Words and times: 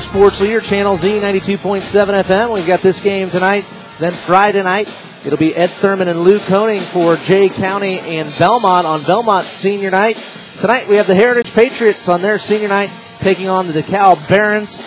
Sports 0.00 0.40
Leader, 0.40 0.60
Channel 0.60 0.96
Z 0.96 1.18
92.7 1.20 2.22
FM. 2.22 2.54
We've 2.54 2.66
got 2.66 2.80
this 2.80 2.98
game 2.98 3.28
tonight. 3.28 3.66
Then 3.98 4.12
Friday 4.12 4.62
night, 4.62 4.88
it'll 5.22 5.36
be 5.36 5.54
Ed 5.54 5.68
Thurman 5.68 6.08
and 6.08 6.20
Lou 6.20 6.38
Koning 6.38 6.80
for 6.80 7.16
Jay 7.16 7.50
County 7.50 7.98
and 7.98 8.26
Bellmont 8.26 8.84
on 8.84 9.00
Bellmont 9.00 9.42
senior 9.42 9.90
night. 9.90 10.16
Tonight 10.62 10.88
we 10.88 10.96
have 10.96 11.06
the 11.06 11.14
Heritage 11.14 11.52
Patriots 11.52 12.08
on 12.08 12.22
their 12.22 12.38
senior 12.38 12.68
night 12.68 12.90
taking 13.18 13.50
on 13.50 13.66
the 13.66 13.74
DeKalb 13.74 14.26
Barons. 14.30 14.78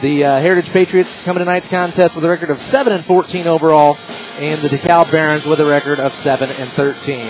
The 0.00 0.24
uh, 0.24 0.40
Heritage 0.40 0.72
Patriots 0.72 1.22
come 1.22 1.34
to 1.34 1.40
tonight's 1.40 1.68
contest 1.68 2.14
with 2.14 2.24
a 2.24 2.28
record 2.30 2.48
of 2.48 2.56
7 2.56 2.90
and 2.90 3.04
14 3.04 3.46
overall, 3.46 3.98
and 4.38 4.58
the 4.60 4.68
DeKalb 4.68 5.12
Barons 5.12 5.44
with 5.44 5.60
a 5.60 5.66
record 5.66 6.00
of 6.00 6.14
7 6.14 6.48
and 6.48 6.68
13. 6.70 7.26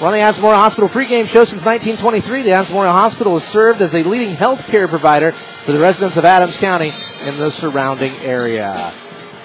We're 0.00 0.06
on 0.06 0.14
the 0.14 0.20
Adams 0.20 0.42
Hospital 0.42 0.88
pregame 0.88 1.26
show 1.26 1.44
since 1.44 1.66
1923. 1.66 2.44
The 2.44 2.52
Adams 2.52 2.70
Hospital 2.70 3.34
has 3.34 3.44
served 3.44 3.82
as 3.82 3.94
a 3.94 4.02
leading 4.04 4.34
health 4.34 4.66
care 4.68 4.88
provider 4.88 5.34
for 5.68 5.72
the 5.72 5.80
residents 5.80 6.16
of 6.16 6.24
Adams 6.24 6.58
County 6.58 6.86
and 6.86 7.36
the 7.36 7.50
surrounding 7.50 8.10
area. 8.24 8.90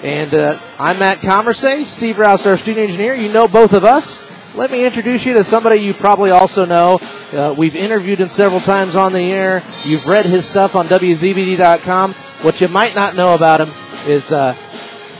And 0.02 0.32
uh, 0.32 0.58
I'm 0.78 0.98
Matt 0.98 1.20
Commerce, 1.20 1.58
Steve 1.86 2.18
Rouse, 2.18 2.46
our 2.46 2.56
student 2.56 2.88
engineer. 2.88 3.12
You 3.14 3.30
know 3.30 3.46
both 3.46 3.74
of 3.74 3.84
us. 3.84 4.26
Let 4.56 4.70
me 4.70 4.86
introduce 4.86 5.26
you 5.26 5.34
to 5.34 5.44
somebody 5.44 5.76
you 5.76 5.92
probably 5.92 6.30
also 6.30 6.64
know. 6.64 6.98
Uh, 7.30 7.54
we've 7.58 7.76
interviewed 7.76 8.20
him 8.20 8.28
several 8.28 8.62
times 8.62 8.96
on 8.96 9.12
the 9.12 9.20
air. 9.20 9.62
You've 9.82 10.08
read 10.08 10.24
his 10.24 10.46
stuff 10.46 10.74
on 10.74 10.86
WZBD.com. 10.86 12.12
What 12.40 12.58
you 12.58 12.68
might 12.68 12.94
not 12.94 13.16
know 13.16 13.34
about 13.34 13.60
him 13.60 13.68
is 14.06 14.32
uh, 14.32 14.54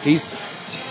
he's 0.04 0.32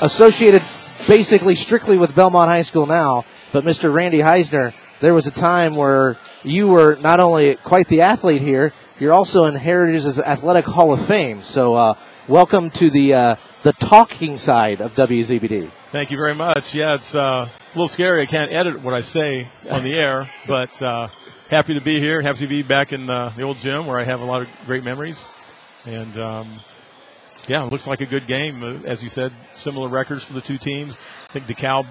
associated 0.04 0.62
basically 1.08 1.56
strictly 1.56 1.98
with 1.98 2.14
Bellmont 2.14 2.45
High 2.45 2.62
School 2.62 2.86
now. 2.86 3.26
But 3.52 3.64
Mr. 3.64 3.92
Randy 3.92 4.20
Heisner, 4.20 4.76
there 5.00 5.16
was 5.16 5.26
a 5.26 5.32
time 5.32 5.76
where 5.76 6.20
you 6.44 6.68
were 6.68 7.00
not 7.02 7.20
only 7.20 7.56
quite 7.56 7.88
the 7.88 8.02
athlete 8.02 8.44
here, 8.44 8.73
you're 9.00 9.14
also 9.14 9.46
in 9.46 9.56
Heritage's 9.56 10.20
Athletic 10.20 10.66
Hall 10.66 10.94
of 10.94 11.06
Fame. 11.06 11.42
So, 11.42 11.76
uh, 11.76 11.94
welcome 12.28 12.70
to 12.72 12.90
the 12.90 13.14
uh, 13.14 13.36
the 13.64 13.74
talking 13.74 14.38
side 14.38 14.82
of 14.82 14.94
WZBD. 14.96 15.70
Thank 15.92 16.12
you 16.12 16.17
very 16.17 16.36
much. 16.36 16.73
Yeah, 16.76 16.95
it's 16.95 17.16
uh, 17.16 17.48
a 17.50 17.52
little 17.70 17.88
scary. 17.88 18.22
I 18.22 18.26
can't 18.26 18.52
edit 18.52 18.82
what 18.82 18.94
I 18.94 19.02
say 19.02 19.48
on 19.70 19.84
the 19.84 19.95
air, 19.95 20.26
but 20.48 20.82
uh, 20.82 21.08
happy 21.50 21.73
to 21.73 21.82
be 21.82 22.00
here. 22.00 22.22
Happy 22.22 22.40
to 22.40 22.48
be 22.48 22.62
back 22.62 22.94
in 22.94 23.09
uh, 23.09 23.30
the 23.36 23.44
old 23.44 23.58
gym 23.58 23.86
where 23.86 24.00
I 24.00 24.04
have 24.04 24.22
a 24.22 24.26
lot 24.26 24.44
of 24.44 24.50
great 24.66 24.84
memories. 24.84 25.28
And 25.86 26.17
um, 26.17 26.60
yeah, 27.48 27.66
it 27.66 27.72
looks 27.72 27.88
like 27.88 28.02
a 28.02 28.06
good 28.06 28.28
game. 28.28 28.64
Uh, 28.64 28.88
as 28.88 29.02
you 29.04 29.10
said, 29.10 29.34
similar 29.54 29.89
records 29.89 30.23
for 30.23 30.34
the 30.34 30.42
two 30.42 30.58
teams. 30.58 30.98
I 31.30 31.34
think 31.34 31.48
DeKalb 31.48 31.88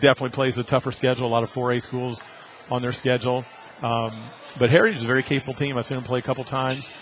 definitely 0.00 0.34
plays 0.34 0.58
a 0.58 0.64
tougher 0.64 0.92
schedule. 0.92 1.26
A 1.26 1.28
lot 1.28 1.42
of 1.42 1.52
4A 1.52 1.82
schools 1.82 2.24
on 2.70 2.82
their 2.82 2.92
schedule. 2.92 3.44
Um, 3.82 4.10
but 4.58 4.70
Heritage 4.70 4.98
is 4.98 5.04
a 5.04 5.06
very 5.06 5.22
capable 5.22 5.54
team. 5.54 5.76
I've 5.76 5.86
seen 5.86 5.96
them 5.96 6.04
play 6.04 6.18
a 6.18 6.22
couple 6.22 6.44
times. 6.44 6.94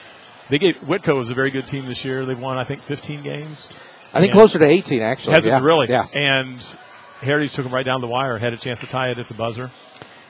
They 0.48 0.58
gave 0.58 0.76
Whitko 0.76 1.16
was 1.16 1.30
a 1.30 1.34
very 1.34 1.50
good 1.50 1.66
team 1.66 1.86
this 1.86 2.04
year. 2.04 2.26
They've 2.26 2.38
won, 2.38 2.58
I 2.58 2.64
think, 2.64 2.80
15 2.82 3.22
games. 3.22 3.70
I 4.12 4.20
think 4.20 4.32
closer 4.32 4.58
to 4.58 4.66
18, 4.66 5.02
actually. 5.02 5.34
Has 5.34 5.46
yeah. 5.46 5.58
it 5.58 5.62
really? 5.62 5.88
Yeah. 5.88 6.06
And 6.14 6.60
Heritage 7.20 7.52
took 7.54 7.64
them 7.64 7.74
right 7.74 7.84
down 7.84 8.00
the 8.00 8.06
wire. 8.06 8.38
Had 8.38 8.52
a 8.52 8.56
chance 8.56 8.80
to 8.80 8.86
tie 8.86 9.10
it 9.10 9.18
at 9.18 9.28
the 9.28 9.34
buzzer. 9.34 9.70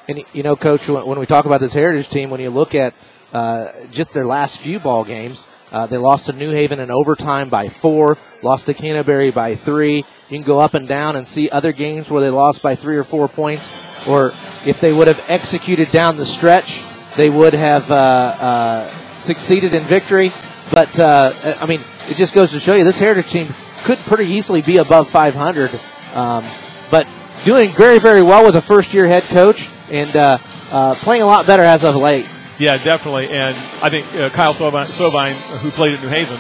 And 0.08 0.24
you 0.32 0.42
know, 0.42 0.56
Coach, 0.56 0.88
when 0.88 1.18
we 1.18 1.26
talk 1.26 1.44
about 1.44 1.60
this 1.60 1.72
Heritage 1.72 2.08
team, 2.08 2.30
when 2.30 2.40
you 2.40 2.50
look 2.50 2.74
at 2.74 2.94
uh, 3.32 3.72
just 3.90 4.12
their 4.12 4.24
last 4.24 4.58
few 4.58 4.78
ball 4.78 5.04
games, 5.04 5.48
uh, 5.72 5.86
they 5.86 5.96
lost 5.96 6.26
to 6.26 6.32
New 6.32 6.52
Haven 6.52 6.78
in 6.78 6.90
overtime 6.90 7.48
by 7.48 7.68
four, 7.68 8.16
lost 8.42 8.66
to 8.66 8.74
Canterbury 8.74 9.30
by 9.30 9.54
three. 9.54 9.96
You 9.96 10.38
can 10.38 10.42
go 10.42 10.60
up 10.60 10.74
and 10.74 10.86
down 10.86 11.16
and 11.16 11.26
see 11.26 11.50
other 11.50 11.72
games 11.72 12.10
where 12.10 12.22
they 12.22 12.30
lost 12.30 12.62
by 12.62 12.76
three 12.76 12.96
or 12.96 13.04
four 13.04 13.28
points, 13.28 14.06
or 14.06 14.28
if 14.66 14.80
they 14.80 14.92
would 14.92 15.08
have 15.08 15.24
executed 15.28 15.90
down 15.90 16.16
the 16.16 16.26
stretch, 16.26 16.82
they 17.16 17.30
would 17.30 17.54
have 17.54 17.90
uh, 17.90 17.94
uh, 17.94 18.86
succeeded 19.12 19.74
in 19.74 19.82
victory. 19.82 20.32
But 20.72 20.98
uh, 20.98 21.32
I 21.60 21.66
mean, 21.66 21.82
it 22.08 22.16
just 22.16 22.34
goes 22.34 22.50
to 22.52 22.60
show 22.60 22.74
you 22.74 22.84
this 22.84 22.98
Heritage 22.98 23.30
team 23.30 23.48
could 23.82 23.98
pretty 23.98 24.26
easily 24.26 24.62
be 24.62 24.78
above 24.78 25.08
500, 25.08 25.70
um, 26.14 26.44
but 26.90 27.06
doing 27.44 27.68
very, 27.70 27.98
very 27.98 28.22
well 28.22 28.44
with 28.46 28.56
a 28.56 28.62
first-year 28.62 29.06
head 29.06 29.22
coach 29.24 29.68
and 29.90 30.14
uh, 30.16 30.38
uh, 30.72 30.94
playing 30.96 31.22
a 31.22 31.26
lot 31.26 31.46
better 31.46 31.62
as 31.62 31.84
of 31.84 31.94
late. 31.96 32.26
Yeah, 32.58 32.78
definitely. 32.78 33.28
And 33.28 33.54
I 33.82 33.90
think 33.90 34.06
uh, 34.14 34.30
Kyle 34.30 34.54
Sovine, 34.54 34.86
Sovine, 34.86 35.34
who 35.60 35.70
played 35.70 35.94
at 35.94 36.02
New 36.02 36.08
Haven, 36.08 36.38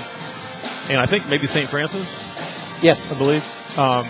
and 0.90 1.00
I 1.00 1.06
think 1.06 1.28
maybe 1.28 1.46
St. 1.46 1.68
Francis, 1.68 2.30
Yes, 2.82 3.14
I 3.14 3.18
believe, 3.18 3.78
um, 3.78 4.06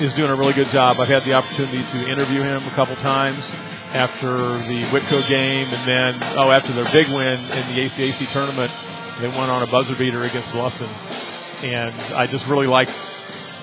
is 0.00 0.14
doing 0.14 0.30
a 0.30 0.34
really 0.34 0.54
good 0.54 0.68
job. 0.68 0.96
I've 0.98 1.08
had 1.08 1.22
the 1.22 1.34
opportunity 1.34 1.82
to 1.82 2.10
interview 2.10 2.40
him 2.40 2.62
a 2.66 2.70
couple 2.70 2.96
times 2.96 3.54
after 3.94 4.36
the 4.66 4.82
Whitko 4.90 5.28
game, 5.28 5.66
and 5.70 5.82
then 5.86 6.14
oh, 6.36 6.50
after 6.50 6.72
their 6.72 6.84
big 6.92 7.06
win 7.14 7.38
in 7.38 7.64
the 7.74 7.86
ACAC 7.86 8.32
tournament, 8.32 8.70
they 9.20 9.28
won 9.38 9.48
on 9.48 9.62
a 9.62 9.66
buzzer 9.70 9.94
beater 9.94 10.24
against 10.24 10.50
Bluffton, 10.50 10.90
and 11.64 11.94
I 12.14 12.26
just 12.26 12.48
really 12.48 12.66
like 12.66 12.88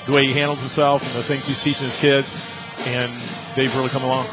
the 0.06 0.14
way 0.14 0.26
he 0.26 0.34
handles 0.34 0.60
himself 0.60 1.04
and 1.04 1.20
the 1.20 1.24
things 1.24 1.46
he's 1.46 1.62
teaching 1.62 1.86
his 1.86 2.00
kids, 2.00 2.40
and 2.88 3.12
they've 3.56 3.76
really 3.76 3.90
come 3.90 4.04
along. 4.04 4.26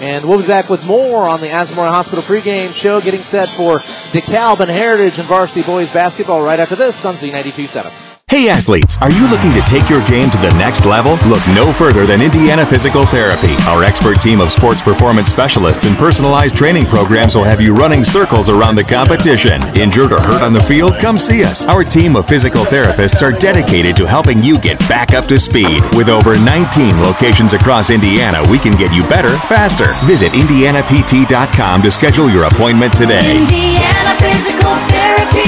And 0.00 0.24
we'll 0.24 0.40
be 0.40 0.46
back 0.46 0.68
with 0.68 0.86
more 0.86 1.26
on 1.26 1.40
the 1.40 1.46
Asmore 1.46 1.88
Hospital 1.88 2.22
pregame 2.22 2.72
show, 2.72 3.00
getting 3.00 3.20
set 3.20 3.48
for 3.48 3.78
DeKalb 4.12 4.60
and 4.60 4.70
Heritage 4.70 5.18
and 5.18 5.26
varsity 5.26 5.62
boys 5.62 5.90
basketball 5.92 6.44
right 6.44 6.60
after 6.60 6.76
this 6.76 7.04
on 7.04 7.14
Z92.7. 7.14 8.05
Hey 8.28 8.48
athletes, 8.48 8.98
are 8.98 9.12
you 9.12 9.30
looking 9.30 9.54
to 9.54 9.60
take 9.70 9.88
your 9.88 10.04
game 10.10 10.28
to 10.30 10.38
the 10.38 10.52
next 10.58 10.84
level? 10.84 11.12
Look 11.30 11.46
no 11.54 11.72
further 11.72 12.06
than 12.06 12.20
Indiana 12.20 12.66
Physical 12.66 13.06
Therapy. 13.06 13.54
Our 13.70 13.84
expert 13.84 14.20
team 14.20 14.40
of 14.40 14.50
sports 14.50 14.82
performance 14.82 15.30
specialists 15.30 15.86
and 15.86 15.96
personalized 15.96 16.56
training 16.56 16.86
programs 16.86 17.36
will 17.36 17.44
have 17.44 17.60
you 17.60 17.72
running 17.72 18.02
circles 18.02 18.48
around 18.48 18.74
the 18.74 18.82
competition. 18.82 19.62
Injured 19.78 20.10
or 20.10 20.20
hurt 20.20 20.42
on 20.42 20.52
the 20.52 20.60
field? 20.60 20.98
Come 20.98 21.18
see 21.18 21.44
us. 21.44 21.66
Our 21.66 21.84
team 21.84 22.16
of 22.16 22.26
physical 22.26 22.64
therapists 22.64 23.22
are 23.22 23.30
dedicated 23.38 23.94
to 23.94 24.06
helping 24.08 24.42
you 24.42 24.58
get 24.58 24.80
back 24.88 25.14
up 25.14 25.26
to 25.26 25.38
speed. 25.38 25.80
With 25.94 26.08
over 26.10 26.34
19 26.34 27.00
locations 27.00 27.54
across 27.54 27.90
Indiana, 27.90 28.42
we 28.50 28.58
can 28.58 28.72
get 28.72 28.92
you 28.92 29.06
better, 29.06 29.38
faster. 29.46 29.94
Visit 30.04 30.32
IndianaPT.com 30.32 31.80
to 31.80 31.90
schedule 31.92 32.28
your 32.28 32.50
appointment 32.50 32.92
today. 32.92 33.38
Indiana 33.38 34.12
Physical 34.18 34.74
Therapy, 34.90 35.46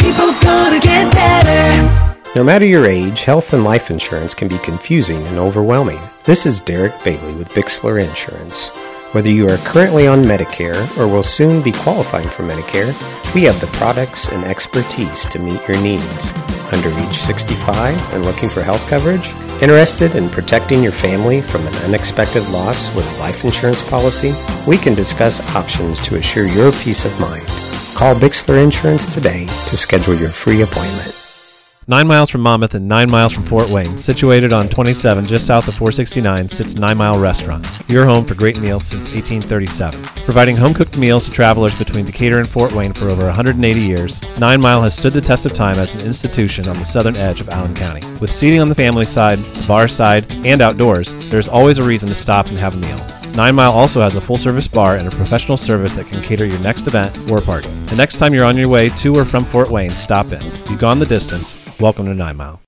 people 0.00 0.32
gonna 0.40 0.80
get 0.80 1.12
better. 1.12 2.04
No 2.34 2.42
matter 2.42 2.66
your 2.66 2.84
age, 2.84 3.22
health 3.22 3.52
and 3.52 3.62
life 3.62 3.92
insurance 3.92 4.34
can 4.34 4.48
be 4.48 4.58
confusing 4.58 5.24
and 5.28 5.38
overwhelming. 5.38 6.00
This 6.24 6.46
is 6.46 6.58
Derek 6.58 6.92
Bailey 7.04 7.32
with 7.34 7.50
Bixler 7.50 8.04
Insurance. 8.04 8.70
Whether 9.14 9.30
you 9.30 9.46
are 9.46 9.56
currently 9.58 10.08
on 10.08 10.24
Medicare 10.24 10.98
or 10.98 11.06
will 11.06 11.22
soon 11.22 11.62
be 11.62 11.70
qualifying 11.70 12.28
for 12.28 12.42
Medicare, 12.42 12.90
we 13.36 13.44
have 13.44 13.60
the 13.60 13.68
products 13.78 14.32
and 14.32 14.44
expertise 14.46 15.26
to 15.26 15.38
meet 15.38 15.60
your 15.68 15.80
needs. 15.80 16.32
Under 16.72 16.88
age 17.06 17.16
65 17.18 18.14
and 18.14 18.26
looking 18.26 18.48
for 18.48 18.64
health 18.64 18.84
coverage? 18.90 19.28
Interested 19.62 20.16
in 20.16 20.28
protecting 20.28 20.82
your 20.82 20.90
family 20.90 21.40
from 21.40 21.64
an 21.68 21.74
unexpected 21.84 22.42
loss 22.50 22.92
with 22.96 23.08
a 23.14 23.20
life 23.20 23.44
insurance 23.44 23.88
policy? 23.88 24.32
We 24.66 24.76
can 24.76 24.96
discuss 24.96 25.38
options 25.54 26.02
to 26.08 26.16
assure 26.16 26.48
your 26.48 26.72
peace 26.72 27.04
of 27.04 27.20
mind. 27.20 27.46
Call 27.94 28.16
Bixler 28.16 28.60
Insurance 28.60 29.06
today 29.06 29.46
to 29.46 29.76
schedule 29.76 30.16
your 30.16 30.30
free 30.30 30.62
appointment. 30.62 31.23
Nine 31.86 32.06
miles 32.06 32.30
from 32.30 32.40
Monmouth 32.40 32.74
and 32.74 32.88
nine 32.88 33.10
miles 33.10 33.34
from 33.34 33.44
Fort 33.44 33.68
Wayne, 33.68 33.98
situated 33.98 34.54
on 34.54 34.70
27 34.70 35.26
just 35.26 35.46
south 35.46 35.68
of 35.68 35.74
469, 35.74 36.48
sits 36.48 36.76
Nine 36.76 36.96
Mile 36.96 37.18
Restaurant, 37.18 37.66
your 37.88 38.06
home 38.06 38.24
for 38.24 38.34
great 38.34 38.56
meals 38.56 38.86
since 38.86 39.10
1837. 39.10 40.02
Providing 40.24 40.56
home 40.56 40.72
cooked 40.72 40.96
meals 40.96 41.24
to 41.24 41.30
travelers 41.30 41.74
between 41.74 42.06
Decatur 42.06 42.38
and 42.38 42.48
Fort 42.48 42.72
Wayne 42.72 42.94
for 42.94 43.10
over 43.10 43.26
180 43.26 43.80
years, 43.80 44.22
Nine 44.38 44.62
Mile 44.62 44.80
has 44.80 44.96
stood 44.96 45.12
the 45.12 45.20
test 45.20 45.44
of 45.44 45.52
time 45.52 45.78
as 45.78 45.94
an 45.94 46.00
institution 46.00 46.68
on 46.68 46.78
the 46.78 46.86
southern 46.86 47.16
edge 47.16 47.40
of 47.40 47.50
Allen 47.50 47.74
County. 47.74 48.00
With 48.18 48.32
seating 48.32 48.60
on 48.60 48.70
the 48.70 48.74
family 48.74 49.04
side, 49.04 49.36
the 49.36 49.66
bar 49.68 49.86
side, 49.86 50.32
and 50.46 50.62
outdoors, 50.62 51.12
there's 51.28 51.48
always 51.48 51.76
a 51.76 51.84
reason 51.84 52.08
to 52.08 52.14
stop 52.14 52.46
and 52.46 52.58
have 52.58 52.72
a 52.72 52.78
meal. 52.78 53.23
Nine 53.34 53.56
Mile 53.56 53.72
also 53.72 54.00
has 54.00 54.14
a 54.14 54.20
full 54.20 54.38
service 54.38 54.68
bar 54.68 54.96
and 54.96 55.08
a 55.08 55.10
professional 55.10 55.56
service 55.56 55.92
that 55.94 56.06
can 56.06 56.22
cater 56.22 56.46
your 56.46 56.60
next 56.60 56.86
event 56.86 57.18
or 57.28 57.40
party. 57.40 57.66
The 57.86 57.96
next 57.96 58.18
time 58.18 58.32
you're 58.32 58.44
on 58.44 58.56
your 58.56 58.68
way 58.68 58.90
to 58.90 59.16
or 59.16 59.24
from 59.24 59.44
Fort 59.44 59.70
Wayne, 59.70 59.90
stop 59.90 60.26
in. 60.30 60.40
You've 60.70 60.78
gone 60.78 61.00
the 61.00 61.06
distance. 61.06 61.56
Welcome 61.80 62.06
to 62.06 62.14
Nine 62.14 62.36
Mile. 62.36 62.60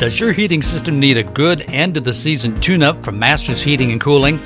Does 0.00 0.18
your 0.18 0.32
heating 0.32 0.62
system 0.62 0.98
need 0.98 1.18
a 1.18 1.22
good 1.22 1.68
end 1.68 1.98
of 1.98 2.04
the 2.04 2.14
season 2.14 2.58
tune 2.62 2.82
up 2.82 3.04
from 3.04 3.18
Masters 3.18 3.60
Heating 3.60 3.92
and 3.92 4.00
Cooling? 4.00 4.40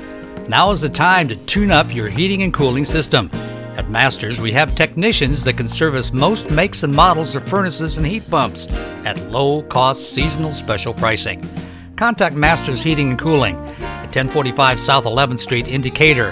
Now 0.48 0.72
is 0.72 0.80
the 0.80 0.88
time 0.88 1.28
to 1.28 1.36
tune 1.46 1.70
up 1.70 1.94
your 1.94 2.08
heating 2.08 2.42
and 2.42 2.52
cooling 2.52 2.84
system. 2.84 3.30
At 3.76 3.88
Masters, 3.88 4.40
we 4.40 4.50
have 4.52 4.74
technicians 4.74 5.44
that 5.44 5.56
can 5.56 5.68
service 5.68 6.12
most 6.12 6.50
makes 6.50 6.82
and 6.82 6.92
models 6.92 7.36
of 7.36 7.46
furnaces 7.46 7.96
and 7.96 8.04
heat 8.04 8.28
pumps 8.28 8.66
at 9.04 9.30
low 9.30 9.62
cost 9.62 10.14
seasonal 10.14 10.52
special 10.52 10.94
pricing. 10.94 11.48
Contact 11.94 12.34
Masters 12.34 12.82
Heating 12.82 13.10
and 13.10 13.18
Cooling 13.18 13.56
at 14.06 14.14
1045 14.14 14.78
South 14.78 15.04
11th 15.04 15.40
Street 15.40 15.66
in 15.66 15.80
Decatur. 15.80 16.30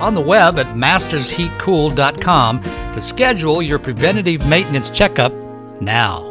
On 0.00 0.14
the 0.14 0.20
web 0.20 0.58
at 0.58 0.76
mastersheatcool.com 0.76 2.62
to 2.62 3.02
schedule 3.02 3.60
your 3.60 3.80
preventative 3.80 4.46
maintenance 4.46 4.88
checkup 4.88 5.32
now. 5.80 6.24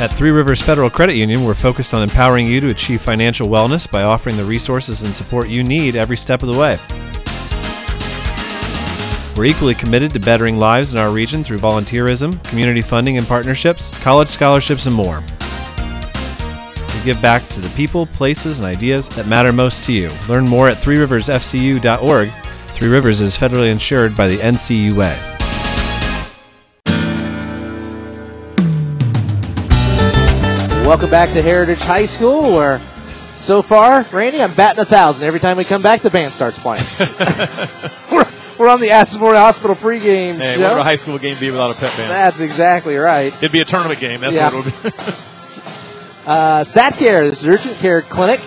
At 0.00 0.08
Three 0.12 0.30
Rivers 0.30 0.62
Federal 0.62 0.88
Credit 0.88 1.14
Union, 1.14 1.44
we're 1.44 1.52
focused 1.52 1.92
on 1.92 2.02
empowering 2.02 2.46
you 2.46 2.58
to 2.60 2.68
achieve 2.68 3.02
financial 3.02 3.48
wellness 3.48 3.90
by 3.90 4.02
offering 4.02 4.38
the 4.38 4.44
resources 4.44 5.02
and 5.02 5.14
support 5.14 5.48
you 5.48 5.62
need 5.62 5.94
every 5.94 6.16
step 6.16 6.42
of 6.42 6.50
the 6.50 6.58
way. 6.58 6.78
We're 9.36 9.44
equally 9.44 9.74
committed 9.74 10.14
to 10.14 10.18
bettering 10.20 10.58
lives 10.58 10.94
in 10.94 10.98
our 10.98 11.10
region 11.10 11.44
through 11.44 11.58
volunteerism, 11.58 12.42
community 12.44 12.80
funding 12.80 13.18
and 13.18 13.26
partnerships, 13.26 13.90
college 14.00 14.30
scholarships, 14.30 14.86
and 14.86 14.94
more. 14.94 15.22
We 17.00 17.06
give 17.06 17.22
back 17.22 17.46
to 17.48 17.60
the 17.60 17.68
people, 17.70 18.04
places, 18.04 18.60
and 18.60 18.66
ideas 18.68 19.08
that 19.10 19.26
matter 19.26 19.52
most 19.54 19.84
to 19.84 19.92
you. 19.92 20.10
Learn 20.28 20.44
more 20.44 20.68
at 20.68 20.76
threeriversfcu.org. 20.76 22.30
Three 22.74 22.88
Rivers 22.88 23.22
is 23.22 23.38
federally 23.38 23.70
insured 23.72 24.14
by 24.14 24.28
the 24.28 24.36
NCUA. 24.36 25.16
Welcome 30.86 31.10
back 31.10 31.32
to 31.34 31.40
Heritage 31.42 31.78
High 31.80 32.06
School, 32.06 32.42
where 32.42 32.80
so 33.34 33.62
far, 33.62 34.02
Randy, 34.12 34.42
I'm 34.42 34.52
batting 34.54 34.80
a 34.80 34.84
thousand 34.84 35.24
every 35.26 35.38
time 35.38 35.56
we 35.56 35.64
come 35.64 35.82
back. 35.82 36.02
The 36.02 36.10
band 36.10 36.32
starts 36.32 36.58
playing. 36.58 36.84
we're, 38.12 38.26
we're 38.58 38.68
on 38.68 38.80
the 38.80 38.90
Aspen 38.90 39.20
Hospital 39.20 39.76
pregame 39.76 40.38
Hey, 40.38 40.56
show. 40.56 40.62
what 40.62 40.72
would 40.72 40.80
a 40.80 40.84
high 40.84 40.96
school 40.96 41.16
game 41.18 41.38
be 41.38 41.50
without 41.50 41.70
a 41.70 41.74
pep 41.74 41.96
band? 41.96 42.10
That's 42.10 42.40
exactly 42.40 42.96
right. 42.96 43.32
It'd 43.34 43.52
be 43.52 43.60
a 43.60 43.64
tournament 43.64 44.00
game. 44.00 44.20
That's 44.20 44.34
Yeah. 44.34 44.52
what 44.52 44.66
it 44.66 44.84
would 44.84 44.94
be. 44.96 45.12
Uh, 46.26 46.62
Stat 46.64 46.94
Care, 46.94 47.24
this 47.24 47.38
is 47.38 47.44
an 47.44 47.50
urgent 47.54 47.76
care 47.76 48.02
clinic 48.02 48.40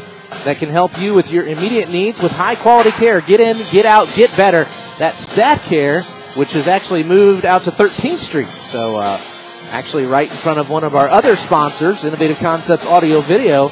that 0.46 0.58
can 0.58 0.70
help 0.70 1.00
you 1.00 1.16
with 1.16 1.32
your 1.32 1.46
immediate 1.46 1.90
needs 1.90 2.22
with 2.22 2.32
high 2.32 2.56
quality 2.56 2.92
care. 2.92 3.20
Get 3.22 3.40
in, 3.40 3.58
get 3.72 3.86
out, 3.86 4.12
get 4.16 4.36
better. 4.38 4.66
That's 5.00 5.18
Stat 5.18 5.60
Care, 5.62 6.02
which 6.36 6.54
has 6.54 6.68
actually 6.68 7.04
moved 7.04 7.46
out 7.46 7.64
to 7.64 7.72
13th 7.72 8.18
Street. 8.18 8.48
So, 8.48 8.98
uh, 8.98 9.18
actually, 9.72 10.06
right 10.06 10.30
in 10.30 10.36
front 10.36 10.60
of 10.60 10.70
one 10.70 10.84
of 10.84 10.96
our 10.96 11.08
other 11.08 11.36
sponsors, 11.36 12.06
Innovative 12.06 12.38
Concepts 12.38 12.86
Audio 12.88 13.22
Video. 13.22 13.72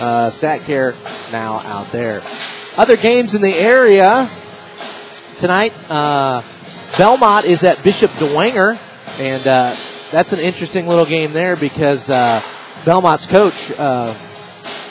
Uh, 0.00 0.30
Stat 0.30 0.60
Care 0.60 0.94
now 1.30 1.56
out 1.66 1.90
there. 1.92 2.22
Other 2.78 2.96
games 2.96 3.34
in 3.34 3.42
the 3.42 3.54
area 3.54 4.30
tonight. 5.38 5.74
Uh, 5.90 6.40
Bellmont 6.92 7.44
is 7.44 7.64
at 7.64 7.82
Bishop 7.82 8.10
Dwenger, 8.12 8.78
and 9.18 9.46
uh, 9.46 9.74
that's 10.10 10.32
an 10.32 10.40
interesting 10.40 10.86
little 10.86 11.06
game 11.06 11.32
there 11.32 11.56
because 11.56 12.08
uh, 12.08 12.40
Bellmont's 12.84 13.26
coach, 13.26 13.72
uh, 13.78 14.14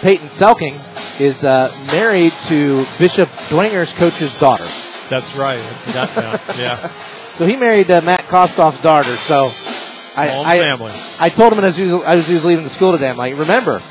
Peyton 0.01 0.27
Selking, 0.27 0.75
is 1.19 1.43
uh, 1.43 1.71
married 1.87 2.31
to 2.45 2.85
Bishop 2.97 3.29
Dwenger's 3.49 3.93
coach's 3.93 4.39
daughter. 4.39 4.65
That's 5.09 5.35
right. 5.35 5.59
Forgot 5.59 6.15
now. 6.15 6.31
Yeah. 6.57 6.91
So 7.33 7.45
he 7.47 7.55
married 7.55 7.89
uh, 7.89 8.01
Matt 8.01 8.27
Kostoff's 8.27 8.81
daughter. 8.81 9.15
So 9.15 9.49
I, 10.19 10.29
I, 10.45 10.59
family. 10.59 10.93
I 11.19 11.29
told 11.29 11.53
him 11.53 11.63
as 11.63 11.77
he 11.77 11.83
was, 11.91 12.03
as 12.03 12.27
he 12.27 12.33
was 12.33 12.45
leaving 12.45 12.63
the 12.63 12.69
school 12.69 12.91
today, 12.91 13.09
I'm 13.09 13.17
like, 13.17 13.37
remember, 13.37 13.81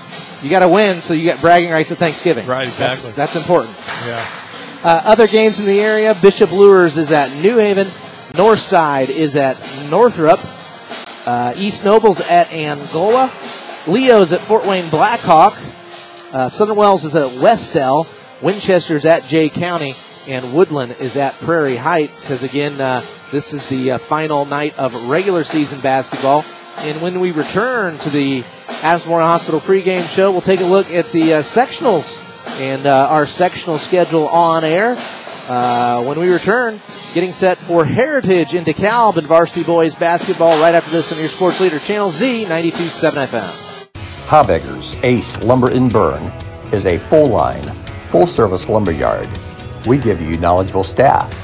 you 0.43 0.51
got 0.51 0.61
to 0.61 0.69
win 0.69 0.97
so 0.97 1.15
you 1.15 1.23
get 1.25 1.41
bragging 1.41 1.71
rights 1.71 1.91
at 1.91 1.99
Thanksgiving. 1.99 2.47
Right, 2.47 2.69
That's- 2.69 3.05
exactly. 3.05 3.13
That's, 3.17 3.37
important. 3.37 3.75
Yeah. 4.07 4.27
Uh, 4.83 5.03
other 5.05 5.27
games 5.27 5.61
in 5.61 5.67
the 5.67 5.81
area, 5.81 6.15
Bishop 6.23 6.53
Luers 6.53 6.97
is 6.97 7.13
at 7.13 7.31
New 7.43 7.59
Haven. 7.59 7.87
Northside 8.33 9.11
is 9.11 9.37
at 9.37 9.59
Northrop. 9.91 10.39
Uh, 11.27 11.53
East 11.57 11.85
Nobles 11.85 12.21
at 12.31 12.51
Angola. 12.53 13.33
Leo's 13.87 14.33
at 14.33 14.41
Fort 14.41 14.67
Wayne 14.67 14.89
Blackhawk. 14.91 15.59
Uh, 16.33 16.49
Southern 16.49 16.77
Wells 16.77 17.05
is 17.05 17.17
at 17.17 17.33
Wes-Del. 17.41 18.07
Winchester's 18.43 19.05
at 19.05 19.25
Jay 19.25 19.49
County. 19.49 19.95
And 20.29 20.53
Woodland 20.53 20.97
is 21.01 21.17
at 21.17 21.35
Prairie 21.41 21.77
Heights. 21.77 22.31
As 22.31 22.43
again, 22.43 22.79
uh, 22.81 23.03
this 23.33 23.55
is 23.55 23.69
the 23.69 23.93
uh, 23.93 23.99
final 23.99 24.45
night 24.45 24.79
of 24.79 25.09
regular 25.09 25.45
season 25.45 25.81
basketball. 25.81 26.45
And 26.81 27.01
when 27.01 27.21
we 27.21 27.33
return 27.33 27.97
to 27.99 28.11
the 28.11 28.45
Memorial 28.83 29.29
Hospital 29.29 29.61
pregame 29.61 30.07
show, 30.15 30.31
we'll 30.31 30.41
take 30.41 30.61
a 30.61 30.65
look 30.65 30.91
at 30.91 31.11
the 31.13 31.35
uh, 31.35 31.39
sectionals 31.41 32.27
and 32.61 32.87
uh, 32.87 33.09
our 33.09 33.27
sectional 33.27 33.79
schedule 33.79 34.29
on 34.29 34.63
air. 34.63 34.97
Uh, 35.49 36.05
when 36.05 36.21
we 36.21 36.33
return, 36.33 36.81
getting 37.13 37.33
set 37.33 37.59
for 37.59 37.85
Heritage 37.85 38.55
in 38.55 38.65
DeKalb 38.65 39.17
and 39.17 39.27
varsity 39.27 39.65
boys 39.65 39.97
basketball 39.97 40.61
right 40.61 40.75
after 40.75 40.91
this 40.91 41.13
on 41.13 41.19
your 41.19 41.29
sports 41.29 41.61
leader, 41.61 41.79
Channel 41.79 42.11
Z 42.11 42.45
92.7 42.45 43.27
FM. 43.27 43.70
Habeggers 44.31 44.97
Ace 45.03 45.43
Lumber 45.43 45.71
and 45.71 45.93
Berne 45.93 46.31
is 46.73 46.87
a 46.87 46.97
full 46.97 47.31
line, 47.31 47.65
full 48.13 48.29
service 48.29 48.69
lumber 48.69 48.93
yard. 48.93 49.29
We 49.89 49.99
give 49.99 50.21
you 50.21 50.37
knowledgeable 50.37 50.85
staff 50.85 51.35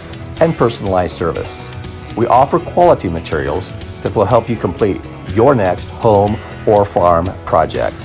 and 0.40 0.54
personalized 0.54 1.16
service. 1.16 1.68
We 2.16 2.28
offer 2.28 2.60
quality 2.60 3.08
materials 3.08 3.72
that 4.02 4.14
will 4.14 4.24
help 4.24 4.48
you 4.48 4.54
complete 4.54 5.00
your 5.32 5.56
next 5.56 5.88
home 5.88 6.36
or 6.64 6.84
farm 6.84 7.26
project. 7.44 7.96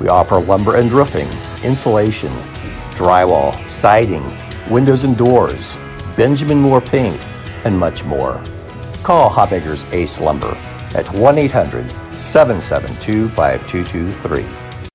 We 0.00 0.06
offer 0.06 0.38
lumber 0.38 0.76
and 0.76 0.92
roofing, 0.92 1.28
insulation, 1.64 2.30
drywall, 2.94 3.52
siding, 3.68 4.22
windows 4.70 5.02
and 5.02 5.16
doors, 5.16 5.76
Benjamin 6.16 6.60
Moore 6.60 6.80
paint, 6.80 7.20
and 7.64 7.76
much 7.76 8.04
more. 8.04 8.40
Call 9.02 9.28
Habeggers 9.28 9.92
Ace 9.92 10.20
Lumber 10.20 10.56
at 10.94 11.12
1 11.12 11.38
800 11.38 11.92
772 12.12 13.28
5223. 13.28 14.44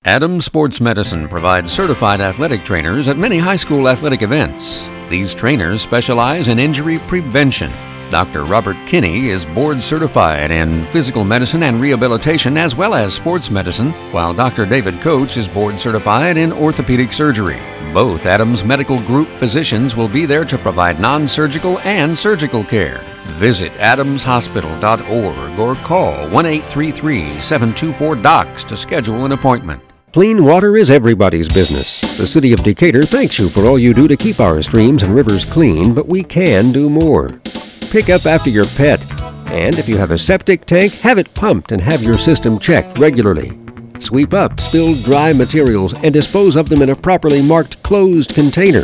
Adams 0.05 0.45
Sports 0.45 0.79
Medicine 0.79 1.27
provides 1.27 1.71
certified 1.71 2.21
athletic 2.21 2.63
trainers 2.63 3.07
at 3.07 3.17
many 3.17 3.37
high 3.37 3.55
school 3.55 3.89
athletic 3.89 4.21
events. 4.21 4.87
These 5.09 5.33
trainers 5.33 5.81
specialize 5.81 6.47
in 6.47 6.59
injury 6.59 6.99
prevention. 6.99 7.71
Dr. 8.09 8.45
Robert 8.45 8.77
Kinney 8.87 9.27
is 9.27 9.43
board 9.43 9.83
certified 9.83 10.49
in 10.49 10.85
physical 10.87 11.25
medicine 11.25 11.63
and 11.63 11.81
rehabilitation 11.81 12.55
as 12.55 12.75
well 12.75 12.93
as 12.93 13.13
sports 13.13 13.51
medicine, 13.51 13.91
while 14.13 14.33
Dr. 14.33 14.65
David 14.65 15.01
Coates 15.01 15.35
is 15.35 15.47
board 15.47 15.77
certified 15.77 16.37
in 16.37 16.53
orthopedic 16.53 17.11
surgery. 17.11 17.59
Both 17.93 18.25
Adams 18.25 18.63
Medical 18.63 19.01
Group 19.01 19.27
physicians 19.27 19.97
will 19.97 20.07
be 20.07 20.25
there 20.25 20.45
to 20.45 20.57
provide 20.57 21.01
non 21.01 21.27
surgical 21.27 21.79
and 21.79 22.17
surgical 22.17 22.63
care. 22.63 23.03
Visit 23.27 23.71
adamshospital.org 23.73 25.59
or 25.59 25.75
call 25.83 26.29
1 26.29 26.45
833 26.45 27.39
724 27.39 28.15
DOCS 28.15 28.67
to 28.67 28.77
schedule 28.77 29.25
an 29.25 29.31
appointment. 29.31 29.81
Clean 30.13 30.43
water 30.43 30.77
is 30.77 30.89
everybody's 30.89 31.47
business. 31.47 32.17
The 32.17 32.25
City 32.25 32.53
of 32.53 32.63
Decatur 32.63 33.03
thanks 33.03 33.37
you 33.37 33.49
for 33.49 33.65
all 33.65 33.77
you 33.77 33.93
do 33.93 34.07
to 34.07 34.17
keep 34.17 34.39
our 34.39 34.61
streams 34.63 35.03
and 35.03 35.13
rivers 35.13 35.45
clean, 35.45 35.93
but 35.93 36.07
we 36.07 36.23
can 36.23 36.71
do 36.71 36.89
more. 36.89 37.39
Pick 37.91 38.09
up 38.09 38.25
after 38.25 38.49
your 38.49 38.65
pet. 38.65 38.99
And 39.51 39.77
if 39.77 39.87
you 39.87 39.97
have 39.97 40.11
a 40.11 40.17
septic 40.17 40.65
tank, 40.65 40.93
have 40.95 41.17
it 41.17 41.33
pumped 41.33 41.71
and 41.71 41.81
have 41.81 42.01
your 42.01 42.17
system 42.17 42.57
checked 42.57 42.97
regularly. 42.97 43.51
Sweep 43.99 44.33
up 44.33 44.59
spilled 44.59 45.03
dry 45.03 45.33
materials 45.33 45.93
and 46.03 46.13
dispose 46.13 46.55
of 46.55 46.69
them 46.69 46.81
in 46.81 46.89
a 46.89 46.95
properly 46.95 47.41
marked 47.41 47.81
closed 47.83 48.33
container. 48.33 48.83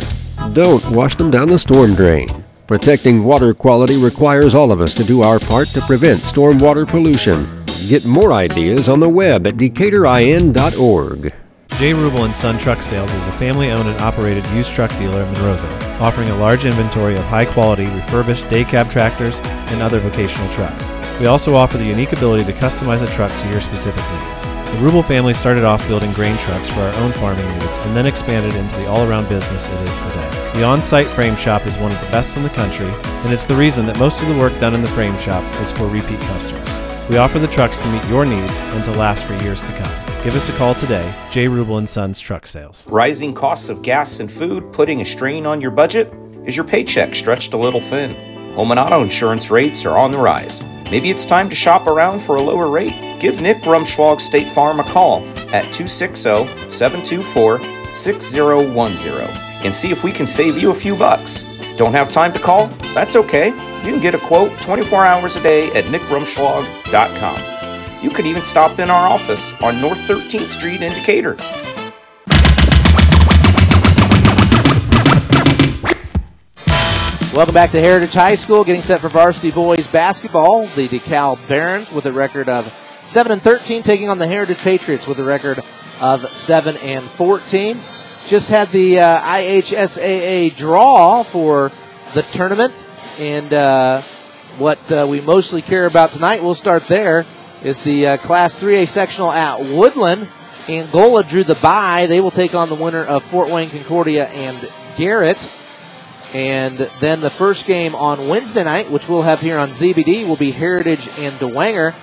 Don't 0.52 0.88
wash 0.90 1.16
them 1.16 1.30
down 1.30 1.48
the 1.48 1.58
storm 1.58 1.94
drain. 1.94 2.28
Protecting 2.66 3.24
water 3.24 3.52
quality 3.52 4.02
requires 4.02 4.54
all 4.54 4.72
of 4.72 4.80
us 4.80 4.94
to 4.94 5.04
do 5.04 5.20
our 5.20 5.38
part 5.38 5.68
to 5.68 5.82
prevent 5.82 6.20
stormwater 6.20 6.88
pollution. 6.88 7.46
Get 7.88 8.06
more 8.06 8.32
ideas 8.32 8.88
on 8.88 9.00
the 9.00 9.08
web 9.08 9.46
at 9.46 9.56
decaturin.org. 9.56 11.34
J. 11.76 11.92
Rubel 11.92 12.24
and 12.24 12.34
Son 12.34 12.56
Truck 12.56 12.82
Sales 12.82 13.12
is 13.12 13.26
a 13.26 13.32
family-owned 13.32 13.86
and 13.86 14.00
operated 14.00 14.46
used 14.46 14.72
truck 14.72 14.96
dealer 14.96 15.22
in 15.22 15.34
Monroeville, 15.34 16.00
offering 16.00 16.30
a 16.30 16.36
large 16.36 16.64
inventory 16.64 17.16
of 17.16 17.24
high-quality 17.24 17.84
refurbished 17.84 18.48
day 18.48 18.64
cab 18.64 18.88
tractors 18.88 19.40
and 19.70 19.82
other 19.82 20.00
vocational 20.00 20.50
trucks. 20.50 20.94
We 21.20 21.26
also 21.26 21.54
offer 21.56 21.76
the 21.76 21.84
unique 21.84 22.12
ability 22.12 22.50
to 22.50 22.58
customize 22.58 23.02
a 23.02 23.12
truck 23.12 23.36
to 23.42 23.48
your 23.50 23.60
specific 23.60 24.04
needs. 24.10 24.53
The 24.74 24.80
Rubel 24.80 25.04
family 25.04 25.34
started 25.34 25.62
off 25.62 25.86
building 25.86 26.12
grain 26.14 26.36
trucks 26.38 26.68
for 26.68 26.80
our 26.80 26.94
own 26.94 27.12
farming 27.12 27.46
needs 27.60 27.76
and 27.76 27.96
then 27.96 28.06
expanded 28.06 28.56
into 28.56 28.74
the 28.74 28.88
all-around 28.88 29.28
business 29.28 29.68
it 29.68 29.80
is 29.88 29.98
today. 30.00 30.50
The 30.54 30.64
on-site 30.64 31.06
frame 31.06 31.36
shop 31.36 31.64
is 31.64 31.78
one 31.78 31.92
of 31.92 32.00
the 32.00 32.08
best 32.08 32.36
in 32.36 32.42
the 32.42 32.48
country, 32.48 32.88
and 32.88 33.32
it's 33.32 33.44
the 33.44 33.54
reason 33.54 33.86
that 33.86 34.00
most 34.00 34.20
of 34.20 34.26
the 34.26 34.36
work 34.36 34.52
done 34.58 34.74
in 34.74 34.82
the 34.82 34.88
frame 34.88 35.16
shop 35.16 35.44
is 35.62 35.70
for 35.70 35.86
repeat 35.86 36.18
customers. 36.22 36.82
We 37.08 37.18
offer 37.18 37.38
the 37.38 37.46
trucks 37.46 37.78
to 37.78 37.88
meet 37.92 38.04
your 38.06 38.26
needs 38.26 38.64
and 38.64 38.84
to 38.86 38.90
last 38.90 39.26
for 39.26 39.34
years 39.44 39.62
to 39.62 39.70
come. 39.78 40.24
Give 40.24 40.34
us 40.34 40.48
a 40.48 40.52
call 40.54 40.74
today, 40.74 41.14
J. 41.30 41.46
Rubel 41.46 41.78
and 41.78 41.88
Sons 41.88 42.18
Truck 42.18 42.44
Sales. 42.44 42.84
Rising 42.88 43.32
costs 43.32 43.68
of 43.68 43.80
gas 43.82 44.18
and 44.18 44.30
food 44.30 44.72
putting 44.72 45.02
a 45.02 45.04
strain 45.04 45.46
on 45.46 45.60
your 45.60 45.70
budget? 45.70 46.12
Is 46.46 46.56
your 46.56 46.66
paycheck 46.66 47.14
stretched 47.14 47.52
a 47.52 47.56
little 47.56 47.80
thin? 47.80 48.16
Home 48.56 48.72
and 48.72 48.80
auto 48.80 49.02
insurance 49.02 49.52
rates 49.52 49.86
are 49.86 49.96
on 49.96 50.10
the 50.10 50.18
rise. 50.18 50.60
Maybe 50.90 51.10
it's 51.10 51.24
time 51.24 51.48
to 51.48 51.54
shop 51.54 51.86
around 51.86 52.20
for 52.20 52.34
a 52.34 52.42
lower 52.42 52.68
rate. 52.68 53.03
Give 53.20 53.40
Nick 53.40 53.58
Rumschlag 53.58 54.20
State 54.20 54.50
Farm 54.50 54.80
a 54.80 54.84
call 54.84 55.26
at 55.52 55.72
260 55.72 56.46
724 56.70 57.60
6010 57.94 59.64
and 59.64 59.74
see 59.74 59.90
if 59.90 60.04
we 60.04 60.12
can 60.12 60.26
save 60.26 60.58
you 60.58 60.70
a 60.70 60.74
few 60.74 60.96
bucks. 60.96 61.44
Don't 61.76 61.92
have 61.92 62.08
time 62.08 62.32
to 62.32 62.38
call? 62.38 62.68
That's 62.94 63.16
okay. 63.16 63.48
You 63.48 63.92
can 63.92 64.00
get 64.00 64.14
a 64.14 64.18
quote 64.18 64.58
24 64.60 65.04
hours 65.04 65.36
a 65.36 65.42
day 65.42 65.68
at 65.72 65.84
nickrumschlag.com. 65.84 67.54
You 68.04 68.10
could 68.10 68.26
even 68.26 68.42
stop 68.42 68.78
in 68.78 68.90
our 68.90 69.08
office 69.08 69.54
on 69.62 69.80
North 69.80 69.98
13th 70.08 70.48
Street 70.48 70.82
in 70.82 70.92
Decatur. 70.92 71.36
Welcome 77.34 77.54
back 77.54 77.72
to 77.72 77.80
Heritage 77.80 78.14
High 78.14 78.36
School, 78.36 78.62
getting 78.62 78.80
set 78.80 79.00
for 79.00 79.08
varsity 79.08 79.50
boys 79.50 79.88
basketball. 79.88 80.66
The 80.68 80.88
DeKalb 80.88 81.48
Barons 81.48 81.90
with 81.90 82.06
a 82.06 82.12
record 82.12 82.48
of 82.48 82.72
7 83.06 83.32
and 83.32 83.42
13, 83.42 83.82
taking 83.82 84.08
on 84.08 84.18
the 84.18 84.26
Heritage 84.26 84.58
Patriots 84.58 85.06
with 85.06 85.18
a 85.18 85.24
record 85.24 85.58
of 86.00 86.20
7 86.20 86.76
and 86.78 87.04
14. 87.04 87.76
Just 88.26 88.48
had 88.48 88.68
the 88.68 89.00
uh, 89.00 89.20
IHSAA 89.20 90.56
draw 90.56 91.22
for 91.22 91.70
the 92.14 92.22
tournament. 92.22 92.72
And 93.18 93.52
uh, 93.52 94.00
what 94.58 94.90
uh, 94.90 95.06
we 95.08 95.20
mostly 95.20 95.60
care 95.60 95.84
about 95.84 96.10
tonight, 96.10 96.42
we'll 96.42 96.54
start 96.54 96.84
there, 96.84 97.26
is 97.62 97.82
the 97.82 98.06
uh, 98.06 98.16
Class 98.16 98.58
3A 98.58 98.88
sectional 98.88 99.30
at 99.30 99.60
Woodland. 99.60 100.26
Angola 100.68 101.22
drew 101.24 101.44
the 101.44 101.56
bye. 101.56 102.06
They 102.06 102.22
will 102.22 102.30
take 102.30 102.54
on 102.54 102.70
the 102.70 102.74
winner 102.74 103.04
of 103.04 103.22
Fort 103.22 103.50
Wayne 103.50 103.68
Concordia 103.68 104.28
and 104.28 104.70
Garrett. 104.96 105.52
And 106.32 106.78
then 107.00 107.20
the 107.20 107.30
first 107.30 107.66
game 107.66 107.94
on 107.94 108.28
Wednesday 108.28 108.64
night, 108.64 108.90
which 108.90 109.08
we'll 109.08 109.22
have 109.22 109.40
here 109.40 109.58
on 109.58 109.68
ZBD, 109.68 110.26
will 110.26 110.36
be 110.36 110.50
Heritage 110.50 111.06
and 111.18 111.34
Dwenger. 111.34 111.94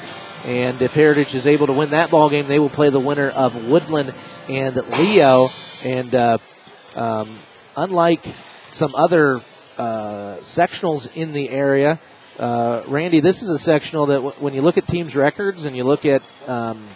And 0.45 0.81
if 0.81 0.93
Heritage 0.93 1.35
is 1.35 1.45
able 1.45 1.67
to 1.67 1.73
win 1.73 1.91
that 1.91 2.09
ball 2.09 2.29
game, 2.29 2.47
they 2.47 2.59
will 2.59 2.69
play 2.69 2.89
the 2.89 2.99
winner 2.99 3.29
of 3.29 3.67
Woodland 3.67 4.13
and 4.49 4.75
Leo. 4.75 5.49
And 5.85 6.15
uh, 6.15 6.37
um, 6.95 7.37
unlike 7.77 8.23
some 8.71 8.95
other 8.95 9.41
uh, 9.77 10.37
sectionals 10.37 11.15
in 11.15 11.33
the 11.33 11.49
area, 11.49 11.99
uh, 12.39 12.81
Randy, 12.87 13.19
this 13.19 13.43
is 13.43 13.49
a 13.49 13.57
sectional 13.57 14.07
that 14.07 14.15
w- 14.15 14.35
when 14.39 14.53
you 14.53 14.61
look 14.61 14.77
at 14.77 14.87
teams' 14.87 15.15
records 15.15 15.65
and 15.65 15.75
you 15.75 15.83
look 15.83 16.05
at 16.05 16.23
um, 16.47 16.87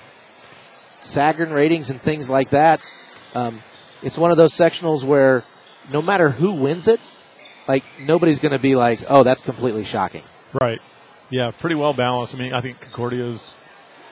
Sagarin 1.01 1.53
ratings 1.53 1.91
and 1.91 2.01
things 2.01 2.29
like 2.29 2.49
that, 2.49 2.81
um, 3.35 3.61
it's 4.01 4.17
one 4.17 4.31
of 4.31 4.37
those 4.37 4.53
sectionals 4.53 5.03
where 5.03 5.43
no 5.91 6.01
matter 6.01 6.29
who 6.29 6.53
wins 6.53 6.87
it, 6.87 6.99
like 7.67 7.83
nobody's 8.01 8.39
going 8.39 8.53
to 8.53 8.59
be 8.59 8.75
like, 8.75 9.01
"Oh, 9.07 9.23
that's 9.23 9.41
completely 9.41 9.83
shocking." 9.83 10.23
Right. 10.53 10.79
Yeah, 11.29 11.51
pretty 11.51 11.75
well 11.75 11.93
balanced. 11.93 12.35
I 12.35 12.37
mean, 12.37 12.53
I 12.53 12.61
think 12.61 12.79
Concordia 12.79 13.25
is 13.25 13.55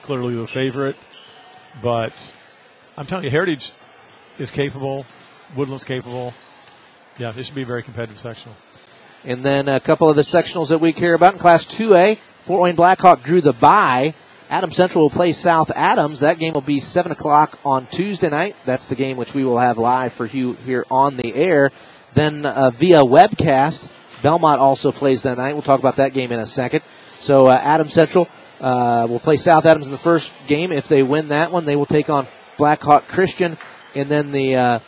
clearly 0.02 0.34
the 0.34 0.46
favorite, 0.46 0.96
but 1.82 2.12
I'm 2.96 3.06
telling 3.06 3.24
you, 3.24 3.30
Heritage 3.30 3.70
is 4.38 4.50
capable. 4.50 5.06
Woodland's 5.56 5.84
capable. 5.84 6.34
Yeah, 7.18 7.30
this 7.30 7.46
should 7.46 7.54
be 7.54 7.62
a 7.62 7.66
very 7.66 7.84
competitive 7.84 8.18
sectional. 8.18 8.56
And 9.24 9.44
then 9.44 9.68
a 9.68 9.78
couple 9.78 10.10
of 10.10 10.16
the 10.16 10.22
sectionals 10.22 10.68
that 10.68 10.78
we 10.78 10.92
care 10.92 11.14
about 11.14 11.34
in 11.34 11.38
Class 11.38 11.64
2A, 11.64 12.18
Fort 12.42 12.62
Wayne 12.62 12.74
Blackhawk 12.74 13.22
drew 13.22 13.40
the 13.40 13.52
bye. 13.52 14.14
Adam 14.50 14.72
Central 14.72 15.04
will 15.04 15.10
play 15.10 15.32
South 15.32 15.70
Adams. 15.74 16.20
That 16.20 16.38
game 16.38 16.52
will 16.52 16.60
be 16.60 16.78
7 16.78 17.10
o'clock 17.10 17.58
on 17.64 17.86
Tuesday 17.86 18.28
night. 18.28 18.56
That's 18.66 18.86
the 18.86 18.94
game 18.94 19.16
which 19.16 19.32
we 19.32 19.44
will 19.44 19.58
have 19.58 19.78
live 19.78 20.12
for 20.12 20.26
you 20.26 20.54
here 20.64 20.84
on 20.90 21.16
the 21.16 21.34
air. 21.34 21.70
Then 22.14 22.44
uh, 22.44 22.70
via 22.70 22.98
webcast, 22.98 23.94
Bellmont 24.20 24.58
also 24.58 24.92
plays 24.92 25.22
that 25.22 25.38
night. 25.38 25.54
We'll 25.54 25.62
talk 25.62 25.80
about 25.80 25.96
that 25.96 26.12
game 26.12 26.32
in 26.32 26.40
a 26.40 26.46
second. 26.46 26.82
So 27.24 27.46
uh, 27.46 27.52
Adams 27.54 27.94
Central 27.94 28.28
uh, 28.60 29.06
will 29.08 29.18
play 29.18 29.38
South 29.38 29.64
Adams 29.64 29.86
in 29.86 29.92
the 29.92 29.98
first 29.98 30.34
game. 30.46 30.70
If 30.70 30.88
they 30.88 31.02
win 31.02 31.28
that 31.28 31.50
one, 31.50 31.64
they 31.64 31.74
will 31.74 31.86
take 31.86 32.10
on 32.10 32.26
Blackhawk 32.58 33.08
Christian. 33.08 33.56
And 33.94 34.10
then 34.10 34.30
the 34.30 34.56
uh, 34.56 34.78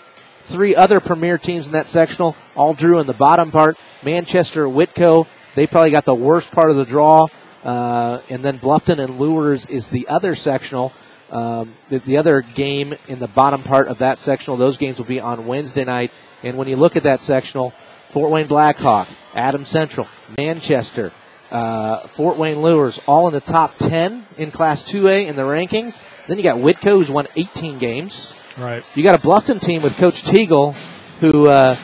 three 0.43 0.77
other 0.77 1.01
premier 1.01 1.39
teams 1.39 1.65
in 1.65 1.73
that 1.73 1.87
sectional 1.87 2.37
all 2.55 2.75
drew 2.75 3.01
in 3.01 3.07
the 3.07 3.15
bottom 3.15 3.51
part. 3.51 3.79
Manchester, 4.03 4.67
Whitko, 4.67 5.27
they 5.55 5.67
probably 5.67 5.93
got 5.93 6.05
the 6.05 6.15
worst 6.15 6.53
part 6.53 6.69
of 6.69 6.77
the 6.77 6.85
draw. 6.85 7.29
Uh, 7.65 8.21
and 8.29 8.45
then 8.45 8.59
Bluffton 8.59 9.03
and 9.03 9.19
Luers 9.19 9.65
is 9.71 9.89
the 9.89 10.07
other 10.09 10.35
sectional. 10.35 10.93
Um, 11.31 11.75
the, 11.89 12.01
the 12.01 12.19
other 12.19 12.43
game 12.43 12.95
in 13.09 13.19
the 13.19 13.29
bottom 13.29 13.63
part 13.63 13.89
of 13.89 13.99
that 13.99 14.19
sectional, 14.19 14.59
those 14.59 14.77
games 14.77 14.99
will 14.99 15.07
be 15.07 15.21
on 15.21 15.47
Wednesday 15.47 15.85
night. 15.85 16.13
And 16.43 16.59
when 16.59 16.69
you 16.69 16.77
look 16.77 16.97
at 16.97 17.05
that 17.05 17.21
sectional, 17.21 17.73
Fort 18.11 18.31
Wayne 18.31 18.47
Blackhawk, 18.47 19.09
Adams 19.35 19.71
Central, 19.71 20.07
Manchester, 20.37 21.13
uh, 21.51 21.99
Fort 22.09 22.37
Wayne 22.37 22.61
Luers, 22.63 23.01
all 23.07 23.27
in 23.29 23.35
the 23.35 23.41
top 23.41 23.75
10 23.77 24.27
in 24.37 24.51
Class 24.51 24.83
2A 24.91 25.27
in 25.27 25.37
the 25.37 25.43
rankings. 25.43 26.03
Then 26.27 26.39
you 26.39 26.43
got 26.45 26.59
Whitko, 26.59 26.99
who's 26.99 27.11
won 27.11 27.27
18 27.37 27.79
games. 27.79 28.35
Right. 28.59 28.85
You 28.95 29.03
got 29.03 29.15
a 29.15 29.23
Bluffton 29.23 29.61
team 29.61 29.83
with 29.83 29.97
Coach 29.99 30.23
Teagle, 30.23 30.75
who 31.21 31.47
uh, 31.47 31.77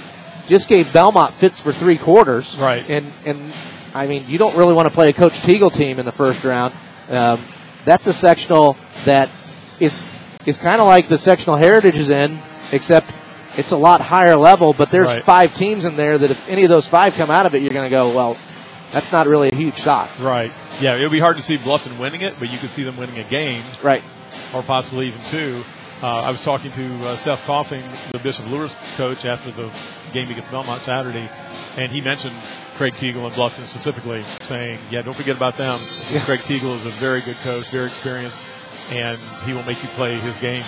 just 0.49 0.69
gave 0.69 0.87
Bellmont 0.87 1.31
fits 1.31 1.61
for 1.61 1.73
three 1.73 1.99
quarters. 1.99 2.57
Right. 2.59 2.89
And 2.89 3.13
and 3.25 3.53
I 3.95 4.07
mean, 4.07 4.25
you 4.27 4.39
don't 4.39 4.57
really 4.57 4.75
want 4.75 4.89
to 4.89 4.95
play 4.95 5.11
a 5.11 5.13
Coach 5.13 5.35
Teagle 5.35 5.73
team 5.73 5.99
in 5.99 6.07
the 6.07 6.13
first 6.13 6.43
round. 6.45 6.75
Um, 7.09 7.41
that's 7.85 8.07
a 8.07 8.13
sectional 8.13 8.77
that 9.05 9.29
is 9.81 10.09
is 10.47 10.57
kind 10.57 10.81
of 10.81 10.87
like 10.87 11.09
the 11.09 11.19
sectional 11.19 11.57
Heritage 11.57 11.99
is 11.99 12.11
in, 12.11 12.39
except 12.73 13.13
it's 13.57 13.71
a 13.71 13.77
lot 13.77 14.01
higher 14.01 14.35
level. 14.37 14.73
But 14.73 14.91
there's 14.91 15.09
Right. 15.09 15.23
five 15.23 15.55
teams 15.55 15.85
in 15.85 15.95
there 15.97 16.17
that 16.19 16.31
if 16.31 16.49
any 16.49 16.65
of 16.65 16.69
those 16.71 16.89
five 16.89 17.15
come 17.15 17.31
out 17.31 17.45
of 17.47 17.55
it, 17.55 17.61
you're 17.63 17.71
going 17.73 17.89
to 17.89 17.95
go, 17.95 18.09
well, 18.15 18.37
that's 18.93 19.11
not 19.11 19.27
really 19.27 19.49
a 19.49 19.55
huge 19.55 19.77
shot. 19.77 20.11
Right. 20.21 20.53
Yeah, 20.81 20.97
it 20.97 21.03
would 21.03 21.11
be 21.11 21.19
hard 21.21 21.37
to 21.37 21.43
see 21.43 21.59
Bluffton 21.59 21.99
winning 21.99 22.21
it, 22.21 22.35
but 22.39 22.53
you 22.53 22.59
could 22.59 22.71
see 22.71 22.85
them 22.85 22.97
winning 22.97 23.19
a 23.19 23.25
game. 23.25 23.63
Right. 23.83 24.03
Or 24.55 24.63
possibly 24.63 25.09
even 25.09 25.21
two. 25.23 25.63
Uh, 26.03 26.23
I 26.27 26.31
was 26.31 26.43
talking 26.43 26.71
to 26.73 26.95
uh, 27.07 27.17
Seth 27.17 27.45
Coughing, 27.47 27.85
the 28.11 28.19
Bishop 28.19 28.47
Luers 28.49 28.75
coach, 28.97 29.25
after 29.25 29.53
the 29.53 29.71
game 30.13 30.29
against 30.29 30.49
Bellmont 30.49 30.79
Saturday, 30.79 31.31
and 31.77 31.93
he 31.93 32.01
mentioned 32.01 32.35
Craig 32.75 32.93
Teagle 32.95 33.25
and 33.25 33.33
Bluffton 33.35 33.65
specifically, 33.65 34.25
saying, 34.41 34.81
"Yeah, 34.91 35.03
don't 35.03 35.15
forget 35.15 35.37
about 35.37 35.57
them. 35.57 35.79
Craig 36.25 36.41
Teagle 36.41 36.75
is 36.75 36.87
a 36.87 36.91
very 36.91 37.21
good 37.21 37.37
coach, 37.37 37.71
very 37.71 37.87
experienced, 37.87 38.43
and 38.91 39.17
he 39.45 39.53
will 39.53 39.63
make 39.63 39.81
you 39.81 39.89
play 39.91 40.17
his 40.17 40.39
game." 40.39 40.65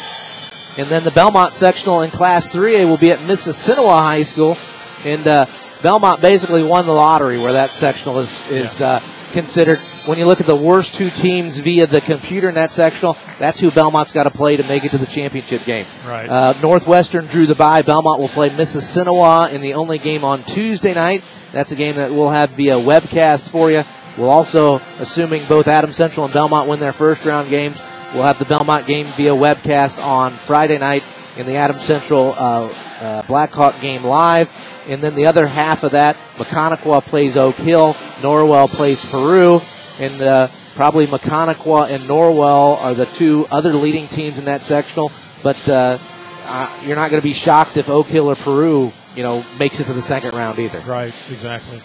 And 0.76 0.88
then 0.88 1.04
the 1.04 1.10
Bellmont 1.10 1.50
sectional 1.50 2.02
in 2.02 2.10
Class 2.10 2.52
3A 2.52 2.84
will 2.88 2.96
be 2.96 3.12
at 3.12 3.20
Mississinewa 3.20 4.02
High 4.02 4.24
School. 4.24 4.56
And 5.04 5.26
uh, 5.26 5.46
Bellmont 5.80 6.20
basically 6.20 6.62
won 6.62 6.86
the 6.86 6.92
lottery 6.92 7.38
where 7.38 7.52
that 7.52 7.68
sectional 7.68 8.18
is, 8.18 8.50
is 8.50 8.80
uh, 8.80 9.00
considered. 9.32 9.78
When 10.06 10.16
you 10.16 10.26
look 10.26 10.40
at 10.40 10.46
the 10.46 10.56
worst 10.56 10.94
two 10.94 11.10
teams 11.10 11.58
via 11.58 11.86
the 11.86 12.00
computer 12.00 12.48
in 12.48 12.54
that 12.54 12.70
sectional, 12.70 13.16
that's 13.38 13.60
who 13.60 13.70
Bellmont's 13.70 14.12
got 14.12 14.24
to 14.24 14.30
play 14.30 14.56
to 14.56 14.62
make 14.64 14.84
it 14.84 14.90
to 14.92 14.98
the 14.98 15.06
championship 15.06 15.64
game. 15.64 15.84
Right. 16.06 16.28
Uh, 16.28 16.54
Northwestern 16.62 17.26
drew 17.26 17.46
the 17.46 17.54
bye. 17.54 17.82
Bellmont 17.82 18.18
will 18.18 18.28
play 18.28 18.48
Mississinewa 18.48 19.52
in 19.52 19.60
the 19.60 19.74
only 19.74 19.98
game 19.98 20.24
on 20.24 20.44
Tuesday 20.44 20.94
night. 20.94 21.24
That's 21.52 21.72
a 21.72 21.76
game 21.76 21.96
that 21.96 22.10
we'll 22.10 22.30
have 22.30 22.50
via 22.50 22.74
webcast 22.74 23.50
for 23.50 23.70
you. 23.70 23.84
We'll 24.16 24.30
also, 24.30 24.80
assuming 24.98 25.44
both 25.46 25.66
Adam 25.66 25.92
Central 25.92 26.24
and 26.24 26.34
Bellmont 26.34 26.68
win 26.68 26.80
their 26.80 26.92
first 26.92 27.24
round 27.24 27.50
games, 27.50 27.82
we'll 28.12 28.22
have 28.22 28.38
the 28.38 28.44
Bellmont 28.44 28.86
game 28.86 29.06
via 29.06 29.32
webcast 29.32 30.02
on 30.02 30.32
Friday 30.32 30.78
night 30.78 31.02
and 31.36 31.46
the 31.46 31.56
Adams 31.56 31.82
Central 31.82 32.34
uh, 32.36 32.72
uh, 33.00 33.22
Blackhawk 33.22 33.80
game 33.80 34.04
live. 34.04 34.50
And 34.88 35.02
then 35.02 35.14
the 35.14 35.26
other 35.26 35.46
half 35.46 35.82
of 35.82 35.92
that, 35.92 36.16
Maconaquah 36.36 37.02
plays 37.04 37.36
Oak 37.36 37.56
Hill, 37.56 37.94
Norwell 38.20 38.68
plays 38.68 39.10
Peru, 39.10 39.60
and 39.98 40.20
uh, 40.20 40.48
probably 40.74 41.06
Maconaquah 41.06 41.90
and 41.90 42.02
Norwell 42.04 42.78
are 42.78 42.94
the 42.94 43.06
two 43.06 43.46
other 43.50 43.72
leading 43.72 44.06
teams 44.06 44.38
in 44.38 44.44
that 44.44 44.60
sectional. 44.60 45.10
But 45.42 45.68
uh, 45.68 45.98
uh, 46.46 46.80
you're 46.84 46.96
not 46.96 47.10
going 47.10 47.20
to 47.20 47.26
be 47.26 47.32
shocked 47.32 47.76
if 47.76 47.88
Oak 47.88 48.06
Hill 48.06 48.28
or 48.28 48.34
Peru, 48.34 48.92
you 49.14 49.22
know, 49.22 49.44
makes 49.58 49.80
it 49.80 49.84
to 49.84 49.92
the 49.92 50.02
second 50.02 50.34
round 50.34 50.58
either. 50.58 50.80
Right. 50.80 51.08
Exactly. 51.08 51.80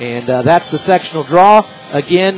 And 0.00 0.28
uh, 0.28 0.42
that's 0.42 0.70
the 0.72 0.78
sectional 0.78 1.22
draw. 1.22 1.64
Again, 1.92 2.34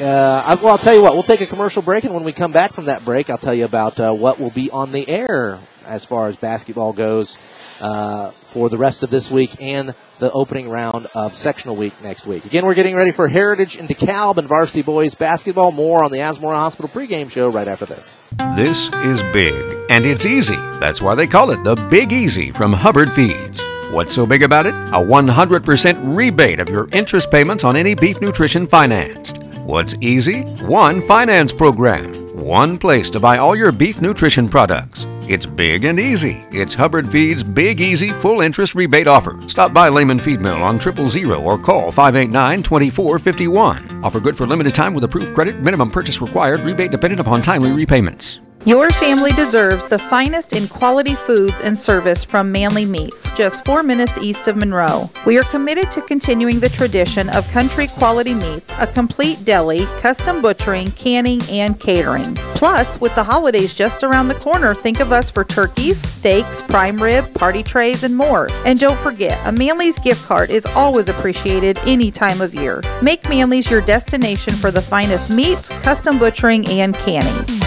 uh, 0.00 0.56
well, 0.62 0.72
I'll 0.72 0.78
tell 0.78 0.94
you 0.94 1.02
what, 1.02 1.14
we'll 1.14 1.22
take 1.22 1.40
a 1.40 1.46
commercial 1.46 1.82
break, 1.82 2.04
and 2.04 2.14
when 2.14 2.24
we 2.24 2.32
come 2.32 2.52
back 2.52 2.72
from 2.72 2.86
that 2.86 3.04
break, 3.04 3.30
I'll 3.30 3.38
tell 3.38 3.54
you 3.54 3.64
about 3.64 4.00
uh, 4.00 4.12
what 4.12 4.40
will 4.40 4.50
be 4.50 4.70
on 4.70 4.92
the 4.92 5.08
air 5.08 5.60
as 5.86 6.04
far 6.04 6.28
as 6.28 6.36
basketball 6.36 6.92
goes 6.92 7.38
uh, 7.80 8.30
for 8.42 8.68
the 8.68 8.78
rest 8.78 9.02
of 9.02 9.10
this 9.10 9.30
week 9.30 9.60
and 9.60 9.94
the 10.18 10.30
opening 10.32 10.68
round 10.68 11.06
of 11.14 11.34
sectional 11.34 11.76
week 11.76 11.92
next 12.02 12.26
week. 12.26 12.44
Again, 12.44 12.64
we're 12.64 12.74
getting 12.74 12.94
ready 12.94 13.10
for 13.10 13.28
Heritage 13.28 13.76
and 13.76 13.88
DeKalb 13.88 14.38
and 14.38 14.48
varsity 14.48 14.82
boys 14.82 15.14
basketball. 15.14 15.72
More 15.72 16.02
on 16.04 16.10
the 16.10 16.18
Asmora 16.18 16.56
Hospital 16.56 16.88
pregame 16.88 17.30
show 17.30 17.48
right 17.48 17.68
after 17.68 17.86
this. 17.86 18.26
This 18.56 18.90
is 19.04 19.22
big, 19.32 19.82
and 19.90 20.06
it's 20.06 20.26
easy. 20.26 20.56
That's 20.80 21.02
why 21.02 21.14
they 21.14 21.26
call 21.26 21.50
it 21.50 21.62
the 21.64 21.74
Big 21.74 22.12
Easy 22.12 22.50
from 22.50 22.72
Hubbard 22.72 23.12
Feeds. 23.12 23.62
What's 23.90 24.14
so 24.14 24.26
big 24.26 24.42
about 24.42 24.66
it? 24.66 24.74
A 24.74 24.98
100% 24.98 26.16
rebate 26.16 26.58
of 26.58 26.68
your 26.68 26.88
interest 26.90 27.30
payments 27.30 27.62
on 27.62 27.76
any 27.76 27.94
beef 27.94 28.20
nutrition 28.20 28.66
financed. 28.66 29.43
What's 29.64 29.94
easy? 30.02 30.42
One 30.66 31.00
finance 31.08 31.50
program. 31.50 32.12
One 32.36 32.76
place 32.76 33.08
to 33.08 33.18
buy 33.18 33.38
all 33.38 33.56
your 33.56 33.72
beef 33.72 33.98
nutrition 33.98 34.46
products. 34.46 35.06
It's 35.26 35.46
big 35.46 35.86
and 35.86 35.98
easy. 35.98 36.44
It's 36.50 36.74
Hubbard 36.74 37.10
Feed's 37.10 37.42
Big 37.42 37.80
Easy 37.80 38.12
Full 38.12 38.42
Interest 38.42 38.74
Rebate 38.74 39.08
Offer. 39.08 39.40
Stop 39.48 39.72
by 39.72 39.88
Lehman 39.88 40.18
Feed 40.18 40.42
Mill 40.42 40.62
on 40.62 40.78
triple 40.78 41.08
zero 41.08 41.40
or 41.40 41.56
call 41.56 41.90
589 41.90 42.62
2451. 42.62 44.04
Offer 44.04 44.20
good 44.20 44.36
for 44.36 44.44
limited 44.46 44.74
time 44.74 44.92
with 44.92 45.04
approved 45.04 45.34
credit. 45.34 45.58
Minimum 45.60 45.90
purchase 45.90 46.20
required. 46.20 46.60
Rebate 46.60 46.90
dependent 46.90 47.20
upon 47.20 47.40
timely 47.40 47.72
repayments. 47.72 48.40
Your 48.66 48.88
family 48.88 49.30
deserves 49.32 49.86
the 49.86 49.98
finest 49.98 50.54
in 50.54 50.68
quality 50.68 51.14
foods 51.14 51.60
and 51.60 51.78
service 51.78 52.24
from 52.24 52.50
Manly 52.50 52.86
Meats, 52.86 53.28
just 53.36 53.62
four 53.62 53.82
minutes 53.82 54.16
east 54.16 54.48
of 54.48 54.56
Monroe. 54.56 55.10
We 55.26 55.36
are 55.36 55.42
committed 55.42 55.92
to 55.92 56.00
continuing 56.00 56.60
the 56.60 56.70
tradition 56.70 57.28
of 57.28 57.46
country 57.48 57.88
quality 57.88 58.32
meats, 58.32 58.72
a 58.78 58.86
complete 58.86 59.44
deli, 59.44 59.84
custom 60.00 60.40
butchering, 60.40 60.90
canning, 60.92 61.42
and 61.50 61.78
catering. 61.78 62.36
Plus, 62.54 62.98
with 63.02 63.14
the 63.16 63.24
holidays 63.24 63.74
just 63.74 64.02
around 64.02 64.28
the 64.28 64.34
corner, 64.36 64.74
think 64.74 64.98
of 64.98 65.12
us 65.12 65.30
for 65.30 65.44
turkeys, 65.44 66.00
steaks, 66.00 66.62
prime 66.62 67.02
rib, 67.02 67.34
party 67.34 67.62
trays, 67.62 68.02
and 68.02 68.16
more. 68.16 68.48
And 68.64 68.80
don't 68.80 68.98
forget, 69.00 69.38
a 69.46 69.52
Manly's 69.52 69.98
gift 69.98 70.24
card 70.24 70.48
is 70.48 70.64
always 70.64 71.10
appreciated 71.10 71.78
any 71.84 72.10
time 72.10 72.40
of 72.40 72.54
year. 72.54 72.80
Make 73.02 73.28
Manly's 73.28 73.70
your 73.70 73.82
destination 73.82 74.54
for 74.54 74.70
the 74.70 74.80
finest 74.80 75.30
meats, 75.30 75.68
custom 75.68 76.18
butchering, 76.18 76.66
and 76.68 76.94
canning. 76.94 77.63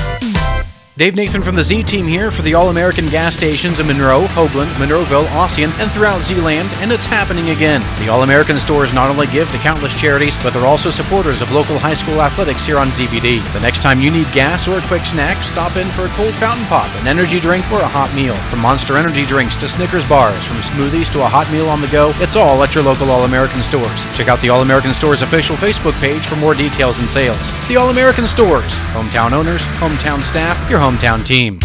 Dave 0.97 1.15
Nathan 1.15 1.43
from 1.43 1.55
the 1.55 1.61
Z 1.61 1.83
Team 1.83 2.07
here 2.07 2.31
for 2.31 2.41
the 2.41 2.55
All 2.55 2.69
American 2.69 3.05
gas 3.05 3.35
stations 3.35 3.79
in 3.79 3.85
Monroe, 3.85 4.25
Hoagland, 4.29 4.73
Monroeville, 4.81 5.27
Ossian, 5.27 5.69
and 5.79 5.91
throughout 5.91 6.23
Zeeland, 6.23 6.71
and 6.77 6.91
it's 6.91 7.05
happening 7.05 7.51
again. 7.51 7.81
The 7.99 8.09
All 8.09 8.23
American 8.23 8.57
stores 8.57 8.93
not 8.93 9.11
only 9.11 9.27
give 9.27 9.47
to 9.51 9.59
countless 9.59 9.93
charities, 9.93 10.35
but 10.37 10.53
they're 10.53 10.65
also 10.65 10.89
supporters 10.89 11.43
of 11.43 11.51
local 11.51 11.77
high 11.77 11.93
school 11.93 12.19
athletics 12.19 12.65
here 12.65 12.79
on 12.79 12.87
ZBD. 12.87 13.43
The 13.53 13.59
next 13.59 13.83
time 13.83 14.01
you 14.01 14.09
need 14.09 14.25
gas 14.33 14.67
or 14.67 14.79
a 14.79 14.87
quick 14.87 15.05
snack, 15.05 15.37
stop 15.43 15.77
in 15.77 15.87
for 15.91 16.05
a 16.05 16.15
cold 16.17 16.33
fountain 16.33 16.65
pop, 16.65 16.89
an 16.99 17.05
energy 17.05 17.39
drink, 17.39 17.71
or 17.71 17.81
a 17.81 17.87
hot 17.87 18.11
meal. 18.15 18.35
From 18.49 18.61
Monster 18.61 18.97
Energy 18.97 19.23
drinks 19.23 19.55
to 19.57 19.69
Snickers 19.69 20.07
bars, 20.09 20.43
from 20.47 20.57
smoothies 20.61 21.11
to 21.11 21.21
a 21.21 21.29
hot 21.29 21.45
meal 21.51 21.69
on 21.69 21.79
the 21.79 21.89
go, 21.89 22.11
it's 22.15 22.35
all 22.35 22.63
at 22.63 22.73
your 22.73 22.83
local 22.83 23.11
All 23.11 23.23
American 23.23 23.61
stores. 23.61 24.03
Check 24.17 24.29
out 24.29 24.41
the 24.41 24.49
All 24.49 24.61
American 24.61 24.95
Stores 24.95 25.21
official 25.21 25.55
Facebook 25.57 25.93
page 25.99 26.25
for 26.25 26.37
more 26.37 26.55
details 26.55 26.97
and 26.97 27.07
sales. 27.07 27.37
The 27.67 27.75
All 27.75 27.91
American 27.91 28.25
Stores, 28.25 28.73
hometown 28.97 29.31
owners, 29.31 29.61
hometown 29.77 30.23
staff, 30.23 30.57
your 30.71 30.86
hometown 30.87 31.25
team. 31.25 31.59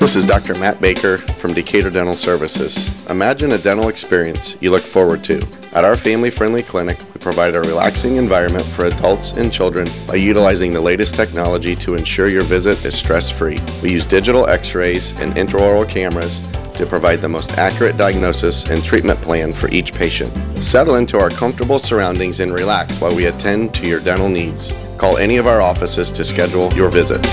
This 0.00 0.16
is 0.16 0.24
Dr. 0.24 0.58
Matt 0.58 0.80
Baker 0.80 1.18
from 1.18 1.52
Decatur 1.52 1.90
Dental 1.90 2.14
Services. 2.14 3.06
Imagine 3.10 3.52
a 3.52 3.58
dental 3.58 3.90
experience 3.90 4.56
you 4.62 4.70
look 4.70 4.80
forward 4.80 5.22
to. 5.24 5.36
At 5.74 5.84
our 5.84 5.96
family 5.96 6.30
friendly 6.30 6.62
clinic, 6.62 6.98
we 7.12 7.20
provide 7.20 7.54
a 7.54 7.60
relaxing 7.60 8.16
environment 8.16 8.64
for 8.64 8.86
adults 8.86 9.32
and 9.32 9.52
children 9.52 9.86
by 10.08 10.14
utilizing 10.14 10.72
the 10.72 10.80
latest 10.80 11.14
technology 11.14 11.76
to 11.76 11.94
ensure 11.94 12.28
your 12.28 12.40
visit 12.40 12.82
is 12.86 12.96
stress 12.96 13.30
free. 13.30 13.58
We 13.82 13.92
use 13.92 14.06
digital 14.06 14.48
x 14.48 14.74
rays 14.74 15.18
and 15.20 15.34
intraoral 15.34 15.86
cameras 15.86 16.40
to 16.74 16.86
provide 16.86 17.20
the 17.20 17.28
most 17.28 17.58
accurate 17.58 17.96
diagnosis 17.96 18.68
and 18.70 18.82
treatment 18.82 19.20
plan 19.20 19.52
for 19.52 19.68
each 19.70 19.94
patient. 19.94 20.32
Settle 20.62 20.96
into 20.96 21.18
our 21.18 21.30
comfortable 21.30 21.78
surroundings 21.78 22.40
and 22.40 22.52
relax 22.52 23.00
while 23.00 23.14
we 23.14 23.26
attend 23.26 23.74
to 23.74 23.88
your 23.88 24.00
dental 24.00 24.28
needs. 24.28 24.72
Call 24.98 25.16
any 25.16 25.36
of 25.36 25.46
our 25.46 25.60
offices 25.60 26.12
to 26.12 26.24
schedule 26.24 26.72
your 26.74 26.90
visit. 26.90 27.24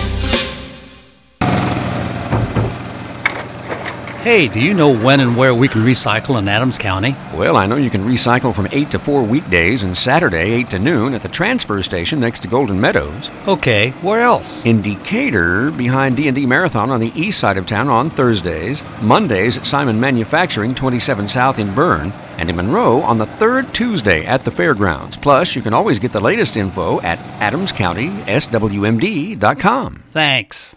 Hey, 4.21 4.47
do 4.47 4.61
you 4.61 4.73
know 4.75 4.95
when 4.95 5.19
and 5.19 5.35
where 5.35 5.55
we 5.55 5.67
can 5.67 5.81
recycle 5.81 6.37
in 6.37 6.47
Adams 6.47 6.77
County? 6.77 7.15
Well, 7.33 7.57
I 7.57 7.65
know 7.65 7.77
you 7.77 7.89
can 7.89 8.05
recycle 8.05 8.53
from 8.53 8.67
8 8.71 8.91
to 8.91 8.99
4 8.99 9.23
weekdays 9.23 9.81
and 9.81 9.97
Saturday 9.97 10.51
8 10.51 10.69
to 10.69 10.77
noon 10.77 11.15
at 11.15 11.23
the 11.23 11.27
transfer 11.27 11.81
station 11.81 12.19
next 12.19 12.41
to 12.41 12.47
Golden 12.47 12.79
Meadows. 12.79 13.31
Okay, 13.47 13.89
where 14.03 14.21
else? 14.21 14.63
In 14.63 14.83
Decatur, 14.83 15.71
behind 15.71 16.17
D&D 16.17 16.45
Marathon 16.45 16.91
on 16.91 16.99
the 16.99 17.11
east 17.19 17.39
side 17.39 17.57
of 17.57 17.65
town 17.65 17.87
on 17.87 18.11
Thursdays, 18.11 18.83
Mondays 19.01 19.57
at 19.57 19.65
Simon 19.65 19.99
Manufacturing 19.99 20.75
27 20.75 21.27
South 21.27 21.57
in 21.57 21.73
Berne, 21.73 22.13
and 22.37 22.47
in 22.47 22.55
Monroe 22.55 23.01
on 23.01 23.17
the 23.17 23.25
third 23.25 23.73
Tuesday 23.73 24.23
at 24.23 24.45
the 24.45 24.51
fairgrounds. 24.51 25.17
Plus, 25.17 25.55
you 25.55 25.63
can 25.63 25.73
always 25.73 25.97
get 25.97 26.11
the 26.11 26.19
latest 26.19 26.57
info 26.57 27.01
at 27.01 27.17
adamscountyswmd.com. 27.39 30.03
Thanks. 30.13 30.75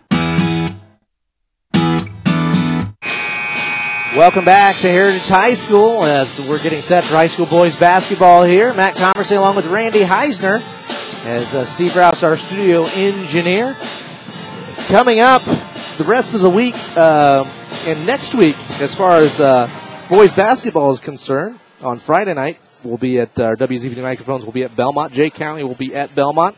Welcome 4.16 4.44
back 4.44 4.76
to 4.76 4.88
Heritage 4.88 5.28
High 5.28 5.54
School 5.54 6.04
as 6.04 6.40
we're 6.46 6.62
getting 6.62 6.80
set 6.80 7.02
for 7.02 7.14
high 7.14 7.26
school 7.26 7.46
boys 7.46 7.74
basketball 7.74 8.44
here. 8.44 8.72
Matt 8.72 8.94
Commercy 8.94 9.34
along 9.34 9.56
with 9.56 9.66
Randy 9.66 10.02
Heisner 10.02 10.62
as 11.24 11.52
uh, 11.52 11.64
Steve 11.64 11.96
Rouse, 11.96 12.22
our 12.22 12.36
studio 12.36 12.84
engineer. 12.94 13.74
Coming 14.86 15.18
up 15.18 15.42
the 15.98 16.04
rest 16.06 16.36
of 16.36 16.42
the 16.42 16.48
week 16.48 16.76
uh, 16.96 17.44
and 17.86 18.06
next 18.06 18.36
week, 18.36 18.54
as 18.80 18.94
far 18.94 19.16
as 19.16 19.40
uh, 19.40 19.68
boys 20.08 20.32
basketball 20.32 20.92
is 20.92 21.00
concerned, 21.00 21.58
on 21.80 21.98
Friday 21.98 22.34
night, 22.34 22.60
we'll 22.84 22.96
be 22.96 23.18
at 23.18 23.40
our 23.40 23.56
WZBD 23.56 24.00
microphones. 24.00 24.44
We'll 24.44 24.52
be 24.52 24.62
at 24.62 24.76
Bellmont. 24.76 25.10
Jay 25.10 25.28
County 25.28 25.64
will 25.64 25.74
be 25.74 25.92
at 25.92 26.14
Bellmont. 26.14 26.54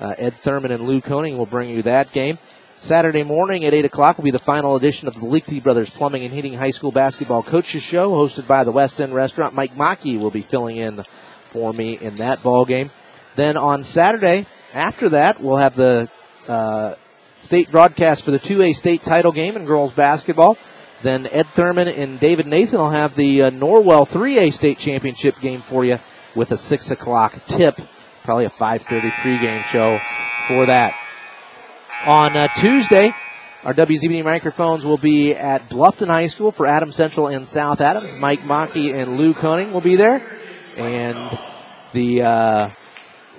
Uh, 0.00 0.16
Ed 0.18 0.34
Thurman 0.40 0.72
and 0.72 0.82
Lou 0.82 1.00
Koning 1.00 1.38
will 1.38 1.46
bring 1.46 1.70
you 1.70 1.82
that 1.82 2.10
game. 2.10 2.38
Saturday 2.78 3.22
morning 3.22 3.64
at 3.64 3.72
8 3.72 3.86
o'clock 3.86 4.18
will 4.18 4.24
be 4.24 4.30
the 4.30 4.38
final 4.38 4.76
edition 4.76 5.08
of 5.08 5.14
the 5.14 5.20
Lichty 5.20 5.62
Brothers 5.62 5.88
Plumbing 5.88 6.24
and 6.24 6.32
Heating 6.32 6.52
High 6.52 6.70
School 6.70 6.92
Basketball 6.92 7.42
Coaches 7.42 7.82
Show, 7.82 8.10
hosted 8.10 8.46
by 8.46 8.64
the 8.64 8.70
West 8.70 9.00
End 9.00 9.14
Restaurant. 9.14 9.54
Mike 9.54 9.74
Maki 9.74 10.20
will 10.20 10.30
be 10.30 10.42
filling 10.42 10.76
in 10.76 11.02
for 11.46 11.72
me 11.72 11.96
in 11.98 12.16
that 12.16 12.42
ball 12.42 12.66
game. 12.66 12.90
Then 13.34 13.56
on 13.56 13.82
Saturday, 13.82 14.46
after 14.74 15.08
that, 15.08 15.40
we'll 15.40 15.56
have 15.56 15.74
the 15.74 16.10
uh, 16.48 16.96
state 17.36 17.70
broadcast 17.70 18.22
for 18.22 18.30
the 18.30 18.38
2A 18.38 18.74
state 18.74 19.02
title 19.02 19.32
game 19.32 19.56
in 19.56 19.64
girls 19.64 19.94
basketball. 19.94 20.58
Then 21.02 21.26
Ed 21.30 21.46
Thurman 21.54 21.88
and 21.88 22.20
David 22.20 22.46
Nathan 22.46 22.78
will 22.78 22.90
have 22.90 23.14
the 23.14 23.44
uh, 23.44 23.50
Norwell 23.52 24.06
3A 24.06 24.52
state 24.52 24.76
championship 24.76 25.40
game 25.40 25.62
for 25.62 25.82
you 25.82 25.98
with 26.34 26.50
a 26.50 26.58
6 26.58 26.90
o'clock 26.90 27.42
tip. 27.46 27.78
Probably 28.22 28.44
a 28.44 28.50
5.30 28.50 29.10
pregame 29.12 29.62
show 29.64 29.98
for 30.46 30.66
that. 30.66 30.94
On 32.04 32.36
uh, 32.36 32.48
Tuesday, 32.54 33.12
our 33.64 33.74
WZBD 33.74 34.22
microphones 34.22 34.86
will 34.86 34.98
be 34.98 35.34
at 35.34 35.68
Bluffton 35.68 36.06
High 36.06 36.26
School 36.26 36.52
for 36.52 36.66
Adams 36.66 36.94
Central 36.94 37.26
and 37.26 37.48
South 37.48 37.80
Adams. 37.80 38.18
Mike 38.20 38.44
Mockey 38.44 38.92
and 38.92 39.16
Lou 39.16 39.34
Koning 39.34 39.72
will 39.72 39.80
be 39.80 39.96
there. 39.96 40.22
And 40.78 41.38
the 41.92 42.22
uh, 42.22 42.70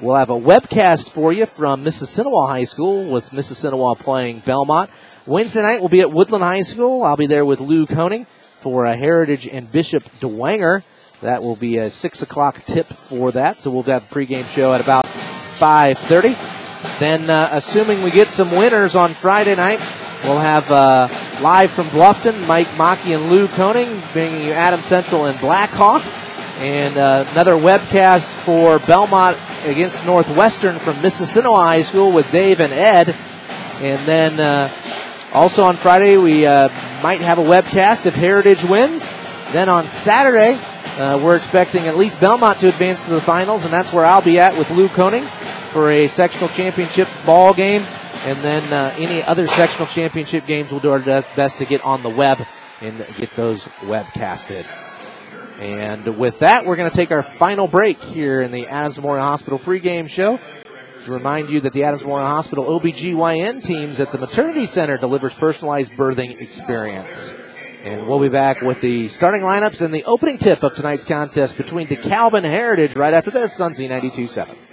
we'll 0.01 0.15
have 0.15 0.31
a 0.31 0.39
webcast 0.39 1.11
for 1.11 1.31
you 1.31 1.45
from 1.45 1.85
Mississinewa 1.85 2.49
High 2.49 2.65
School 2.65 3.09
with 3.09 3.29
Mississinewa 3.29 3.97
playing 3.97 4.41
Bellmont. 4.41 4.89
Wednesday 5.25 5.61
night 5.61 5.79
we'll 5.79 5.89
be 5.89 6.01
at 6.01 6.11
Woodland 6.11 6.43
High 6.43 6.63
School. 6.63 7.03
I'll 7.03 7.15
be 7.15 7.27
there 7.27 7.45
with 7.45 7.61
Lou 7.61 7.85
Koning 7.85 8.25
for 8.59 8.85
a 8.85 8.97
Heritage 8.97 9.47
and 9.47 9.71
Bishop 9.71 10.03
Dwenger. 10.19 10.83
That 11.21 11.41
will 11.41 11.55
be 11.55 11.77
a 11.77 11.89
six 11.89 12.21
o'clock 12.21 12.65
tip 12.65 12.87
for 12.87 13.31
that. 13.31 13.61
So 13.61 13.71
we'll 13.71 13.83
have 13.83 14.03
a 14.03 14.13
pregame 14.13 14.47
show 14.53 14.73
at 14.73 14.81
about 14.81 15.05
five 15.05 15.97
thirty. 15.97 16.35
Then, 16.99 17.29
uh, 17.29 17.49
assuming 17.51 18.01
we 18.03 18.11
get 18.11 18.27
some 18.27 18.51
winners 18.51 18.95
on 18.95 19.13
Friday 19.13 19.55
night, 19.55 19.79
we'll 20.23 20.39
have 20.39 20.69
uh, 20.71 21.07
live 21.41 21.71
from 21.71 21.87
Bluffton, 21.87 22.47
Mike 22.47 22.67
Mockey 22.77 23.13
and 23.13 23.29
Lou 23.29 23.47
Koning 23.49 24.01
bringing 24.13 24.43
you 24.43 24.51
Adam 24.51 24.79
Central 24.79 25.25
and 25.25 25.39
Blackhawk. 25.39 26.03
And 26.59 26.97
uh, 26.97 27.25
another 27.33 27.53
webcast 27.53 28.33
for 28.43 28.79
Bellmont 28.79 29.37
against 29.69 30.05
Northwestern 30.05 30.79
from 30.79 30.95
Mississinewa 30.95 31.63
High 31.63 31.83
School 31.83 32.11
with 32.11 32.31
Dave 32.31 32.59
and 32.59 32.73
Ed. 32.73 33.15
And 33.79 33.99
then 34.07 34.39
uh, 34.39 34.69
also 35.33 35.63
on 35.63 35.75
Friday, 35.75 36.17
we 36.17 36.47
uh, 36.47 36.69
might 37.03 37.21
have 37.21 37.37
a 37.37 37.43
webcast 37.43 38.07
if 38.07 38.15
Heritage 38.15 38.63
wins. 38.63 39.15
Then 39.51 39.69
on 39.69 39.83
Saturday, 39.83 40.59
uh, 40.97 41.19
we're 41.23 41.35
expecting 41.35 41.87
at 41.87 41.95
least 41.95 42.19
Bellmont 42.19 42.59
to 42.59 42.67
advance 42.67 43.05
to 43.05 43.11
the 43.11 43.21
finals, 43.21 43.63
and 43.63 43.71
that's 43.71 43.93
where 43.93 44.03
I'll 44.03 44.23
be 44.23 44.39
at 44.39 44.57
with 44.57 44.71
Lou 44.71 44.87
Koning 44.89 45.27
for 45.67 45.89
a 45.89 46.07
sectional 46.07 46.49
championship 46.49 47.07
ball 47.25 47.53
game. 47.53 47.83
And 48.25 48.37
then 48.39 48.63
uh, 48.73 48.93
any 48.97 49.23
other 49.23 49.47
sectional 49.47 49.87
championship 49.87 50.45
games, 50.45 50.71
we'll 50.71 50.81
do 50.81 50.91
our 50.91 50.99
best 50.99 51.59
to 51.59 51.65
get 51.65 51.83
on 51.83 52.03
the 52.03 52.09
web 52.09 52.45
and 52.81 52.97
get 53.15 53.35
those 53.35 53.65
webcasted. 53.81 54.65
And 55.59 56.17
with 56.17 56.39
that, 56.39 56.65
we're 56.65 56.75
going 56.75 56.89
to 56.89 56.95
take 56.95 57.11
our 57.11 57.23
final 57.23 57.67
break 57.67 57.99
here 57.99 58.41
in 58.41 58.51
the 58.51 58.67
Adams 58.67 58.97
Memorial 58.97 59.25
Hospital 59.25 59.57
pregame 59.57 60.07
show. 60.07 60.39
To 61.05 61.11
remind 61.13 61.49
you 61.49 61.61
that 61.61 61.71
the 61.71 61.85
Adams 61.85 62.03
Memorial 62.03 62.27
Hospital 62.27 62.65
OBGYN 62.65 63.63
teams 63.63 63.99
at 63.99 64.11
the 64.11 64.17
Maternity 64.17 64.65
Center 64.65 64.97
delivers 64.97 65.33
personalized 65.33 65.93
birthing 65.93 66.41
experience. 66.41 67.33
And 67.83 68.05
we'll 68.05 68.19
be 68.19 68.27
back 68.27 68.61
with 68.61 68.81
the 68.81 69.07
starting 69.07 69.41
lineups 69.41 69.81
and 69.81 69.93
the 69.93 70.03
opening 70.03 70.37
tip 70.37 70.63
of 70.63 70.75
tonight's 70.75 71.05
contest 71.05 71.57
between 71.57 71.87
DeKalb 71.87 72.33
and 72.33 72.45
Heritage 72.45 72.97
right 72.97 73.13
after 73.13 73.31
this 73.31 73.61
on 73.61 73.71
Z92.7. 73.71 74.66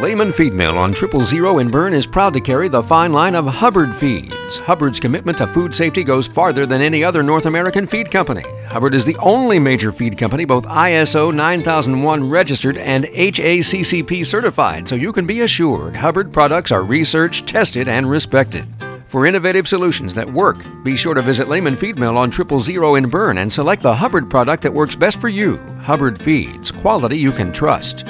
Lehman 0.00 0.30
Feed 0.32 0.52
Mill 0.52 0.78
on 0.78 0.92
Triple 0.92 1.22
Zero 1.22 1.58
in 1.58 1.72
Berne 1.72 1.92
is 1.92 2.06
proud 2.06 2.32
to 2.34 2.40
carry 2.40 2.68
the 2.68 2.84
fine 2.84 3.12
line 3.12 3.34
of 3.34 3.46
Hubbard 3.46 3.92
Feeds. 3.92 4.60
Hubbard's 4.60 5.00
commitment 5.00 5.38
to 5.38 5.46
food 5.48 5.74
safety 5.74 6.04
goes 6.04 6.28
farther 6.28 6.66
than 6.66 6.80
any 6.80 7.02
other 7.02 7.20
North 7.20 7.46
American 7.46 7.84
feed 7.84 8.08
company. 8.08 8.44
Hubbard 8.66 8.94
is 8.94 9.04
the 9.04 9.16
only 9.16 9.58
major 9.58 9.90
feed 9.90 10.16
company 10.16 10.44
both 10.44 10.66
ISO 10.66 11.34
9001 11.34 12.30
registered 12.30 12.78
and 12.78 13.06
HACCP 13.06 14.24
certified, 14.24 14.86
so 14.86 14.94
you 14.94 15.12
can 15.12 15.26
be 15.26 15.40
assured 15.40 15.96
Hubbard 15.96 16.32
products 16.32 16.70
are 16.70 16.84
researched, 16.84 17.48
tested, 17.48 17.88
and 17.88 18.08
respected. 18.08 18.68
For 19.06 19.26
innovative 19.26 19.66
solutions 19.66 20.14
that 20.14 20.32
work, 20.32 20.58
be 20.84 20.94
sure 20.94 21.14
to 21.14 21.22
visit 21.22 21.48
Lehman 21.48 21.74
Feed 21.74 21.98
Mill 21.98 22.16
on 22.16 22.30
Triple 22.30 22.60
Zero 22.60 22.94
in 22.94 23.10
Berne 23.10 23.38
and 23.38 23.52
select 23.52 23.82
the 23.82 23.96
Hubbard 23.96 24.30
product 24.30 24.62
that 24.62 24.72
works 24.72 24.94
best 24.94 25.20
for 25.20 25.28
you. 25.28 25.56
Hubbard 25.80 26.20
Feeds, 26.20 26.70
quality 26.70 27.18
you 27.18 27.32
can 27.32 27.52
trust. 27.52 28.04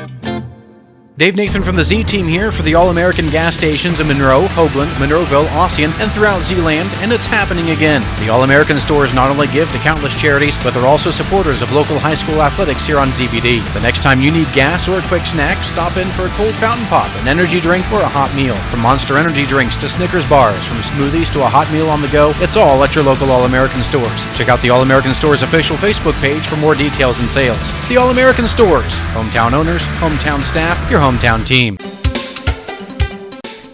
Dave 1.19 1.35
Nathan 1.35 1.65
from 1.65 1.75
the 1.75 1.83
Z 1.83 2.05
Team 2.05 2.29
here 2.29 2.53
for 2.53 2.63
the 2.63 2.77
All 2.77 2.91
American 2.91 3.27
gas 3.27 3.57
stations 3.57 3.99
in 3.99 4.07
Monroe, 4.07 4.47
Hoagland, 4.55 4.87
Monroeville, 5.03 5.49
Ossian, 5.49 5.91
and 5.99 6.13
throughout 6.13 6.45
Zeeland, 6.45 6.89
and 6.99 7.13
it's 7.13 7.27
happening 7.27 7.71
again. 7.71 8.03
The 8.21 8.29
All 8.29 8.45
American 8.45 8.79
stores 8.79 9.13
not 9.13 9.29
only 9.29 9.49
give 9.49 9.69
to 9.73 9.79
countless 9.79 10.15
charities, 10.15 10.57
but 10.63 10.75
they're 10.75 10.87
also 10.87 11.11
supporters 11.11 11.61
of 11.61 11.73
local 11.73 11.99
high 11.99 12.15
school 12.15 12.41
athletics 12.41 12.87
here 12.87 13.01
on 13.01 13.09
ZBD. 13.09 13.67
The 13.75 13.81
next 13.81 14.01
time 14.01 14.21
you 14.21 14.31
need 14.31 14.47
gas 14.53 14.87
or 14.87 15.01
a 15.01 15.09
quick 15.09 15.27
snack, 15.27 15.59
stop 15.65 15.97
in 15.97 16.07
for 16.13 16.27
a 16.27 16.35
cold 16.39 16.55
fountain 16.55 16.87
pop, 16.87 17.11
an 17.21 17.27
energy 17.27 17.59
drink, 17.59 17.85
or 17.91 18.03
a 18.03 18.09
hot 18.09 18.33
meal. 18.37 18.55
From 18.71 18.79
Monster 18.79 19.19
Energy 19.19 19.45
drinks 19.45 19.77
to 19.79 19.89
Snickers 19.89 20.29
bars, 20.29 20.65
from 20.69 20.79
smoothies 20.83 21.33
to 21.33 21.43
a 21.43 21.49
hot 21.51 21.69
meal 21.73 21.91
on 21.91 22.01
the 22.01 22.15
go, 22.15 22.31
it's 22.37 22.57
all 22.57 22.85
at 22.85 22.95
your 22.95 23.03
local 23.03 23.33
All 23.33 23.45
American 23.45 23.83
stores. 23.83 24.23
Check 24.39 24.49
out 24.49 24.63
the 24.63 24.71
All 24.71 24.83
American 24.83 25.15
Stores 25.15 25.43
official 25.43 25.75
Facebook 25.79 26.15
page 26.21 26.47
for 26.47 26.55
more 26.59 26.77
details 26.77 27.19
and 27.19 27.29
sales. 27.29 27.59
The 27.89 27.97
All 27.97 28.11
American 28.11 28.47
Stores, 28.47 28.95
hometown 29.19 29.53
owners, 29.53 29.83
hometown 29.99 30.45
staff, 30.45 30.79
your 30.89 31.01
hometown 31.09 31.47
team. 31.47 31.77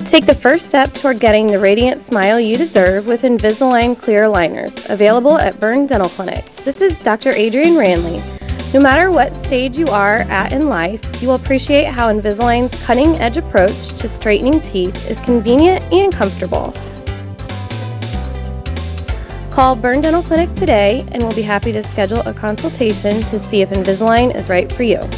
Take 0.07 0.27
the 0.27 0.35
first 0.35 0.69
step 0.69 0.93
toward 0.93 1.19
getting 1.19 1.49
the 1.49 1.59
radiant 1.59 2.01
smile 2.01 2.39
you 2.39 2.57
deserve 2.57 3.09
with 3.09 3.23
Invisalign 3.23 4.01
clear 4.01 4.25
aligners, 4.25 4.89
available 4.89 5.37
at 5.39 5.59
Berne 5.59 5.87
Dental 5.87 6.09
Clinic. 6.09 6.45
This 6.65 6.81
is 6.81 6.97
Dr. 6.99 7.31
Adrian 7.31 7.77
Ranley. 7.77 8.21
No 8.73 8.81
matter 8.81 9.11
what 9.11 9.33
stage 9.45 9.77
you 9.77 9.87
are 9.87 10.19
at 10.31 10.53
in 10.53 10.69
life, 10.69 11.01
you 11.21 11.27
will 11.27 11.35
appreciate 11.35 11.87
how 11.87 12.13
Invisalign's 12.13 12.85
cutting 12.87 13.17
edge 13.17 13.37
approach 13.37 13.89
to 13.95 14.09
straightening 14.09 14.61
teeth 14.61 15.11
is 15.11 15.21
convenient 15.21 15.83
and 15.93 16.13
comfortable. 16.13 16.73
Call 19.51 19.75
Berne 19.75 20.01
Dental 20.01 20.23
Clinic 20.23 20.55
today 20.55 21.05
and 21.11 21.23
we'll 21.23 21.35
be 21.35 21.43
happy 21.43 21.73
to 21.73 21.83
schedule 21.83 22.21
a 22.21 22.35
consultation 22.35 23.13
to 23.23 23.41
see 23.41 23.63
if 23.63 23.71
Invisalign 23.71 24.35
is 24.37 24.49
right 24.49 24.71
for 24.71 24.85
you. 24.85 25.09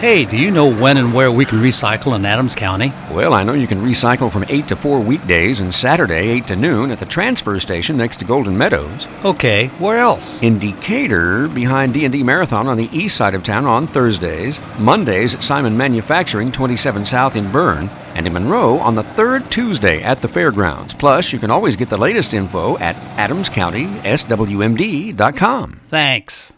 Hey, 0.00 0.24
do 0.24 0.38
you 0.38 0.50
know 0.50 0.72
when 0.72 0.96
and 0.96 1.12
where 1.12 1.30
we 1.30 1.44
can 1.44 1.58
recycle 1.58 2.16
in 2.16 2.24
Adams 2.24 2.54
County? 2.54 2.90
Well, 3.12 3.34
I 3.34 3.42
know 3.42 3.52
you 3.52 3.66
can 3.66 3.82
recycle 3.82 4.32
from 4.32 4.46
8 4.48 4.66
to 4.68 4.76
4 4.76 4.98
weekdays 4.98 5.60
and 5.60 5.74
Saturday 5.74 6.30
8 6.30 6.46
to 6.46 6.56
noon 6.56 6.90
at 6.90 7.00
the 7.00 7.04
transfer 7.04 7.60
station 7.60 7.98
next 7.98 8.16
to 8.20 8.24
Golden 8.24 8.56
Meadows. 8.56 9.06
Okay, 9.26 9.66
where 9.78 9.98
else? 9.98 10.42
In 10.42 10.58
Decatur, 10.58 11.48
behind 11.48 11.92
D&D 11.92 12.22
Marathon 12.22 12.66
on 12.66 12.78
the 12.78 12.88
east 12.96 13.14
side 13.14 13.34
of 13.34 13.44
town 13.44 13.66
on 13.66 13.86
Thursdays, 13.86 14.58
Mondays 14.78 15.34
at 15.34 15.42
Simon 15.42 15.76
Manufacturing 15.76 16.50
27 16.50 17.04
South 17.04 17.36
in 17.36 17.52
Berne, 17.52 17.90
and 18.14 18.26
in 18.26 18.32
Monroe 18.32 18.78
on 18.78 18.94
the 18.94 19.02
third 19.02 19.50
Tuesday 19.50 20.02
at 20.02 20.22
the 20.22 20.28
fairgrounds. 20.28 20.94
Plus, 20.94 21.30
you 21.30 21.38
can 21.38 21.50
always 21.50 21.76
get 21.76 21.90
the 21.90 21.98
latest 21.98 22.32
info 22.32 22.78
at 22.78 22.96
adamscountyswmd.com. 23.18 25.80
Thanks. 25.90 26.54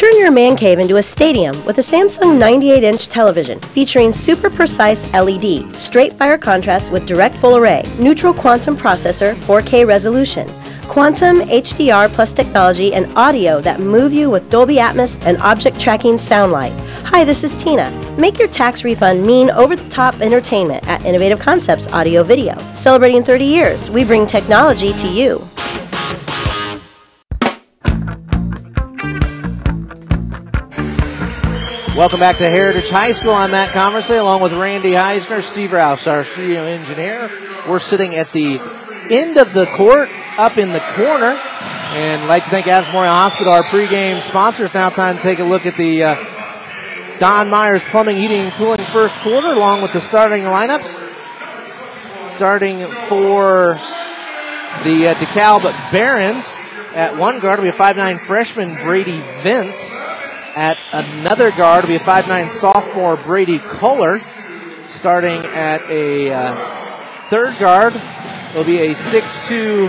Turn 0.00 0.16
your 0.16 0.30
man 0.30 0.56
cave 0.56 0.78
into 0.78 0.96
a 0.96 1.02
stadium 1.02 1.54
with 1.66 1.76
a 1.76 1.82
Samsung 1.82 2.38
98 2.38 2.82
inch 2.82 3.08
television 3.08 3.60
featuring 3.60 4.12
super 4.12 4.48
precise 4.48 5.04
LED, 5.12 5.76
straight 5.76 6.14
fire 6.14 6.38
contrast 6.38 6.90
with 6.90 7.04
direct 7.04 7.36
full 7.36 7.58
array, 7.58 7.82
neural 7.98 8.32
quantum 8.32 8.78
processor, 8.78 9.34
4K 9.34 9.86
resolution, 9.86 10.48
quantum 10.88 11.40
HDR 11.40 12.10
plus 12.10 12.32
technology, 12.32 12.94
and 12.94 13.14
audio 13.14 13.60
that 13.60 13.78
move 13.78 14.14
you 14.14 14.30
with 14.30 14.48
Dolby 14.48 14.76
Atmos 14.76 15.22
and 15.26 15.36
object 15.36 15.78
tracking 15.78 16.16
sound 16.16 16.50
light. 16.50 16.72
Hi, 17.04 17.22
this 17.22 17.44
is 17.44 17.54
Tina. 17.54 17.90
Make 18.18 18.38
your 18.38 18.48
tax 18.48 18.84
refund 18.84 19.22
mean 19.26 19.50
over 19.50 19.76
the 19.76 19.88
top 19.90 20.18
entertainment 20.22 20.82
at 20.88 21.04
Innovative 21.04 21.40
Concepts 21.40 21.88
Audio 21.88 22.22
Video. 22.22 22.56
Celebrating 22.72 23.22
30 23.22 23.44
years, 23.44 23.90
we 23.90 24.06
bring 24.06 24.26
technology 24.26 24.94
to 24.94 25.08
you. 25.08 25.46
Welcome 32.00 32.20
back 32.20 32.38
to 32.38 32.48
Heritage 32.48 32.88
High 32.88 33.12
School. 33.12 33.32
I'm 33.32 33.50
Matt 33.50 33.74
Conversely 33.74 34.16
along 34.16 34.40
with 34.40 34.54
Randy 34.54 34.92
Heisner, 34.92 35.42
Steve 35.42 35.70
Rouse, 35.70 36.06
our 36.06 36.24
studio 36.24 36.62
engineer. 36.62 37.28
We're 37.68 37.78
sitting 37.78 38.14
at 38.14 38.32
the 38.32 38.58
end 39.10 39.36
of 39.36 39.52
the 39.52 39.66
court, 39.66 40.08
up 40.38 40.56
in 40.56 40.70
the 40.70 40.80
corner. 40.94 41.38
And 41.92 42.22
I'd 42.22 42.26
like 42.26 42.44
to 42.44 42.48
thank 42.48 42.68
Adams 42.68 42.94
Hospital, 42.94 43.52
our 43.52 43.62
pregame 43.64 44.18
sponsors. 44.20 44.72
Now 44.72 44.88
time 44.88 45.16
to 45.16 45.22
take 45.22 45.40
a 45.40 45.44
look 45.44 45.66
at 45.66 45.74
the 45.74 46.04
uh, 46.04 47.18
Don 47.18 47.50
Myers 47.50 47.84
Plumbing, 47.84 48.16
Heating, 48.16 48.40
and 48.40 48.52
Cooling 48.52 48.78
first 48.78 49.20
quarter, 49.20 49.48
along 49.48 49.82
with 49.82 49.92
the 49.92 50.00
starting 50.00 50.44
lineups. 50.44 51.06
Starting 52.24 52.86
for 53.10 53.74
the 54.84 55.08
uh, 55.08 55.14
DeKalb 55.16 55.64
Barons 55.92 56.58
at 56.94 57.14
one 57.18 57.40
guard 57.40 57.58
will 57.58 57.64
be 57.64 57.68
a 57.68 57.72
5'9 57.72 58.20
freshman, 58.20 58.74
Brady 58.86 59.20
Vince. 59.42 60.09
At 60.60 60.76
another 60.92 61.50
guard 61.52 61.84
will 61.84 61.88
be 61.88 61.96
a 61.96 61.98
5'9 61.98 62.46
sophomore, 62.46 63.16
Brady 63.16 63.58
Kohler. 63.60 64.18
Starting 64.88 65.42
at 65.56 65.80
a 65.88 66.30
uh, 66.30 66.52
third 67.28 67.58
guard 67.58 67.94
will 68.54 68.64
be 68.64 68.76
a 68.80 68.90
6'2 68.90 69.88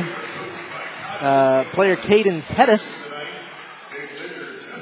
uh, 1.20 1.66
player, 1.74 1.98
Caden 1.98 2.42
Pettis. 2.44 3.12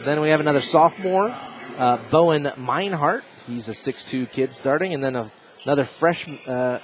Then 0.05 0.21
we 0.21 0.29
have 0.29 0.39
another 0.39 0.61
sophomore, 0.61 1.35
uh, 1.79 1.97
Bowen 2.11 2.43
Meinhardt. 2.43 3.23
He's 3.47 3.67
a 3.67 3.71
6'2 3.71 4.29
kid 4.29 4.51
starting. 4.51 4.93
And 4.93 5.03
then 5.03 5.15
a, 5.15 5.31
another 5.63 5.85
freshman, 5.85 6.37
uh, 6.45 6.81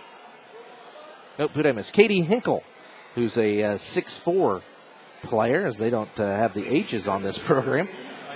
nope, 1.37 1.51
who 1.51 1.61
did 1.61 1.69
I 1.69 1.73
miss? 1.73 1.91
Katie 1.91 2.21
Hinkle, 2.21 2.63
who's 3.13 3.37
a 3.37 3.61
uh, 3.61 3.73
6'4 3.75 4.63
player, 5.21 5.67
as 5.67 5.77
they 5.77 5.91
don't 5.91 6.19
uh, 6.19 6.25
have 6.25 6.55
the 6.55 6.65
H's 6.65 7.07
on 7.07 7.21
this 7.21 7.37
program. 7.47 7.87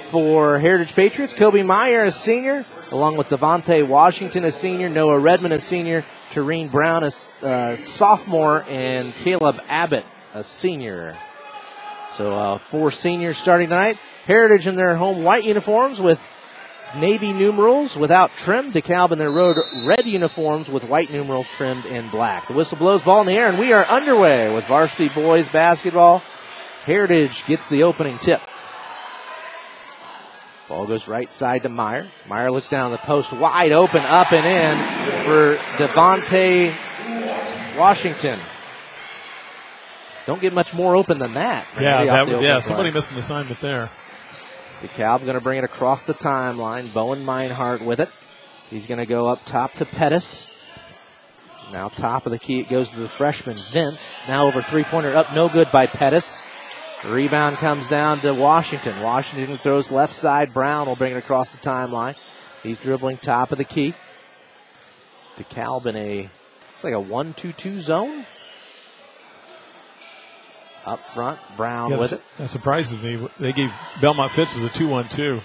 For 0.10 0.58
Heritage 0.58 0.96
Patriots, 0.96 1.36
Kobe 1.36 1.62
Meyer, 1.62 2.04
a 2.04 2.12
senior, 2.12 2.66
along 2.92 3.18
with 3.18 3.28
Devontae 3.28 3.88
Washington, 3.88 4.44
a 4.44 4.52
senior, 4.52 4.90
Noah 4.90 5.20
Redmond, 5.20 5.54
a 5.54 5.62
senior, 5.62 6.04
Tareen 6.32 6.72
Brown, 6.72 7.04
a 7.04 7.12
uh, 7.46 7.76
sophomore, 7.76 8.66
and 8.68 9.06
Caleb 9.24 9.62
Abbott, 9.68 10.06
a 10.34 10.44
senior. 10.44 11.16
So 12.10 12.34
uh, 12.34 12.58
four 12.58 12.90
seniors 12.90 13.38
starting 13.38 13.70
tonight. 13.70 14.00
Heritage 14.26 14.66
in 14.66 14.74
their 14.74 14.96
home 14.96 15.24
white 15.24 15.44
uniforms 15.44 16.02
with 16.02 16.28
navy 16.98 17.32
numerals 17.32 17.96
without 17.96 18.32
trim. 18.32 18.72
DeKalb 18.72 19.12
in 19.12 19.20
their 19.20 19.32
road 19.32 19.58
red 19.86 20.08
uniforms 20.08 20.70
with 20.70 20.90
white 20.90 21.12
numerals 21.12 21.48
trimmed 21.50 21.86
in 21.86 22.10
black. 22.10 22.48
The 22.48 22.54
whistle 22.54 22.80
blows, 22.80 23.04
ball 23.04 23.22
in 23.22 23.28
the 23.28 23.38
air, 23.38 23.48
and 23.48 23.60
we 23.60 23.74
are 23.74 23.86
underway 23.86 24.52
with 24.52 24.66
varsity 24.66 25.10
boys 25.10 25.50
basketball. 25.50 26.24
Heritage 26.86 27.46
gets 27.46 27.70
the 27.70 27.84
opening 27.84 28.18
tip. 28.18 28.42
Ball 30.70 30.86
goes 30.86 31.08
right 31.08 31.28
side 31.28 31.64
to 31.64 31.70
Meyer. 31.70 32.08
Meyer 32.28 32.52
looks 32.52 32.70
down 32.70 32.92
the 32.92 32.98
post, 33.00 33.34
wide 33.34 33.72
open, 33.72 34.04
up 34.06 34.32
and 34.32 34.46
in 34.46 35.26
for 35.26 35.56
Devontae 35.84 36.72
Washington. 37.78 38.40
Don't 40.28 40.40
get 40.40 40.54
much 40.54 40.76
more 40.76 40.96
open 40.96 41.18
than 41.18 41.34
that. 41.34 41.66
Yeah, 41.74 42.06
that, 42.06 42.26
the 42.26 42.26
would- 42.26 42.34
open 42.36 42.46
yeah. 42.46 42.60
Somebody 42.60 42.92
missed 42.92 43.12
an 43.12 43.18
assignment 43.18 43.60
there. 43.62 43.90
DeKalb 44.84 45.22
is 45.22 45.26
going 45.26 45.38
to 45.38 45.44
bring 45.44 45.58
it 45.58 45.64
across 45.64 46.04
the 46.04 46.14
timeline. 46.14 46.94
Bowen 46.94 47.26
Meinhardt 47.26 47.84
with 47.84 48.00
it. 48.00 48.10
He's 48.70 48.86
going 48.86 49.00
to 49.00 49.08
go 49.08 49.28
up 49.28 49.44
top 49.46 49.74
to 49.74 49.86
Pettis. 49.86 50.56
Now 51.72 51.90
top 51.90 52.28
of 52.28 52.32
the 52.32 52.40
key, 52.40 52.60
it 52.60 52.70
goes 52.70 52.92
to 52.92 53.00
the 53.00 53.08
freshman 53.08 53.58
Vince. 53.72 54.20
Now 54.28 54.48
over 54.48 54.62
three 54.62 54.84
pointer 54.84 55.16
up, 55.16 55.34
no 55.34 55.50
good 55.50 55.72
by 55.72 55.88
Pettis. 55.88 56.40
The 57.04 57.12
rebound 57.12 57.56
comes 57.56 57.88
down 57.88 58.20
to 58.22 58.34
Washington. 58.34 59.02
Washington 59.02 59.58
throws 59.58 59.90
left 59.90 60.12
side. 60.12 60.54
Brown 60.54 60.88
will 60.88 60.98
bring 60.98 61.14
it 61.14 61.18
across 61.18 61.54
the 61.54 61.58
timeline. 61.58 62.16
He's 62.62 62.80
dribbling 62.80 63.18
top 63.18 63.54
of 63.54 63.58
the 63.58 63.64
key. 63.64 63.94
DeKalb 65.38 65.86
in 65.86 65.96
a 65.96 66.30
it's 66.74 66.84
like 66.84 66.94
a 66.94 67.00
one-two-two 67.00 67.80
zone. 67.80 68.26
Up 70.86 71.08
front, 71.10 71.40
Brown 71.58 71.92
Yeah, 71.92 71.98
with 71.98 72.14
it. 72.14 72.22
That 72.38 72.48
surprises 72.48 73.02
me. 73.02 73.28
They 73.40 73.54
gave 73.54 73.70
Bellmont 74.00 74.30
Fitz 74.30 74.56
with 74.56 74.66
a 74.66 74.70
two-one-two. 74.70 75.40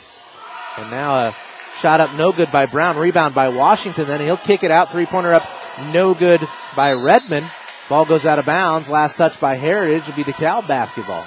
And 0.79 0.90
now 0.90 1.17
a 1.17 1.37
shot 1.79 2.01
up, 2.01 2.14
no 2.14 2.33
good 2.33 2.51
by 2.51 2.67
Brown. 2.67 2.97
Rebound 2.97 3.35
by 3.35 3.49
Washington. 3.49 4.09
Then 4.09 4.21
he'll 4.21 4.37
kick 4.37 4.64
it 4.64 4.71
out. 4.71 4.90
Three 4.90 5.07
pointer 5.07 5.33
up, 5.33 5.47
no 5.93 6.14
good 6.14 6.47
by 6.75 6.93
Redmond. 6.93 7.47
Ball 7.88 8.05
goes 8.05 8.25
out 8.25 8.38
of 8.38 8.47
bounds. 8.47 8.90
Last 8.90 9.17
touch 9.17 9.38
by 9.38 9.55
Heritage 9.55 10.07
would 10.07 10.17
be 10.17 10.25
DeKalb 10.25 10.67
basketball. 10.67 11.25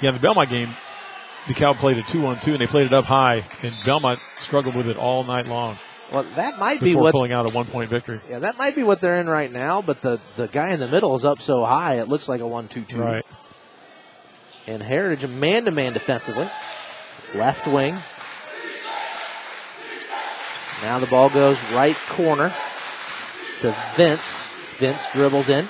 Yeah, 0.00 0.10
the 0.10 0.18
Bellmont 0.18 0.50
game, 0.50 0.68
the 1.46 1.54
DeKalb 1.54 1.76
played 1.76 1.98
a 1.98 2.02
2 2.02 2.20
1 2.20 2.38
2, 2.38 2.52
and 2.52 2.60
they 2.60 2.66
played 2.66 2.86
it 2.86 2.92
up 2.92 3.04
high, 3.04 3.46
and 3.62 3.72
Bellmont 3.84 4.20
struggled 4.36 4.74
with 4.74 4.88
it 4.88 4.96
all 4.96 5.24
night 5.24 5.46
long. 5.46 5.78
Well, 6.12 6.24
that 6.36 6.58
might 6.58 6.80
be 6.80 6.94
what. 6.94 7.12
pulling 7.12 7.32
out 7.32 7.50
a 7.50 7.52
one-point 7.52 7.88
victory. 7.88 8.20
Yeah, 8.28 8.38
that 8.40 8.58
might 8.58 8.76
be 8.76 8.84
what 8.84 9.00
they're 9.00 9.20
in 9.20 9.28
right 9.28 9.52
now. 9.52 9.82
But 9.82 10.02
the 10.02 10.20
the 10.36 10.46
guy 10.46 10.72
in 10.72 10.80
the 10.80 10.86
middle 10.86 11.16
is 11.16 11.24
up 11.24 11.40
so 11.40 11.64
high, 11.64 11.94
it 11.94 12.08
looks 12.08 12.28
like 12.28 12.40
a 12.40 12.46
one-two-two. 12.46 13.00
Right. 13.00 13.24
And 14.68 14.82
Heritage 14.82 15.28
man 15.30 15.64
to 15.64 15.70
man 15.70 15.92
defensively, 15.92 16.48
left 17.34 17.66
wing. 17.66 17.96
Now 20.82 20.98
the 20.98 21.06
ball 21.06 21.30
goes 21.30 21.60
right 21.72 21.96
corner 22.08 22.54
to 23.60 23.76
Vince. 23.96 24.54
Vince 24.78 25.10
dribbles 25.12 25.48
in, 25.48 25.66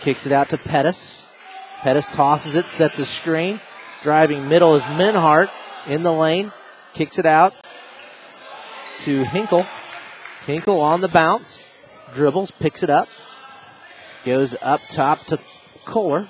kicks 0.00 0.26
it 0.26 0.32
out 0.32 0.48
to 0.48 0.58
Pettis. 0.58 1.29
Pettis 1.82 2.14
tosses 2.14 2.56
it, 2.56 2.66
sets 2.66 2.98
a 2.98 3.06
screen. 3.06 3.60
Driving 4.02 4.48
middle 4.48 4.74
is 4.76 4.82
Meinhardt 4.82 5.50
in 5.86 6.02
the 6.02 6.12
lane, 6.12 6.52
kicks 6.94 7.18
it 7.18 7.26
out 7.26 7.54
to 9.00 9.24
Hinkle. 9.24 9.66
Hinkle 10.46 10.80
on 10.80 11.00
the 11.00 11.08
bounce, 11.08 11.74
dribbles, 12.14 12.50
picks 12.50 12.82
it 12.82 12.90
up, 12.90 13.08
goes 14.24 14.54
up 14.60 14.80
top 14.88 15.24
to 15.26 15.38
Kohler. 15.84 16.28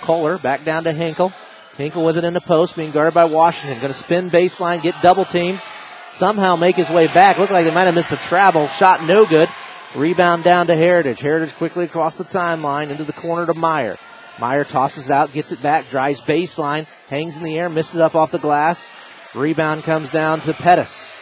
Kohler 0.00 0.38
back 0.38 0.64
down 0.64 0.84
to 0.84 0.92
Hinkle. 0.92 1.32
Hinkle 1.76 2.04
with 2.04 2.16
it 2.16 2.24
in 2.24 2.34
the 2.34 2.40
post, 2.40 2.74
being 2.74 2.90
guarded 2.90 3.14
by 3.14 3.24
Washington. 3.24 3.78
Going 3.80 3.92
to 3.92 3.98
spin 3.98 4.30
baseline, 4.30 4.82
get 4.82 4.94
double 5.00 5.24
teamed, 5.24 5.60
somehow 6.08 6.56
make 6.56 6.74
his 6.74 6.90
way 6.90 7.06
back. 7.06 7.38
Looked 7.38 7.52
like 7.52 7.64
they 7.64 7.74
might 7.74 7.84
have 7.84 7.94
missed 7.94 8.10
a 8.10 8.16
travel. 8.16 8.66
Shot 8.66 9.04
no 9.04 9.26
good. 9.26 9.48
Rebound 9.94 10.44
down 10.44 10.66
to 10.66 10.76
Heritage. 10.76 11.20
Heritage 11.20 11.54
quickly 11.54 11.84
across 11.84 12.18
the 12.18 12.24
timeline 12.24 12.90
into 12.90 13.04
the 13.04 13.12
corner 13.12 13.46
to 13.46 13.54
Meyer. 13.54 13.96
Meyer 14.38 14.64
tosses 14.64 15.06
it 15.06 15.12
out, 15.12 15.32
gets 15.32 15.50
it 15.50 15.60
back, 15.60 15.88
drives 15.90 16.20
baseline, 16.20 16.86
hangs 17.08 17.36
in 17.36 17.42
the 17.42 17.58
air, 17.58 17.68
misses 17.68 18.00
up 18.00 18.14
off 18.14 18.30
the 18.30 18.38
glass. 18.38 18.90
Rebound 19.34 19.82
comes 19.82 20.10
down 20.10 20.40
to 20.42 20.54
Pettis. 20.54 21.20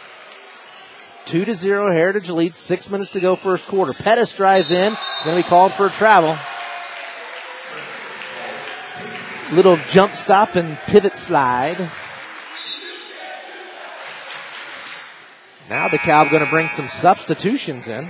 Two 1.25 1.43
to 1.43 1.55
zero, 1.55 1.91
Heritage 1.91 2.29
leads. 2.29 2.57
Six 2.57 2.89
minutes 2.89 3.11
to 3.11 3.19
go, 3.19 3.35
first 3.35 3.67
quarter. 3.67 3.91
Pettis 3.91 4.35
drives 4.35 4.71
in, 4.71 4.95
going 5.25 5.35
to 5.35 5.43
be 5.43 5.49
called 5.49 5.73
for 5.73 5.87
a 5.87 5.89
travel. 5.89 6.37
Little 9.53 9.77
jump 9.89 10.13
stop 10.13 10.55
and 10.55 10.77
pivot 10.85 11.17
slide. 11.17 11.77
Now 15.69 15.89
DeKalb 15.89 16.29
going 16.29 16.43
to 16.43 16.49
bring 16.49 16.67
some 16.67 16.87
substitutions 16.87 17.87
in. 17.87 18.07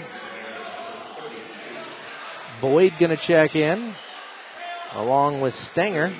Boyd 2.60 2.94
going 3.00 3.10
to 3.10 3.18
check 3.18 3.56
in 3.56 3.94
along 4.94 5.42
with 5.42 5.54
Stenger. 5.54 6.14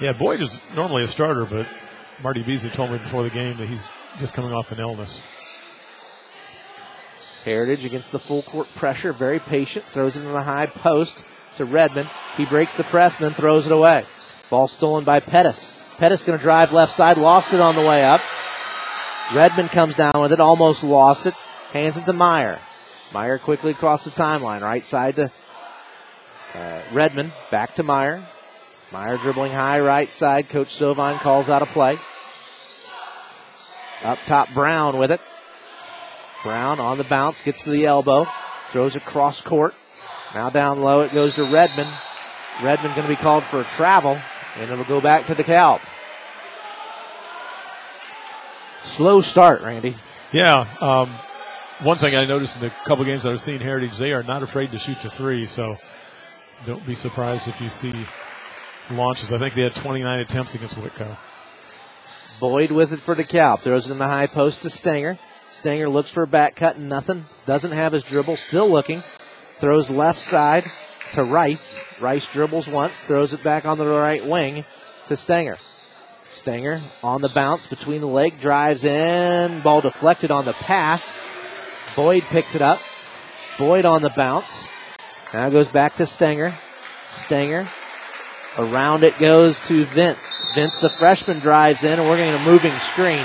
Yeah, 0.00 0.12
Boyd 0.12 0.40
is 0.40 0.62
normally 0.74 1.04
a 1.04 1.08
starter, 1.08 1.44
but 1.44 1.66
Marty 2.22 2.42
Beasley 2.42 2.70
told 2.70 2.90
me 2.90 2.98
before 2.98 3.22
the 3.22 3.30
game 3.30 3.56
that 3.56 3.66
he's 3.66 3.88
just 4.18 4.34
coming 4.34 4.52
off 4.52 4.72
an 4.72 4.80
illness. 4.80 5.26
Heritage 7.44 7.84
against 7.84 8.12
the 8.12 8.18
full 8.18 8.42
court 8.42 8.68
pressure, 8.76 9.12
very 9.12 9.38
patient, 9.38 9.84
throws 9.92 10.16
it 10.16 10.22
in 10.22 10.32
the 10.32 10.42
high 10.42 10.66
post 10.66 11.24
to 11.56 11.64
Redmond. 11.64 12.08
He 12.36 12.44
breaks 12.44 12.74
the 12.74 12.84
press 12.84 13.20
and 13.20 13.26
then 13.30 13.34
throws 13.34 13.66
it 13.66 13.72
away. 13.72 14.04
Ball 14.50 14.66
stolen 14.66 15.04
by 15.04 15.20
Pettis. 15.20 15.72
Pettis 15.98 16.24
going 16.24 16.38
to 16.38 16.42
drive 16.42 16.72
left 16.72 16.92
side, 16.92 17.18
lost 17.18 17.52
it 17.52 17.60
on 17.60 17.74
the 17.74 17.82
way 17.82 18.04
up. 18.04 18.20
Redmond 19.34 19.70
comes 19.70 19.94
down 19.94 20.20
with 20.20 20.32
it, 20.32 20.40
almost 20.40 20.84
lost 20.84 21.26
it, 21.26 21.34
hands 21.72 21.96
it 21.96 22.04
to 22.04 22.12
Meyer. 22.12 22.58
Meyer 23.12 23.38
quickly 23.38 23.72
across 23.72 24.04
the 24.04 24.10
timeline, 24.10 24.60
right 24.60 24.84
side 24.84 25.16
to 25.16 25.30
uh, 26.54 26.82
Redmond, 26.92 27.32
back 27.50 27.74
to 27.76 27.82
Meyer. 27.82 28.22
Meyer 28.92 29.18
dribbling 29.18 29.52
high 29.52 29.80
right 29.80 30.08
side. 30.08 30.48
Coach 30.48 30.68
Sovine 30.68 31.18
calls 31.18 31.48
out 31.48 31.62
a 31.62 31.66
play. 31.66 31.98
Up 34.04 34.18
top, 34.26 34.52
Brown 34.54 34.96
with 34.98 35.10
it. 35.10 35.20
Brown 36.42 36.78
on 36.78 36.98
the 36.98 37.04
bounce, 37.04 37.42
gets 37.42 37.64
to 37.64 37.70
the 37.70 37.86
elbow, 37.86 38.26
throws 38.68 38.94
it 38.96 39.04
cross 39.04 39.40
court. 39.40 39.74
Now 40.34 40.50
down 40.50 40.80
low, 40.80 41.00
it 41.00 41.12
goes 41.12 41.34
to 41.34 41.42
Redmond. 41.42 41.90
Redmond 42.62 42.94
going 42.94 43.06
to 43.06 43.12
be 43.12 43.16
called 43.16 43.44
for 43.44 43.60
a 43.60 43.64
travel, 43.64 44.18
and 44.58 44.70
it'll 44.70 44.84
go 44.84 45.00
back 45.00 45.26
to 45.26 45.34
DeKalb. 45.34 45.80
Slow 48.82 49.20
start, 49.20 49.62
Randy. 49.62 49.96
Yeah. 50.32 50.66
Um, 50.80 51.10
one 51.80 51.98
thing 51.98 52.16
I 52.16 52.24
noticed 52.24 52.56
in 52.56 52.62
the 52.62 52.70
couple 52.84 53.04
games 53.04 53.22
that 53.24 53.32
I've 53.32 53.40
seen 53.40 53.60
Heritage, 53.60 53.96
they 53.98 54.12
are 54.12 54.22
not 54.22 54.42
afraid 54.42 54.70
to 54.72 54.78
shoot 54.78 55.00
the 55.02 55.10
three. 55.10 55.44
So 55.44 55.76
don't 56.66 56.84
be 56.86 56.94
surprised 56.94 57.48
if 57.48 57.60
you 57.60 57.68
see 57.68 57.92
launches. 58.90 59.32
I 59.32 59.38
think 59.38 59.54
they 59.54 59.62
had 59.62 59.74
29 59.74 60.20
attempts 60.20 60.54
against 60.54 60.76
Whitko. 60.76 61.16
Boyd 62.40 62.70
with 62.70 62.92
it 62.92 63.00
for 63.00 63.14
DeKalb. 63.14 63.60
Throws 63.60 63.88
it 63.88 63.92
in 63.92 63.98
the 63.98 64.06
high 64.06 64.26
post 64.26 64.62
to 64.62 64.70
Stenger. 64.70 65.18
Stenger 65.48 65.88
looks 65.88 66.10
for 66.10 66.22
a 66.22 66.26
back 66.26 66.56
cut, 66.56 66.76
and 66.76 66.88
nothing. 66.88 67.24
Doesn't 67.46 67.72
have 67.72 67.92
his 67.92 68.04
dribble, 68.04 68.36
still 68.36 68.68
looking. 68.70 69.02
Throws 69.56 69.90
left 69.90 70.18
side 70.18 70.64
to 71.14 71.24
Rice. 71.24 71.80
Rice 72.00 72.30
dribbles 72.30 72.68
once, 72.68 73.00
throws 73.00 73.32
it 73.32 73.42
back 73.42 73.64
on 73.64 73.78
the 73.78 73.86
right 73.86 74.24
wing 74.24 74.64
to 75.06 75.16
Stenger. 75.16 75.56
Stenger 76.28 76.76
on 77.02 77.22
the 77.22 77.30
bounce 77.30 77.70
between 77.70 78.00
the 78.00 78.06
leg, 78.06 78.38
drives 78.40 78.84
in. 78.84 79.62
Ball 79.62 79.80
deflected 79.80 80.30
on 80.30 80.44
the 80.44 80.52
pass. 80.52 81.18
Boyd 81.96 82.22
picks 82.24 82.54
it 82.54 82.62
up. 82.62 82.80
Boyd 83.58 83.86
on 83.86 84.02
the 84.02 84.10
bounce. 84.10 84.68
Now 85.32 85.50
goes 85.50 85.68
back 85.68 85.96
to 85.96 86.06
Stenger. 86.06 86.54
Stenger. 87.10 87.68
Around 88.58 89.04
it 89.04 89.18
goes 89.18 89.60
to 89.66 89.84
Vince. 89.84 90.50
Vince, 90.54 90.80
the 90.80 90.90
freshman, 90.90 91.38
drives 91.38 91.84
in, 91.84 91.98
and 91.98 92.08
we're 92.08 92.16
getting 92.16 92.40
a 92.40 92.44
moving 92.44 92.72
screen. 92.72 93.24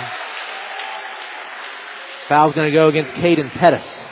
Foul's 2.27 2.53
going 2.53 2.67
to 2.67 2.73
go 2.73 2.89
against 2.89 3.15
Caden 3.15 3.49
Pettis. 3.49 4.09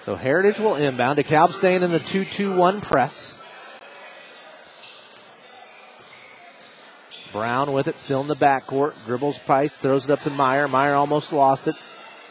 So 0.00 0.14
Heritage 0.14 0.58
will 0.58 0.76
inbound. 0.76 1.18
DeKalb 1.18 1.50
staying 1.50 1.82
in 1.82 1.90
the 1.90 2.00
2-2-1 2.00 2.82
press. 2.82 3.40
Brown 7.34 7.72
with 7.72 7.88
it, 7.88 7.98
still 7.98 8.20
in 8.20 8.28
the 8.28 8.36
backcourt. 8.36 8.94
Dribbles 9.06 9.40
Price, 9.40 9.76
throws 9.76 10.04
it 10.04 10.10
up 10.12 10.20
to 10.20 10.30
Meyer. 10.30 10.68
Meyer 10.68 10.94
almost 10.94 11.32
lost 11.32 11.66
it. 11.66 11.74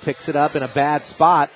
Picks 0.02 0.30
it 0.30 0.38
up 0.38 0.56
in 0.56 0.63
a 0.63 0.74
bad 0.74 1.02
spot. 1.02 1.52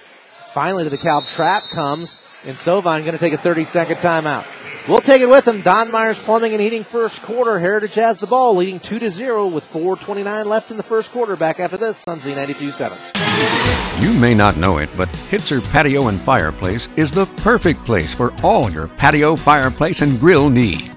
Finally, 0.51 0.83
the 0.89 0.97
DeKalb 0.97 1.33
trap 1.33 1.63
comes, 1.73 2.21
and 2.43 2.55
Sovine 2.55 3.05
going 3.05 3.13
to 3.13 3.17
take 3.17 3.31
a 3.31 3.37
30 3.37 3.63
second 3.63 3.95
timeout. 3.97 4.45
We'll 4.89 4.99
take 4.99 5.21
it 5.21 5.29
with 5.29 5.47
him. 5.47 5.61
Don 5.61 5.91
Myers 5.91 6.21
Plumbing 6.23 6.51
and 6.53 6.61
Heating 6.61 6.83
first 6.83 7.21
quarter. 7.21 7.57
Heritage 7.57 7.95
has 7.95 8.19
the 8.19 8.27
ball, 8.27 8.53
leading 8.55 8.81
2 8.81 8.99
to 8.99 9.09
0 9.09 9.47
with 9.47 9.63
4.29 9.71 10.45
left 10.45 10.69
in 10.69 10.75
the 10.75 10.83
first 10.83 11.11
quarter. 11.13 11.37
Back 11.37 11.61
after 11.61 11.77
this 11.77 12.03
on 12.05 12.17
Z92.7. 12.17 14.03
You 14.03 14.13
may 14.19 14.33
not 14.33 14.57
know 14.57 14.77
it, 14.79 14.89
but 14.97 15.07
Hitzer 15.09 15.63
Patio 15.71 16.09
and 16.09 16.19
Fireplace 16.19 16.89
is 16.97 17.11
the 17.11 17.25
perfect 17.43 17.85
place 17.85 18.13
for 18.13 18.33
all 18.43 18.69
your 18.69 18.89
patio, 18.89 19.37
fireplace, 19.37 20.01
and 20.01 20.19
grill 20.19 20.49
needs. 20.49 20.96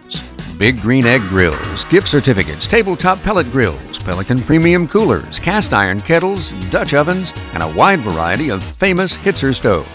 Big 0.60 0.82
Green 0.82 1.06
Egg 1.06 1.22
grills, 1.22 1.86
gift 1.86 2.06
certificates, 2.06 2.66
tabletop 2.66 3.18
pellet 3.22 3.50
grills, 3.50 3.98
Pelican 3.98 4.42
premium 4.42 4.86
coolers, 4.86 5.40
cast 5.40 5.72
iron 5.72 5.98
kettles, 6.00 6.50
Dutch 6.68 6.92
ovens, 6.92 7.32
and 7.54 7.62
a 7.62 7.68
wide 7.74 8.00
variety 8.00 8.50
of 8.50 8.62
famous 8.62 9.16
Hitzer 9.16 9.54
stoves. 9.54 9.88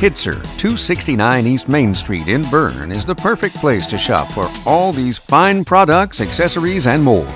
Hitzer, 0.00 0.42
269 0.56 1.46
East 1.46 1.68
Main 1.68 1.92
Street 1.92 2.26
in 2.26 2.40
Berne, 2.44 2.90
is 2.90 3.04
the 3.04 3.14
perfect 3.14 3.56
place 3.56 3.86
to 3.88 3.98
shop 3.98 4.32
for 4.32 4.48
all 4.64 4.92
these 4.92 5.18
fine 5.18 5.62
products, 5.62 6.22
accessories, 6.22 6.86
and 6.86 7.04
more. 7.04 7.30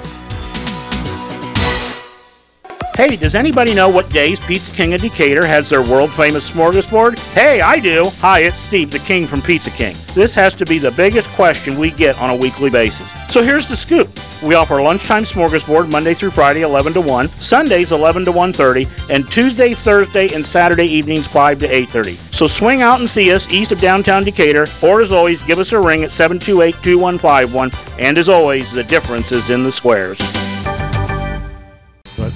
Hey, 3.01 3.17
does 3.17 3.35
anybody 3.35 3.73
know 3.73 3.89
what 3.89 4.11
days 4.11 4.41
Pizza 4.41 4.71
King 4.71 4.93
of 4.93 5.01
Decatur 5.01 5.47
has 5.47 5.71
their 5.71 5.81
world 5.81 6.13
famous 6.13 6.51
smorgasbord? 6.51 7.19
Hey, 7.33 7.63
I 7.63 7.79
do. 7.79 8.11
Hi, 8.19 8.41
it's 8.41 8.59
Steve, 8.59 8.91
the 8.91 8.99
King 8.99 9.27
from 9.27 9.41
Pizza 9.41 9.71
King. 9.71 9.97
This 10.13 10.35
has 10.35 10.55
to 10.57 10.67
be 10.67 10.79
the 10.79 10.91
biggest 10.91 11.31
question 11.31 11.79
we 11.79 11.93
get 11.93 12.19
on 12.19 12.29
a 12.29 12.37
weekly 12.37 12.69
basis. 12.69 13.15
So 13.33 13.43
here's 13.43 13.71
the 13.71 13.75
scoop. 13.75 14.11
We 14.43 14.55
offer 14.55 14.83
lunchtime 14.83 15.25
smorgasbord 15.25 15.91
Monday 15.91 16.13
through 16.13 16.33
Friday 16.33 16.61
11 16.61 16.93
to 16.93 17.01
1, 17.01 17.29
Sundays 17.29 17.91
11 17.91 18.27
to 18.27 18.33
1:30, 18.33 18.87
and 19.09 19.27
Tuesday, 19.31 19.73
Thursday, 19.73 20.35
and 20.35 20.45
Saturday 20.45 20.85
evenings 20.85 21.27
5 21.27 21.59
to 21.61 21.75
8:30. 21.75 22.19
So 22.33 22.47
swing 22.47 22.83
out 22.83 23.01
and 23.01 23.09
see 23.09 23.33
us 23.33 23.51
east 23.51 23.73
of 23.73 23.81
downtown 23.81 24.25
Decatur, 24.25 24.67
or 24.83 25.01
as 25.01 25.11
always, 25.11 25.43
give 25.43 25.59
us 25.59 25.73
a 25.73 25.81
ring 25.81 26.05
at 26.05 26.11
728-2151. 26.11 27.73
And 27.99 28.19
as 28.19 28.29
always, 28.29 28.71
the 28.73 28.85
difference 28.85 29.33
is 29.33 29.49
in 29.49 29.65
the 29.65 29.73
squares. 29.73 30.21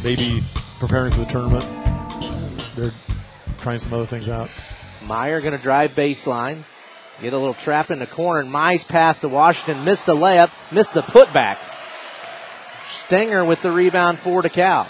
Maybe 0.04 0.42
preparing 0.78 1.12
for 1.12 1.20
the 1.20 1.24
tournament, 1.24 1.66
they're 2.76 2.92
trying 3.56 3.78
some 3.78 3.94
other 3.94 4.04
things 4.04 4.28
out. 4.28 4.50
Meyer 5.06 5.40
going 5.40 5.56
to 5.56 5.62
drive 5.62 5.92
baseline. 5.92 6.64
Get 7.22 7.32
a 7.32 7.38
little 7.38 7.54
trap 7.54 7.90
in 7.90 8.00
the 8.00 8.06
corner, 8.06 8.40
and 8.40 8.50
Mize 8.50 8.86
pass 8.86 9.20
to 9.20 9.28
Washington. 9.28 9.82
Missed 9.82 10.04
the 10.04 10.14
layup, 10.14 10.50
missed 10.70 10.92
the 10.92 11.00
putback. 11.00 11.56
Stenger 12.84 13.46
with 13.46 13.62
the 13.62 13.70
rebound 13.70 14.18
for 14.18 14.42
DeKalb. 14.42 14.88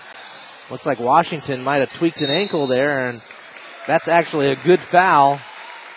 Looks 0.68 0.84
like 0.84 0.98
Washington 0.98 1.62
might 1.62 1.78
have 1.78 1.92
tweaked 1.92 2.20
an 2.20 2.30
ankle 2.30 2.66
there, 2.66 3.08
and 3.08 3.22
that's 3.86 4.08
actually 4.08 4.48
a 4.48 4.56
good 4.56 4.80
foul 4.80 5.40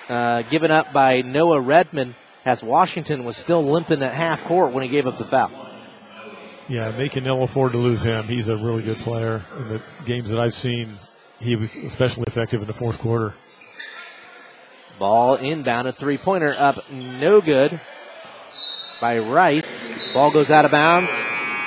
uh, 0.09 0.43
given 0.43 0.69
up 0.69 0.93
by 0.93 1.21
Noah 1.21 1.61
Redmond 1.61 2.13
as 2.45 2.63
Washington 2.63 3.23
was 3.23 3.35
still 3.35 3.63
limping 3.63 4.03
at 4.03 4.13
half 4.13 4.43
court 4.43 4.73
when 4.73 4.83
he 4.83 4.89
gave 4.89 5.07
up 5.07 5.17
the 5.17 5.25
foul. 5.25 5.66
Yeah, 6.69 6.91
they 6.91 7.07
can 7.07 7.25
ill 7.25 7.43
afford 7.43 7.71
to 7.71 7.77
lose 7.77 8.03
him. 8.03 8.25
He's 8.25 8.49
a 8.49 8.57
really 8.57 8.83
good 8.83 8.97
player. 8.97 9.41
In 9.57 9.67
the 9.69 9.83
games 10.05 10.29
that 10.29 10.39
I've 10.39 10.53
seen, 10.53 10.99
he 11.39 11.55
was 11.55 11.75
especially 11.75 12.25
effective 12.27 12.61
in 12.61 12.67
the 12.67 12.73
fourth 12.73 12.99
quarter. 12.99 13.33
Ball 14.99 15.35
inbound, 15.35 15.87
a 15.87 15.93
three 15.93 16.17
pointer 16.17 16.55
up, 16.57 16.91
no 16.91 17.39
good 17.39 17.79
by 18.99 19.19
Rice. 19.19 20.13
Ball 20.13 20.31
goes 20.31 20.49
out 20.49 20.65
of 20.65 20.71
bounds. 20.71 21.09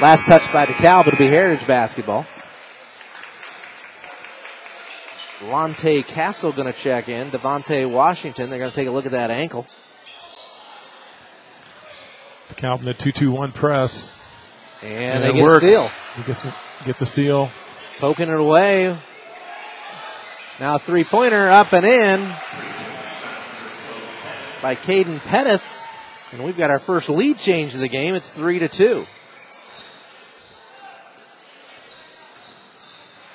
Last 0.00 0.26
touch 0.26 0.42
by 0.52 0.66
DeKalb. 0.66 1.06
It'll 1.06 1.18
be 1.18 1.28
Heritage 1.28 1.66
basketball. 1.66 2.26
Lante 5.44 6.02
Castle 6.02 6.52
going 6.52 6.66
to 6.66 6.78
check 6.78 7.08
in. 7.08 7.30
Devontae 7.30 7.90
Washington. 7.90 8.50
They're 8.50 8.58
going 8.58 8.70
to 8.70 8.76
take 8.76 8.88
a 8.88 8.90
look 8.90 9.06
at 9.06 9.12
that 9.12 9.30
ankle. 9.30 9.66
The 12.48 12.54
Calvin 12.54 12.88
a 12.88 12.94
2 12.94 13.12
2 13.12 13.30
1 13.30 13.52
press. 13.52 14.12
And, 14.82 15.24
it 15.24 15.28
they 15.28 15.34
get 15.34 15.42
works. 15.42 15.64
a 15.64 15.68
steal. 15.68 15.90
Get 16.26 16.42
the, 16.42 16.54
get 16.84 16.98
the 16.98 17.06
steal. 17.06 17.50
Poking 17.98 18.28
it 18.28 18.38
away. 18.38 18.98
Now 20.58 20.78
three 20.78 21.04
pointer 21.04 21.48
up 21.48 21.72
and 21.72 21.86
in 21.86 22.20
by 24.62 24.74
Caden 24.74 25.20
Pettis. 25.20 25.86
And 26.32 26.44
we've 26.44 26.56
got 26.56 26.70
our 26.70 26.78
first 26.78 27.08
lead 27.08 27.38
change 27.38 27.74
of 27.74 27.80
the 27.80 27.88
game. 27.88 28.14
It's 28.14 28.30
three 28.30 28.58
to 28.60 28.68
two. 28.68 29.06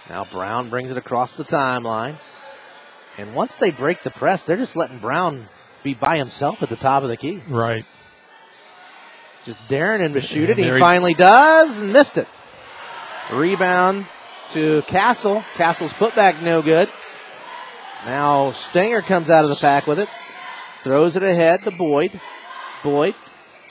Now 0.09 0.23
Brown 0.25 0.69
brings 0.69 0.91
it 0.91 0.97
across 0.97 1.35
the 1.35 1.43
timeline. 1.43 2.17
And 3.17 3.33
once 3.33 3.55
they 3.55 3.71
break 3.71 4.03
the 4.03 4.11
press, 4.11 4.45
they're 4.45 4.57
just 4.57 4.75
letting 4.75 4.99
Brown 4.99 5.45
be 5.83 5.93
by 5.93 6.17
himself 6.17 6.61
at 6.63 6.69
the 6.69 6.75
top 6.75 7.03
of 7.03 7.09
the 7.09 7.17
key. 7.17 7.41
Right. 7.47 7.85
Just 9.45 9.67
daring 9.67 10.01
him 10.01 10.13
to 10.13 10.21
shoot 10.21 10.49
it. 10.49 10.57
He 10.57 10.63
he- 10.63 10.79
finally 10.79 11.13
does 11.13 11.79
and 11.79 11.93
missed 11.93 12.17
it. 12.17 12.27
Rebound 13.31 14.05
to 14.51 14.81
Castle. 14.83 15.43
Castle's 15.55 15.93
putback 15.93 16.41
no 16.41 16.61
good. 16.61 16.89
Now 18.05 18.51
Stenger 18.51 19.01
comes 19.01 19.29
out 19.29 19.43
of 19.43 19.49
the 19.49 19.55
pack 19.55 19.87
with 19.87 19.99
it. 19.99 20.09
Throws 20.83 21.15
it 21.15 21.23
ahead 21.23 21.61
to 21.63 21.71
Boyd. 21.71 22.19
Boyd 22.83 23.15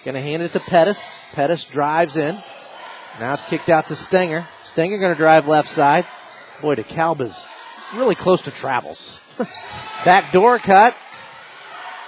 gonna 0.05 0.21
hand 0.21 0.43
it 0.43 0.53
to 0.53 0.61
Pettis. 0.61 1.17
Pettis 1.33 1.65
drives 1.65 2.17
in. 2.17 2.37
Now 3.21 3.35
it's 3.35 3.45
kicked 3.45 3.69
out 3.69 3.87
to 3.87 3.97
Stenger. 3.97 4.47
Stenger 4.63 4.99
gonna 4.99 5.15
drive 5.15 5.47
left 5.49 5.69
side. 5.69 6.07
Boy, 6.61 6.75
DeKalb's 6.77 7.49
really 7.95 8.15
close 8.15 8.43
to 8.43 8.51
travels. 8.51 9.21
Back 10.05 10.33
door 10.33 10.59
cut. 10.59 10.97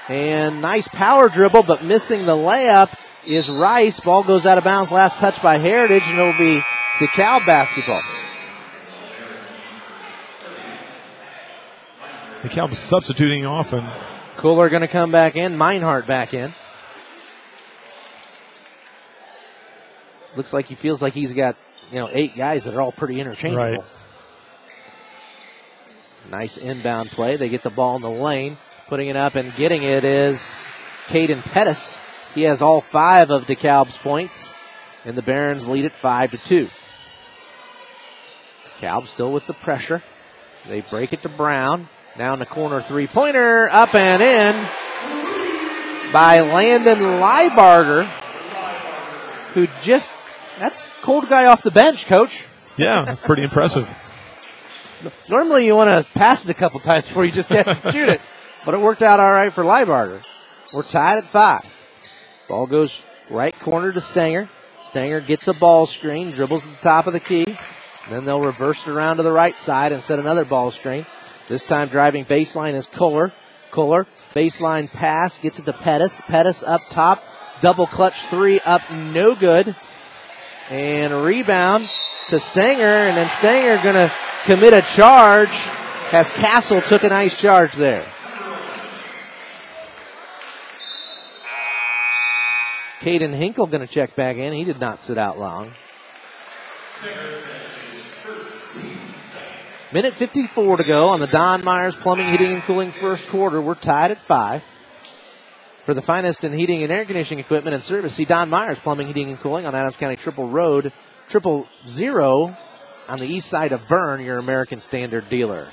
And 0.08 0.62
nice 0.62 0.86
power 0.88 1.28
dribble, 1.28 1.64
but 1.64 1.82
missing 1.84 2.26
the 2.26 2.36
layup 2.36 2.94
is 3.26 3.48
Rice. 3.50 4.00
Ball 4.00 4.22
goes 4.22 4.46
out 4.46 4.58
of 4.58 4.64
bounds. 4.64 4.92
Last 4.92 5.18
touch 5.18 5.42
by 5.42 5.58
Heritage, 5.58 6.02
and 6.06 6.18
it'll 6.18 6.32
be 6.32 6.62
DeKalb 6.98 7.44
basketball. 7.46 8.00
DeKalb's 12.42 12.78
substituting 12.78 13.44
often. 13.44 13.84
Kohler 14.36 14.68
going 14.68 14.82
to 14.82 14.88
come 14.88 15.10
back 15.10 15.36
in. 15.36 15.56
Meinhardt 15.56 16.06
back 16.06 16.34
in. 16.34 16.54
Looks 20.36 20.52
like 20.52 20.66
he 20.66 20.74
feels 20.74 21.00
like 21.00 21.14
he's 21.14 21.32
got, 21.32 21.56
you 21.90 21.98
know, 21.98 22.08
eight 22.12 22.36
guys 22.36 22.64
that 22.64 22.74
are 22.74 22.80
all 22.80 22.92
pretty 22.92 23.20
interchangeable. 23.20 23.64
Right. 23.64 23.84
Nice 26.30 26.56
inbound 26.58 27.08
play. 27.08 27.36
They 27.36 27.48
get 27.48 27.62
the 27.62 27.70
ball 27.70 27.96
in 27.96 28.02
the 28.02 28.10
lane. 28.10 28.58
Putting 28.88 29.08
it 29.08 29.16
up 29.16 29.34
and 29.34 29.54
getting 29.56 29.82
it 29.82 30.04
is 30.04 30.68
Caden 31.06 31.42
Pettis. 31.42 32.05
He 32.36 32.42
has 32.42 32.60
all 32.60 32.82
five 32.82 33.30
of 33.30 33.46
DeKalb's 33.46 33.96
points, 33.96 34.54
and 35.06 35.16
the 35.16 35.22
Barons 35.22 35.66
lead 35.66 35.86
it 35.86 35.92
five 35.92 36.32
to 36.32 36.36
two. 36.36 36.68
DeKalb 38.78 39.06
still 39.06 39.32
with 39.32 39.46
the 39.46 39.54
pressure. 39.54 40.02
They 40.68 40.82
break 40.82 41.14
it 41.14 41.22
to 41.22 41.30
Brown. 41.30 41.88
Down 42.18 42.38
the 42.38 42.44
corner 42.44 42.82
three 42.82 43.06
pointer, 43.06 43.70
up 43.70 43.94
and 43.94 44.22
in 44.22 46.12
by 46.12 46.40
Landon 46.40 46.98
Liebarger, 46.98 48.04
who 49.54 49.66
just, 49.80 50.12
that's 50.58 50.90
cold 51.00 51.30
guy 51.30 51.46
off 51.46 51.62
the 51.62 51.70
bench, 51.70 52.04
coach. 52.04 52.48
Yeah, 52.76 53.06
that's 53.06 53.20
pretty 53.20 53.44
impressive. 53.44 53.88
Normally 55.30 55.64
you 55.64 55.74
want 55.74 55.88
to 55.88 56.12
pass 56.12 56.44
it 56.44 56.50
a 56.50 56.54
couple 56.54 56.80
times 56.80 57.06
before 57.06 57.24
you 57.24 57.32
just 57.32 57.48
get 57.48 57.64
shoot 57.92 58.10
it, 58.10 58.20
but 58.66 58.74
it 58.74 58.80
worked 58.80 59.00
out 59.00 59.20
all 59.20 59.32
right 59.32 59.50
for 59.50 59.64
Liebarger. 59.64 60.22
We're 60.74 60.82
tied 60.82 61.16
at 61.16 61.24
five. 61.24 61.64
Ball 62.48 62.66
goes 62.66 63.02
right 63.30 63.58
corner 63.58 63.92
to 63.92 64.00
Stenger. 64.00 64.48
Stenger 64.82 65.20
gets 65.20 65.48
a 65.48 65.54
ball 65.54 65.86
screen, 65.86 66.30
dribbles 66.30 66.62
to 66.62 66.68
the 66.68 66.76
top 66.76 67.06
of 67.06 67.12
the 67.12 67.20
key. 67.20 67.56
Then 68.08 68.24
they'll 68.24 68.40
reverse 68.40 68.86
it 68.86 68.90
around 68.90 69.16
to 69.16 69.24
the 69.24 69.32
right 69.32 69.54
side 69.54 69.92
and 69.92 70.00
set 70.00 70.18
another 70.18 70.44
ball 70.44 70.70
screen. 70.70 71.06
This 71.48 71.64
time 71.64 71.88
driving 71.88 72.24
baseline 72.24 72.74
is 72.74 72.86
Kohler. 72.86 73.32
Kohler, 73.72 74.06
baseline 74.32 74.90
pass, 74.90 75.38
gets 75.38 75.58
it 75.58 75.64
to 75.64 75.72
Pettis. 75.72 76.20
Pettis 76.22 76.62
up 76.62 76.82
top, 76.88 77.18
double 77.60 77.86
clutch 77.86 78.20
three 78.22 78.60
up, 78.60 78.82
no 78.92 79.34
good. 79.34 79.74
And 80.70 81.24
rebound 81.24 81.88
to 82.28 82.38
Stenger, 82.38 82.84
and 82.84 83.16
then 83.16 83.28
Stenger 83.28 83.82
gonna 83.82 84.12
commit 84.44 84.72
a 84.72 84.82
charge 84.82 85.50
as 86.12 86.30
Castle 86.30 86.80
took 86.80 87.02
a 87.02 87.08
nice 87.08 87.40
charge 87.40 87.72
there. 87.72 88.04
Caden 93.00 93.34
Hinkle 93.34 93.66
gonna 93.66 93.86
check 93.86 94.16
back 94.16 94.36
in. 94.36 94.52
He 94.52 94.64
did 94.64 94.80
not 94.80 94.98
sit 94.98 95.18
out 95.18 95.38
long. 95.38 95.68
Minute 99.92 100.14
54 100.14 100.78
to 100.78 100.84
go 100.84 101.08
on 101.08 101.20
the 101.20 101.26
Don 101.26 101.64
Myers 101.64 101.94
Plumbing, 101.94 102.28
Heating, 102.28 102.54
and 102.54 102.62
Cooling 102.62 102.90
first 102.90 103.30
quarter. 103.30 103.60
We're 103.60 103.74
tied 103.74 104.10
at 104.10 104.18
five. 104.18 104.62
For 105.80 105.94
the 105.94 106.02
finest 106.02 106.42
in 106.42 106.52
heating 106.52 106.82
and 106.82 106.90
air 106.90 107.04
conditioning 107.04 107.38
equipment 107.38 107.74
and 107.74 107.82
service, 107.82 108.14
see 108.14 108.24
Don 108.24 108.50
Myers 108.50 108.78
Plumbing, 108.80 109.06
Heating, 109.06 109.30
and 109.30 109.38
Cooling 109.38 109.66
on 109.66 109.74
Adams 109.74 109.94
County 109.94 110.16
Triple 110.16 110.48
Road, 110.48 110.92
Triple 111.28 111.68
Zero 111.86 112.50
on 113.08 113.20
the 113.20 113.26
east 113.26 113.48
side 113.48 113.70
of 113.70 113.86
Berne, 113.88 114.24
your 114.24 114.38
American 114.38 114.80
Standard 114.80 115.28
dealer. 115.28 115.68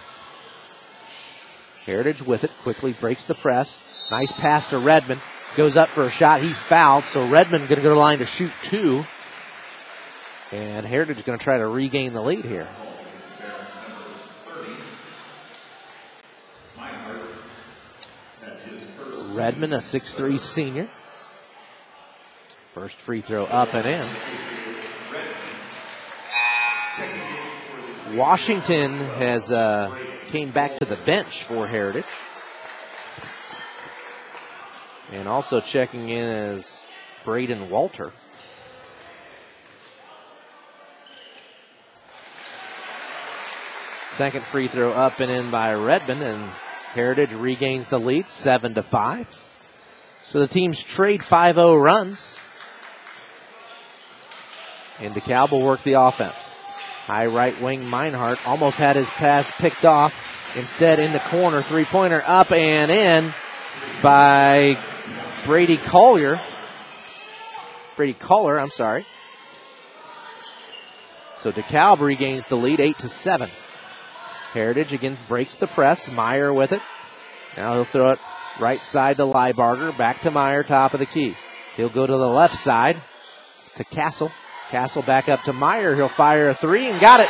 Heritage 1.85 2.21
with 2.21 2.43
it, 2.43 2.51
quickly 2.61 2.93
breaks 2.93 3.25
the 3.25 3.33
press. 3.33 3.83
Nice 4.11 4.31
pass 4.31 4.69
to 4.69 4.77
Redmond. 4.77 5.21
Goes 5.55 5.77
up 5.77 5.89
for 5.89 6.03
a 6.03 6.09
shot. 6.09 6.41
He's 6.41 6.63
fouled, 6.63 7.03
so 7.03 7.27
Redmond 7.27 7.67
going 7.67 7.77
to 7.77 7.83
go 7.83 7.89
to 7.89 7.95
the 7.95 7.95
line 7.95 8.17
to 8.17 8.25
shoot 8.25 8.51
two. 8.63 9.05
And 10.51 10.85
Heritage 10.85 11.17
is 11.17 11.23
going 11.23 11.37
to 11.37 11.43
try 11.43 11.57
to 11.57 11.67
regain 11.67 12.13
the 12.13 12.21
lead 12.21 12.43
here. 12.43 12.67
Redmond, 19.33 19.73
a 19.73 19.77
6'3 19.77 20.39
senior. 20.39 20.89
First 22.73 22.95
free 22.95 23.21
throw 23.21 23.45
up 23.45 23.73
and 23.75 23.85
in. 23.85 24.07
Washington 28.17 28.91
has 28.91 29.51
uh, 29.51 29.95
came 30.27 30.51
back 30.51 30.77
to 30.77 30.85
the 30.85 30.95
bench 30.97 31.43
for 31.43 31.67
Heritage. 31.67 32.05
And 35.13 35.27
also 35.27 35.61
checking 35.61 36.09
in 36.09 36.25
as 36.25 36.87
Braden 37.23 37.69
Walter. 37.69 38.11
Second 44.09 44.43
free 44.43 44.67
throw 44.67 44.91
up 44.91 45.19
and 45.19 45.31
in 45.31 45.51
by 45.51 45.75
Redmond, 45.75 46.23
and 46.23 46.49
Heritage 46.93 47.31
regains 47.31 47.89
the 47.89 47.99
lead, 47.99 48.27
seven 48.27 48.73
to 48.73 48.81
five. 48.81 49.27
So 50.25 50.39
the 50.39 50.47
teams 50.47 50.83
trade 50.83 51.21
5-0 51.21 51.79
runs. 51.79 52.35
And 54.99 55.13
DeKalb 55.13 55.51
will 55.51 55.61
work 55.61 55.83
the 55.83 55.93
offense. 55.93 56.55
High 57.05 57.27
right 57.27 57.59
wing 57.61 57.81
Meinhardt 57.81 58.47
almost 58.47 58.79
had 58.79 58.95
his 58.95 59.09
pass 59.11 59.51
picked 59.57 59.85
off. 59.85 60.55
Instead, 60.57 60.99
in 60.99 61.13
the 61.13 61.19
corner, 61.19 61.61
three 61.61 61.85
pointer 61.85 62.23
up 62.25 62.51
and 62.51 62.91
in 62.91 63.31
by 64.01 64.77
Brady 65.45 65.77
Collier. 65.77 66.39
Brady 67.95 68.13
Collier, 68.13 68.59
I'm 68.59 68.69
sorry. 68.69 69.05
So 71.35 71.51
DeKalb 71.51 71.99
regains 71.99 72.47
the 72.47 72.55
lead, 72.55 72.79
eight 72.79 72.97
to 72.99 73.09
seven. 73.09 73.49
Heritage 74.53 74.93
again 74.93 75.17
breaks 75.27 75.55
the 75.55 75.67
press. 75.67 76.09
Meyer 76.09 76.53
with 76.53 76.71
it. 76.71 76.81
Now 77.57 77.73
he'll 77.73 77.83
throw 77.83 78.11
it 78.11 78.19
right 78.59 78.81
side 78.81 79.17
to 79.17 79.23
Liebarger. 79.23 79.97
Back 79.97 80.21
to 80.21 80.31
Meyer, 80.31 80.63
top 80.63 80.93
of 80.93 80.99
the 80.99 81.05
key. 81.05 81.35
He'll 81.75 81.89
go 81.89 82.07
to 82.07 82.17
the 82.17 82.27
left 82.27 82.55
side 82.55 83.01
to 83.75 83.83
Castle. 83.83 84.31
Castle 84.69 85.01
back 85.01 85.27
up 85.27 85.43
to 85.43 85.53
Meyer. 85.53 85.95
He'll 85.95 86.07
fire 86.07 86.49
a 86.49 86.53
three 86.53 86.87
and 86.87 87.01
got 87.01 87.19
it. 87.19 87.29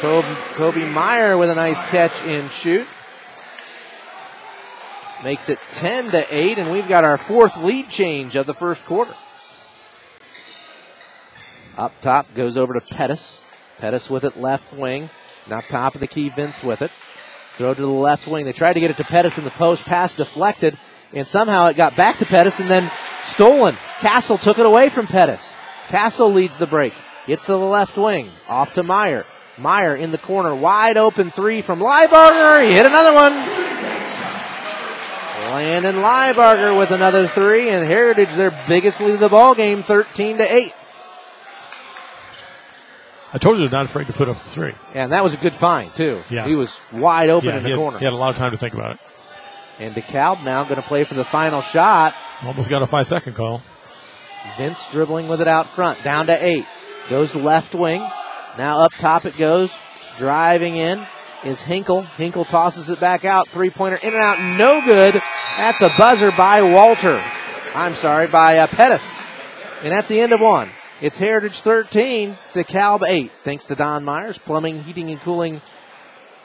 Kobe, 0.00 0.34
Kobe 0.54 0.90
Meyer 0.92 1.36
with 1.36 1.50
a 1.50 1.54
nice 1.54 1.80
catch 1.90 2.24
and 2.24 2.50
shoot. 2.50 2.86
Makes 5.26 5.48
it 5.48 5.58
10 5.66 6.12
to 6.12 6.24
8, 6.30 6.58
and 6.58 6.70
we've 6.70 6.86
got 6.86 7.02
our 7.02 7.16
fourth 7.16 7.56
lead 7.56 7.88
change 7.88 8.36
of 8.36 8.46
the 8.46 8.54
first 8.54 8.86
quarter. 8.86 9.12
Up 11.76 12.00
top 12.00 12.32
goes 12.32 12.56
over 12.56 12.74
to 12.74 12.80
Pettis. 12.80 13.44
Pettis 13.78 14.08
with 14.08 14.22
it 14.22 14.36
left 14.36 14.72
wing. 14.72 15.10
Now 15.48 15.62
top 15.62 15.96
of 15.96 16.00
the 16.00 16.06
key, 16.06 16.28
Vince 16.28 16.62
with 16.62 16.80
it. 16.80 16.92
Throw 17.54 17.74
to 17.74 17.80
the 17.80 17.88
left 17.88 18.28
wing. 18.28 18.44
They 18.44 18.52
tried 18.52 18.74
to 18.74 18.80
get 18.80 18.92
it 18.92 18.98
to 18.98 19.04
Pettis 19.04 19.36
in 19.36 19.42
the 19.42 19.50
post. 19.50 19.84
Pass 19.84 20.14
deflected, 20.14 20.78
and 21.12 21.26
somehow 21.26 21.66
it 21.66 21.76
got 21.76 21.96
back 21.96 22.18
to 22.18 22.24
Pettis 22.24 22.60
and 22.60 22.70
then 22.70 22.88
stolen. 23.22 23.74
Castle 23.98 24.38
took 24.38 24.60
it 24.60 24.66
away 24.66 24.90
from 24.90 25.08
Pettis. 25.08 25.56
Castle 25.88 26.30
leads 26.30 26.56
the 26.56 26.68
break. 26.68 26.94
Gets 27.26 27.46
to 27.46 27.52
the 27.52 27.58
left 27.58 27.96
wing. 27.96 28.30
Off 28.46 28.74
to 28.74 28.84
Meyer. 28.84 29.26
Meyer 29.58 29.96
in 29.96 30.12
the 30.12 30.18
corner. 30.18 30.54
Wide 30.54 30.96
open 30.96 31.32
three 31.32 31.62
from 31.62 31.80
Liebarger. 31.80 32.64
He 32.64 32.74
hit 32.74 32.86
another 32.86 33.12
one. 33.12 34.45
Landon 35.52 35.96
Liebarger 35.96 36.78
with 36.78 36.90
another 36.90 37.26
three, 37.26 37.68
and 37.70 37.86
Heritage 37.86 38.34
their 38.34 38.52
biggest 38.68 39.00
lead 39.00 39.14
of 39.14 39.20
the 39.20 39.28
ball 39.28 39.54
game, 39.54 39.82
13 39.82 40.38
to 40.38 40.44
8. 40.54 40.72
I 43.32 43.38
told 43.38 43.58
you 43.58 43.68
they're 43.68 43.78
not 43.78 43.86
afraid 43.86 44.06
to 44.06 44.12
put 44.12 44.28
up 44.28 44.36
the 44.36 44.48
three. 44.48 44.72
And 44.94 45.12
that 45.12 45.22
was 45.22 45.34
a 45.34 45.36
good 45.36 45.54
find, 45.54 45.92
too. 45.94 46.22
Yeah. 46.30 46.46
He 46.46 46.54
was 46.54 46.80
wide 46.92 47.28
open 47.30 47.48
Yeah, 47.50 47.56
in 47.58 47.62
the 47.62 47.68
he 47.68 47.72
had, 47.72 47.78
corner. 47.78 47.98
He 47.98 48.04
had 48.04 48.14
a 48.14 48.16
lot 48.16 48.30
of 48.30 48.36
time 48.36 48.52
to 48.52 48.58
think 48.58 48.74
about 48.74 48.92
it. 48.92 48.98
And 49.78 49.94
DeKalb 49.94 50.42
now 50.44 50.64
going 50.64 50.80
to 50.80 50.86
play 50.86 51.04
for 51.04 51.14
the 51.14 51.24
final 51.24 51.60
shot. 51.60 52.14
Almost 52.42 52.70
got 52.70 52.82
a 52.82 52.86
five 52.86 53.06
second 53.06 53.34
call. 53.34 53.62
Vince 54.56 54.90
dribbling 54.90 55.28
with 55.28 55.40
it 55.40 55.48
out 55.48 55.68
front, 55.68 56.02
down 56.02 56.26
to 56.26 56.44
eight. 56.44 56.64
Goes 57.10 57.34
left 57.34 57.74
wing. 57.74 58.00
Now 58.56 58.78
up 58.78 58.92
top 58.92 59.26
it 59.26 59.36
goes. 59.36 59.74
Driving 60.18 60.76
in 60.76 61.06
is 61.46 61.62
Hinkle. 61.62 62.02
Hinkle 62.02 62.44
tosses 62.44 62.88
it 62.88 63.00
back 63.00 63.24
out. 63.24 63.48
Three 63.48 63.70
pointer 63.70 63.98
in 64.02 64.12
and 64.12 64.22
out. 64.22 64.56
No 64.58 64.80
good 64.84 65.20
at 65.56 65.78
the 65.78 65.90
buzzer 65.96 66.32
by 66.32 66.62
Walter. 66.62 67.22
I'm 67.74 67.94
sorry, 67.94 68.26
by 68.28 68.58
uh, 68.58 68.66
Pettis. 68.66 69.24
And 69.82 69.94
at 69.94 70.08
the 70.08 70.20
end 70.20 70.32
of 70.32 70.40
one, 70.40 70.68
it's 71.00 71.18
Heritage 71.18 71.60
13 71.60 72.36
to 72.54 72.64
Calb 72.64 73.04
8. 73.04 73.30
Thanks 73.44 73.66
to 73.66 73.74
Don 73.74 74.04
Myers, 74.04 74.38
plumbing, 74.38 74.82
heating, 74.82 75.10
and 75.10 75.20
cooling. 75.20 75.60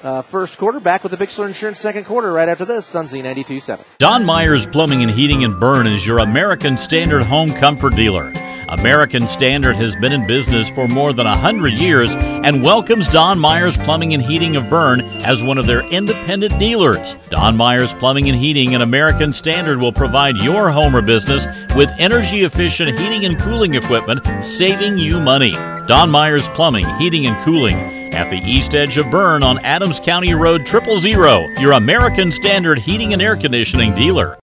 Uh, 0.04 0.22
first 0.22 0.58
quarter 0.58 0.80
back 0.80 1.04
with 1.04 1.12
the 1.12 1.18
Bixler 1.18 1.48
Insurance 1.48 1.80
second 1.80 2.06
quarter 2.06 2.34
right 2.34 2.50
after 2.50 2.66
this. 2.66 2.92
Sunzy 2.92 3.22
92.7. 3.22 3.82
Don 4.00 4.26
Myers 4.26 4.66
Plumbing 4.66 5.04
and 5.04 5.12
Heating 5.12 5.44
and 5.44 5.60
Berne 5.60 5.88
is 5.88 6.06
your 6.06 6.20
American 6.20 6.76
Standard 6.78 7.24
home 7.24 7.50
comfort 7.50 7.96
dealer. 7.96 8.34
American 8.72 9.28
Standard 9.28 9.76
has 9.76 9.98
been 9.98 10.14
in 10.14 10.26
business 10.26 10.70
for 10.70 10.88
more 10.88 11.12
than 11.12 11.26
100 11.26 11.74
years 11.74 12.16
and 12.16 12.64
welcomes 12.64 13.10
Don 13.10 13.38
Myers 13.38 13.76
Plumbing 13.76 14.14
and 14.14 14.24
Heating 14.24 14.56
of 14.56 14.70
Berne 14.70 15.02
as 15.26 15.44
one 15.44 15.58
of 15.58 15.68
their 15.68 15.82
independent 15.90 16.58
dealers. 16.58 17.18
Don 17.30 17.58
Myers 17.58 17.92
Plumbing 17.92 18.30
and 18.30 18.38
Heating 18.38 18.74
and 18.74 18.82
American 18.82 19.34
Standard 19.34 19.78
will 19.78 19.92
provide 19.92 20.38
your 20.38 20.72
home 20.72 20.96
or 20.96 21.02
business 21.02 21.48
with 21.76 21.92
energy 22.00 22.44
efficient 22.44 22.98
heating 22.98 23.26
and 23.26 23.38
cooling 23.42 23.74
equipment, 23.74 24.26
saving 24.42 24.98
you 24.98 25.20
money. 25.20 25.52
Don 25.88 26.10
Myers 26.10 26.48
Plumbing, 26.50 26.86
Heating 26.98 27.26
and 27.26 27.44
Cooling 27.44 27.76
at 28.14 28.30
the 28.30 28.40
east 28.50 28.74
edge 28.74 28.96
of 28.96 29.12
Berne 29.12 29.44
on 29.44 29.60
Adams 29.66 30.00
County 30.00 30.34
Road 30.34 30.66
Triple 30.66 30.98
Zero, 31.02 31.46
your 31.60 31.74
American 31.74 32.32
Standard 32.32 32.80
heating 32.80 33.12
and 33.12 33.22
air 33.22 33.36
conditioning 33.36 33.94
dealer. 33.96 34.40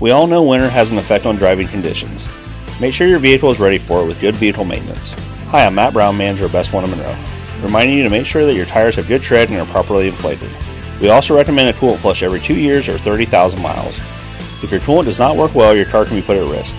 We 0.00 0.10
all 0.10 0.26
know 0.26 0.42
winter 0.42 0.68
has 0.68 0.90
an 0.90 0.98
effect 0.98 1.24
on 1.24 1.36
driving 1.36 1.68
conditions. 1.68 2.26
Make 2.82 2.94
sure 2.94 3.06
your 3.06 3.20
vehicle 3.20 3.48
is 3.52 3.60
ready 3.60 3.78
for 3.78 4.02
it 4.02 4.08
with 4.08 4.20
good 4.20 4.34
vehicle 4.34 4.64
maintenance. 4.64 5.12
Hi, 5.50 5.64
I'm 5.64 5.76
Matt 5.76 5.92
Brown, 5.92 6.16
manager 6.16 6.46
of 6.46 6.52
Best 6.52 6.72
One 6.72 6.82
in 6.82 6.90
Monroe, 6.90 7.16
reminding 7.62 7.96
you 7.96 8.02
to 8.02 8.10
make 8.10 8.26
sure 8.26 8.44
that 8.44 8.56
your 8.56 8.66
tires 8.66 8.96
have 8.96 9.06
good 9.06 9.22
tread 9.22 9.50
and 9.50 9.60
are 9.60 9.66
properly 9.66 10.08
inflated. 10.08 10.50
We 11.00 11.08
also 11.08 11.36
recommend 11.36 11.70
a 11.70 11.74
coolant 11.74 11.98
flush 11.98 12.24
every 12.24 12.40
two 12.40 12.56
years 12.56 12.88
or 12.88 12.98
30,000 12.98 13.62
miles. 13.62 13.96
If 14.64 14.72
your 14.72 14.80
coolant 14.80 15.04
does 15.04 15.20
not 15.20 15.36
work 15.36 15.54
well, 15.54 15.76
your 15.76 15.84
car 15.84 16.04
can 16.04 16.16
be 16.16 16.22
put 16.22 16.36
at 16.36 16.50
risk. 16.50 16.74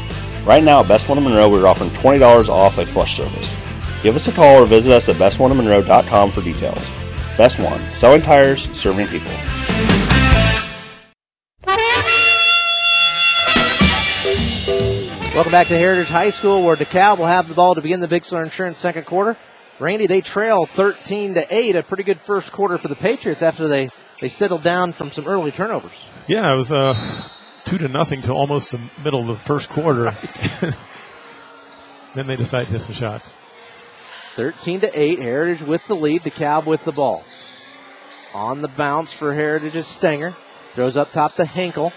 Right 0.46 0.62
now 0.62 0.82
at 0.82 0.90
Best 0.90 1.08
One 1.08 1.18
in 1.18 1.24
Monroe, 1.24 1.50
we're 1.50 1.68
offering 1.68 1.90
$20 1.92 2.50
off 2.50 2.78
a 2.80 2.86
flush 2.86 3.16
service. 3.16 3.56
Give 4.04 4.18
us 4.18 4.28
a 4.28 4.34
call 4.34 4.62
or 4.62 4.66
visit 4.66 4.92
us 4.92 5.08
at 5.08 5.16
bestoneofmonroe.com 5.16 6.32
for 6.32 6.42
details. 6.42 6.86
Best 7.38 7.60
One, 7.60 7.80
selling 7.94 8.22
tires, 8.22 8.70
serving 8.78 9.08
people. 9.08 9.32
Back 15.54 15.68
to 15.68 15.78
Heritage 15.78 16.10
High 16.10 16.32
School, 16.32 16.66
where 16.66 16.76
DeKalb 16.76 17.20
will 17.20 17.28
have 17.28 17.48
the 17.48 17.54
ball 17.54 17.76
to 17.76 17.82
begin 17.82 18.00
the 18.00 18.08
Bixler 18.08 18.44
Insurance 18.44 18.76
second 18.76 19.06
quarter. 19.06 19.38
Randy, 19.78 20.08
they 20.08 20.20
trail 20.20 20.66
13 20.66 21.36
to 21.36 21.46
8, 21.56 21.76
a 21.76 21.84
pretty 21.84 22.02
good 22.02 22.20
first 22.22 22.52
quarter 22.52 22.80
for 22.80 22.88
the 22.88 22.96
Patriots 22.96 23.44
after 23.44 23.68
they, 23.68 23.90
they 24.20 24.30
settled 24.30 24.64
down 24.64 24.94
from 24.94 25.12
some 25.12 25.28
early 25.28 25.52
turnovers. 25.52 25.92
Yeah, 26.26 26.52
it 26.52 26.56
was 26.56 26.72
uh, 26.72 26.96
two 27.66 27.78
to 27.78 27.88
nothing 27.88 28.24
to 28.24 28.34
almost 28.34 28.72
the 28.72 28.80
middle 29.04 29.20
of 29.20 29.28
the 29.28 29.36
first 29.36 29.70
quarter. 29.70 30.16
then 32.16 32.26
they 32.26 32.36
decide 32.36 32.66
to 32.66 32.72
hit 32.72 32.82
some 32.82 32.96
shots. 32.96 33.36
13 34.34 34.80
to 34.80 35.00
8, 35.00 35.20
Heritage 35.20 35.62
with 35.62 35.86
the 35.86 35.96
lead, 35.96 36.24
DeKalb 36.24 36.66
with 36.66 36.84
the 36.84 36.92
ball. 36.92 37.24
On 38.34 38.64
the 38.64 38.70
bounce 38.70 39.14
for 39.14 39.36
Heritage's 39.36 39.86
Stenger. 39.86 40.36
Throws 40.72 40.98
up 40.98 41.12
top 41.12 41.36
to 41.36 41.46
Hinkle. 41.46 41.94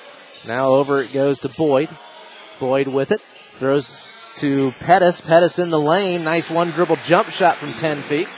Now 0.46 0.66
over 0.66 1.00
it 1.00 1.14
goes 1.14 1.38
to 1.38 1.48
Boyd. 1.48 1.88
Boyd 2.60 2.88
with 2.88 3.12
it. 3.12 3.22
Throws 3.56 4.00
to 4.36 4.72
Pettis. 4.80 5.20
Pettis 5.20 5.58
in 5.58 5.70
the 5.70 5.80
lane. 5.80 6.24
Nice 6.24 6.50
one 6.50 6.70
dribble 6.70 6.98
jump 7.06 7.30
shot 7.30 7.56
from 7.56 7.72
10 7.72 8.02
feet. 8.02 8.28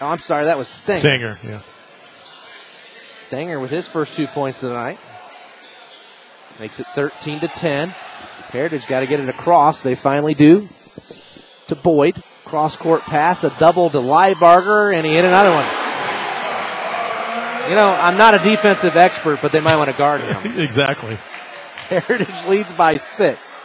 Oh, 0.00 0.08
I'm 0.08 0.18
sorry, 0.18 0.46
that 0.46 0.56
was 0.56 0.66
Stinger. 0.66 0.98
Stinger, 0.98 1.38
yeah. 1.44 1.60
Stenger 3.14 3.60
with 3.60 3.70
his 3.70 3.86
first 3.86 4.16
two 4.16 4.26
points 4.26 4.62
of 4.62 4.70
the 4.70 4.74
night. 4.74 4.98
Makes 6.58 6.80
it 6.80 6.86
13 6.88 7.40
to 7.40 7.48
10. 7.48 7.94
Heritage 8.50 8.86
got 8.86 9.00
to 9.00 9.06
get 9.06 9.20
it 9.20 9.28
across. 9.28 9.82
They 9.82 9.94
finally 9.94 10.34
do. 10.34 10.68
To 11.68 11.76
Boyd. 11.76 12.16
Cross 12.44 12.76
court 12.76 13.02
pass, 13.02 13.44
a 13.44 13.50
double 13.60 13.90
to 13.90 13.98
Liebarger, 13.98 14.92
and 14.92 15.06
he 15.06 15.12
hit 15.12 15.24
another 15.24 15.50
one. 15.50 15.64
You 17.70 17.76
know, 17.76 17.96
I'm 18.02 18.18
not 18.18 18.34
a 18.34 18.38
defensive 18.38 18.96
expert, 18.96 19.38
but 19.40 19.52
they 19.52 19.60
might 19.60 19.76
want 19.76 19.88
to 19.88 19.96
guard 19.96 20.20
him. 20.20 20.58
exactly. 20.58 21.16
Heritage 21.90 22.46
leads 22.46 22.72
by 22.72 22.98
six. 22.98 23.60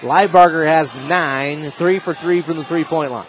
Liebarger 0.00 0.64
has 0.64 0.94
nine, 1.06 1.70
three 1.72 1.98
for 1.98 2.14
three 2.14 2.40
from 2.40 2.56
the 2.56 2.64
three 2.64 2.84
point 2.84 3.12
line. 3.12 3.26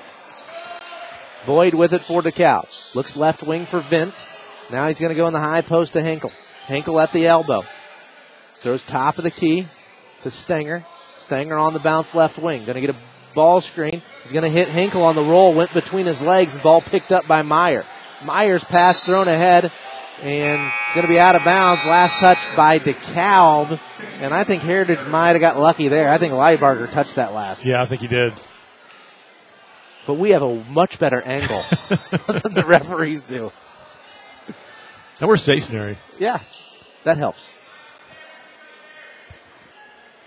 Boyd 1.46 1.74
with 1.74 1.92
it 1.92 2.02
for 2.02 2.22
DeKalb. 2.22 2.96
Looks 2.96 3.18
left 3.18 3.44
wing 3.44 3.66
for 3.66 3.82
Vince. 3.82 4.30
Now 4.72 4.88
he's 4.88 4.98
going 4.98 5.10
to 5.10 5.16
go 5.16 5.28
in 5.28 5.34
the 5.34 5.42
high 5.42 5.62
post 5.62 5.92
to 5.94 6.02
Hinkle. 6.02 6.32
Hinkle 6.68 7.02
at 7.02 7.12
the 7.12 7.28
elbow. 7.28 7.66
Throws 8.60 8.82
top 8.84 9.18
of 9.18 9.26
the 9.26 9.32
key 9.32 9.68
to 10.22 10.32
Stenger. 10.32 10.86
Stenger 11.16 11.58
on 11.58 11.74
the 11.74 11.80
bounce 11.80 12.16
left 12.16 12.40
wing. 12.40 12.64
Going 12.64 12.76
to 12.76 12.82
get 12.82 12.92
a 12.92 13.00
ball 13.36 13.60
screen. 13.60 14.02
He's 14.24 14.32
going 14.32 14.44
to 14.44 14.50
hit 14.50 14.70
Hinkle 14.70 15.04
on 15.04 15.16
the 15.16 15.24
roll. 15.24 15.54
Went 15.54 15.74
between 15.74 16.06
his 16.06 16.22
legs. 16.22 16.56
Ball 16.56 16.80
picked 16.80 17.12
up 17.12 17.28
by 17.28 17.42
Meyer. 17.42 17.84
Meyer's 18.24 18.64
pass 18.64 19.04
thrown 19.04 19.28
ahead 19.28 19.70
and 20.22 20.72
going 20.94 21.06
to 21.06 21.12
be 21.12 21.20
out 21.20 21.36
of 21.36 21.44
bounds. 21.44 21.86
Last 21.86 22.20
touch 22.20 22.40
by 22.56 22.80
DeKalb. 22.80 23.80
And 24.22 24.34
I 24.34 24.44
think 24.44 24.62
Heritage 24.64 25.06
might 25.08 25.30
have 25.30 25.42
got 25.42 25.60
lucky 25.60 25.88
there. 25.88 26.12
I 26.12 26.18
think 26.18 26.34
Liebarger 26.34 26.92
touched 26.92 27.16
that 27.16 27.34
last. 27.34 27.66
Yeah, 27.66 27.82
I 27.82 27.86
think 27.86 28.02
he 28.02 28.08
did. 28.08 28.34
But 30.06 30.16
we 30.16 30.32
have 30.32 30.42
a 30.42 30.64
much 30.66 31.00
better 31.00 31.22
angle 31.22 31.64
than 32.28 32.54
the 32.54 32.64
referees 32.66 33.24
do. 33.24 33.52
And 35.20 35.28
we're 35.28 35.38
stationary. 35.38 35.98
Yeah, 36.18 36.40
that 37.04 37.18
helps. 37.18 37.54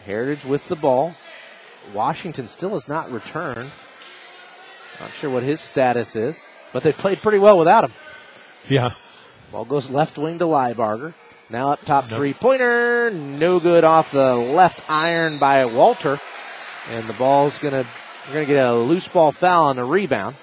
Heritage 0.05 0.45
with 0.45 0.69
the 0.69 0.77
ball. 0.77 1.15
Washington 1.95 2.47
still 2.47 2.71
has 2.71 2.89
not 2.89 3.11
returned. 3.11 3.71
Not 5.01 5.13
sure 5.15 5.31
what 5.31 5.43
his 5.43 5.61
status 5.61 6.15
is, 6.15 6.53
but 6.73 6.83
they 6.83 6.93
played 6.93 7.19
pretty 7.19 7.39
well 7.39 7.59
without 7.59 7.85
him. 7.85 7.93
Yeah. 8.69 8.91
Ball 9.53 9.67
goes 9.67 9.91
left 9.91 10.17
wing 10.17 10.39
to 10.39 10.47
Liebarger. 10.47 11.13
Now 11.51 11.73
up 11.73 11.85
top 11.85 12.07
three 12.07 12.33
pointer. 12.33 13.11
No 13.11 13.61
good 13.61 13.85
off 13.85 14.13
the 14.13 14.35
left 14.35 14.83
iron 14.89 15.39
by 15.39 15.67
Walter. 15.67 16.19
And 16.91 17.07
the 17.07 17.13
ball's 17.13 17.59
gonna 17.59 17.85
we're 18.27 18.33
gonna 18.35 18.47
get 18.47 18.65
a 18.65 18.73
loose 18.75 19.07
ball 19.09 19.31
foul 19.31 19.67
on 19.67 19.77
the 19.77 19.85
rebound. 19.85 20.37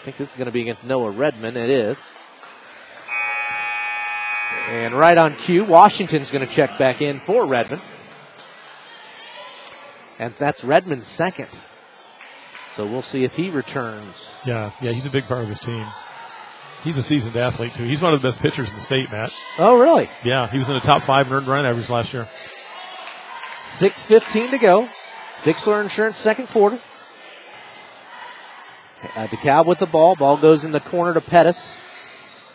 I 0.00 0.04
think 0.04 0.18
this 0.18 0.32
is 0.32 0.36
gonna 0.36 0.50
be 0.50 0.60
against 0.60 0.84
Noah 0.84 1.10
Redmond. 1.10 1.56
It 1.56 1.70
is. 1.70 2.06
And 4.68 4.92
right 4.92 5.16
on 5.16 5.36
cue, 5.36 5.64
Washington's 5.64 6.30
gonna 6.30 6.46
check 6.46 6.76
back 6.76 7.00
in 7.00 7.18
for 7.18 7.46
Redmond. 7.46 7.80
And 10.18 10.34
that's 10.34 10.62
Redmond's 10.62 11.08
second. 11.08 11.48
So 12.74 12.84
we'll 12.84 13.00
see 13.00 13.24
if 13.24 13.34
he 13.34 13.48
returns. 13.48 14.34
Yeah, 14.44 14.72
yeah, 14.82 14.92
he's 14.92 15.06
a 15.06 15.10
big 15.10 15.24
part 15.24 15.42
of 15.42 15.48
this 15.48 15.60
team. 15.60 15.86
He's 16.82 16.96
a 16.96 17.02
seasoned 17.02 17.36
athlete 17.36 17.74
too. 17.74 17.84
He's 17.84 18.00
one 18.00 18.14
of 18.14 18.22
the 18.22 18.28
best 18.28 18.40
pitchers 18.40 18.70
in 18.70 18.74
the 18.74 18.80
state, 18.80 19.10
Matt. 19.10 19.36
Oh, 19.58 19.78
really? 19.78 20.08
Yeah, 20.24 20.46
he 20.46 20.58
was 20.58 20.68
in 20.68 20.74
the 20.74 20.80
top 20.80 21.02
five 21.02 21.26
in 21.26 21.32
earned 21.32 21.46
run 21.46 21.66
average 21.66 21.90
last 21.90 22.14
year. 22.14 22.26
6.15 23.58 24.50
to 24.50 24.58
go. 24.58 24.88
Bixler 25.42 25.82
Insurance 25.82 26.16
second 26.16 26.48
quarter. 26.48 26.78
Uh, 29.16 29.26
DeKalb 29.26 29.66
with 29.66 29.78
the 29.78 29.86
ball. 29.86 30.16
Ball 30.16 30.36
goes 30.38 30.64
in 30.64 30.72
the 30.72 30.80
corner 30.80 31.12
to 31.14 31.20
Pettis. 31.20 31.80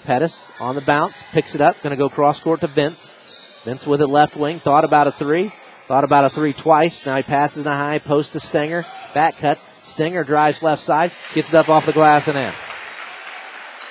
Pettis 0.06 0.52
on 0.60 0.76
the 0.76 0.82
bounce. 0.82 1.24
Picks 1.32 1.54
it 1.54 1.62
up. 1.62 1.82
Going 1.82 1.92
to 1.92 1.98
go 1.98 2.10
cross 2.10 2.40
court 2.40 2.62
to 2.62 2.68
Vince. 2.68 3.18
Vince 3.64 3.86
with 3.86 4.02
it 4.02 4.08
left 4.08 4.36
wing. 4.36 4.60
Thought 4.60 4.86
about 4.86 5.08
a 5.08 5.12
three. 5.12 5.52
Thought 5.88 6.04
about 6.04 6.26
a 6.26 6.30
three 6.30 6.54
twice. 6.54 7.06
Now 7.06 7.16
he 7.18 7.24
passes 7.24 7.66
in 7.66 7.72
a 7.72 7.76
high 7.76 8.00
post 8.00 8.34
to 8.34 8.40
Stenger. 8.40 8.86
Back 9.14 9.38
cuts. 9.38 9.68
Stenger 9.84 10.24
drives 10.24 10.64
left 10.64 10.82
side. 10.82 11.12
Gets 11.34 11.50
it 11.50 11.56
up 11.56 11.70
off 11.70 11.86
the 11.86 11.94
glass 11.94 12.28
and 12.28 12.38
in. 12.38 12.54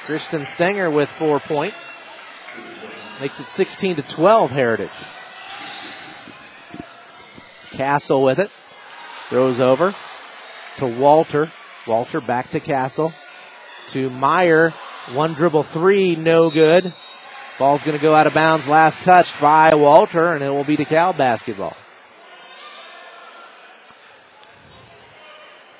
Christian 0.06 0.44
Stenger 0.44 0.90
with 0.90 1.08
four 1.08 1.40
points. 1.40 1.90
Makes 3.20 3.40
it 3.40 3.46
16 3.46 3.96
to 3.96 4.02
12 4.02 4.50
Heritage. 4.50 4.90
Castle 7.70 8.22
with 8.22 8.38
it. 8.38 8.50
Throws 9.28 9.60
over 9.60 9.94
to 10.76 10.86
Walter. 10.86 11.50
Walter 11.86 12.20
back 12.20 12.50
to 12.50 12.60
Castle. 12.60 13.14
To 13.88 14.10
Meyer. 14.10 14.74
One 15.12 15.32
dribble 15.32 15.62
three, 15.62 16.16
no 16.16 16.50
good. 16.50 16.92
Ball's 17.58 17.82
going 17.84 17.96
to 17.96 18.02
go 18.02 18.14
out 18.14 18.26
of 18.26 18.34
bounds. 18.34 18.68
Last 18.68 19.04
touch 19.04 19.38
by 19.40 19.74
Walter, 19.74 20.34
and 20.34 20.42
it 20.42 20.50
will 20.50 20.64
be 20.64 20.76
DeKalb 20.76 21.16
basketball. 21.16 21.76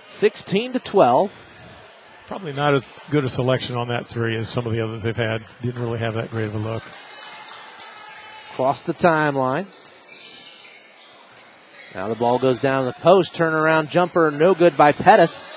16 0.03 0.75
to 0.75 0.79
12. 0.79 1.31
Probably 2.27 2.55
not 2.55 2.75
as 2.75 2.95
good 3.11 3.25
a 3.25 3.29
selection 3.29 3.77
on 3.77 3.89
that 3.89 4.07
three 4.07 4.35
as 4.37 4.49
some 4.49 4.67
of 4.67 4.73
the 4.73 4.81
others 4.81 5.03
they've 5.03 5.17
had. 5.17 5.45
Didn't 5.61 5.83
really 5.83 5.99
have 5.99 6.15
that 6.15 6.31
great 6.31 6.47
of 6.47 6.55
a 6.55 6.59
look. 6.59 6.83
Cross 8.53 8.85
the 8.85 8.95
timeline. 8.95 9.67
Now 11.95 12.09
the 12.09 12.15
ball 12.15 12.39
goes 12.39 12.61
down 12.61 12.87
the 12.87 12.93
post. 12.95 13.35
Turnaround 13.35 13.91
jumper, 13.91 14.31
no 14.31 14.55
good 14.55 14.77
by 14.77 14.93
Pettis. 14.93 15.53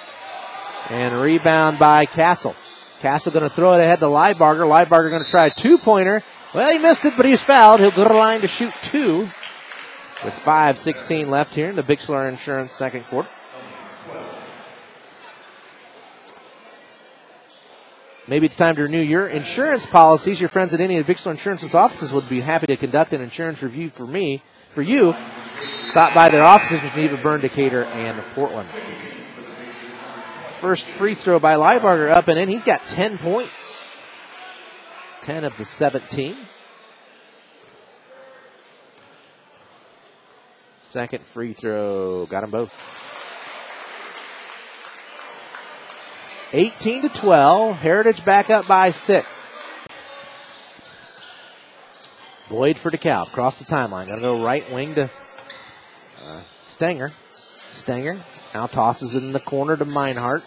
And 0.89 1.15
rebound 1.21 1.79
by 1.79 2.05
Castle. 2.05 2.55
Castle 2.99 3.31
going 3.31 3.43
to 3.43 3.49
throw 3.49 3.73
it 3.73 3.81
ahead 3.81 3.99
to 3.99 4.05
Liebarger. 4.05 4.67
Liebarger 4.67 5.09
going 5.09 5.23
to 5.23 5.31
try 5.31 5.47
a 5.47 5.51
two 5.51 5.77
pointer. 5.77 6.21
Well, 6.53 6.71
he 6.71 6.79
missed 6.79 7.05
it, 7.05 7.13
but 7.15 7.25
he's 7.25 7.43
fouled. 7.43 7.79
He'll 7.79 7.91
go 7.91 8.03
to 8.03 8.09
the 8.09 8.15
line 8.15 8.41
to 8.41 8.47
shoot 8.47 8.73
two 8.81 9.19
with 10.23 10.33
5.16 10.33 11.27
left 11.27 11.53
here 11.53 11.69
in 11.69 11.75
the 11.75 11.83
Bixler 11.83 12.27
Insurance 12.27 12.71
second 12.71 13.03
quarter. 13.05 13.29
Maybe 18.27 18.45
it's 18.45 18.57
time 18.57 18.75
to 18.75 18.83
renew 18.83 18.99
your 18.99 19.27
insurance 19.27 19.85
policies. 19.85 20.41
Your 20.41 20.49
friends 20.49 20.73
at 20.73 20.81
any 20.81 20.97
of 20.97 21.07
the 21.07 21.13
Bixler 21.13 21.31
Insurance's 21.31 21.73
offices 21.73 22.11
would 22.11 22.27
be 22.27 22.41
happy 22.41 22.67
to 22.67 22.75
conduct 22.75 23.13
an 23.13 23.21
insurance 23.21 23.63
review 23.63 23.89
for 23.89 24.05
me, 24.05 24.41
for 24.71 24.81
you. 24.81 25.15
Stop 25.85 26.13
by 26.13 26.27
their 26.27 26.43
offices 26.43 26.83
in 26.83 26.89
Geneva, 26.89 27.15
Berne, 27.17 27.39
Decatur, 27.39 27.85
and 27.85 28.21
Portland. 28.35 28.67
First 30.57 30.85
free 30.85 31.13
throw 31.13 31.39
by 31.39 31.55
Liebarger 31.55 32.09
up 32.09 32.27
and 32.27 32.37
in. 32.37 32.49
He's 32.49 32.65
got 32.65 32.83
10 32.83 33.17
points. 33.17 33.89
10 35.21 35.45
of 35.45 35.55
the 35.55 35.63
17. 35.63 36.35
Second 40.75 41.23
free 41.23 41.53
throw. 41.53 42.25
Got 42.25 42.41
them 42.41 42.51
both. 42.51 43.16
18 46.57 47.03
to 47.03 47.09
12. 47.09 47.75
Heritage 47.77 48.25
back 48.25 48.49
up 48.49 48.67
by 48.67 48.89
six. 48.89 49.63
Boyd 52.49 52.79
for 52.79 52.89
DeKalb. 52.89 53.27
Cross 53.27 53.59
the 53.59 53.65
timeline. 53.65 54.07
Gonna 54.07 54.21
go 54.21 54.43
right 54.43 54.69
wing 54.71 54.95
to 54.95 55.03
uh. 56.25 56.41
Stenger 56.63 58.19
now 58.55 58.65
tosses 58.65 59.13
it 59.13 59.21
in 59.21 59.33
the 59.33 59.39
corner 59.39 59.77
to 59.77 59.85
Meinhardt. 59.85 60.43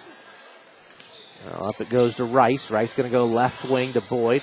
Well, 1.46 1.68
up 1.68 1.80
it 1.80 1.88
goes 1.88 2.16
to 2.16 2.24
Rice. 2.24 2.72
Rice 2.72 2.92
going 2.92 3.08
to 3.08 3.12
go 3.12 3.24
left 3.24 3.70
wing 3.70 3.92
to 3.92 4.00
Boyd. 4.00 4.42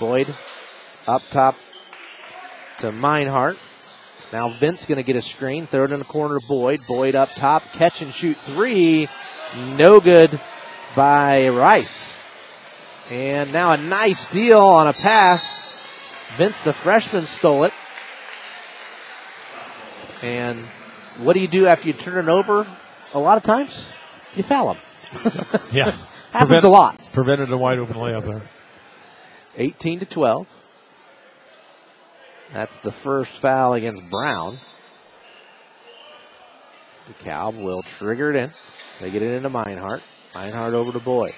Boyd 0.00 0.34
up 1.06 1.22
top 1.30 1.54
to 2.78 2.90
Meinhardt. 2.90 3.58
Now 4.32 4.48
Vince 4.48 4.86
going 4.86 4.96
to 4.96 5.04
get 5.04 5.16
a 5.16 5.22
screen. 5.22 5.66
Third 5.66 5.92
in 5.92 5.98
the 5.98 6.04
corner 6.04 6.40
to 6.40 6.46
Boyd. 6.48 6.80
Boyd 6.88 7.14
up 7.14 7.32
top. 7.34 7.62
Catch 7.72 8.02
and 8.02 8.12
shoot 8.12 8.36
three. 8.36 9.06
No 9.54 10.00
good 10.00 10.40
by 10.94 11.48
Rice. 11.48 12.16
And 13.10 13.52
now 13.52 13.72
a 13.72 13.76
nice 13.76 14.20
steal 14.20 14.60
on 14.60 14.86
a 14.86 14.92
pass. 14.92 15.60
Vince, 16.36 16.60
the 16.60 16.72
freshman, 16.72 17.24
stole 17.24 17.64
it. 17.64 17.72
And 20.22 20.64
what 21.18 21.34
do 21.34 21.40
you 21.40 21.48
do 21.48 21.66
after 21.66 21.86
you 21.86 21.92
turn 21.92 22.28
it 22.28 22.30
over? 22.30 22.66
A 23.12 23.18
lot 23.18 23.36
of 23.36 23.42
times, 23.42 23.86
you 24.34 24.42
foul 24.42 24.74
them. 24.74 24.82
Yeah. 25.72 25.90
Happens 26.32 26.48
Prevent- 26.48 26.64
a 26.64 26.68
lot. 26.68 27.08
Prevented 27.12 27.50
a 27.52 27.56
wide 27.56 27.78
open 27.78 27.96
layup 27.96 28.24
there. 28.24 28.42
18 29.56 30.00
to 30.00 30.06
12. 30.06 30.48
That's 32.52 32.80
the 32.80 32.90
first 32.90 33.40
foul 33.40 33.74
against 33.74 34.02
Brown. 34.10 34.58
DeKalb 37.08 37.62
will 37.62 37.82
trigger 37.82 38.30
it 38.30 38.36
in. 38.36 38.50
They 39.00 39.10
get 39.10 39.22
it 39.22 39.34
into 39.34 39.50
Meinhardt. 39.50 40.00
Meinhardt 40.34 40.72
over 40.72 40.92
to 40.92 40.98
Boyd. 40.98 41.32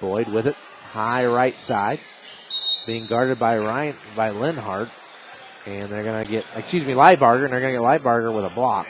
Boyd 0.00 0.28
with 0.28 0.46
it. 0.46 0.54
High 0.54 1.26
right 1.26 1.56
side. 1.56 1.98
Being 2.86 3.06
guarded 3.06 3.38
by 3.38 3.58
Ryan 3.58 3.96
by 4.14 4.30
Linhart. 4.30 4.90
And 5.66 5.90
they're 5.90 6.04
gonna 6.04 6.24
get 6.24 6.44
excuse 6.56 6.86
me, 6.86 6.94
Liebarger, 6.94 7.44
and 7.44 7.52
they're 7.52 7.60
gonna 7.60 7.72
get 7.72 7.80
Liebarger 7.80 8.34
with 8.34 8.44
a 8.44 8.50
block. 8.50 8.86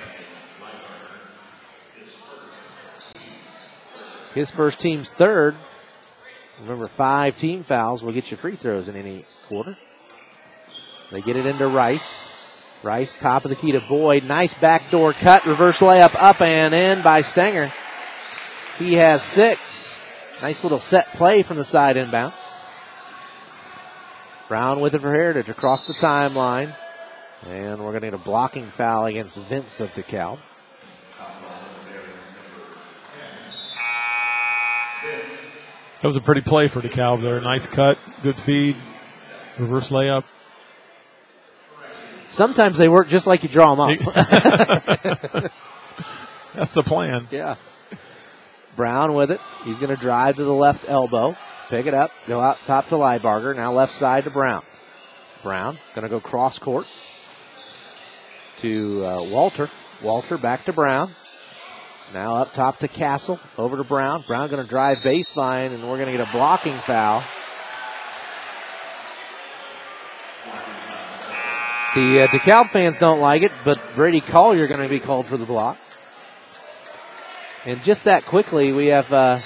His 4.34 4.50
first 4.50 4.78
team's 4.78 5.10
third. 5.10 5.56
Remember, 6.60 6.86
five 6.86 7.38
team 7.38 7.62
fouls 7.62 8.02
will 8.02 8.12
get 8.12 8.30
you 8.30 8.36
free 8.36 8.56
throws 8.56 8.88
in 8.88 8.96
any 8.96 9.24
quarter. 9.48 9.74
They 11.10 11.22
get 11.22 11.36
it 11.36 11.46
into 11.46 11.66
Rice. 11.66 12.34
Rice, 12.82 13.16
top 13.16 13.44
of 13.44 13.50
the 13.50 13.56
key 13.56 13.72
to 13.72 13.80
Boyd. 13.88 14.24
Nice 14.24 14.54
backdoor 14.54 15.12
cut, 15.12 15.46
reverse 15.46 15.78
layup 15.78 16.14
up 16.20 16.40
and 16.40 16.74
in 16.74 17.02
by 17.02 17.22
Stenger. 17.22 17.72
He 18.78 18.94
has 18.94 19.22
six. 19.22 20.04
Nice 20.40 20.62
little 20.62 20.78
set 20.78 21.12
play 21.14 21.42
from 21.42 21.56
the 21.56 21.64
side 21.64 21.96
inbound. 21.96 22.32
Brown 24.48 24.80
with 24.80 24.94
it 24.94 25.00
for 25.00 25.12
Heritage 25.12 25.48
across 25.48 25.88
the 25.88 25.94
timeline. 25.94 26.74
And 27.46 27.80
we're 27.80 27.90
going 27.90 28.02
to 28.02 28.06
get 28.06 28.14
a 28.14 28.18
blocking 28.18 28.66
foul 28.66 29.06
against 29.06 29.36
Vince 29.36 29.80
of 29.80 29.90
DeKalb. 29.90 30.38
That 36.00 36.06
was 36.06 36.14
a 36.16 36.20
pretty 36.20 36.42
play 36.42 36.68
for 36.68 36.80
DeKalb 36.80 37.22
there. 37.22 37.40
Nice 37.40 37.66
cut, 37.66 37.98
good 38.22 38.36
feed, 38.36 38.76
reverse 39.58 39.90
layup. 39.90 40.22
Sometimes 42.28 42.78
they 42.78 42.88
work 42.88 43.08
just 43.08 43.26
like 43.26 43.42
you 43.42 43.48
draw 43.48 43.74
them 43.74 43.80
up. 43.80 43.98
That's 46.54 46.74
the 46.74 46.84
plan. 46.84 47.26
Yeah. 47.32 47.56
Brown 48.78 49.12
with 49.12 49.32
it. 49.32 49.40
He's 49.64 49.80
going 49.80 49.94
to 49.94 50.00
drive 50.00 50.36
to 50.36 50.44
the 50.44 50.54
left 50.54 50.88
elbow, 50.88 51.36
pick 51.68 51.86
it 51.86 51.94
up, 51.94 52.12
go 52.28 52.38
out 52.38 52.58
top 52.64 52.88
to 52.90 52.94
Liebarger. 52.94 53.54
Now 53.56 53.72
left 53.72 53.90
side 53.90 54.22
to 54.22 54.30
Brown. 54.30 54.62
Brown 55.42 55.76
going 55.96 56.04
to 56.04 56.08
go 56.08 56.20
cross 56.20 56.60
court 56.60 56.86
to 58.58 59.04
uh, 59.04 59.22
Walter. 59.24 59.68
Walter 60.00 60.38
back 60.38 60.64
to 60.66 60.72
Brown. 60.72 61.10
Now 62.14 62.36
up 62.36 62.54
top 62.54 62.78
to 62.78 62.88
Castle. 62.88 63.40
Over 63.58 63.78
to 63.78 63.84
Brown. 63.84 64.22
Brown 64.28 64.48
going 64.48 64.62
to 64.62 64.68
drive 64.68 64.98
baseline, 64.98 65.74
and 65.74 65.82
we're 65.82 65.98
going 65.98 66.06
to 66.06 66.16
get 66.16 66.26
a 66.26 66.30
blocking 66.30 66.76
foul. 66.76 67.24
The 71.96 72.20
uh, 72.20 72.26
DeKalb 72.28 72.70
fans 72.70 72.96
don't 72.98 73.18
like 73.18 73.42
it, 73.42 73.50
but 73.64 73.80
Brady 73.96 74.20
Collier 74.20 74.68
going 74.68 74.82
to 74.82 74.88
be 74.88 75.00
called 75.00 75.26
for 75.26 75.36
the 75.36 75.46
block. 75.46 75.78
And 77.68 77.82
just 77.82 78.04
that 78.04 78.24
quickly, 78.24 78.72
we 78.72 78.86
have 78.86 79.12
uh, 79.12 79.40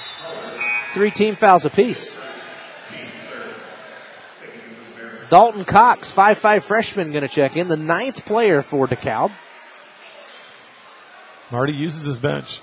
three 0.93 1.11
team 1.11 1.35
fouls 1.35 1.65
apiece. 1.65 2.17
Dalton 5.29 5.65
Cox, 5.65 6.09
five-five 6.09 6.63
freshman, 6.63 7.11
going 7.11 7.23
to 7.23 7.27
check 7.27 7.57
in. 7.57 7.67
The 7.67 7.75
ninth 7.75 8.23
player 8.23 8.61
for 8.61 8.87
DeKalb. 8.87 9.33
Marty 11.51 11.73
uses 11.73 12.05
his 12.05 12.17
bench. 12.17 12.61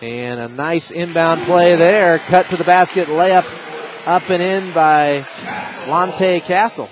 And 0.00 0.38
a 0.38 0.46
nice 0.46 0.92
inbound 0.92 1.40
play 1.40 1.74
there. 1.74 2.18
Cut 2.18 2.46
to 2.50 2.56
the 2.56 2.62
basket, 2.62 3.08
layup 3.08 4.06
up 4.06 4.30
and 4.30 4.40
in 4.40 4.72
by 4.72 5.26
Lante 5.88 6.38
Castle. 6.38 6.88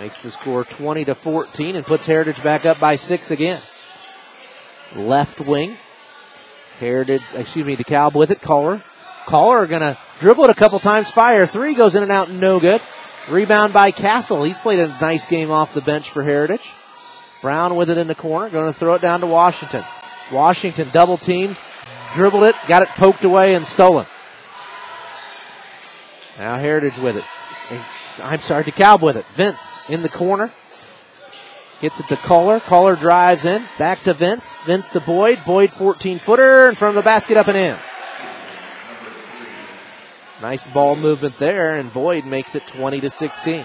Makes 0.00 0.22
the 0.22 0.30
score 0.30 0.64
20 0.64 1.04
to 1.04 1.14
14 1.14 1.76
and 1.76 1.86
puts 1.86 2.06
Heritage 2.06 2.42
back 2.42 2.64
up 2.64 2.80
by 2.80 2.96
six 2.96 3.30
again. 3.30 3.60
Left 4.96 5.42
wing. 5.42 5.76
Heritage, 6.78 7.20
excuse 7.34 7.66
me, 7.66 7.76
DeKalb 7.76 8.14
with 8.14 8.30
it. 8.30 8.40
Kohler. 8.40 8.82
Kohler 9.26 9.66
gonna 9.66 9.98
dribble 10.20 10.44
it 10.44 10.50
a 10.50 10.54
couple 10.54 10.78
times. 10.78 11.10
Fire 11.10 11.46
three 11.46 11.74
goes 11.74 11.96
in 11.96 12.02
and 12.02 12.10
out, 12.10 12.30
no 12.30 12.58
good. 12.58 12.80
Rebound 13.28 13.74
by 13.74 13.90
Castle. 13.90 14.42
He's 14.42 14.56
played 14.56 14.78
a 14.78 14.88
nice 15.02 15.28
game 15.28 15.50
off 15.50 15.74
the 15.74 15.82
bench 15.82 16.08
for 16.08 16.22
Heritage. 16.22 16.66
Brown 17.42 17.76
with 17.76 17.90
it 17.90 17.98
in 17.98 18.06
the 18.06 18.14
corner, 18.14 18.48
going 18.48 18.72
to 18.72 18.78
throw 18.78 18.94
it 18.94 19.02
down 19.02 19.20
to 19.20 19.26
Washington. 19.26 19.84
Washington 20.32 20.88
double 20.92 21.18
team, 21.18 21.58
dribbled 22.14 22.44
it, 22.44 22.56
got 22.68 22.80
it 22.80 22.88
poked 22.88 23.24
away 23.24 23.54
and 23.54 23.66
stolen. 23.66 24.06
Now 26.38 26.56
Heritage 26.56 26.96
with 26.96 27.18
it. 27.18 27.24
I'm 28.22 28.40
sorry, 28.40 28.64
DeKalb 28.64 29.00
with 29.00 29.16
it. 29.16 29.26
Vince 29.34 29.78
in 29.88 30.02
the 30.02 30.08
corner. 30.08 30.52
Gets 31.80 32.00
it 32.00 32.08
to 32.08 32.16
Kohler. 32.16 32.60
Kohler 32.60 32.96
drives 32.96 33.44
in. 33.46 33.64
Back 33.78 34.02
to 34.02 34.12
Vince. 34.12 34.60
Vince 34.62 34.90
to 34.90 35.00
Boyd. 35.00 35.44
Boyd 35.44 35.72
14 35.72 36.18
footer 36.18 36.68
in 36.68 36.74
front 36.74 36.96
of 36.96 37.02
the 37.02 37.08
basket 37.08 37.38
up 37.38 37.48
and 37.48 37.56
in. 37.56 37.76
Nice 40.42 40.70
ball 40.70 40.96
movement 40.96 41.38
there, 41.38 41.76
and 41.76 41.92
Boyd 41.92 42.24
makes 42.24 42.54
it 42.54 42.66
20 42.66 43.00
to 43.00 43.10
16. 43.10 43.64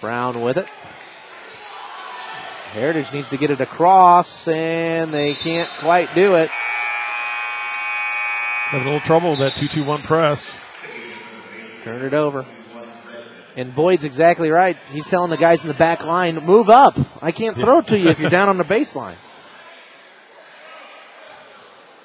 Brown 0.00 0.40
with 0.40 0.56
it. 0.56 0.66
Heritage 2.72 3.12
needs 3.12 3.28
to 3.30 3.36
get 3.36 3.50
it 3.50 3.60
across, 3.60 4.48
and 4.48 5.12
they 5.12 5.34
can't 5.34 5.68
quite 5.78 6.14
do 6.14 6.36
it. 6.36 6.50
Having 8.68 8.86
a 8.86 8.90
little 8.92 9.06
trouble 9.06 9.30
with 9.30 9.40
that 9.40 9.54
2 9.54 9.68
2 9.68 9.84
1 9.84 10.02
press. 10.02 10.60
Turn 11.84 12.04
it 12.04 12.12
over. 12.12 12.44
And 13.56 13.74
Boyd's 13.74 14.04
exactly 14.04 14.50
right. 14.50 14.76
He's 14.90 15.06
telling 15.06 15.30
the 15.30 15.36
guys 15.36 15.62
in 15.62 15.68
the 15.68 15.74
back 15.74 16.04
line, 16.04 16.36
move 16.36 16.68
up. 16.68 16.96
I 17.22 17.32
can't 17.32 17.58
throw 17.58 17.80
to 17.82 17.98
you 17.98 18.08
if 18.08 18.20
you're 18.20 18.30
down 18.30 18.48
on 18.48 18.58
the 18.58 18.64
baseline. 18.64 19.16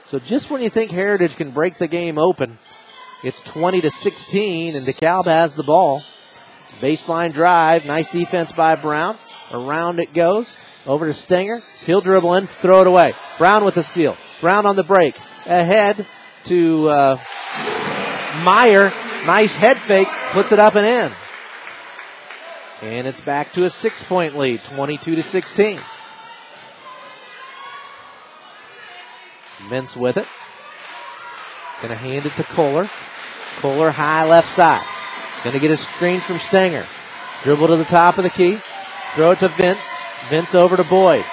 So 0.06 0.20
just 0.20 0.52
when 0.52 0.62
you 0.62 0.70
think 0.70 0.92
Heritage 0.92 1.36
can 1.36 1.50
break 1.50 1.80
the 1.80 1.88
game 1.88 2.20
open, 2.20 2.60
it's 3.24 3.42
20 3.42 3.82
to 3.82 3.90
16, 3.90 4.76
and 4.76 4.86
DeKalb 4.86 5.26
has 5.26 5.56
the 5.56 5.64
ball. 5.64 6.00
Baseline 6.80 7.34
drive. 7.34 7.86
Nice 7.86 8.12
defense 8.12 8.52
by 8.52 8.76
Brown. 8.76 9.18
Around 9.52 10.00
it 10.00 10.14
goes. 10.14 10.56
Over 10.86 11.08
to 11.08 11.14
Stenger. 11.14 11.64
He'll 11.86 12.02
dribble 12.02 12.36
in, 12.36 12.46
throw 12.46 12.82
it 12.82 12.88
away. 12.88 13.14
Brown 13.40 13.66
with 13.66 13.76
the 13.76 13.84
steal. 13.84 14.16
Brown 14.42 14.68
on 14.68 14.76
the 14.76 14.84
break. 14.84 15.18
Ahead 15.48 16.06
to 16.46 16.90
uh, 16.90 17.18
Meyer. 18.44 18.92
Nice 19.26 19.56
head 19.56 19.78
fake. 19.78 20.08
Puts 20.32 20.52
it 20.52 20.60
up 20.60 20.76
and 20.76 20.86
in. 20.86 21.12
And 22.82 23.08
it's 23.08 23.22
back 23.22 23.52
to 23.54 23.64
a 23.64 23.70
six 23.70 24.04
point 24.04 24.38
lead, 24.38 24.62
22 24.64 25.16
to 25.16 25.24
16. 25.24 25.80
Vince 29.68 29.98
with 29.98 30.18
it. 30.18 30.28
Gonna 31.82 31.96
hand 31.96 32.26
it 32.26 32.34
to 32.34 32.44
Kohler. 32.44 32.88
Kohler 33.58 33.90
high 33.90 34.28
left 34.28 34.48
side. 34.48 34.84
Gonna 35.44 35.60
get 35.60 35.72
a 35.72 35.78
screen 35.78 36.20
from 36.20 36.38
Stenger. 36.38 36.86
Dribble 37.44 37.68
to 37.68 37.78
the 37.78 37.86
top 37.86 38.18
of 38.18 38.24
the 38.24 38.30
key. 38.30 38.60
Throw 39.14 39.32
it 39.32 39.40
to 39.40 39.48
Vince. 39.48 40.04
Vince 40.30 40.54
over 40.54 40.78
to 40.78 40.84
Boyd. 40.84 41.26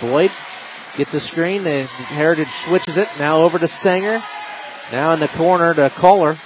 Boyd 0.00 0.30
gets 0.96 1.14
a 1.14 1.20
screen. 1.20 1.64
The 1.64 1.84
Heritage 1.84 2.48
switches 2.48 2.96
it. 2.96 3.08
Now 3.18 3.38
over 3.42 3.58
to 3.58 3.66
Stenger. 3.66 4.22
Now 4.92 5.12
in 5.12 5.20
the 5.20 5.28
corner 5.28 5.74
to 5.74 5.90
Kohler. 5.90 6.36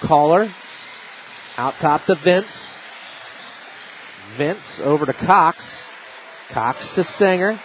Kohler. 0.00 0.48
Out 1.58 1.74
top 1.74 2.04
to 2.06 2.14
Vince. 2.14 2.78
Vince 4.36 4.80
over 4.80 5.06
to 5.06 5.12
Cox. 5.12 5.88
Cox 6.50 6.94
to 6.94 7.04
Stenger. 7.04 7.58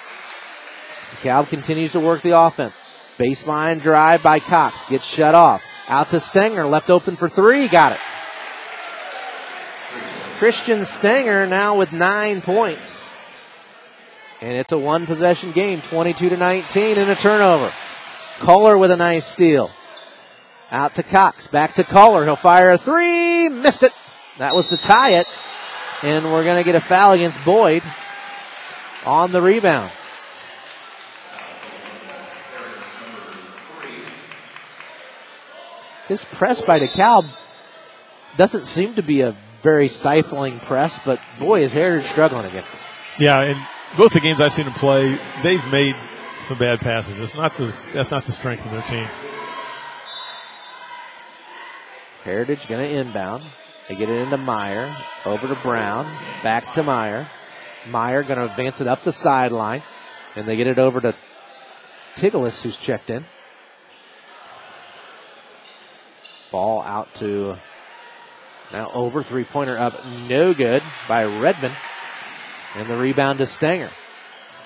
Cal 1.21 1.45
continues 1.45 1.91
to 1.91 1.99
work 1.99 2.21
the 2.21 2.38
offense. 2.39 2.82
Baseline 3.17 3.82
drive 3.82 4.23
by 4.23 4.39
Cox. 4.39 4.86
Gets 4.86 5.05
shut 5.05 5.36
off. 5.36 5.65
Out 5.88 6.09
to 6.11 6.19
Stenger. 6.19 6.65
Left 6.65 6.89
open 6.89 7.15
for 7.15 7.29
three. 7.29 7.67
Got 7.67 7.93
it. 7.93 7.99
Christian 10.38 10.86
Stenger 10.86 11.45
now 11.45 11.77
with 11.77 11.91
nine 11.91 12.41
points. 12.41 13.07
And 14.41 14.57
it's 14.57 14.71
a 14.71 14.77
one 14.77 15.05
possession 15.05 15.51
game, 15.51 15.82
22 15.82 16.29
to 16.29 16.38
19 16.38 16.97
and 16.97 17.11
a 17.11 17.15
turnover. 17.15 17.71
Kohler 18.39 18.75
with 18.75 18.89
a 18.89 18.97
nice 18.97 19.27
steal. 19.27 19.69
Out 20.72 20.95
to 20.95 21.03
Cox. 21.03 21.47
Back 21.47 21.76
to 21.76 21.84
Kohler. 21.84 22.24
He'll 22.24 22.36
fire 22.36 22.72
a 22.72 22.78
three. 22.78 23.49
Missed 23.49 23.84
it. 23.84 23.91
That 24.38 24.55
was 24.55 24.69
to 24.69 24.78
tie 24.78 25.11
it. 25.11 25.28
And 26.01 26.32
we're 26.32 26.43
going 26.43 26.57
to 26.57 26.63
get 26.63 26.76
a 26.76 26.82
foul 26.82 27.11
against 27.11 27.43
Boyd 27.43 27.84
on 29.05 29.32
the 29.32 29.41
rebound. 29.41 29.91
This 36.07 36.26
press 36.26 36.61
by 36.61 36.80
DeKalb 36.80 37.32
doesn't 38.36 38.65
seem 38.65 38.95
to 38.95 39.03
be 39.03 39.22
a 39.22 39.36
very 39.61 39.88
stifling 39.88 40.59
press, 40.59 40.99
but 41.05 41.19
boy, 41.39 41.63
is 41.63 42.05
struggling 42.05 42.45
against 42.45 42.74
it. 42.74 42.80
Yeah, 43.19 43.41
and 43.41 43.67
both 43.97 44.13
the 44.13 44.19
games 44.19 44.41
I've 44.41 44.51
seen 44.51 44.65
them 44.65 44.74
play, 44.74 45.17
they've 45.43 45.72
made 45.72 45.95
some 46.28 46.57
bad 46.57 46.80
passes. 46.80 47.19
It's 47.19 47.36
not 47.36 47.55
the 47.55 47.65
that's 47.93 48.11
not 48.11 48.26
the 48.26 48.32
strength 48.32 48.65
of 48.65 48.72
their 48.72 48.82
team. 48.82 49.07
Heritage 52.24 52.67
going 52.67 52.84
to 52.84 52.89
inbound. 52.89 53.45
They 53.88 53.95
get 53.95 54.09
it 54.09 54.22
into 54.22 54.38
Meyer. 54.38 54.89
Over 55.26 55.47
to 55.47 55.55
Brown. 55.55 56.05
Back 56.43 56.74
to 56.74 56.84
Meyer. 56.84 57.28
Meyer 57.89 58.24
going 58.24 58.38
to 58.39 58.45
advance 58.45 58.80
it 58.80 58.88
up 58.88 59.01
the 59.01 59.11
sideline. 59.11 59.82
And 60.36 60.47
they 60.47 60.55
get 60.55 60.67
it 60.67 60.80
over 60.80 61.01
to 61.01 61.15
Tigelis, 62.15 62.61
who's 62.61 62.78
checked 62.78 63.09
in. 63.09 63.26
Ball 66.51 66.82
out 66.84 67.13
to 67.15 67.57
now 68.72 68.91
over. 68.93 69.24
Three 69.24 69.43
pointer 69.43 69.78
up. 69.78 70.05
No 70.30 70.53
good 70.53 70.84
by 71.07 71.26
Redmond. 71.26 71.76
And 72.76 72.88
the 72.88 72.97
rebound 72.97 73.39
to 73.39 73.45
Stenger. 73.45 73.89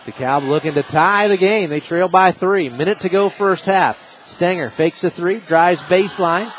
DeKalb 0.06 0.48
looking 0.48 0.76
to 0.76 0.84
tie 0.84 1.28
the 1.28 1.38
game. 1.38 1.70
They 1.70 1.80
trail 1.80 2.08
by 2.08 2.32
three. 2.32 2.70
Minute 2.70 3.00
to 3.02 3.10
go 3.10 3.30
first 3.30 3.66
half. 3.66 3.98
Stenger 4.26 4.70
fakes 4.70 5.02
the 5.02 5.10
three, 5.10 5.40
drives 5.40 5.82
baseline. 5.84 6.52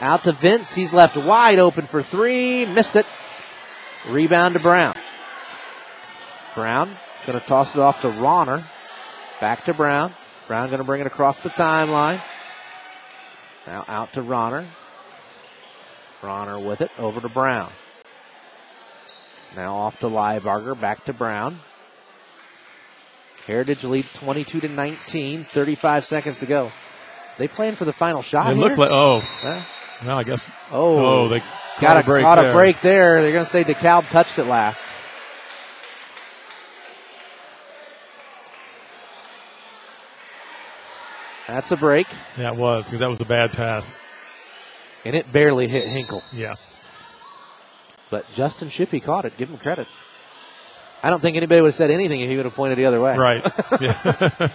Out 0.00 0.24
to 0.24 0.32
Vince. 0.32 0.74
He's 0.74 0.92
left 0.92 1.16
wide 1.16 1.58
open 1.58 1.86
for 1.86 2.02
three. 2.02 2.66
Missed 2.66 2.96
it. 2.96 3.06
Rebound 4.08 4.54
to 4.54 4.60
Brown. 4.60 4.94
Brown 6.54 6.90
going 7.26 7.38
to 7.38 7.44
toss 7.44 7.74
it 7.74 7.80
off 7.80 8.02
to 8.02 8.08
Ronner. 8.08 8.64
Back 9.40 9.64
to 9.64 9.74
Brown. 9.74 10.14
Brown 10.46 10.68
going 10.68 10.78
to 10.78 10.84
bring 10.84 11.00
it 11.00 11.06
across 11.06 11.40
the 11.40 11.50
timeline. 11.50 12.22
Now 13.66 13.84
out 13.88 14.12
to 14.12 14.22
Ronner. 14.22 14.66
Ronner 16.22 16.58
with 16.58 16.82
it. 16.82 16.90
Over 16.98 17.20
to 17.20 17.28
Brown. 17.28 17.72
Now 19.56 19.76
off 19.76 20.00
to 20.00 20.06
Liebarger. 20.06 20.78
Back 20.78 21.04
to 21.04 21.12
Brown. 21.12 21.58
Heritage 23.46 23.84
leads 23.84 24.12
22 24.12 24.60
to 24.60 24.68
19. 24.68 25.44
35 25.44 26.04
seconds 26.04 26.38
to 26.38 26.46
go. 26.46 26.70
They 27.38 27.48
playing 27.48 27.74
for 27.74 27.84
the 27.84 27.92
final 27.92 28.22
shot. 28.22 28.52
It 28.52 28.56
looked 28.56 28.78
like 28.78 28.90
oh? 28.90 29.22
Well 30.04 30.18
I 30.18 30.22
guess 30.24 30.50
Oh, 30.70 31.24
oh 31.24 31.28
they 31.28 31.42
got 31.80 32.02
a, 32.02 32.04
break 32.04 32.22
caught 32.24 32.36
there. 32.36 32.50
a 32.50 32.54
break 32.54 32.80
there. 32.80 33.22
They're 33.22 33.32
going 33.32 33.44
to 33.44 33.50
say 33.50 33.64
DeKalb 33.64 34.08
touched 34.10 34.38
it 34.38 34.44
last. 34.44 34.80
That's 41.46 41.70
a 41.70 41.76
break. 41.76 42.06
Yeah, 42.36 42.52
it 42.52 42.56
was 42.56 42.86
because 42.86 43.00
that 43.00 43.08
was 43.08 43.20
a 43.20 43.24
bad 43.24 43.52
pass. 43.52 44.00
And 45.04 45.14
it 45.14 45.32
barely 45.32 45.68
hit 45.68 45.84
Hinkle. 45.86 46.22
Yeah. 46.32 46.54
But 48.10 48.26
Justin 48.34 48.68
Shippey 48.68 49.02
caught 49.02 49.24
it. 49.24 49.36
Give 49.36 49.48
him 49.48 49.58
credit. 49.58 49.86
I 51.02 51.10
don't 51.10 51.20
think 51.20 51.36
anybody 51.36 51.60
would 51.60 51.68
have 51.68 51.74
said 51.74 51.90
anything 51.92 52.20
if 52.20 52.28
he 52.28 52.36
would 52.36 52.46
have 52.46 52.54
pointed 52.54 52.78
the 52.78 52.86
other 52.86 53.00
way. 53.00 53.16
Right. 53.16 53.46
Yeah. 53.80 54.48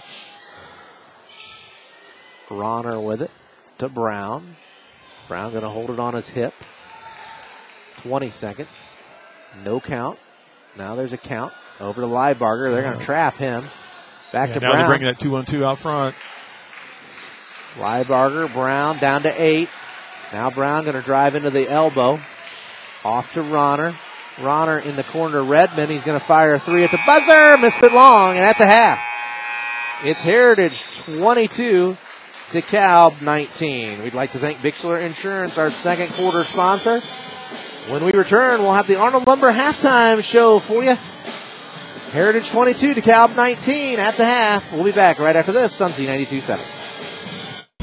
Ronner 2.50 3.00
with 3.00 3.22
it 3.22 3.30
to 3.78 3.88
Brown. 3.88 4.56
Brown 5.28 5.50
going 5.50 5.62
to 5.62 5.68
hold 5.68 5.90
it 5.90 5.98
on 5.98 6.14
his 6.14 6.28
hip. 6.28 6.54
20 8.02 8.28
seconds. 8.30 8.98
No 9.64 9.80
count. 9.80 10.18
Now 10.76 10.94
there's 10.94 11.12
a 11.12 11.18
count. 11.18 11.52
Over 11.80 12.02
to 12.02 12.06
Liebarger. 12.06 12.72
They're 12.72 12.82
going 12.82 12.92
to 12.92 12.96
uh-huh. 12.98 13.04
trap 13.04 13.36
him. 13.36 13.64
Back 14.32 14.48
Yeah, 14.50 14.54
to 14.54 14.60
now 14.60 14.70
Brown. 14.70 14.78
they're 14.78 14.88
bringing 14.88 15.06
that 15.06 15.18
two 15.18 15.36
on 15.36 15.44
two 15.44 15.64
out 15.64 15.78
front. 15.78 16.14
Liebarger, 17.76 18.52
Brown 18.52 18.98
down 18.98 19.22
to 19.22 19.42
eight. 19.42 19.68
Now 20.32 20.50
Brown 20.50 20.84
going 20.84 20.96
to 20.96 21.02
drive 21.02 21.34
into 21.34 21.50
the 21.50 21.68
elbow. 21.68 22.20
Off 23.04 23.34
to 23.34 23.42
Ronner. 23.42 23.94
Ronner 24.40 24.78
in 24.78 24.96
the 24.96 25.04
corner 25.04 25.42
Redmond. 25.42 25.90
He's 25.90 26.04
going 26.04 26.18
to 26.18 26.24
fire 26.24 26.54
a 26.54 26.58
three 26.60 26.84
at 26.84 26.90
the 26.90 27.00
buzzer. 27.06 27.58
Missed 27.58 27.82
it 27.82 27.92
long 27.92 28.36
and 28.36 28.44
at 28.44 28.56
the 28.58 28.66
half. 28.66 28.98
It's 30.04 30.22
Heritage 30.22 30.84
22 31.04 31.96
DeKalb 32.52 33.20
19. 33.22 34.02
We'd 34.02 34.14
like 34.14 34.32
to 34.32 34.38
thank 34.38 34.58
Bixler 34.58 35.02
Insurance, 35.02 35.58
our 35.58 35.70
second 35.70 36.12
quarter 36.12 36.44
sponsor. 36.44 37.00
When 37.90 38.04
we 38.04 38.12
return, 38.12 38.60
we'll 38.60 38.74
have 38.74 38.86
the 38.86 38.96
Arnold 38.96 39.26
Lumber 39.26 39.50
halftime 39.50 40.22
show 40.22 40.58
for 40.58 40.84
you. 40.84 40.96
Heritage 42.12 42.50
22 42.50 42.94
DeKalb 42.94 43.34
19 43.34 43.98
at 43.98 44.14
the 44.14 44.24
half. 44.24 44.72
We'll 44.72 44.84
be 44.84 44.92
back 44.92 45.18
right 45.18 45.34
after 45.34 45.52
this 45.52 45.80
on 45.80 45.90
Z92.7. 45.90 46.81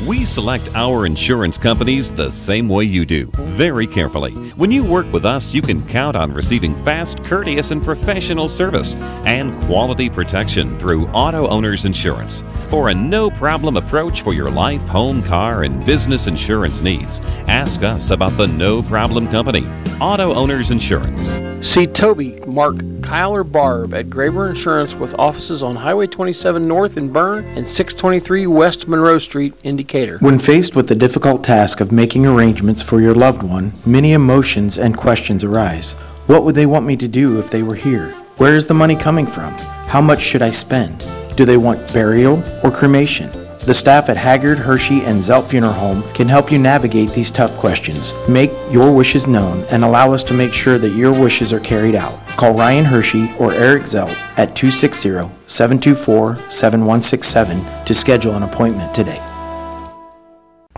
We 0.08 0.24
select 0.24 0.70
our 0.76 1.06
insurance 1.06 1.58
companies 1.58 2.14
the 2.14 2.32
same 2.32 2.70
way 2.70 2.86
you 2.86 3.06
do, 3.06 3.26
very 3.36 3.86
carefully. 3.86 4.32
When 4.56 4.72
you 4.72 4.82
work 4.82 5.12
with 5.12 5.26
us, 5.26 5.54
you 5.54 5.62
can 5.62 5.86
count 5.88 6.16
on 6.16 6.32
receiving 6.32 6.74
fast, 6.86 7.22
courteous, 7.26 7.72
and 7.72 7.84
professional 7.84 8.48
service 8.48 8.96
and 9.26 9.54
quality 9.66 10.10
protection 10.10 10.80
through 10.80 11.08
Auto 11.08 11.50
Owners 11.50 11.84
Insurance. 11.84 12.46
For 12.70 12.90
a 12.90 12.94
no 12.94 13.30
problem 13.30 13.76
approach 13.76 14.22
for 14.22 14.34
your 14.34 14.50
life, 14.50 14.88
home, 14.88 15.22
car, 15.22 15.64
and 15.64 15.86
business 15.86 16.28
insurance 16.28 16.80
needs, 16.80 17.20
ask 17.50 17.84
us 17.84 18.12
about 18.12 18.38
the 18.38 18.48
No 18.48 18.82
Problem 18.82 19.28
Company, 19.28 19.68
Auto 20.00 20.34
Owners 20.34 20.72
Insurance. 20.72 21.42
See 21.62 21.86
Toby, 21.86 22.40
Mark, 22.48 22.78
Kyle, 23.02 23.36
or 23.36 23.44
Barb 23.44 23.94
at 23.94 24.06
Graber 24.06 24.50
Insurance 24.50 24.96
with 24.96 25.14
offices 25.20 25.62
on 25.62 25.76
Highway 25.76 26.08
27 26.08 26.66
North 26.66 26.96
in 26.96 27.12
Berne 27.12 27.44
and 27.58 27.68
623 27.68 28.48
West 28.48 28.88
Monroe 28.88 29.18
Street 29.18 29.54
in 29.64 29.76
Decatur. 29.76 29.89
When 30.20 30.38
faced 30.38 30.76
with 30.76 30.88
the 30.88 30.94
difficult 30.94 31.44
task 31.44 31.82
of 31.82 31.92
making 31.92 32.28
arrangements 32.28 32.84
for 32.84 33.02
your 33.02 33.16
loved 33.16 33.42
one, 33.42 33.74
many 33.88 34.14
emotions 34.14 34.78
and 34.78 34.96
questions 34.96 35.44
arise. 35.44 35.94
What 36.28 36.44
would 36.44 36.54
they 36.54 36.68
want 36.68 36.86
me 36.86 36.96
to 36.98 37.08
do 37.08 37.40
if 37.40 37.50
they 37.50 37.64
were 37.64 37.74
here? 37.74 38.10
Where 38.38 38.56
is 38.56 38.68
the 38.68 38.76
money 38.76 38.96
coming 38.96 39.26
from? 39.26 39.52
How 39.88 40.00
much 40.00 40.22
should 40.22 40.44
I 40.44 40.52
spend? 40.52 41.04
Do 41.36 41.44
they 41.44 41.58
want 41.58 41.92
burial 41.92 42.44
or 42.64 42.70
cremation? 42.70 43.32
The 43.66 43.74
staff 43.74 44.10
at 44.10 44.18
Haggard, 44.18 44.60
Hershey, 44.60 45.02
and 45.06 45.20
Zelt 45.20 45.48
Funeral 45.48 45.74
Home 45.74 46.04
can 46.14 46.28
help 46.28 46.52
you 46.52 46.60
navigate 46.60 47.10
these 47.10 47.32
tough 47.32 47.58
questions. 47.58 48.14
Make 48.30 48.52
your 48.72 48.96
wishes 48.96 49.26
known 49.26 49.64
and 49.72 49.84
allow 49.84 50.14
us 50.14 50.24
to 50.26 50.36
make 50.36 50.54
sure 50.54 50.78
that 50.78 50.96
your 50.96 51.20
wishes 51.20 51.52
are 51.52 51.60
carried 51.60 51.96
out. 51.96 52.16
Call 52.38 52.54
Ryan 52.54 52.86
Hershey 52.86 53.34
or 53.40 53.54
Eric 53.54 53.84
Zelt 53.84 54.16
at 54.38 54.56
260 54.56 55.10
724 55.48 56.36
7167 56.52 57.86
to 57.86 57.96
schedule 57.96 58.36
an 58.36 58.44
appointment 58.44 58.94
today. 58.94 59.20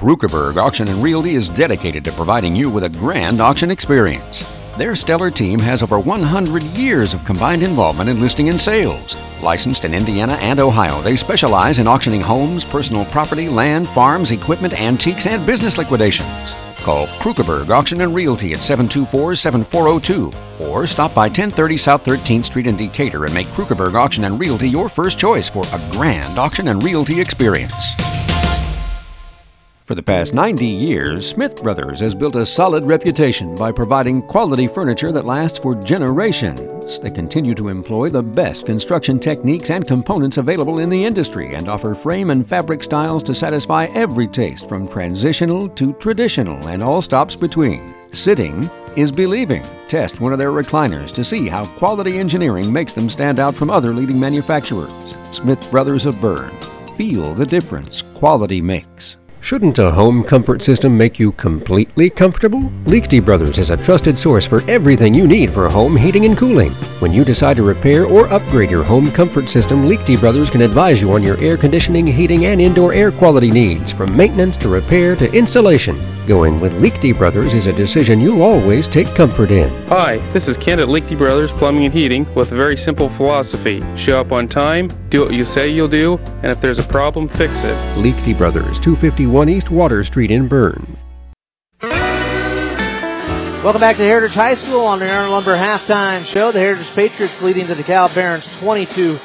Krukeberg 0.01 0.57
Auction 0.57 0.87
and 0.87 1.03
Realty 1.03 1.35
is 1.35 1.47
dedicated 1.47 2.03
to 2.05 2.11
providing 2.13 2.55
you 2.55 2.71
with 2.71 2.85
a 2.85 2.89
grand 2.89 3.39
auction 3.39 3.69
experience. 3.69 4.73
Their 4.75 4.95
stellar 4.95 5.29
team 5.29 5.59
has 5.59 5.83
over 5.83 5.99
100 5.99 6.63
years 6.75 7.13
of 7.13 7.23
combined 7.23 7.61
involvement 7.61 8.09
in 8.09 8.19
listing 8.19 8.49
and 8.49 8.59
sales. 8.59 9.15
Licensed 9.43 9.85
in 9.85 9.93
Indiana 9.93 10.33
and 10.41 10.59
Ohio, 10.59 10.99
they 11.01 11.15
specialize 11.15 11.77
in 11.77 11.85
auctioning 11.85 12.21
homes, 12.21 12.65
personal 12.65 13.05
property, 13.05 13.47
land, 13.47 13.87
farms, 13.89 14.31
equipment, 14.31 14.73
antiques, 14.81 15.27
and 15.27 15.45
business 15.45 15.77
liquidations. 15.77 16.55
Call 16.77 17.05
Krukeberg 17.19 17.69
Auction 17.69 18.01
and 18.01 18.15
Realty 18.15 18.53
at 18.53 18.57
724-7402 18.57 20.33
or 20.61 20.87
stop 20.87 21.13
by 21.13 21.27
1030 21.27 21.77
South 21.77 22.03
13th 22.03 22.45
Street 22.45 22.65
in 22.65 22.75
Decatur 22.75 23.25
and 23.25 23.33
make 23.35 23.45
Krukeberg 23.47 23.93
Auction 23.93 24.23
and 24.23 24.39
Realty 24.39 24.67
your 24.67 24.89
first 24.89 25.19
choice 25.19 25.47
for 25.47 25.63
a 25.63 25.91
grand 25.91 26.39
auction 26.39 26.69
and 26.69 26.81
realty 26.81 27.21
experience. 27.21 28.10
For 29.91 29.95
the 29.95 30.01
past 30.01 30.33
90 30.33 30.65
years, 30.65 31.27
Smith 31.27 31.61
Brothers 31.61 31.99
has 31.99 32.15
built 32.15 32.37
a 32.37 32.45
solid 32.45 32.85
reputation 32.85 33.55
by 33.55 33.73
providing 33.73 34.21
quality 34.21 34.65
furniture 34.65 35.11
that 35.11 35.25
lasts 35.25 35.59
for 35.59 35.75
generations. 35.75 36.97
They 37.01 37.11
continue 37.11 37.53
to 37.55 37.67
employ 37.67 38.07
the 38.07 38.23
best 38.23 38.65
construction 38.65 39.19
techniques 39.19 39.69
and 39.69 39.85
components 39.85 40.37
available 40.37 40.79
in 40.79 40.89
the 40.89 41.03
industry 41.03 41.55
and 41.55 41.67
offer 41.67 41.93
frame 41.93 42.29
and 42.29 42.47
fabric 42.47 42.83
styles 42.83 43.21
to 43.23 43.35
satisfy 43.35 43.87
every 43.87 44.29
taste 44.29 44.69
from 44.69 44.87
transitional 44.87 45.67
to 45.67 45.91
traditional 45.95 46.69
and 46.69 46.81
all 46.81 47.01
stops 47.01 47.35
between. 47.35 47.93
Sitting 48.13 48.71
is 48.95 49.11
believing. 49.11 49.65
Test 49.89 50.21
one 50.21 50.31
of 50.31 50.39
their 50.39 50.53
recliners 50.53 51.11
to 51.11 51.23
see 51.25 51.49
how 51.49 51.65
quality 51.65 52.17
engineering 52.17 52.71
makes 52.71 52.93
them 52.93 53.09
stand 53.09 53.41
out 53.41 53.57
from 53.57 53.69
other 53.69 53.93
leading 53.93 54.17
manufacturers. 54.17 55.17
Smith 55.31 55.69
Brothers 55.69 56.05
of 56.05 56.21
Berne. 56.21 56.57
Feel 56.95 57.33
the 57.33 57.45
difference 57.45 58.01
quality 58.01 58.61
makes. 58.61 59.17
Shouldn't 59.43 59.79
a 59.79 59.89
home 59.89 60.23
comfort 60.23 60.61
system 60.61 60.95
make 60.95 61.17
you 61.17 61.31
completely 61.31 62.11
comfortable? 62.11 62.61
Liechty 62.85 63.25
Brothers 63.25 63.57
is 63.57 63.71
a 63.71 63.75
trusted 63.75 64.15
source 64.15 64.45
for 64.45 64.61
everything 64.69 65.15
you 65.15 65.25
need 65.25 65.51
for 65.51 65.67
home 65.67 65.97
heating 65.97 66.25
and 66.25 66.37
cooling. 66.37 66.73
When 66.99 67.11
you 67.11 67.25
decide 67.25 67.57
to 67.57 67.63
repair 67.63 68.05
or 68.05 68.31
upgrade 68.31 68.69
your 68.69 68.83
home 68.83 69.09
comfort 69.09 69.49
system, 69.49 69.87
Liechty 69.87 70.19
Brothers 70.19 70.51
can 70.51 70.61
advise 70.61 71.01
you 71.01 71.11
on 71.13 71.23
your 71.23 71.39
air 71.39 71.57
conditioning, 71.57 72.05
heating, 72.05 72.45
and 72.45 72.61
indoor 72.61 72.93
air 72.93 73.11
quality 73.11 73.49
needs, 73.49 73.91
from 73.91 74.15
maintenance 74.15 74.57
to 74.57 74.69
repair 74.69 75.15
to 75.15 75.33
installation. 75.33 75.99
Going 76.27 76.59
with 76.59 76.73
Liechty 76.73 77.17
Brothers 77.17 77.55
is 77.55 77.65
a 77.65 77.73
decision 77.73 78.21
you'll 78.21 78.43
always 78.43 78.87
take 78.87 79.15
comfort 79.15 79.49
in. 79.49 79.71
Hi, 79.87 80.17
this 80.33 80.47
is 80.47 80.55
Kent 80.55 80.81
at 80.81 80.87
Liechty 80.87 81.17
Brothers 81.17 81.51
Plumbing 81.51 81.85
and 81.85 81.93
Heating 81.93 82.31
with 82.35 82.51
a 82.51 82.55
very 82.55 82.77
simple 82.77 83.09
philosophy. 83.09 83.81
Show 83.95 84.21
up 84.21 84.31
on 84.31 84.47
time, 84.47 84.91
do 85.11 85.25
what 85.25 85.33
you 85.33 85.45
say 85.45 85.69
you'll 85.69 85.87
do, 85.87 86.17
and 86.41 86.47
if 86.47 86.59
there's 86.61 86.79
a 86.79 86.83
problem, 86.83 87.27
fix 87.27 87.63
it. 87.63 87.75
Liechty 87.97 88.35
Brothers, 88.35 88.79
251 88.79 89.49
East 89.49 89.69
Water 89.69 90.03
Street 90.03 90.31
in 90.31 90.47
Berne. 90.47 90.97
Welcome 93.61 93.81
back 93.81 93.97
to 93.97 94.03
Heritage 94.03 94.33
High 94.33 94.55
School 94.55 94.81
on 94.81 94.99
the 94.99 95.07
Arnold 95.07 95.33
Lumber 95.33 95.55
halftime 95.55 96.25
show. 96.25 96.51
The 96.51 96.59
Heritage 96.59 96.95
Patriots 96.95 97.43
leading 97.43 97.67
the 97.67 97.75
DeKalb 97.75 98.15
Barons 98.15 98.59
22 98.59 99.19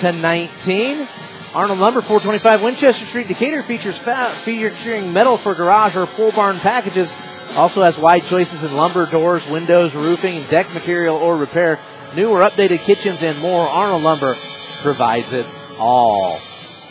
to 0.00 0.12
19. 0.12 1.06
Arnold 1.54 1.78
Lumber 1.78 2.02
425 2.02 2.62
Winchester 2.62 3.06
Street 3.06 3.28
Decatur 3.28 3.62
features 3.62 3.96
fa- 3.96 4.26
featuring 4.26 5.12
metal 5.12 5.36
for 5.36 5.54
garage 5.54 5.96
or 5.96 6.06
pole 6.06 6.32
barn 6.32 6.58
packages. 6.58 7.12
Also 7.56 7.82
has 7.82 7.98
wide 7.98 8.22
choices 8.22 8.64
in 8.64 8.76
lumber, 8.76 9.06
doors, 9.06 9.48
windows, 9.50 9.94
roofing, 9.94 10.42
deck 10.50 10.72
material, 10.74 11.16
or 11.16 11.36
repair. 11.36 11.78
New 12.14 12.30
or 12.30 12.40
updated 12.40 12.80
kitchens 12.80 13.22
and 13.22 13.38
more. 13.40 13.66
Arnold 13.66 14.02
Lumber 14.02 14.34
provides 14.82 15.32
it 15.32 15.46
all. 15.78 16.38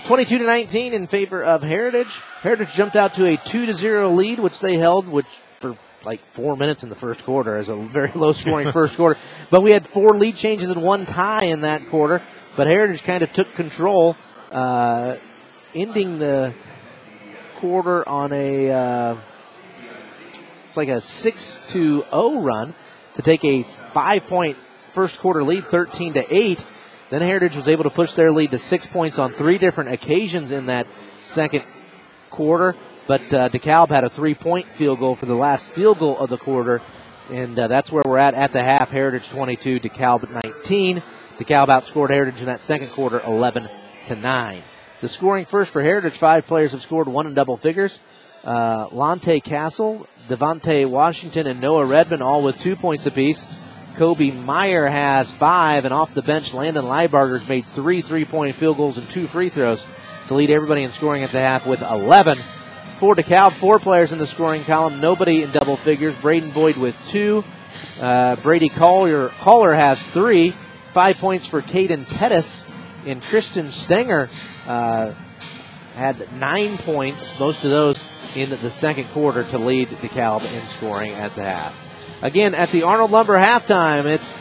22 0.05 0.39
to 0.39 0.43
19 0.43 0.93
in 0.93 1.07
favor 1.07 1.43
of 1.43 1.61
Heritage. 1.61 2.07
Heritage 2.41 2.73
jumped 2.73 2.95
out 2.95 3.15
to 3.15 3.25
a 3.25 3.37
2 3.37 3.67
to 3.67 3.73
0 3.73 4.11
lead, 4.11 4.39
which 4.39 4.59
they 4.59 4.75
held, 4.75 5.07
which 5.07 5.27
for 5.59 5.77
like 6.05 6.19
four 6.31 6.55
minutes 6.55 6.83
in 6.83 6.89
the 6.89 6.95
first 6.95 7.23
quarter 7.23 7.57
as 7.57 7.69
a 7.69 7.75
very 7.75 8.11
low 8.15 8.31
scoring 8.31 8.71
first 8.73 8.95
quarter. 8.95 9.19
But 9.49 9.61
we 9.61 9.71
had 9.71 9.85
four 9.85 10.15
lead 10.15 10.35
changes 10.35 10.69
and 10.69 10.81
one 10.81 11.05
tie 11.05 11.45
in 11.45 11.61
that 11.61 11.87
quarter. 11.89 12.21
But 12.55 12.67
Heritage 12.67 13.03
kind 13.03 13.23
of 13.23 13.31
took 13.31 13.53
control, 13.53 14.15
uh, 14.51 15.15
ending 15.75 16.19
the 16.19 16.53
quarter 17.55 18.07
on 18.07 18.31
a 18.31 18.71
uh, 18.71 19.17
it's 20.63 20.77
like 20.77 20.89
a 20.89 21.01
six 21.01 21.71
to 21.71 22.03
zero 22.03 22.41
run 22.41 22.73
to 23.15 23.21
take 23.21 23.43
a 23.43 23.63
five 23.63 24.27
point 24.27 24.57
first 24.57 25.19
quarter 25.19 25.43
lead, 25.43 25.65
thirteen 25.65 26.13
to 26.13 26.25
eight. 26.29 26.63
Then 27.10 27.22
Heritage 27.22 27.55
was 27.55 27.68
able 27.68 27.84
to 27.86 27.89
push 27.89 28.14
their 28.14 28.32
lead 28.32 28.51
to 28.51 28.60
six 28.60 28.86
points 28.86 29.18
on 29.18 29.32
three 29.32 29.57
different 29.57 29.91
occasions 29.91 30.51
in 30.51 30.68
that 30.68 30.86
second 31.20 31.64
quarter. 32.30 32.76
But 33.07 33.34
uh, 33.34 33.49
DeKalb 33.49 33.89
had 33.89 34.03
a 34.03 34.10
three 34.10 34.36
point 34.36 34.68
field 34.68 34.99
goal 34.99 35.16
for 35.16 35.26
the 35.26 35.36
last 35.36 35.72
field 35.72 35.99
goal 35.99 36.18
of 36.20 36.30
the 36.30 36.38
quarter. 36.38 36.82
And 37.32 37.57
uh, 37.57 37.68
that's 37.68 37.91
where 37.91 38.03
we're 38.05 38.18
at 38.18 38.36
at 38.36 38.53
the 38.53 38.64
half. 38.64 38.91
Heritage 38.91 39.30
22, 39.30 39.80
DeKalb 39.80 40.32
19. 40.43 40.97
DeKalb 40.97 41.68
outscored 41.68 42.10
Heritage 42.10 42.41
in 42.41 42.45
that 42.45 42.60
second 42.60 42.89
quarter 42.89 43.22
11 43.26 43.68
to 44.07 44.16
9. 44.16 44.64
The 45.01 45.07
scoring 45.07 45.45
first 45.45 45.72
for 45.72 45.82
Heritage, 45.82 46.14
five 46.14 46.45
players 46.45 46.74
have 46.74 46.82
scored 46.82 47.07
one 47.07 47.26
in 47.26 47.34
double 47.34 47.57
figures. 47.57 48.03
Uh, 48.43 48.88
Lante 48.91 49.39
Castle, 49.41 50.07
Devontae 50.28 50.86
Washington, 50.86 51.47
and 51.47 51.62
Noah 51.62 51.86
Redmond 51.86 52.22
all 52.22 52.43
with 52.43 52.60
two 52.60 52.76
points 52.76 53.05
apiece. 53.05 53.47
Kobe 54.00 54.32
Meyer 54.32 54.88
has 54.88 55.30
five, 55.30 55.84
and 55.84 55.93
off 55.93 56.14
the 56.14 56.22
bench, 56.22 56.54
Landon 56.54 56.86
Liebarger's 56.86 57.50
made 57.50 57.66
three 57.66 58.00
three 58.00 58.24
point 58.24 58.56
field 58.56 58.78
goals 58.78 58.97
and 58.97 59.06
two 59.10 59.28
free 59.28 59.50
throws 59.50 59.86
to 60.30 60.36
lead 60.36 60.50
everybody 60.50 60.84
in 60.84 60.91
scoring 60.91 61.22
at 61.22 61.32
the 61.32 61.39
half 61.41 61.68
with 61.68 61.82
11. 61.82 62.38
For 62.95 63.14
DeKalb, 63.14 63.52
four 63.52 63.78
players 63.78 64.14
in 64.14 64.18
the 64.18 64.26
scoring 64.26 64.64
column, 64.64 65.02
nobody 65.02 65.43
in 65.43 65.52
double 65.52 65.76
figures. 65.76 66.16
Braden 66.16 66.52
Boyd 66.52 66.78
with 66.78 66.95
two. 67.10 67.43
Uh, 68.00 68.38
Brady 68.38 68.70
Collier, 68.70 69.34
Kohler 69.41 69.74
has 69.74 70.02
three. 70.02 70.54
Five 70.91 71.18
points 71.18 71.45
for 71.45 71.62
Caden 71.62 72.08
Pettis. 72.08 72.66
And 73.06 73.22
Christian 73.22 73.68
Stenger 73.68 74.30
uh, 74.66 75.12
had 75.95 76.32
nine 76.39 76.78
points, 76.78 77.38
most 77.38 77.66
of 77.66 77.70
those 77.70 78.38
in 78.38 78.50
the 78.50 78.70
second 78.70 79.10
quarter 79.10 79.43
to 79.43 79.58
lead 79.58 79.89
DeKalb 79.89 80.41
in 80.56 80.62
scoring 80.62 81.12
at 81.12 81.36
the 81.36 81.43
half. 81.43 81.88
Again, 82.22 82.53
at 82.53 82.70
the 82.70 82.84
Arnold 82.84 83.11
Lumber 83.11 83.38
halftime, 83.38 84.05
it's 84.05 84.38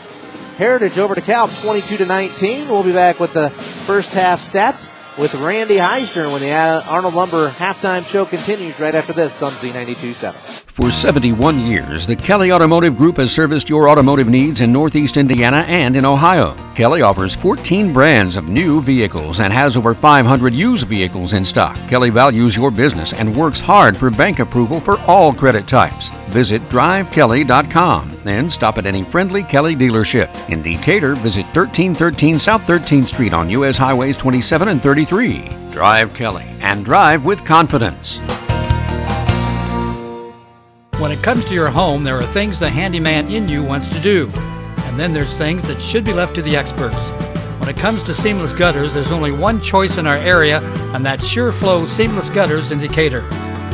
Heritage 0.57 0.97
over 0.97 1.15
to 1.15 1.21
Cal 1.21 1.47
22 1.47 1.97
to 1.97 2.05
19. 2.05 2.67
We'll 2.67 2.83
be 2.83 2.91
back 2.91 3.21
with 3.21 3.33
the 3.33 3.49
first 3.49 4.11
half 4.11 4.41
stats 4.41 4.91
with 5.17 5.35
Randy 5.35 5.77
Heisner 5.77 6.31
when 6.31 6.41
the 6.41 6.51
uh, 6.51 6.81
Arnold 6.89 7.13
Lumber 7.13 7.49
halftime 7.49 8.05
show 8.05 8.25
continues 8.25 8.79
right 8.79 8.95
after 8.95 9.13
this 9.13 9.41
on 9.41 9.51
Z92.7. 9.51 10.33
For 10.79 10.91
71 10.91 11.59
years, 11.59 12.07
the 12.07 12.15
Kelly 12.15 12.53
Automotive 12.53 12.95
Group 12.95 13.17
has 13.17 13.33
serviced 13.33 13.69
your 13.69 13.89
automotive 13.89 14.29
needs 14.29 14.61
in 14.61 14.71
Northeast 14.71 15.17
Indiana 15.17 15.65
and 15.67 15.97
in 15.97 16.05
Ohio. 16.05 16.55
Kelly 16.73 17.01
offers 17.01 17.35
14 17.35 17.91
brands 17.91 18.37
of 18.37 18.47
new 18.47 18.79
vehicles 18.79 19.41
and 19.41 19.51
has 19.51 19.75
over 19.75 19.93
500 19.93 20.53
used 20.53 20.87
vehicles 20.87 21.33
in 21.33 21.43
stock. 21.43 21.75
Kelly 21.89 22.09
values 22.09 22.55
your 22.55 22.71
business 22.71 23.11
and 23.11 23.35
works 23.35 23.59
hard 23.59 23.97
for 23.97 24.09
bank 24.09 24.39
approval 24.39 24.79
for 24.79 24.97
all 25.01 25.33
credit 25.33 25.67
types. 25.67 26.11
Visit 26.29 26.61
drivekelly.com 26.69 28.19
and 28.25 28.49
stop 28.49 28.77
at 28.77 28.85
any 28.85 29.03
friendly 29.03 29.43
Kelly 29.43 29.75
dealership. 29.75 30.29
In 30.49 30.61
Decatur, 30.61 31.15
visit 31.15 31.45
1313 31.47 32.39
South 32.39 32.61
13th 32.61 33.07
Street 33.07 33.33
on 33.33 33.49
U.S. 33.49 33.77
Highways 33.77 34.15
27 34.15 34.69
and 34.69 34.81
33. 34.81 35.08
Drive 35.09 36.13
Kelly 36.13 36.45
and 36.59 36.85
drive 36.85 37.25
with 37.25 37.43
confidence. 37.43 38.19
When 40.99 41.11
it 41.11 41.23
comes 41.23 41.45
to 41.45 41.53
your 41.55 41.69
home, 41.69 42.03
there 42.03 42.15
are 42.15 42.21
things 42.21 42.59
the 42.59 42.69
handyman 42.69 43.27
in 43.31 43.49
you 43.49 43.63
wants 43.63 43.89
to 43.89 43.99
do, 44.01 44.29
and 44.35 44.99
then 44.99 45.11
there's 45.11 45.33
things 45.33 45.63
that 45.63 45.81
should 45.81 46.05
be 46.05 46.13
left 46.13 46.35
to 46.35 46.43
the 46.43 46.55
experts. 46.55 46.95
When 47.59 47.67
it 47.67 47.75
comes 47.77 48.03
to 48.03 48.13
seamless 48.13 48.53
gutters, 48.53 48.93
there's 48.93 49.11
only 49.11 49.31
one 49.31 49.59
choice 49.61 49.97
in 49.97 50.05
our 50.05 50.17
area, 50.17 50.61
and 50.93 51.03
that's 51.03 51.23
SureFlow 51.23 51.87
Seamless 51.87 52.29
Gutters 52.29 52.69
in 52.69 52.79
Decatur. 52.79 53.27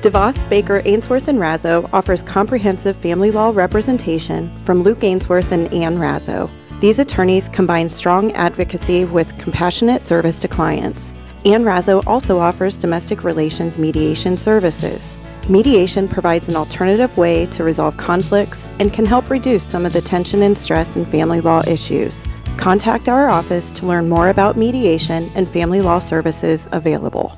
DeVos, 0.00 0.48
Baker, 0.48 0.80
Ainsworth, 0.84 1.26
and 1.26 1.40
Razzo 1.40 1.90
offers 1.92 2.22
comprehensive 2.22 2.96
family 2.96 3.32
law 3.32 3.50
representation 3.52 4.48
from 4.62 4.82
Luke 4.84 5.02
Ainsworth 5.02 5.50
and 5.50 5.72
Ann 5.74 5.96
Razzo. 5.96 6.48
These 6.78 7.00
attorneys 7.00 7.48
combine 7.48 7.88
strong 7.88 8.30
advocacy 8.32 9.04
with 9.04 9.36
compassionate 9.36 10.00
service 10.00 10.38
to 10.42 10.48
clients. 10.48 11.12
Ann 11.44 11.64
Razzo 11.64 12.06
also 12.06 12.38
offers 12.38 12.76
domestic 12.76 13.24
relations 13.24 13.78
mediation 13.78 14.36
services. 14.36 15.16
Mediation 15.48 16.06
provides 16.06 16.48
an 16.48 16.54
alternative 16.54 17.16
way 17.18 17.46
to 17.46 17.64
resolve 17.64 17.96
conflicts 17.96 18.68
and 18.78 18.92
can 18.92 19.04
help 19.04 19.28
reduce 19.30 19.64
some 19.64 19.84
of 19.84 19.92
the 19.92 20.00
tension 20.00 20.42
and 20.42 20.56
stress 20.56 20.94
in 20.94 21.04
family 21.04 21.40
law 21.40 21.62
issues. 21.66 22.28
Contact 22.58 23.08
our 23.08 23.28
office 23.28 23.70
to 23.70 23.86
learn 23.86 24.08
more 24.08 24.30
about 24.30 24.56
mediation 24.56 25.30
and 25.36 25.48
family 25.48 25.80
law 25.80 26.00
services 26.00 26.68
available. 26.72 27.30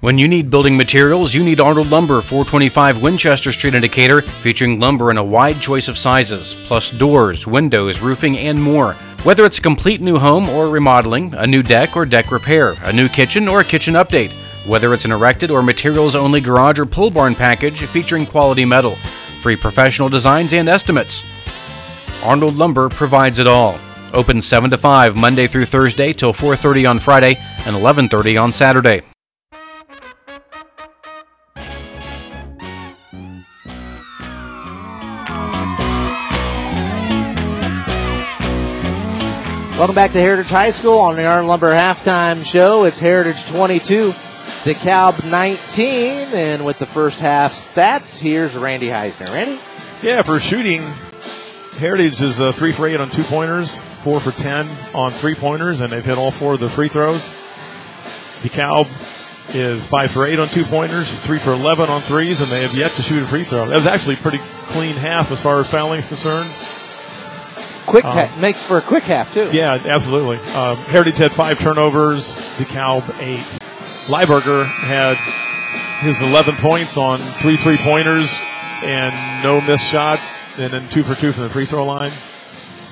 When 0.00 0.18
you 0.18 0.26
need 0.26 0.50
building 0.50 0.76
materials, 0.76 1.32
you 1.34 1.44
need 1.44 1.60
Arnold 1.60 1.90
Lumber, 1.90 2.20
425 2.22 3.02
Winchester 3.02 3.52
Street 3.52 3.74
in 3.74 3.82
Decatur, 3.82 4.22
featuring 4.22 4.80
lumber 4.80 5.10
in 5.10 5.18
a 5.18 5.24
wide 5.24 5.60
choice 5.60 5.88
of 5.88 5.96
sizes, 5.98 6.54
plus 6.66 6.90
doors, 6.90 7.46
windows, 7.46 8.00
roofing, 8.00 8.38
and 8.38 8.62
more. 8.62 8.94
Whether 9.22 9.44
it's 9.44 9.58
a 9.58 9.62
complete 9.62 10.00
new 10.00 10.18
home 10.18 10.48
or 10.48 10.68
remodeling, 10.68 11.34
a 11.34 11.46
new 11.46 11.62
deck 11.62 11.96
or 11.96 12.04
deck 12.04 12.30
repair, 12.30 12.74
a 12.84 12.92
new 12.92 13.08
kitchen 13.08 13.48
or 13.48 13.60
a 13.60 13.64
kitchen 13.64 13.94
update, 13.94 14.32
whether 14.66 14.92
it's 14.92 15.04
an 15.04 15.12
erected 15.12 15.50
or 15.50 15.62
materials 15.62 16.14
only 16.14 16.40
garage 16.40 16.78
or 16.78 16.86
pull 16.86 17.10
barn 17.10 17.34
package 17.34 17.80
featuring 17.86 18.26
quality 18.26 18.64
metal, 18.64 18.96
free 19.40 19.56
professional 19.56 20.08
designs 20.08 20.54
and 20.54 20.68
estimates. 20.68 21.22
Arnold 22.24 22.56
Lumber 22.56 22.88
provides 22.88 23.38
it 23.38 23.46
all. 23.46 23.78
Open 24.14 24.40
7 24.40 24.70
to 24.70 24.78
5 24.78 25.14
Monday 25.14 25.46
through 25.46 25.66
Thursday 25.66 26.12
till 26.14 26.32
4:30 26.32 26.86
on 26.88 26.98
Friday 26.98 27.38
and 27.66 27.76
11:30 27.76 28.36
on 28.38 28.52
Saturday. 28.52 29.02
Welcome 39.76 39.96
back 39.96 40.12
to 40.12 40.20
Heritage 40.20 40.48
High 40.48 40.70
School 40.70 40.98
on 40.98 41.16
the 41.16 41.26
Arnold 41.26 41.48
Lumber 41.48 41.72
halftime 41.72 42.42
show. 42.44 42.84
It's 42.84 42.98
Heritage 42.98 43.44
22, 43.48 44.14
DeKalb 44.62 45.30
19, 45.30 46.28
and 46.32 46.64
with 46.64 46.78
the 46.78 46.86
first 46.86 47.20
half 47.20 47.52
stats, 47.52 48.16
here's 48.16 48.54
Randy 48.54 48.86
Heisner. 48.86 49.30
Randy? 49.30 49.58
Yeah, 50.00 50.22
for 50.22 50.38
shooting, 50.38 50.90
Heritage 51.78 52.22
is 52.22 52.40
uh, 52.40 52.52
three 52.52 52.72
for 52.72 52.86
eight 52.86 53.00
on 53.00 53.10
two 53.10 53.24
pointers, 53.24 53.76
four 53.76 54.20
for 54.20 54.30
ten 54.30 54.66
on 54.94 55.10
three 55.12 55.34
pointers, 55.34 55.80
and 55.80 55.92
they've 55.92 56.04
hit 56.04 56.18
all 56.18 56.30
four 56.30 56.54
of 56.54 56.60
the 56.60 56.68
free 56.68 56.88
throws. 56.88 57.28
DeKalb 58.42 58.86
is 59.54 59.86
five 59.86 60.10
for 60.10 60.24
eight 60.26 60.38
on 60.38 60.46
two 60.48 60.64
pointers, 60.64 61.10
three 61.24 61.38
for 61.38 61.52
eleven 61.52 61.88
on 61.88 62.00
threes, 62.00 62.40
and 62.40 62.50
they 62.50 62.62
have 62.62 62.74
yet 62.74 62.90
to 62.92 63.02
shoot 63.02 63.22
a 63.22 63.26
free 63.26 63.42
throw. 63.42 63.66
That 63.66 63.74
was 63.76 63.86
actually 63.86 64.14
a 64.14 64.18
pretty 64.18 64.38
clean 64.68 64.94
half 64.94 65.32
as 65.32 65.42
far 65.42 65.58
as 65.60 65.68
fouling 65.70 65.98
is 65.98 66.06
concerned. 66.08 66.48
Quick 67.86 68.04
Um, 68.04 68.12
ha- 68.28 68.36
makes 68.40 68.64
for 68.64 68.78
a 68.78 68.82
quick 68.82 69.02
half, 69.04 69.34
too. 69.34 69.50
Yeah, 69.52 69.74
absolutely. 69.84 70.36
Um, 70.54 70.76
Heritage 70.76 71.18
had 71.18 71.32
five 71.32 71.58
turnovers, 71.58 72.34
DeKalb 72.56 73.20
eight. 73.20 73.44
Liebarger 74.08 74.64
had 74.64 75.16
his 76.04 76.22
11 76.22 76.56
points 76.56 76.96
on 76.96 77.18
three 77.18 77.56
three 77.56 77.76
pointers 77.78 78.40
and 78.82 79.14
no 79.42 79.60
missed 79.62 79.90
shots, 79.90 80.36
and 80.58 80.72
then 80.72 80.88
two 80.88 81.02
for 81.02 81.14
two 81.14 81.32
from 81.32 81.44
the 81.44 81.48
free 81.48 81.64
throw 81.64 81.84
line. 81.84 82.12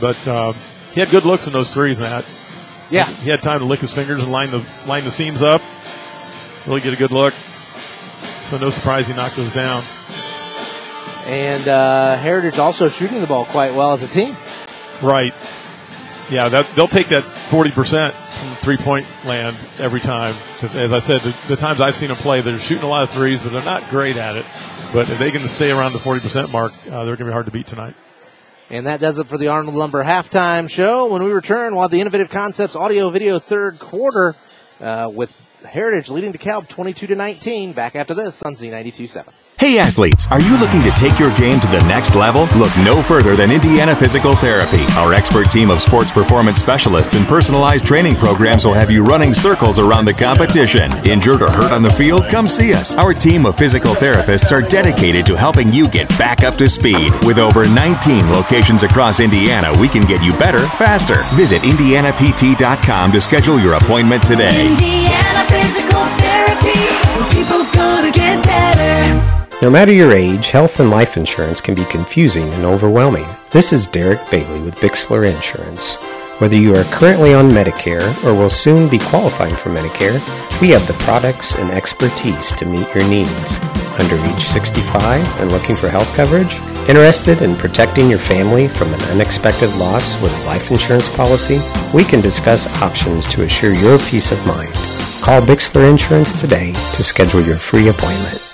But 0.01 0.27
uh, 0.29 0.53
he 0.93 1.01
had 1.01 1.11
good 1.11 1.25
looks 1.25 1.47
in 1.47 1.53
those 1.53 1.73
threes, 1.73 1.99
Matt. 1.99 2.25
Yeah. 2.91 3.07
he 3.07 3.31
had 3.31 3.43
time 3.43 3.61
to 3.61 3.65
lick 3.65 3.81
his 3.81 3.95
fingers 3.95 4.23
and 4.23 4.31
line 4.31 4.51
the 4.51 4.65
line 4.87 5.05
the 5.05 5.11
seams 5.11 5.43
up. 5.43 5.63
Really 6.67 6.81
get 6.81 6.93
a 6.93 6.97
good 6.97 7.11
look. 7.11 7.33
So 7.33 8.59
no 8.59 8.71
surprise 8.71 9.09
he 9.09 9.15
knocked 9.15 9.37
those 9.37 9.55
down. 9.55 9.83
And 11.27 11.67
uh, 11.69 12.17
Heritage 12.17 12.59
also 12.59 12.89
shooting 12.89 13.21
the 13.21 13.27
ball 13.27 13.47
quite 13.47 13.75
well 13.75 13.93
as 13.93 14.03
a 14.03 14.09
team. 14.09 14.37
Right. 15.01 15.33
Yeah, 16.31 16.49
that 16.49 16.67
they'll 16.75 16.89
take 16.89 17.09
that 17.09 17.25
forty 17.25 17.71
percent 17.71 18.15
from 18.15 18.55
three 18.57 18.77
point 18.77 19.07
land 19.25 19.57
every 19.79 20.01
time. 20.01 20.35
As 20.75 20.93
I 20.93 20.99
said, 20.99 21.21
the, 21.23 21.37
the 21.49 21.57
times 21.57 21.81
I've 21.81 21.95
seen 21.95 22.09
them 22.09 22.17
play, 22.17 22.41
they're 22.41 22.59
shooting 22.59 22.85
a 22.85 22.89
lot 22.89 23.05
of 23.05 23.11
threes, 23.11 23.43
but 23.43 23.53
they're 23.53 23.65
not 23.65 23.89
great 23.91 24.17
at 24.17 24.37
it. 24.37 24.45
But 24.93 25.09
if 25.09 25.19
they 25.19 25.31
can 25.31 25.49
stay 25.49 25.71
around 25.71 25.93
the 25.93 25.99
forty 25.99 26.21
percent 26.21 26.53
mark, 26.53 26.71
uh, 26.91 27.05
they're 27.05 27.17
going 27.17 27.19
to 27.19 27.25
be 27.25 27.33
hard 27.33 27.47
to 27.47 27.53
beat 27.53 27.67
tonight. 27.67 27.95
And 28.69 28.87
that 28.87 29.01
does 29.01 29.19
it 29.19 29.27
for 29.27 29.39
the 29.39 29.49
Arnold 29.49 29.75
Lumber 29.75 30.05
halftime 30.05 30.69
show. 30.69 31.07
When 31.07 31.23
we 31.23 31.33
return, 31.33 31.73
we'll 31.73 31.83
have 31.83 31.91
the 31.91 32.03
Innovative 32.03 32.29
Concepts 32.29 32.77
audio 32.77 33.09
video 33.09 33.39
third 33.39 33.79
quarter 33.79 34.35
uh, 34.81 35.11
with 35.13 35.35
Heritage 35.67 36.11
leading 36.11 36.33
DeKalb 36.35 36.69
22 36.69 37.07
to 37.07 37.15
19. 37.15 37.73
Back 37.73 37.97
after 37.97 38.13
this 38.13 38.43
on 38.43 38.53
Z92.7. 38.53 39.29
Hey 39.59 39.79
athletes, 39.79 40.27
are 40.27 40.41
you 40.43 40.59
looking 40.59 40.83
to 40.83 40.91
take 40.99 41.17
your 41.21 41.33
game 41.37 41.61
to 41.61 41.69
the 41.69 41.79
next 41.87 42.17
level? 42.17 42.49
Look 42.59 42.77
no 42.79 43.01
further 43.01 43.37
than 43.37 43.53
Indiana 43.53 43.95
Physical 43.95 44.35
Therapy. 44.35 44.83
Our 44.97 45.15
expert 45.15 45.53
team 45.53 45.71
of 45.71 45.81
sports 45.81 46.11
performance 46.11 46.59
specialists 46.59 47.15
and 47.15 47.25
personalized 47.27 47.87
training 47.87 48.17
programs 48.17 48.65
will 48.65 48.75
have 48.75 48.91
you 48.91 49.05
running 49.05 49.33
circles 49.33 49.79
around 49.79 50.05
the 50.07 50.15
competition. 50.15 50.91
Injured 51.07 51.43
or 51.43 51.51
hurt 51.51 51.71
on 51.71 51.81
the 51.81 51.91
field? 51.91 52.27
Come 52.29 52.49
see 52.49 52.75
us. 52.75 52.97
Our 52.97 53.15
team 53.15 53.47
of 53.47 53.57
physical 53.57 53.95
therapists 53.95 54.51
are 54.51 54.69
dedicated 54.69 55.25
to 55.27 55.37
helping 55.37 55.73
you 55.73 55.89
get 55.89 56.09
back 56.19 56.43
up 56.43 56.57
to 56.57 56.69
speed. 56.69 57.13
With 57.25 57.39
over 57.39 57.63
19 57.69 58.33
locations 58.33 58.83
across 58.83 59.21
Indiana, 59.21 59.73
we 59.79 59.87
can 59.87 60.03
get 60.03 60.25
you 60.25 60.33
better, 60.39 60.67
faster. 60.75 61.23
Visit 61.37 61.63
IndianaPT.com 61.63 63.13
to 63.13 63.21
schedule 63.21 63.61
your 63.61 63.75
appointment 63.75 64.25
today. 64.25 64.67
Indiana 64.67 65.45
Physical 65.47 66.03
Therapy. 66.19 66.83
People 67.31 67.63
gonna 67.71 68.11
get 68.11 68.43
better. 68.43 69.43
No 69.63 69.71
matter 69.71 69.93
your 69.93 70.11
age, 70.11 70.51
health 70.51 70.81
and 70.81 70.91
life 70.91 71.17
insurance 71.17 71.61
can 71.61 71.77
be 71.77 71.85
confusing 71.85 72.49
and 72.55 72.65
overwhelming. 72.65 73.29
This 73.53 73.73
is 73.73 73.87
Derek 73.87 74.19
Bailey 74.29 74.61
with 74.61 74.75
Bixler 74.81 75.33
Insurance. 75.33 75.95
Whether 76.41 76.57
you 76.57 76.75
are 76.75 76.83
currently 76.91 77.33
on 77.33 77.49
Medicare 77.49 78.03
or 78.25 78.35
will 78.35 78.51
soon 78.51 78.89
be 78.91 78.99
qualifying 78.99 79.55
for 79.55 79.71
Medicare, 79.71 80.19
we 80.61 80.71
have 80.71 80.85
the 80.89 81.01
products 81.05 81.55
and 81.55 81.71
expertise 81.71 82.51
to 82.55 82.67
meet 82.67 82.93
your 82.93 83.09
needs. 83.09 83.57
Under 84.01 84.17
age 84.35 84.43
65 84.43 85.41
and 85.41 85.53
looking 85.53 85.77
for 85.77 85.89
health 85.89 86.13
coverage? 86.17 86.55
Interested 86.89 87.41
in 87.41 87.55
protecting 87.55 88.11
your 88.11 88.19
family 88.19 88.67
from 88.67 88.93
an 88.93 89.03
unexpected 89.13 89.73
loss 89.77 90.21
with 90.21 90.37
a 90.43 90.45
life 90.47 90.73
insurance 90.73 91.09
policy? 91.15 91.61
We 91.95 92.03
can 92.03 92.21
discuss 92.21 92.67
options 92.83 93.29
to 93.29 93.45
assure 93.45 93.75
your 93.75 93.99
peace 94.11 94.33
of 94.33 94.45
mind. 94.45 94.73
Call 95.23 95.41
Bixler 95.41 95.89
Insurance 95.89 96.33
today 96.33 96.73
to 96.73 97.05
schedule 97.05 97.43
your 97.43 97.55
free 97.55 97.87
appointment. 97.87 98.52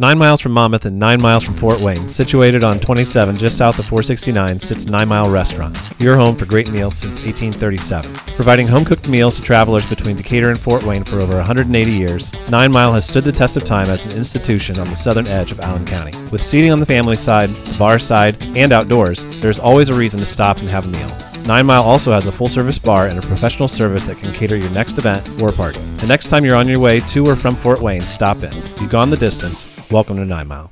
Nine 0.00 0.16
miles 0.16 0.40
from 0.40 0.52
Monmouth 0.52 0.84
and 0.84 0.96
nine 0.96 1.20
miles 1.20 1.42
from 1.42 1.56
Fort 1.56 1.80
Wayne, 1.80 2.08
situated 2.08 2.62
on 2.62 2.78
27 2.78 3.36
just 3.36 3.58
south 3.58 3.80
of 3.80 3.86
469, 3.86 4.60
sits 4.60 4.86
Nine 4.86 5.08
Mile 5.08 5.28
Restaurant, 5.28 5.76
your 5.98 6.16
home 6.16 6.36
for 6.36 6.46
great 6.46 6.68
meals 6.68 6.96
since 6.96 7.20
1837. 7.20 8.14
Providing 8.36 8.68
home 8.68 8.84
cooked 8.84 9.08
meals 9.08 9.34
to 9.34 9.42
travelers 9.42 9.84
between 9.86 10.14
Decatur 10.14 10.50
and 10.50 10.60
Fort 10.60 10.84
Wayne 10.84 11.02
for 11.02 11.18
over 11.18 11.36
180 11.38 11.90
years, 11.90 12.32
Nine 12.48 12.70
Mile 12.70 12.92
has 12.92 13.06
stood 13.06 13.24
the 13.24 13.32
test 13.32 13.56
of 13.56 13.64
time 13.64 13.88
as 13.90 14.06
an 14.06 14.12
institution 14.12 14.78
on 14.78 14.88
the 14.88 14.94
southern 14.94 15.26
edge 15.26 15.50
of 15.50 15.58
Allen 15.58 15.84
County. 15.84 16.16
With 16.30 16.44
seating 16.44 16.70
on 16.70 16.78
the 16.78 16.86
family 16.86 17.16
side, 17.16 17.48
the 17.48 17.76
bar 17.76 17.98
side, 17.98 18.40
and 18.56 18.70
outdoors, 18.70 19.24
there's 19.40 19.58
always 19.58 19.88
a 19.88 19.94
reason 19.94 20.20
to 20.20 20.26
stop 20.26 20.58
and 20.58 20.70
have 20.70 20.84
a 20.84 20.88
meal. 20.90 21.10
Nine 21.48 21.64
Mile 21.64 21.82
also 21.82 22.12
has 22.12 22.26
a 22.26 22.32
full 22.32 22.50
service 22.50 22.78
bar 22.78 23.06
and 23.06 23.18
a 23.18 23.22
professional 23.22 23.68
service 23.68 24.04
that 24.04 24.18
can 24.18 24.34
cater 24.34 24.54
your 24.54 24.68
next 24.72 24.98
event 24.98 25.26
or 25.40 25.50
party. 25.50 25.80
The 25.96 26.06
next 26.06 26.28
time 26.28 26.44
you're 26.44 26.54
on 26.54 26.68
your 26.68 26.78
way 26.78 27.00
to 27.00 27.26
or 27.26 27.36
from 27.36 27.56
Fort 27.56 27.80
Wayne, 27.80 28.02
stop 28.02 28.42
in. 28.42 28.54
You've 28.54 28.90
gone 28.90 29.08
the 29.08 29.16
distance. 29.16 29.66
Welcome 29.90 30.18
to 30.18 30.26
Nine 30.26 30.46
Mile. 30.46 30.70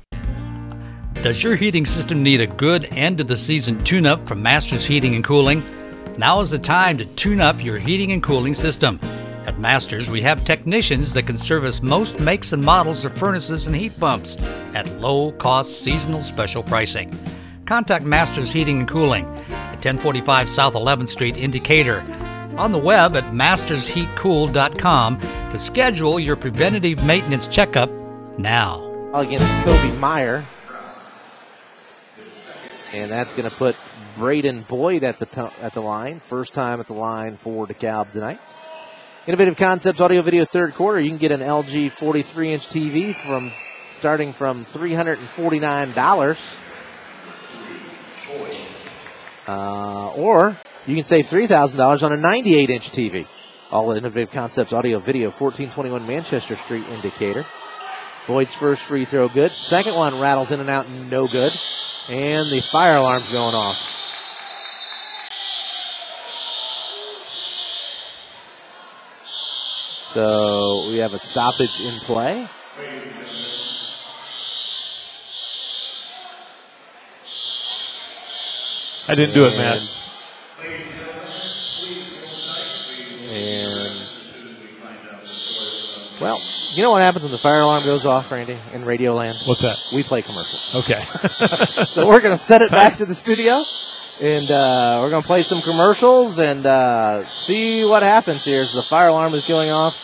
Does 1.23 1.41
your 1.41 1.55
heating 1.55 1.83
system 1.83 2.21
need 2.21 2.41
a 2.41 2.45
good 2.45 2.85
end 2.93 3.19
of 3.19 3.27
the 3.27 3.35
season 3.35 3.83
tune 3.83 4.05
up 4.05 4.27
from 4.27 4.43
Masters 4.43 4.85
Heating 4.85 5.15
and 5.15 5.23
Cooling? 5.23 5.63
Now 6.15 6.41
is 6.41 6.51
the 6.51 6.59
time 6.59 6.99
to 6.99 7.05
tune 7.05 7.41
up 7.41 7.63
your 7.63 7.79
heating 7.79 8.11
and 8.11 8.21
cooling 8.21 8.53
system. 8.53 8.99
At 9.47 9.59
Masters, 9.59 10.11
we 10.11 10.21
have 10.21 10.45
technicians 10.45 11.11
that 11.13 11.25
can 11.25 11.39
service 11.39 11.81
most 11.81 12.19
makes 12.19 12.53
and 12.53 12.63
models 12.63 13.03
of 13.03 13.17
furnaces 13.17 13.65
and 13.65 13.75
heat 13.75 13.99
pumps 13.99 14.37
at 14.75 15.01
low 15.01 15.31
cost 15.31 15.81
seasonal 15.81 16.21
special 16.21 16.61
pricing. 16.61 17.17
Contact 17.67 18.05
Masters 18.05 18.51
Heating 18.51 18.79
and 18.79 18.87
Cooling 18.87 19.25
at 19.49 19.83
1045 19.85 20.49
South 20.49 20.73
11th 20.73 21.09
Street 21.09 21.35
in 21.35 21.51
Decatur. 21.51 21.99
On 22.57 22.71
the 22.71 22.79
web 22.79 23.15
at 23.15 23.25
mastersheatcool.com 23.33 25.19
to 25.19 25.59
schedule 25.59 26.19
your 26.19 26.37
preventative 26.37 27.03
maintenance 27.03 27.45
checkup 27.45 27.91
now. 28.39 28.83
Against 29.13 29.51
Kobe 29.63 29.91
Meyer. 29.97 30.45
And 32.93 33.11
that's 33.11 33.35
going 33.35 33.49
to 33.49 33.55
put 33.55 33.75
Braden 34.15 34.61
Boyd 34.61 35.03
at 35.03 35.19
the 35.19 35.25
t- 35.25 35.41
at 35.61 35.73
the 35.73 35.81
line. 35.81 36.21
First 36.21 36.53
time 36.53 36.79
at 36.79 36.87
the 36.87 36.93
line 36.93 37.35
for 37.35 37.67
DeKalb 37.67 38.13
tonight. 38.13 38.39
Innovative 39.27 39.57
Concepts 39.57 39.99
Audio 39.99 40.21
Video 40.21 40.45
third 40.45 40.73
quarter. 40.73 41.01
You 41.01 41.09
can 41.09 41.17
get 41.17 41.33
an 41.33 41.41
LG 41.41 41.91
43 41.91 42.53
inch 42.53 42.67
TV 42.69 43.13
from 43.13 43.51
starting 43.91 44.31
from 44.31 44.63
$349. 44.63 46.37
Uh, 49.47 50.11
or 50.13 50.57
you 50.85 50.95
can 50.95 51.03
save 51.03 51.25
$3,000 51.25 52.03
on 52.03 52.11
a 52.11 52.17
98 52.17 52.69
inch 52.69 52.91
TV. 52.91 53.25
All 53.71 53.91
at 53.91 53.97
Innovative 53.97 54.31
Concepts 54.31 54.73
Audio 54.73 54.99
Video, 54.99 55.29
1421 55.29 56.07
Manchester 56.07 56.55
Street 56.55 56.85
in 56.87 57.01
Decatur. 57.01 57.45
Boyd's 58.27 58.53
first 58.53 58.81
free 58.81 59.05
throw 59.05 59.29
good. 59.29 59.51
Second 59.51 59.95
one 59.95 60.19
rattles 60.19 60.51
in 60.51 60.59
and 60.59 60.69
out, 60.69 60.89
no 60.89 61.27
good. 61.27 61.53
And 62.09 62.51
the 62.51 62.61
fire 62.71 62.97
alarm's 62.97 63.31
going 63.31 63.55
off. 63.55 63.77
So 70.11 70.89
we 70.89 70.97
have 70.97 71.13
a 71.13 71.19
stoppage 71.19 71.79
in 71.79 71.99
play. 72.01 72.47
I 79.07 79.15
didn't 79.15 79.33
do 79.33 79.45
it, 79.45 79.57
man. 79.57 79.87
And 83.29 83.93
well, 86.19 86.41
you 86.73 86.81
know 86.83 86.91
what 86.91 87.01
happens 87.01 87.23
when 87.23 87.31
the 87.31 87.37
fire 87.37 87.61
alarm 87.61 87.83
goes 87.83 88.05
off, 88.05 88.31
Randy, 88.31 88.57
in 88.73 88.85
Radio 88.85 89.13
Land? 89.13 89.37
What's 89.45 89.61
that? 89.61 89.77
We 89.93 90.03
play 90.03 90.21
commercials. 90.21 90.75
Okay. 90.75 91.01
so 91.87 92.07
we're 92.07 92.21
gonna 92.21 92.37
set 92.37 92.61
it 92.61 92.71
back 92.71 92.95
to 92.97 93.05
the 93.05 93.15
studio, 93.15 93.63
and 94.19 94.49
uh, 94.49 94.99
we're 95.01 95.09
gonna 95.09 95.25
play 95.25 95.43
some 95.43 95.61
commercials 95.61 96.39
and 96.39 96.65
uh, 96.65 97.27
see 97.27 97.83
what 97.85 98.03
happens 98.03 98.43
here 98.43 98.61
as 98.61 98.71
the 98.73 98.83
fire 98.83 99.09
alarm 99.09 99.33
is 99.35 99.45
going 99.45 99.69
off, 99.69 99.97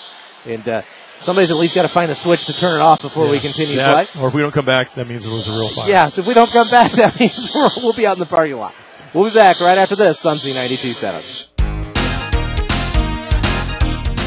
and 0.45 0.67
uh, 0.67 0.81
somebody's 1.17 1.51
at 1.51 1.57
least 1.57 1.73
got 1.75 1.83
to 1.83 1.89
find 1.89 2.11
a 2.11 2.15
switch 2.15 2.45
to 2.45 2.53
turn 2.53 2.79
it 2.79 2.83
off 2.83 3.01
before 3.01 3.27
we 3.29 3.39
continue 3.39 3.77
That- 3.77 4.07
to 4.07 4.11
play. 4.11 4.21
Or 4.21 4.27
if 4.27 4.33
we 4.33 4.41
don't 4.41 4.51
come 4.53 4.65
back, 4.65 4.95
that 4.95 5.07
means 5.07 5.25
it 5.25 5.31
was 5.31 5.47
a 5.47 5.51
real 5.51 5.73
fire. 5.73 5.89
Yeah, 5.89 6.07
so 6.09 6.21
if 6.21 6.27
we 6.27 6.33
don't 6.33 6.51
come 6.51 6.69
back, 6.69 6.91
that 6.97 7.19
means 7.19 7.51
we're- 7.53 7.69
we'll 7.77 7.93
be 7.93 8.05
out 8.05 8.17
in 8.17 8.19
the 8.19 8.25
parking 8.25 8.57
lot. 8.57 8.73
We'll 9.13 9.29
be 9.29 9.35
back 9.35 9.59
right 9.59 9.77
after 9.77 9.95
this 9.95 10.25
on 10.25 10.37
Z92.7. 10.37 11.49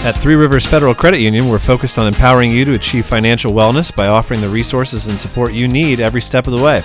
At 0.04 0.12
Three 0.12 0.36
Rivers 0.36 0.64
Federal 0.64 0.94
Credit 0.94 1.18
Union, 1.18 1.48
we're 1.48 1.58
focused 1.58 1.98
on 1.98 2.06
empowering 2.06 2.52
you 2.52 2.64
to 2.64 2.74
achieve 2.74 3.04
financial 3.04 3.52
wellness 3.52 3.94
by 3.94 4.06
offering 4.06 4.40
the 4.40 4.48
resources 4.48 5.08
and 5.08 5.18
support 5.18 5.52
you 5.52 5.66
need 5.66 5.98
every 5.98 6.20
step 6.20 6.46
of 6.46 6.56
the 6.56 6.62
way. 6.62 6.84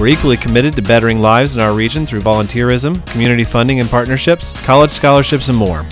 We're 0.00 0.08
equally 0.08 0.38
committed 0.38 0.74
to 0.76 0.82
bettering 0.82 1.20
lives 1.20 1.54
in 1.54 1.60
our 1.60 1.74
region 1.74 2.06
through 2.06 2.22
volunteerism, 2.22 3.06
community 3.08 3.44
funding 3.44 3.80
and 3.80 3.90
partnerships, 3.90 4.52
college 4.64 4.92
scholarships, 4.92 5.50
and 5.50 5.58
more. 5.58 5.82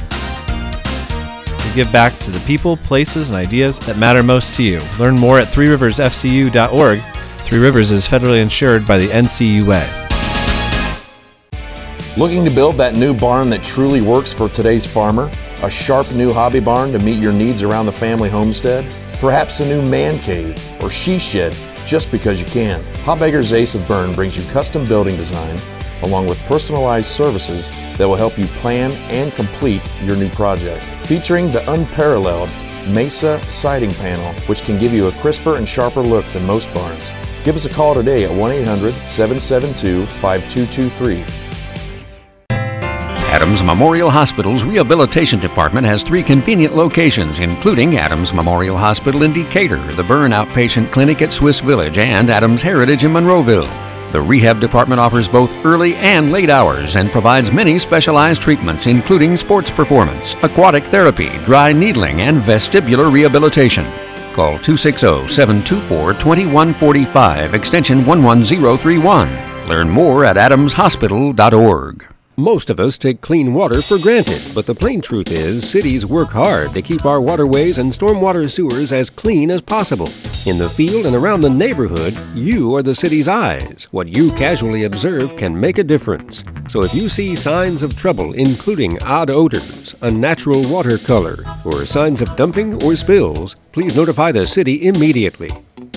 We 1.69 1.75
give 1.75 1.93
back 1.93 2.19
to 2.21 2.31
the 2.31 2.43
people, 2.47 2.79
places, 2.79 3.29
and 3.29 3.37
ideas 3.37 3.79
that 3.81 3.99
matter 3.99 4.23
most 4.23 4.55
to 4.55 4.63
you. 4.63 4.81
Learn 4.99 5.15
more 5.15 5.39
at 5.39 5.49
threeriversfcu.org. 5.49 7.03
Three 7.53 7.61
Rivers 7.61 7.91
is 7.91 8.09
federally 8.09 8.41
insured 8.41 8.89
by 8.89 8.97
the 8.97 9.09
NCUA. 9.09 9.87
Looking 12.17 12.47
to 12.47 12.51
build 12.51 12.77
that 12.77 12.95
new 12.95 13.13
barn 13.13 13.51
that 13.51 13.63
truly 13.63 14.01
works 14.01 14.33
for 14.33 14.49
today's 14.49 14.87
farmer? 14.87 15.31
A 15.63 15.69
sharp 15.69 16.11
new 16.13 16.33
hobby 16.33 16.61
barn 16.61 16.93
to 16.93 16.99
meet 16.99 17.21
your 17.21 17.35
needs 17.35 17.61
around 17.61 17.85
the 17.85 17.93
family 17.93 18.31
homestead? 18.31 18.91
Perhaps 19.21 19.61
a 19.61 19.67
new 19.67 19.83
man 19.83 20.19
cave 20.21 20.59
or 20.83 20.89
she 20.89 21.19
shed 21.19 21.55
just 21.85 22.11
because 22.11 22.41
you 22.41 22.47
can. 22.47 22.83
Habegger's 23.05 23.53
Ace 23.53 23.75
of 23.75 23.87
Berne 23.87 24.15
brings 24.15 24.35
you 24.35 24.51
custom 24.51 24.87
building 24.87 25.17
design 25.17 25.61
along 26.05 26.29
with 26.29 26.43
personalized 26.47 27.11
services 27.11 27.69
that 27.99 28.09
will 28.09 28.17
help 28.17 28.39
you 28.39 28.47
plan 28.63 28.93
and 29.11 29.31
complete 29.35 29.83
your 30.05 30.17
new 30.17 30.31
project. 30.31 30.83
Featuring 31.07 31.53
the 31.53 31.71
unparalleled 31.71 32.49
Mesa 32.89 33.39
siding 33.51 33.93
panel, 33.97 34.33
which 34.47 34.63
can 34.63 34.79
give 34.79 34.95
you 34.95 35.09
a 35.09 35.13
crisper 35.13 35.57
and 35.57 35.69
sharper 35.69 36.01
look 36.01 36.25
than 36.29 36.47
most 36.47 36.73
barns. 36.73 37.13
Give 37.45 37.57
us 37.57 37.65
a 37.65 37.69
call 37.69 37.95
today 37.95 38.25
at 38.25 38.31
1 38.31 38.53
800 38.53 38.93
772 39.09 40.07
5223. 40.07 41.25
Adams 43.33 43.63
Memorial 43.63 44.11
Hospital's 44.11 44.63
Rehabilitation 44.63 45.41
Department 45.41 45.85
has 45.85 46.05
three 46.05 46.23
convenient 46.23 46.77
locations, 46.77 47.41
including 47.41 47.97
Adams 47.97 48.33
Memorial 48.33 48.77
Hospital 48.77 49.25
in 49.25 49.33
Decatur, 49.33 49.79
the 49.95 50.05
Berne 50.05 50.31
Outpatient 50.31 50.93
Clinic 50.93 51.23
at 51.23 51.33
Swiss 51.33 51.59
Village, 51.59 51.99
and 51.99 52.31
Adams 52.31 52.63
Heritage 52.63 53.03
in 53.05 53.11
Monroeville. 53.13 53.69
The 54.13 54.21
Rehab 54.21 54.61
Department 54.61 55.01
offers 55.01 55.27
both 55.27 55.51
early 55.65 55.97
and 55.97 56.31
late 56.31 56.51
hours 56.51 56.97
and 56.97 57.11
provides 57.11 57.51
many 57.51 57.79
specialized 57.79 58.43
treatments, 58.43 58.87
including 58.87 59.37
sports 59.37 59.71
performance, 59.71 60.35
aquatic 60.43 60.85
therapy, 60.85 61.31
dry 61.47 61.73
needling, 61.73 62.21
and 62.21 62.41
vestibular 62.43 63.11
rehabilitation. 63.11 63.87
Call 64.33 64.59
260 64.59 65.29
724 65.29 66.15
2145, 66.15 67.55
extension 67.55 67.99
11031. 68.05 69.69
Learn 69.69 69.89
more 69.89 70.25
at 70.25 70.37
adamshospital.org. 70.37 72.12
Most 72.37 72.71
of 72.71 72.81
us 72.81 72.97
take 72.97 73.21
clean 73.21 73.53
water 73.53 73.83
for 73.83 73.99
granted, 73.99 74.41
but 74.55 74.65
the 74.65 74.75
plain 74.75 75.03
truth 75.03 75.31
is 75.31 75.69
cities 75.69 76.07
work 76.07 76.31
hard 76.31 76.73
to 76.73 76.81
keep 76.81 77.05
our 77.05 77.21
waterways 77.21 77.77
and 77.77 77.93
stormwater 77.93 78.51
sewers 78.51 78.91
as 78.91 79.11
clean 79.11 79.51
as 79.51 79.61
possible. 79.61 80.09
In 80.47 80.57
the 80.57 80.71
field 80.75 81.05
and 81.05 81.15
around 81.15 81.43
the 81.43 81.51
neighborhood, 81.51 82.17
you 82.35 82.75
are 82.75 82.83
the 82.83 82.95
city's 82.95 83.29
eyes. 83.29 83.87
What 83.91 84.09
you 84.09 84.31
casually 84.33 84.85
observe 84.85 85.37
can 85.37 85.61
make 85.61 85.77
a 85.77 85.85
difference. 85.85 86.43
So 86.71 86.83
if 86.83 86.95
you 86.95 87.11
see 87.11 87.37
signs 87.37 87.83
of 87.83 87.99
trouble, 87.99 88.33
including 88.33 89.01
odd 89.03 89.29
odors, 89.29 89.95
unnatural 90.01 90.67
water 90.73 90.97
color, 90.97 91.45
or 91.67 91.85
signs 91.85 92.23
of 92.23 92.35
dumping 92.35 92.83
or 92.83 92.97
spills, 92.97 93.57
please 93.73 93.95
notify 93.95 94.33
the 94.33 94.47
city 94.47 94.87
immediately. 94.87 95.51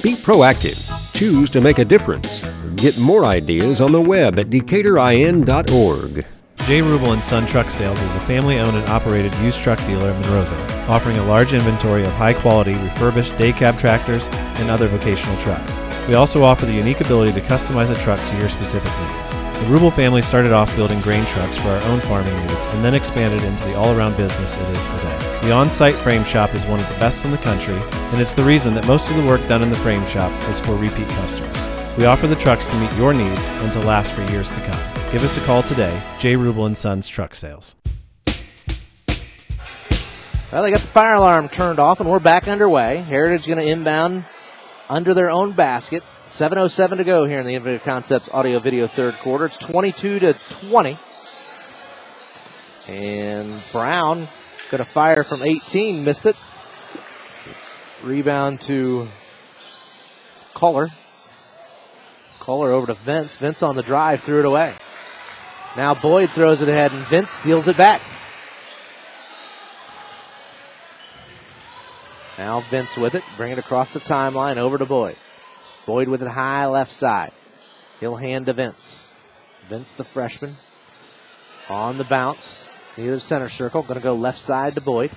Be 0.04 0.16
proactive. 0.16 1.05
Choose 1.16 1.50
to 1.52 1.62
make 1.62 1.80
a 1.80 1.86
difference. 1.86 2.44
Get 2.76 3.00
more 3.00 3.24
ideas 3.24 3.80
on 3.80 3.94
the 3.94 4.02
web 4.02 4.38
at 4.38 4.48
decaturin.org. 4.48 6.35
J. 6.66 6.80
Rubel 6.80 7.14
and 7.14 7.24
Son 7.24 7.46
Truck 7.46 7.70
Sales 7.70 8.00
is 8.02 8.16
a 8.16 8.20
family-owned 8.22 8.76
and 8.76 8.90
operated 8.90 9.32
used 9.36 9.60
truck 9.62 9.78
dealer 9.86 10.10
in 10.10 10.22
Monroeville, 10.24 10.90
offering 10.90 11.18
a 11.18 11.26
large 11.26 11.54
inventory 11.54 12.04
of 12.04 12.12
high-quality 12.14 12.74
refurbished 12.74 13.38
day 13.38 13.54
cab 13.54 13.78
tractors 13.78 14.28
and 14.58 14.72
other 14.72 14.88
vocational 14.88 15.38
trucks. 15.38 15.80
We 16.08 16.16
also 16.16 16.44
offer 16.44 16.66
the 16.66 16.74
unique 16.74 17.02
ability 17.02 17.40
to 17.40 17.46
customize 17.46 17.92
a 17.92 18.02
truck 18.02 18.20
to 18.26 18.38
your 18.38 18.50
specific 18.50 18.92
needs. 19.00 19.30
The 19.30 19.72
Rubel 19.72 19.94
family 19.94 20.24
started 20.24 20.54
off 20.54 20.76
building 20.76 21.02
grain 21.02 21.26
trucks 21.28 21.56
for 21.56 21.68
our 21.68 21.82
own 21.84 22.00
farming 22.00 22.36
needs 22.48 22.66
and 22.66 22.84
then 22.84 22.96
expanded 22.96 23.44
into 23.44 23.64
the 23.66 23.76
all-around 23.76 24.18
business 24.18 24.58
it 24.58 24.68
is 24.76 24.88
today. 24.88 25.40
The 25.44 25.52
on-site 25.52 25.96
frame 25.96 26.24
shop 26.24 26.56
is 26.56 26.66
one 26.66 26.80
of 26.80 26.90
the 26.90 27.00
best 27.00 27.26
in 27.26 27.32
the 27.32 27.38
country, 27.38 27.78
and 27.92 28.20
it's 28.20 28.34
the 28.34 28.44
reason 28.44 28.74
that 28.74 28.88
most 28.88 29.12
of 29.12 29.18
the 29.18 29.28
work 29.28 29.48
done 29.48 29.62
in 29.62 29.70
the 29.70 29.78
frame 29.78 30.06
shop 30.08 30.32
is 30.50 30.60
for 30.60 30.76
repeat 30.76 31.08
customers. 31.10 31.70
We 31.98 32.04
offer 32.04 32.28
the 32.28 32.36
trucks 32.36 32.68
to 32.68 32.76
meet 32.78 32.92
your 32.98 33.14
needs 33.14 33.52
and 33.52 33.72
to 33.72 33.80
last 33.80 34.12
for 34.12 34.22
years 34.30 34.52
to 34.52 34.60
come. 34.60 35.12
Give 35.14 35.24
us 35.24 35.38
a 35.38 35.42
call 35.42 35.64
today, 35.64 35.98
J. 36.20 36.34
Rubel 36.34 36.66
and 36.66 36.78
Sons 36.78 37.08
Truck 37.08 37.34
Sales. 37.34 37.74
Well, 40.52 40.62
they 40.62 40.72
got 40.72 40.82
the 40.82 40.88
fire 40.88 41.16
alarm 41.16 41.48
turned 41.48 41.80
off, 41.80 42.02
and 42.02 42.10
we're 42.12 42.20
back 42.20 42.50
underway. 42.50 42.98
Heritage 42.98 43.48
going 43.48 43.66
to 43.66 43.72
inbound 43.72 44.26
under 44.90 45.14
their 45.14 45.30
own 45.30 45.54
basket. 45.54 46.04
7.07 46.26 46.98
to 46.98 47.06
go 47.06 47.24
here 47.24 47.40
in 47.40 47.46
the 47.46 47.56
Innovative 47.56 47.84
Concepts 47.84 48.28
audio 48.30 48.60
video 48.60 48.88
third 48.88 49.14
quarter. 49.16 49.46
It's 49.46 49.58
22 49.58 50.20
to 50.20 50.34
20. 50.34 51.00
And 52.90 53.64
Brown 53.72 54.28
going 54.70 54.80
to 54.80 54.86
fire 54.86 55.24
from 55.24 55.44
18, 55.44 56.04
missed 56.04 56.26
it. 56.26 56.36
Rebound 58.04 58.60
to 58.62 59.08
Kohler. 60.54 60.90
Kohler 62.46 62.72
over 62.72 62.86
to 62.86 62.94
Vince. 62.94 63.38
Vince 63.38 63.64
on 63.64 63.76
the 63.76 63.82
drive, 63.82 64.22
threw 64.22 64.38
it 64.38 64.46
away. 64.46 64.72
Now 65.76 65.96
Boyd 65.96 66.30
throws 66.30 66.62
it 66.62 66.70
ahead, 66.70 66.92
and 66.92 67.04
Vince 67.08 67.32
steals 67.32 67.68
it 67.68 67.76
back. 67.76 68.04
Now 72.38 72.60
Vince 72.60 72.96
with 72.98 73.16
it, 73.16 73.24
bring 73.36 73.52
it 73.52 73.58
across 73.58 73.94
the 73.94 74.00
timeline 74.00 74.58
over 74.58 74.78
to 74.78 74.86
Boyd. 74.86 75.16
Boyd 75.88 76.08
with 76.08 76.22
it 76.22 76.28
high 76.28 76.68
left 76.68 76.92
side. 76.92 77.32
He'll 78.00 78.16
hand 78.16 78.46
to 78.46 78.54
Vince. 78.54 79.12
Vince, 79.68 79.90
the 79.90 80.04
freshman, 80.04 80.58
on 81.68 81.98
the 81.98 82.04
bounce 82.04 82.70
near 82.96 83.10
the 83.10 83.20
center 83.20 83.50
circle. 83.50 83.82
Going 83.82 83.96
to 83.96 84.04
go 84.04 84.14
left 84.14 84.38
side 84.38 84.76
to 84.76 84.82
Boyd. 84.82 85.10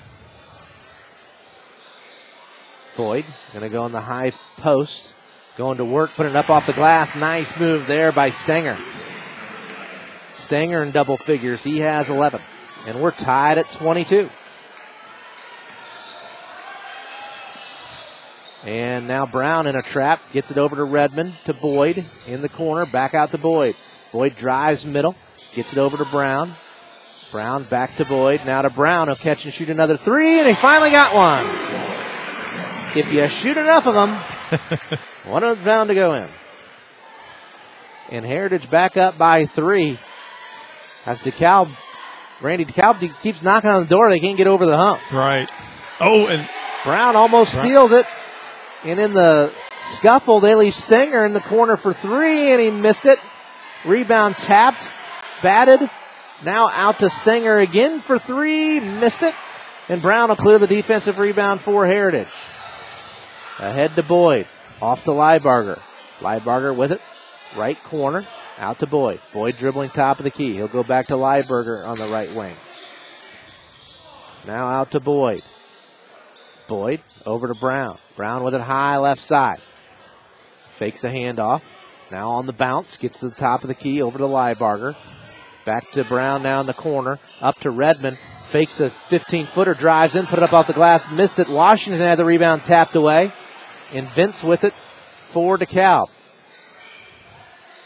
Boyd 2.97 3.27
going 3.53 3.65
to 3.65 3.69
go 3.69 3.83
on 3.83 3.93
the 3.93 4.01
high 4.01 4.33
post. 4.57 5.15
Going 5.59 5.79
to 5.79 5.85
work, 5.85 6.13
putting 6.15 6.31
it 6.31 6.37
up 6.37 6.51
off 6.51 6.67
the 6.67 6.73
glass. 6.73 7.17
Nice 7.17 7.59
move 7.59 7.89
there 7.89 8.13
by 8.13 8.31
Stenger. 8.31 8.77
Stenger 10.31 10.85
in 10.85 10.93
double 10.93 11.17
figures. 11.17 11.65
He 11.65 11.81
has 11.81 12.11
11. 12.11 12.41
And 12.87 13.03
we're 13.03 13.11
tied 13.11 13.59
at 13.59 13.69
22. 13.73 14.31
And 18.65 19.09
now 19.09 19.27
Brown 19.27 19.67
in 19.67 19.75
a 19.75 19.83
trap. 19.83 20.21
Gets 20.33 20.53
it 20.53 20.59
over 20.59 20.77
to 20.77 20.85
Redmond, 20.85 21.35
to 21.47 21.55
Boyd 21.55 22.07
in 22.29 22.41
the 22.41 22.49
corner. 22.49 22.87
Back 22.87 23.15
out 23.15 23.33
to 23.33 23.39
Boyd. 23.39 23.75
Boyd 24.13 24.37
drives 24.37 24.87
middle. 24.87 25.17
Gets 25.55 25.73
it 25.73 25.79
over 25.81 25.97
to 25.97 26.05
Brown. 26.05 26.53
Brown 27.33 27.65
back 27.65 27.97
to 27.97 28.05
Boyd. 28.05 28.43
Now 28.47 28.63
to 28.63 28.71
Brown. 28.71 29.09
He'll 29.09 29.17
catch 29.17 29.45
and 29.45 29.53
shoot 29.53 29.71
another 29.71 29.97
three. 29.97 30.39
And 30.39 30.47
he 30.47 30.55
finally 30.55 30.91
got 30.91 31.13
one. 31.17 31.45
If 32.97 33.13
you 33.13 33.27
shoot 33.27 33.57
enough 33.57 33.89
of 33.89 33.95
them, 33.95 34.99
one 35.29 35.45
of 35.45 35.57
them's 35.57 35.65
bound 35.65 35.89
to 35.89 35.95
go 35.95 36.15
in. 36.15 36.29
And 38.11 38.25
Heritage 38.25 38.71
back 38.71 38.97
up 38.97 39.19
by 39.19 39.45
three. 39.47 39.99
As 41.05 41.21
DeKalb, 41.21 41.71
Randy 42.41 42.65
DeKalb 42.65 43.21
keeps 43.23 43.43
knocking 43.43 43.71
on 43.71 43.83
the 43.83 43.89
door. 43.89 44.09
They 44.11 44.21
can't 44.21 44.37
get 44.37 44.47
over 44.47 44.67
the 44.67 44.77
hump. 44.77 45.01
Right. 45.13 45.51
Oh, 46.01 46.27
and 46.27 46.49
Brown 46.85 47.17
almost 47.17 47.55
Brown. 47.55 47.67
steals 47.67 47.93
it. 47.93 48.07
And 48.85 48.99
in 48.99 49.13
the 49.13 49.53
scuffle, 49.81 50.41
they 50.41 50.55
leave 50.55 50.75
Stenger 50.75 51.25
in 51.27 51.33
the 51.33 51.41
corner 51.41 51.77
for 51.77 51.93
three, 51.93 52.53
and 52.53 52.61
he 52.61 52.71
missed 52.71 53.07
it. 53.07 53.19
Rebound 53.85 54.37
tapped, 54.37 54.91
batted. 55.43 55.91
Now 56.45 56.71
out 56.73 57.01
to 57.01 57.11
Stenger 57.11 57.59
again 57.59 58.01
for 58.01 58.19
three, 58.19 58.81
missed 58.81 59.23
it. 59.23 59.35
And 59.89 60.01
Brown 60.01 60.29
will 60.29 60.37
clear 60.37 60.59
the 60.59 60.67
defensive 60.67 61.19
rebound 61.19 61.61
for 61.61 61.87
Heritage. 61.87 62.29
Ahead 63.59 63.97
to 63.97 64.03
Boyd. 64.03 64.47
Off 64.81 65.05
to 65.05 65.11
Liebarger. 65.11 65.81
Liebarger 66.21 66.75
with 66.75 66.93
it. 66.93 67.01
Right 67.57 67.83
corner. 67.85 68.25
Out 68.59 68.79
to 68.81 68.87
Boyd. 68.87 69.21
Boyd 69.33 69.57
dribbling 69.59 69.91
top 69.91 70.19
of 70.19 70.25
the 70.25 70.31
key. 70.31 70.55
He'll 70.55 70.69
go 70.69 70.83
back 70.83 71.07
to 71.07 71.15
Liebarger 71.15 71.87
on 71.87 71.97
the 71.97 72.07
right 72.07 72.33
wing. 72.33 72.55
Now 74.47 74.69
out 74.69 74.93
to 74.93 75.01
Boyd. 75.01 75.43
Boyd 76.69 77.01
over 77.27 77.49
to 77.49 77.55
Brown. 77.55 77.97
Brown 78.17 78.45
with 78.45 78.55
it 78.55 78.61
high 78.61 78.99
left 78.99 79.21
side. 79.21 79.61
Fakes 80.69 81.03
a 81.05 81.11
handoff. 81.11 81.63
Now 82.11 82.31
on 82.31 82.47
the 82.47 82.53
bounce. 82.53 82.97
Gets 82.97 83.21
to 83.21 83.29
the 83.29 83.35
top 83.35 83.63
of 83.63 83.69
the 83.69 83.75
key 83.75 84.01
over 84.01 84.19
to 84.19 84.25
Liebarger. 84.25 84.97
Back 85.65 85.91
to 85.93 86.05
Brown 86.05 86.43
now 86.43 86.61
in 86.61 86.67
the 86.67 86.75
corner. 86.75 87.19
Up 87.41 87.59
to 87.61 87.71
Redmond. 87.71 88.17
Fakes 88.49 88.81
a 88.81 88.91
15 88.91 89.47
footer. 89.47 89.75
Drives 89.75 90.15
in. 90.15 90.27
Put 90.27 90.39
it 90.39 90.45
up 90.45 90.53
off 90.53 90.67
the 90.69 90.73
glass. 90.73 91.11
Missed 91.11 91.39
it. 91.39 91.49
Washington 91.49 92.01
had 92.01 92.19
the 92.19 92.25
rebound 92.25 92.65
tapped 92.65 92.95
away. 92.95 93.33
And 93.93 94.07
Vince 94.09 94.45
with 94.45 94.65
it 94.65 94.75
for 94.75 95.57
DeKalb. 95.59 96.09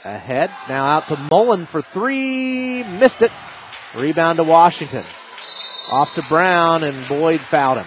Ahead. 0.05 0.51
Now 0.69 0.87
out 0.87 1.09
to 1.09 1.17
Mullen 1.17 1.67
for 1.67 1.81
three. 1.81 2.83
Missed 2.83 3.23
it. 3.23 3.31
Rebound 3.95 4.39
to 4.39 4.45
Washington. 4.45 5.05
Off 5.91 6.15
to 6.15 6.23
Brown, 6.23 6.83
and 6.85 6.97
Boyd 7.09 7.41
fouled 7.41 7.79
him. 7.79 7.87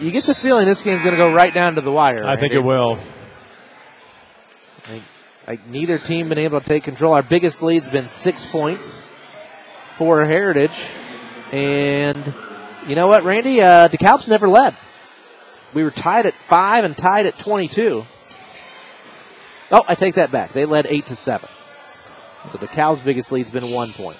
You 0.00 0.10
get 0.10 0.24
the 0.26 0.34
feeling 0.34 0.66
this 0.66 0.82
game's 0.82 1.02
going 1.02 1.14
to 1.14 1.18
go 1.18 1.32
right 1.32 1.52
down 1.52 1.76
to 1.76 1.80
the 1.80 1.90
wire. 1.90 2.24
I 2.24 2.36
think 2.36 2.52
it 2.52 2.62
will. 2.62 2.98
I 4.76 4.80
think, 4.82 5.02
like 5.46 5.66
neither 5.66 5.98
team 5.98 6.28
been 6.28 6.38
able 6.38 6.60
to 6.60 6.66
take 6.66 6.84
control. 6.84 7.14
Our 7.14 7.22
biggest 7.22 7.62
lead's 7.62 7.88
been 7.88 8.08
six 8.08 8.50
points 8.50 9.08
for 9.88 10.24
Heritage, 10.24 10.78
and 11.52 12.34
you 12.86 12.94
know 12.94 13.08
what, 13.08 13.24
Randy? 13.24 13.60
Uh, 13.60 13.88
DeKalb's 13.88 14.28
never 14.28 14.48
led. 14.48 14.76
We 15.74 15.82
were 15.82 15.90
tied 15.90 16.26
at 16.26 16.34
five 16.34 16.84
and 16.84 16.96
tied 16.96 17.26
at 17.26 17.38
twenty-two. 17.38 18.06
Oh, 19.70 19.84
I 19.86 19.94
take 19.94 20.14
that 20.14 20.30
back. 20.30 20.52
They 20.52 20.64
led 20.64 20.86
eight 20.88 21.06
to 21.06 21.16
seven. 21.16 21.48
So 22.52 22.58
DeKalb's 22.58 23.02
biggest 23.02 23.32
lead's 23.32 23.50
been 23.50 23.70
one 23.70 23.92
point. 23.92 24.16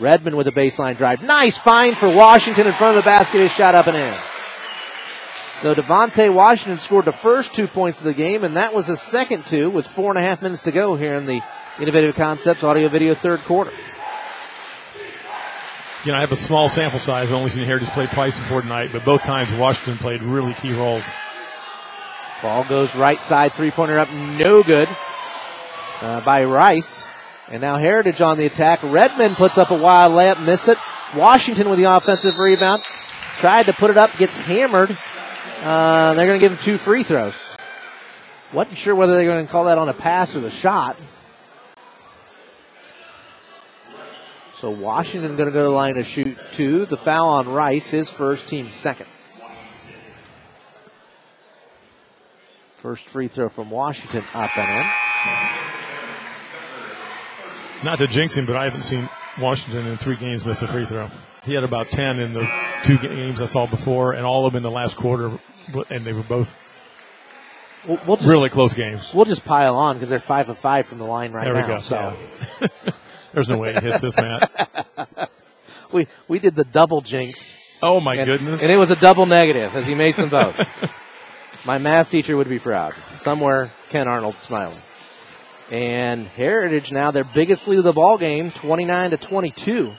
Redmond 0.00 0.36
with 0.36 0.48
a 0.48 0.52
baseline 0.52 0.96
drive. 0.96 1.22
Nice 1.22 1.58
find 1.58 1.96
for 1.96 2.06
Washington 2.14 2.66
in 2.66 2.72
front 2.72 2.96
of 2.96 3.04
the 3.04 3.08
basket. 3.08 3.38
His 3.38 3.52
shot 3.52 3.74
up 3.74 3.86
and 3.86 3.96
in. 3.96 4.14
So 5.60 5.74
Devonte 5.74 6.32
Washington 6.32 6.78
scored 6.78 7.04
the 7.04 7.12
first 7.12 7.52
two 7.52 7.66
points 7.66 7.98
of 7.98 8.04
the 8.04 8.14
game, 8.14 8.44
and 8.44 8.56
that 8.56 8.72
was 8.72 8.86
the 8.86 8.96
second 8.96 9.44
two 9.44 9.70
with 9.70 9.86
four 9.86 10.10
and 10.10 10.18
a 10.18 10.22
half 10.22 10.40
minutes 10.40 10.62
to 10.62 10.72
go 10.72 10.94
here 10.94 11.14
in 11.14 11.26
the 11.26 11.42
Innovative 11.80 12.14
Concepts 12.14 12.62
Audio 12.62 12.88
Video 12.88 13.14
third 13.14 13.40
quarter. 13.40 13.72
You 16.04 16.12
know, 16.12 16.18
I 16.18 16.20
have 16.20 16.30
a 16.30 16.36
small 16.36 16.68
sample 16.68 17.00
size. 17.00 17.28
I've 17.28 17.34
only 17.34 17.50
seen 17.50 17.64
Heritage 17.64 17.88
play 17.88 18.06
twice 18.06 18.36
before 18.38 18.62
tonight, 18.62 18.90
but 18.92 19.04
both 19.04 19.24
times 19.24 19.52
Washington 19.54 19.98
played 19.98 20.22
really 20.22 20.54
key 20.54 20.72
roles. 20.72 21.10
Ball 22.40 22.62
goes 22.64 22.94
right 22.94 23.18
side, 23.18 23.52
three 23.52 23.72
pointer 23.72 23.98
up, 23.98 24.08
no 24.12 24.62
good 24.62 24.88
uh, 26.00 26.20
by 26.20 26.44
Rice. 26.44 27.08
And 27.48 27.60
now 27.60 27.78
Heritage 27.78 28.20
on 28.20 28.38
the 28.38 28.46
attack. 28.46 28.80
Redmond 28.84 29.34
puts 29.36 29.58
up 29.58 29.70
a 29.70 29.76
wild 29.76 30.12
layup, 30.12 30.44
missed 30.44 30.68
it. 30.68 30.78
Washington 31.16 31.68
with 31.68 31.80
the 31.80 31.84
offensive 31.84 32.38
rebound. 32.38 32.84
Tried 33.36 33.66
to 33.66 33.72
put 33.72 33.90
it 33.90 33.96
up, 33.96 34.16
gets 34.18 34.38
hammered. 34.38 34.96
Uh, 35.62 36.14
they're 36.14 36.26
going 36.26 36.38
to 36.38 36.44
give 36.44 36.52
him 36.52 36.58
two 36.58 36.78
free 36.78 37.02
throws. 37.02 37.34
Wasn't 38.52 38.76
sure 38.76 38.94
whether 38.94 39.16
they're 39.16 39.26
going 39.26 39.44
to 39.44 39.50
call 39.50 39.64
that 39.64 39.78
on 39.78 39.88
a 39.88 39.94
pass 39.94 40.36
or 40.36 40.40
the 40.40 40.50
shot. 40.50 40.96
So 44.58 44.70
Washington 44.70 45.36
going 45.36 45.48
to 45.48 45.52
go 45.52 45.62
to 45.62 45.68
the 45.68 45.70
line 45.70 45.94
to 45.94 46.02
shoot 46.02 46.36
two. 46.50 46.84
The 46.84 46.96
foul 46.96 47.28
on 47.28 47.48
Rice, 47.48 47.90
his 47.90 48.10
first, 48.10 48.48
team 48.48 48.68
second. 48.68 49.06
First 52.78 53.08
free 53.08 53.28
throw 53.28 53.48
from 53.48 53.70
Washington 53.70 54.24
up 54.34 54.58
and 54.58 54.80
in. 54.80 54.86
Not 57.84 57.98
to 57.98 58.08
jinx 58.08 58.36
him, 58.36 58.46
but 58.46 58.56
I 58.56 58.64
haven't 58.64 58.82
seen 58.82 59.08
Washington 59.40 59.86
in 59.86 59.96
three 59.96 60.16
games 60.16 60.44
miss 60.44 60.60
a 60.62 60.66
free 60.66 60.84
throw. 60.84 61.08
He 61.44 61.54
had 61.54 61.62
about 61.62 61.86
10 61.88 62.18
in 62.18 62.32
the 62.32 62.50
two 62.82 62.98
games 62.98 63.40
I 63.40 63.46
saw 63.46 63.66
before, 63.66 64.14
and 64.14 64.26
all 64.26 64.44
of 64.44 64.52
them 64.52 64.58
in 64.58 64.64
the 64.64 64.74
last 64.74 64.96
quarter, 64.96 65.38
and 65.88 66.04
they 66.04 66.12
were 66.12 66.24
both 66.24 66.60
We'll, 67.86 68.00
we'll 68.06 68.16
just, 68.16 68.28
really 68.28 68.48
close 68.48 68.74
games. 68.74 69.14
We'll 69.14 69.24
just 69.24 69.44
pile 69.44 69.76
on 69.76 69.96
because 69.96 70.08
they're 70.08 70.18
five 70.18 70.48
of 70.48 70.58
five 70.58 70.86
from 70.86 70.98
the 70.98 71.04
line 71.04 71.32
right 71.32 71.44
There 71.44 71.54
we 71.54 71.60
now. 71.60 71.66
go. 71.68 71.78
So 71.78 72.16
There's 73.38 73.48
no 73.48 73.58
way 73.58 73.72
he 73.72 73.78
hits 73.78 74.00
this, 74.00 74.16
Matt. 74.16 75.30
we 75.92 76.08
we 76.26 76.40
did 76.40 76.56
the 76.56 76.64
double 76.64 77.02
jinx. 77.02 77.56
Oh 77.80 78.00
my 78.00 78.16
and, 78.16 78.26
goodness! 78.26 78.64
And 78.64 78.72
it 78.72 78.76
was 78.76 78.90
a 78.90 78.96
double 78.96 79.26
negative 79.26 79.76
as 79.76 79.86
he 79.86 79.94
makes 79.94 80.16
them 80.16 80.28
both. 80.28 80.58
My 81.64 81.78
math 81.78 82.10
teacher 82.10 82.36
would 82.36 82.48
be 82.48 82.58
proud. 82.58 82.94
Somewhere 83.18 83.70
Ken 83.90 84.08
Arnold 84.08 84.34
smiling. 84.34 84.80
And 85.70 86.26
Heritage 86.26 86.90
now 86.90 87.12
their 87.12 87.22
biggest 87.22 87.68
lead 87.68 87.78
of 87.78 87.84
the 87.84 87.92
ball 87.92 88.18
game, 88.18 88.50
29 88.50 89.10
to 89.10 89.16
22. 89.16 89.92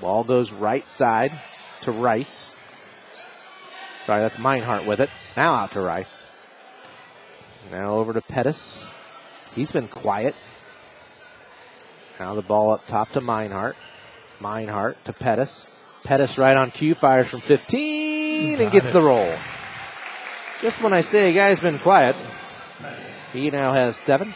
Ball 0.00 0.22
goes 0.22 0.52
right 0.52 0.84
side 0.84 1.32
to 1.80 1.90
Rice. 1.90 2.54
Sorry, 4.02 4.20
that's 4.20 4.36
Meinhardt 4.36 4.86
with 4.86 5.00
it. 5.00 5.10
Now 5.36 5.54
out 5.54 5.72
to 5.72 5.80
Rice. 5.80 6.28
Now 7.72 7.96
over 7.96 8.12
to 8.12 8.20
Pettis. 8.20 8.86
He's 9.52 9.72
been 9.72 9.88
quiet. 9.88 10.36
Now 12.22 12.36
the 12.36 12.42
ball 12.42 12.70
up 12.70 12.86
top 12.86 13.10
to 13.14 13.20
Meinhardt. 13.20 13.74
Meinhardt 14.38 14.94
to 15.06 15.12
Pettis. 15.12 15.68
Pettis 16.04 16.38
right 16.38 16.56
on 16.56 16.70
cue, 16.70 16.94
fires 16.94 17.26
from 17.26 17.40
15 17.40 18.60
and 18.60 18.70
gets 18.70 18.90
it. 18.90 18.92
the 18.92 19.02
roll. 19.02 19.34
Just 20.60 20.84
when 20.84 20.92
I 20.92 21.00
say 21.00 21.30
a 21.30 21.34
guy's 21.34 21.58
been 21.58 21.80
quiet, 21.80 22.14
he 23.32 23.50
now 23.50 23.72
has 23.72 23.96
seven. 23.96 24.32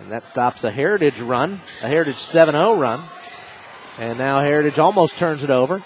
And 0.00 0.12
that 0.12 0.22
stops 0.22 0.64
a 0.64 0.70
Heritage 0.70 1.18
run, 1.18 1.62
a 1.82 1.88
Heritage 1.88 2.16
7 2.16 2.52
0 2.52 2.74
run. 2.74 3.00
And 3.98 4.18
now 4.18 4.40
Heritage 4.40 4.78
almost 4.78 5.16
turns 5.16 5.42
it 5.42 5.48
over. 5.48 5.82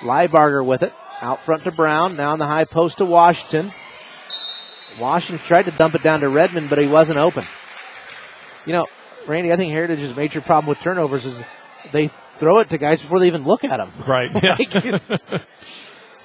Liebarger 0.00 0.66
with 0.66 0.82
it. 0.82 0.92
Out 1.20 1.38
front 1.38 1.62
to 1.62 1.70
Brown. 1.70 2.16
Now 2.16 2.32
in 2.32 2.40
the 2.40 2.46
high 2.46 2.64
post 2.64 2.98
to 2.98 3.04
Washington. 3.04 3.70
Washington 4.98 5.46
tried 5.46 5.66
to 5.66 5.70
dump 5.70 5.94
it 5.94 6.02
down 6.02 6.18
to 6.18 6.28
Redmond, 6.28 6.68
but 6.68 6.80
he 6.80 6.88
wasn't 6.88 7.18
open. 7.18 7.44
You 8.66 8.72
know, 8.72 8.86
Randy, 9.26 9.52
I 9.52 9.56
think 9.56 9.72
Heritage's 9.72 10.16
major 10.16 10.40
problem 10.40 10.68
with 10.68 10.80
turnovers 10.80 11.24
is 11.24 11.40
they 11.92 12.08
throw 12.08 12.58
it 12.58 12.70
to 12.70 12.78
guys 12.78 13.00
before 13.00 13.18
they 13.18 13.26
even 13.26 13.44
look 13.44 13.64
at 13.64 13.76
them. 13.76 13.90
Right. 14.06 14.30
Yeah. 14.42 14.98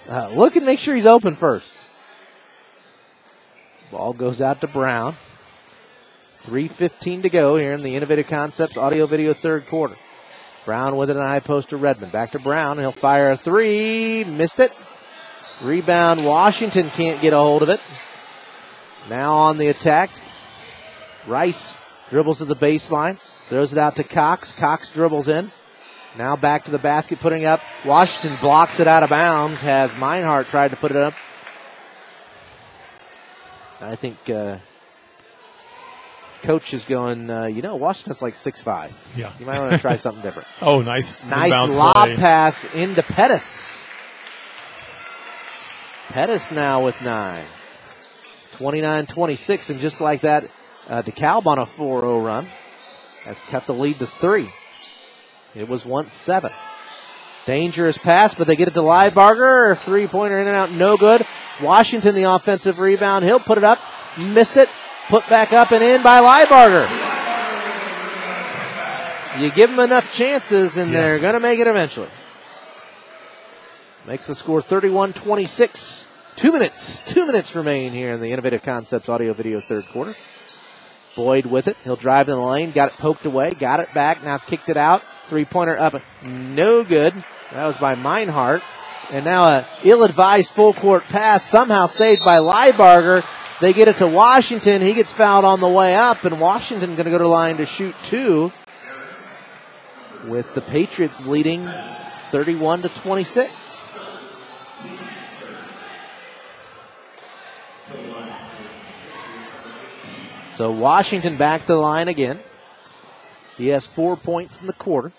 uh, 0.10 0.30
look 0.30 0.56
and 0.56 0.66
make 0.66 0.80
sure 0.80 0.96
he's 0.96 1.06
open 1.06 1.36
first. 1.36 1.84
Ball 3.92 4.14
goes 4.14 4.42
out 4.42 4.62
to 4.62 4.68
Brown. 4.68 5.16
3.15 6.44 7.24
to 7.24 7.30
go 7.30 7.58
here 7.58 7.74
in 7.74 7.84
the 7.84 7.96
Innovative 7.96 8.28
Concepts 8.28 8.78
Audio 8.78 9.06
Video 9.06 9.34
third 9.34 9.68
quarter. 9.68 9.96
Brown 10.66 10.98
with 10.98 11.10
it 11.10 11.16
in 11.16 11.22
high 11.22 11.40
post 11.40 11.70
to 11.70 11.78
Redmond. 11.78 12.12
Back 12.12 12.32
to 12.32 12.40
Brown. 12.40 12.78
He'll 12.78 12.92
fire 12.92 13.32
a 13.32 13.38
three. 13.38 14.24
Missed 14.26 14.60
it. 14.60 14.74
Rebound. 15.62 16.26
Washington 16.26 16.90
can't 16.90 17.22
get 17.22 17.34
a 17.34 17.38
hold 17.38 17.64
of 17.64 17.70
it. 17.70 17.80
Now 19.10 19.36
on 19.36 19.58
the 19.58 19.68
attack. 19.68 20.10
Rice 21.26 21.78
dribbles 22.10 22.40
to 22.40 22.46
the 22.46 22.56
baseline. 22.56 23.20
Throws 23.50 23.72
it 23.72 23.80
out 23.80 23.96
to 23.98 24.04
Cox. 24.04 24.58
Cox 24.58 24.92
dribbles 24.92 25.28
in. 25.28 25.52
Now 26.18 26.36
back 26.36 26.66
to 26.66 26.72
the 26.72 26.80
basket, 26.80 27.20
putting 27.20 27.46
up. 27.46 27.62
Washington 27.86 28.38
blocks 28.42 28.80
it 28.80 28.88
out 28.88 29.04
of 29.04 29.10
bounds. 29.10 29.62
Has 29.62 29.92
Meinhardt 29.92 30.46
tried 30.48 30.72
to 30.72 30.78
put 30.78 30.92
it 30.92 30.98
up. 30.98 31.14
I 33.80 33.96
think 33.96 34.30
uh, 34.30 34.58
coach 36.42 36.74
is 36.74 36.86
going. 36.86 37.30
Uh, 37.30 37.46
you 37.46 37.62
know, 37.62 37.76
Washington's 37.76 38.22
like 38.22 38.34
six 38.34 38.62
five. 38.62 38.94
Yeah. 39.16 39.32
you 39.40 39.46
might 39.46 39.60
want 39.60 39.74
to 39.74 39.78
try 39.78 39.96
something 39.98 40.24
different. 40.24 40.48
Oh, 40.62 40.82
nice. 40.82 41.24
Nice 41.26 41.74
lob 41.74 41.94
play. 41.94 42.16
pass 42.16 42.74
into 42.74 43.04
Pettis. 43.04 43.78
Pettis 46.10 46.52
now 46.52 46.84
with 46.84 47.00
nine. 47.02 47.46
29-26, 48.54 49.70
and 49.70 49.80
just 49.80 50.02
like 50.02 50.22
that, 50.22 50.50
uh, 50.90 51.02
DeKalb 51.02 51.46
on 51.46 51.60
a 51.60 51.64
4-0 51.66 52.26
run 52.26 52.48
has 53.26 53.42
cut 53.44 53.66
the 53.66 53.74
lead 53.74 53.98
to 54.00 54.06
three. 54.06 54.48
It 55.56 55.68
was 55.68 55.86
once 55.86 56.14
seven. 56.14 56.52
Dangerous 57.46 57.98
pass, 57.98 58.36
but 58.36 58.48
they 58.48 58.56
get 58.56 58.68
it 58.68 58.74
to 58.76 58.82
Liebarger. 58.82 59.78
Three-pointer 59.78 60.38
in 60.40 60.48
and 60.48 60.56
out, 60.56 60.72
no 60.72 60.98
good. 60.98 61.26
Washington, 61.62 62.14
the 62.14 62.24
offensive 62.24 62.80
rebound. 62.80 63.24
He'll 63.26 63.40
put 63.40 63.58
it 63.58 63.64
up. 63.64 63.80
Missed 64.18 64.58
it. 64.58 64.70
Put 65.10 65.28
back 65.30 65.54
up 65.54 65.72
and 65.72 65.84
in 65.84 66.04
by 66.04 66.20
Liebarger. 66.22 66.88
You 69.42 69.52
give 69.52 69.70
them 69.70 69.80
enough 69.80 70.14
chances, 70.14 70.78
and 70.78 70.92
Yeah. 70.92 71.02
they're 71.02 71.20
going 71.20 71.34
to 71.36 71.40
make 71.40 71.60
it 71.60 71.68
eventually. 71.68 72.10
Makes 74.08 74.28
the 74.28 74.36
score 74.36 74.62
31 74.62 75.14
26. 75.14 76.08
Two 76.36 76.52
minutes, 76.52 77.02
two 77.04 77.26
minutes 77.26 77.56
remain 77.56 77.92
here 77.92 78.14
in 78.14 78.22
the 78.22 78.32
Innovative 78.32 78.62
Concepts 78.64 79.10
audio 79.10 79.34
video 79.34 79.60
third 79.60 79.88
quarter. 79.88 80.14
Boyd 81.18 81.48
with 81.48 81.68
it. 81.68 81.76
He'll 81.84 81.98
drive 81.98 82.30
in 82.30 82.36
the 82.36 82.42
lane, 82.42 82.72
got 82.72 82.94
it 82.94 82.98
poked 82.98 83.26
away, 83.26 83.52
got 83.52 83.82
it 83.82 83.94
back, 83.94 84.24
now 84.24 84.38
kicked 84.38 84.70
it 84.70 84.78
out. 84.78 85.02
Three 85.28 85.44
pointer 85.44 85.78
up, 85.78 86.02
no 86.24 86.86
good. 86.86 87.14
That 87.52 87.66
was 87.66 87.76
by 87.78 87.96
Meinhardt. 87.96 88.62
And 89.12 89.26
now 89.26 89.46
a 89.46 89.66
ill-advised 89.84 90.52
full 90.52 90.74
court 90.74 91.04
pass 91.06 91.44
somehow 91.44 91.88
saved 91.88 92.24
by 92.24 92.38
Liebarger. 92.38 93.26
They 93.60 93.74
get 93.74 93.88
it 93.88 93.96
to 93.98 94.08
Washington. 94.08 94.82
He 94.82 94.94
gets 94.94 95.12
fouled 95.12 95.44
on 95.44 95.60
the 95.60 95.68
way 95.68 95.96
up, 95.96 96.24
and 96.24 96.40
Washington 96.40 96.92
going 96.92 97.06
to 97.06 97.12
go 97.12 97.18
to 97.18 97.28
line 97.28 97.58
to 97.58 97.66
shoot 97.66 97.96
two. 98.04 98.52
With 100.26 100.54
the 100.54 100.62
Patriots 100.62 101.26
leading 101.26 101.66
31 101.66 102.84
to 102.84 102.90
26. 102.90 103.92
So 110.58 110.72
Washington 110.72 111.38
back 111.38 111.62
to 111.62 111.68
the 111.68 111.76
line 111.76 112.08
again. 112.08 112.40
He 113.58 113.68
has 113.68 113.86
four 113.86 114.18
points 114.18 114.60
in 114.60 114.66
the 114.66 114.74
quarter. 114.74 115.12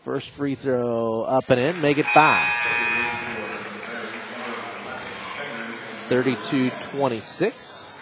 First 0.00 0.30
free 0.30 0.54
throw 0.54 1.24
up 1.24 1.50
and 1.50 1.60
in, 1.60 1.78
make 1.82 1.98
it 1.98 2.06
five. 2.06 2.42
32 6.08 6.70
26. 6.70 8.00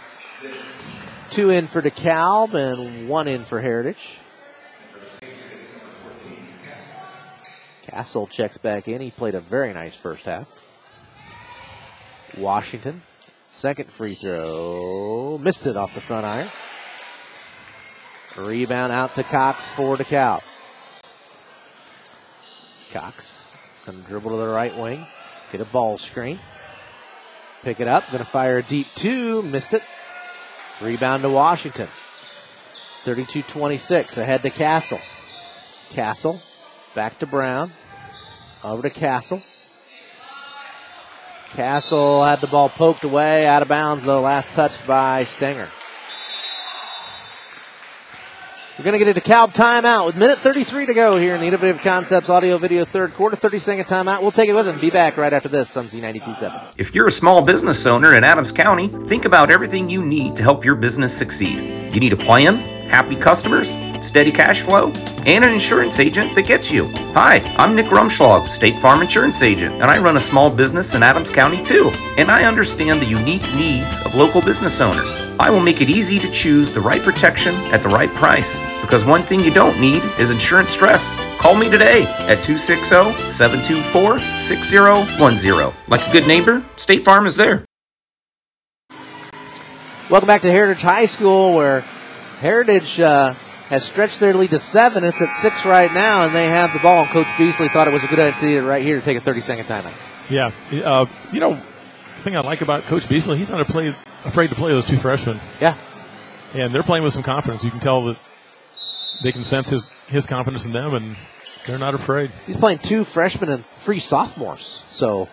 Two 1.31 1.51
in 1.51 1.67
for 1.67 1.83
DeKalb 1.83 2.55
and 2.55 3.09
one 3.09 3.27
in 3.27 3.43
for 3.43 3.61
Heritage. 3.61 4.19
Castle 7.83 8.29
checks 8.29 8.59
back 8.59 8.87
in. 8.87 9.01
He 9.01 9.11
played 9.11 9.35
a 9.35 9.41
very 9.41 9.75
nice 9.75 9.97
first 9.97 10.25
half. 10.27 10.47
Washington, 12.39 13.03
second 13.55 13.89
free 13.89 14.15
throw. 14.15 15.39
Missed 15.39 15.67
it 15.67 15.77
off 15.77 15.95
the 15.95 16.01
front 16.01 16.27
iron. 16.27 16.49
Rebound 18.37 18.93
out 18.93 19.15
to 19.15 19.23
Cox 19.23 19.71
for 19.71 19.97
DeKalb. 19.97 20.43
Cox 22.93 23.43
gonna 23.87 23.99
dribble 24.09 24.31
to 24.31 24.37
the 24.37 24.49
right 24.49 24.77
wing, 24.77 25.07
get 25.53 25.61
a 25.61 25.65
ball 25.67 25.99
screen, 25.99 26.39
pick 27.63 27.81
it 27.81 27.87
up, 27.87 28.05
gonna 28.11 28.25
fire 28.25 28.59
a 28.59 28.63
deep 28.63 28.89
two, 28.97 29.43
missed 29.43 29.73
it. 29.73 29.83
Rebound 30.81 31.23
to 31.23 31.29
Washington. 31.29 31.89
32-26, 33.05 34.17
ahead 34.19 34.43
to 34.43 34.51
Castle. 34.51 34.99
Castle, 35.91 36.41
back 36.95 37.19
to 37.21 37.27
Brown, 37.27 37.71
over 38.65 38.83
to 38.83 38.91
Castle. 38.91 39.41
Castle 41.55 42.25
had 42.25 42.41
the 42.41 42.49
ball 42.49 42.69
poked 42.69 43.05
away, 43.05 43.47
out 43.47 43.63
of 43.63 43.69
bounds 43.69 44.03
though, 44.03 44.21
last 44.21 44.55
touch 44.55 44.85
by 44.87 45.23
Stenger. 45.23 45.69
We're 48.77 48.85
going 48.85 48.99
to 48.99 49.05
get 49.05 49.17
a 49.17 49.21
DeKalb 49.21 49.55
timeout 49.55 50.05
with 50.05 50.17
minute 50.17 50.39
33 50.39 50.87
to 50.87 50.95
go 50.95 51.17
here 51.17 51.37
in 51.37 51.41
the 51.41 51.47
Innovative 51.47 51.81
Concepts 51.81 52.29
audio 52.29 52.59
video 52.59 52.85
third 52.85 53.15
quarter. 53.15 53.37
30 53.37 53.61
second 53.61 53.85
timeout. 53.85 54.21
We'll 54.21 54.33
take 54.33 54.49
it 54.49 54.53
with 54.53 54.67
them. 54.67 54.81
Be 54.81 54.91
back 54.91 55.17
right 55.17 55.33
after 55.33 55.49
this 55.49 55.77
on 55.77 55.87
Z92.7. 55.87 56.73
If 56.77 56.93
you're 56.93 57.07
a 57.07 57.13
small 57.13 57.41
business 57.41 57.87
owner 57.87 58.17
in 58.17 58.25
Adams 58.25 58.51
County, 58.51 58.89
think 58.89 59.27
about 59.27 59.49
everything 59.49 59.89
you 59.89 60.05
need 60.05 60.35
to 60.35 60.43
help 60.43 60.65
your 60.65 60.75
business 60.75 61.17
succeed. 61.17 61.61
You 61.95 62.01
need 62.01 62.13
a 62.13 62.17
plan, 62.17 62.59
happy 62.89 63.17
customers, 63.17 63.77
steady 64.01 64.31
cash 64.31 64.61
flow, 64.61 64.93
and 65.27 65.45
an 65.45 65.53
insurance 65.53 66.01
agent 66.01 66.35
that 66.35 66.47
gets 66.47 66.71
you. 66.71 66.91
Hi, 67.15 67.39
I'm 67.57 67.75
Nick 67.75 67.87
Rumschlag, 67.87 68.49
State 68.49 68.79
Farm 68.79 69.01
Insurance 69.01 69.43
Agent, 69.43 69.75
and 69.75 69.85
I 69.85 69.99
run 69.99 70.17
a 70.17 70.21
small 70.21 70.51
business 70.51 70.95
in 70.95 71.03
Adams 71.03 71.31
County 71.31 71.63
too. 71.63 71.91
And 72.19 72.31
I 72.31 72.45
understand 72.45 73.01
the 73.01 73.07
unique 73.07 73.43
needs 73.55 73.99
of 74.05 74.15
local 74.15 74.41
business 74.41 74.81
owners. 74.81 75.19
I 75.39 75.51
will 75.51 75.61
make 75.61 75.81
it 75.81 75.89
easy 75.89 76.19
to 76.19 76.31
choose 76.31 76.71
the 76.71 76.81
right 76.81 77.03
protection 77.03 77.55
at 77.73 77.83
the 77.83 77.89
right 77.89 78.13
price. 78.15 78.61
Because 78.81 79.05
one 79.05 79.23
thing 79.23 79.41
you 79.41 79.51
don't 79.51 79.81
need 79.81 80.03
is 80.19 80.31
insurance 80.31 80.73
stress. 80.73 81.17
Call 81.39 81.55
me 81.55 81.71
today 81.71 82.03
at 82.29 82.43
260 82.43 83.19
724 83.31 84.21
6010. 84.39 85.73
Like 85.89 86.07
a 86.07 86.13
good 86.13 86.27
neighbor, 86.27 86.65
State 86.77 87.05
Farm 87.05 87.27
is 87.27 87.37
there. 87.37 87.65
Welcome 90.11 90.27
back 90.27 90.43
to 90.43 90.53
Heritage 90.53 90.83
High 90.83 91.07
School, 91.07 91.55
where 91.55 91.83
Heritage 92.41 93.01
uh, 93.01 93.35
has 93.69 93.85
stretched 93.85 94.21
their 94.21 94.35
lead 94.35 94.51
to 94.51 94.59
seven. 94.59 95.05
It's 95.05 95.21
at 95.21 95.31
six 95.31 95.65
right 95.65 95.93
now, 95.93 96.25
and 96.25 96.35
they 96.35 96.47
have 96.47 96.73
the 96.73 96.79
ball. 96.79 97.03
And 97.03 97.11
Coach 97.11 97.27
Beasley 97.39 97.69
thought 97.69 97.89
it 97.89 97.93
was 97.93 98.05
a 98.05 98.09
good 98.09 98.21
idea 98.21 98.63
right 98.63 98.83
here 98.83 98.99
to 98.99 99.05
take 99.05 99.17
a 99.17 99.21
30 99.21 99.41
second 99.41 99.65
timeout. 99.65 100.31
Yeah. 100.31 100.51
Uh, 100.85 101.07
you 101.33 101.41
know, 101.41 101.51
the 101.51 102.23
thing 102.23 102.37
I 102.37 102.41
like 102.41 102.61
about 102.61 102.83
Coach 102.83 103.09
Beasley, 103.09 103.39
he's 103.39 103.51
not 103.51 103.61
a 103.61 103.65
play, 103.65 103.89
afraid 103.89 104.49
to 104.49 104.55
play 104.55 104.73
those 104.73 104.87
two 104.87 104.97
freshmen. 104.97 105.41
Yeah. 105.61 105.77
And 106.55 106.75
they're 106.75 106.83
playing 106.83 107.05
with 107.05 107.13
some 107.13 107.23
confidence. 107.23 107.65
You 107.65 107.71
can 107.71 107.81
tell 107.81 108.03
that 108.05 108.19
they 109.23 109.33
can 109.33 109.45
sense 109.45 109.71
his, 109.71 109.91
his 110.07 110.27
confidence 110.27 110.67
in 110.67 110.73
them, 110.73 110.95
and 110.95 111.17
they're 111.67 111.79
not 111.79 111.95
afraid. 111.95 112.31
He's 112.47 112.57
playing 112.57 112.79
two 112.79 113.05
freshmen 113.05 113.51
and 113.51 113.65
three 113.65 113.99
sophomores, 113.99 114.83
so 114.87 115.29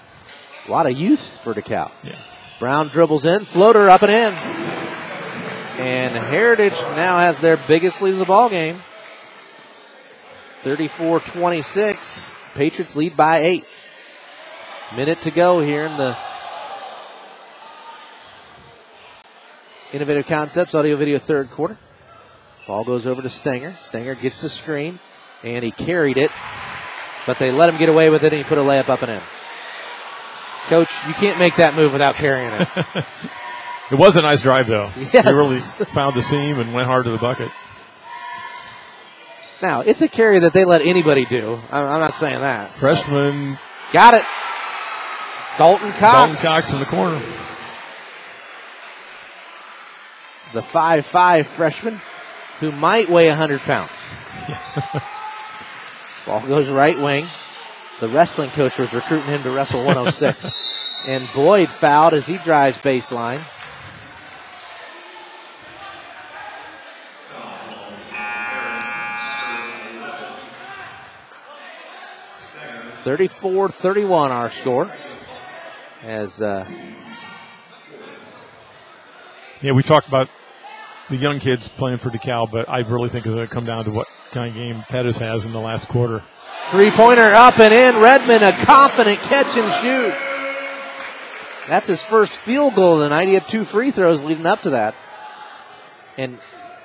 a 0.68 0.72
lot 0.72 0.86
of 0.86 0.98
youth 0.98 1.38
for 1.44 1.54
DeKalb. 1.54 1.92
Yeah. 2.04 2.18
Brown 2.60 2.88
dribbles 2.88 3.26
in, 3.26 3.40
floater 3.42 3.90
up 3.90 4.02
and 4.04 4.12
in. 4.12 4.34
And 5.82 6.14
Heritage 6.14 6.80
now 6.96 7.18
has 7.18 7.40
their 7.40 7.58
biggest 7.58 8.04
lead 8.04 8.14
of 8.14 8.20
the 8.20 8.26
ball 8.26 8.50
game. 8.50 8.84
34-26. 10.62 12.32
Patriots 12.54 12.96
lead 12.96 13.18
by 13.18 13.40
eight. 13.40 13.66
Minute 14.96 15.22
to 15.22 15.32
go 15.32 15.60
here 15.60 15.88
in 15.88 15.98
the 15.98 16.16
Innovative 19.92 20.28
Concepts 20.28 20.76
audio 20.76 20.96
video 20.98 21.18
third 21.18 21.50
quarter. 21.50 21.80
Ball 22.68 22.84
goes 22.84 23.08
over 23.08 23.24
to 23.24 23.30
Stenger. 23.30 23.76
Stenger 23.80 24.14
gets 24.14 24.44
the 24.44 24.50
screen, 24.50 25.00
and 25.42 25.66
he 25.66 25.72
carried 25.72 26.18
it, 26.18 26.30
but 27.26 27.40
they 27.40 27.52
let 27.52 27.70
him 27.70 27.80
get 27.80 27.90
away 27.90 28.12
with 28.12 28.24
it, 28.24 28.34
and 28.34 28.38
he 28.38 28.44
put 28.44 28.60
a 28.60 28.62
layup 28.62 28.90
up 28.90 29.02
and 29.02 29.14
in. 29.14 29.22
Coach, 30.68 30.92
you 31.08 31.14
can't 31.16 31.40
make 31.40 31.56
that 31.56 31.74
move 31.74 31.92
without 31.92 32.14
carrying 32.14 32.52
it. 32.54 33.06
It 33.92 33.98
was 33.98 34.16
a 34.16 34.22
nice 34.22 34.42
drive, 34.42 34.68
though. 34.68 34.90
Yes. 34.98 35.26
He 35.26 35.34
really 35.34 35.60
found 35.94 36.16
the 36.16 36.22
seam 36.22 36.60
and 36.60 36.74
went 36.74 36.88
hard 36.88 37.06
to 37.06 37.12
the 37.12 37.18
bucket. 37.18 37.52
now, 39.62 39.82
it's 39.82 40.02
a 40.02 40.08
carry 40.08 40.40
that 40.40 40.54
they 40.54 40.66
let 40.66 40.82
anybody 40.82 41.26
do. 41.26 41.60
I'm, 41.70 41.86
I'm 41.86 42.00
not 42.00 42.14
saying 42.14 42.40
that. 42.40 42.72
Freshman 42.72 43.58
Got 43.92 44.14
it. 44.14 44.26
Dalton 45.58 45.92
Cox. 45.92 46.02
Dalton 46.02 46.36
Cox 46.38 46.70
from 46.70 46.80
the 46.80 46.86
corner. 46.86 47.22
The 50.54 50.62
five-five 50.62 51.48
freshman 51.48 52.00
who 52.60 52.72
might 52.72 53.10
weigh 53.10 53.28
100 53.28 53.60
pounds. 53.62 53.92
Ball 56.26 56.42
goes 56.48 56.70
right 56.70 56.98
wing. 56.98 57.26
The 58.00 58.08
wrestling 58.08 58.50
coach 58.52 58.78
was 58.78 58.94
recruiting 58.94 59.28
him 59.28 59.44
to 59.44 59.52
wrestle 59.52 59.80
106. 59.80 61.04
and 61.08 61.28
Boyd 61.34 61.70
fouled 61.70 62.14
as 62.14 62.28
he 62.28 62.38
drives 62.38 62.78
baseline. 62.78 63.42
Thirty-four, 73.04 73.70
thirty-one. 73.70 74.32
Our 74.32 74.50
score. 74.50 74.86
As 76.04 76.42
uh, 76.42 76.66
Yeah, 79.62 79.74
we 79.74 79.84
talked 79.84 80.08
about 80.08 80.30
the 81.10 81.18
young 81.18 81.40
kids 81.40 81.68
playing 81.68 82.00
for 82.00 82.10
DeKalb, 82.10 82.52
but 82.52 82.68
I 82.70 82.80
really 82.80 83.10
think 83.10 83.26
it's 83.26 83.36
going 83.36 83.48
to 83.48 83.54
come 83.54 83.66
down 83.66 83.84
to 83.86 83.92
what 83.92 84.08
kind 84.32 84.48
of 84.50 84.56
game 84.56 84.84
Pettis 84.90 85.20
has 85.20 85.46
in 85.46 85.52
the 85.54 85.60
last 85.60 85.90
quarter. 85.90 86.24
Three-pointer 86.70 87.22
up 87.22 87.60
and 87.60 87.74
in. 87.74 88.02
Redmond 88.02 88.44
a 88.44 88.52
confident 88.66 89.20
catch 89.20 89.58
and 89.58 89.72
shoot. 89.74 90.14
That's 91.68 91.88
his 91.88 92.02
first 92.04 92.32
field 92.32 92.76
goal 92.76 92.94
of 92.96 93.00
the 93.02 93.10
night. 93.10 93.28
He 93.28 93.34
had 93.36 93.48
two 93.48 93.64
free 93.64 93.92
throws 93.92 94.24
leading 94.24 94.46
up 94.46 94.62
to 94.62 94.72
that. 94.72 94.96
And 96.18 96.38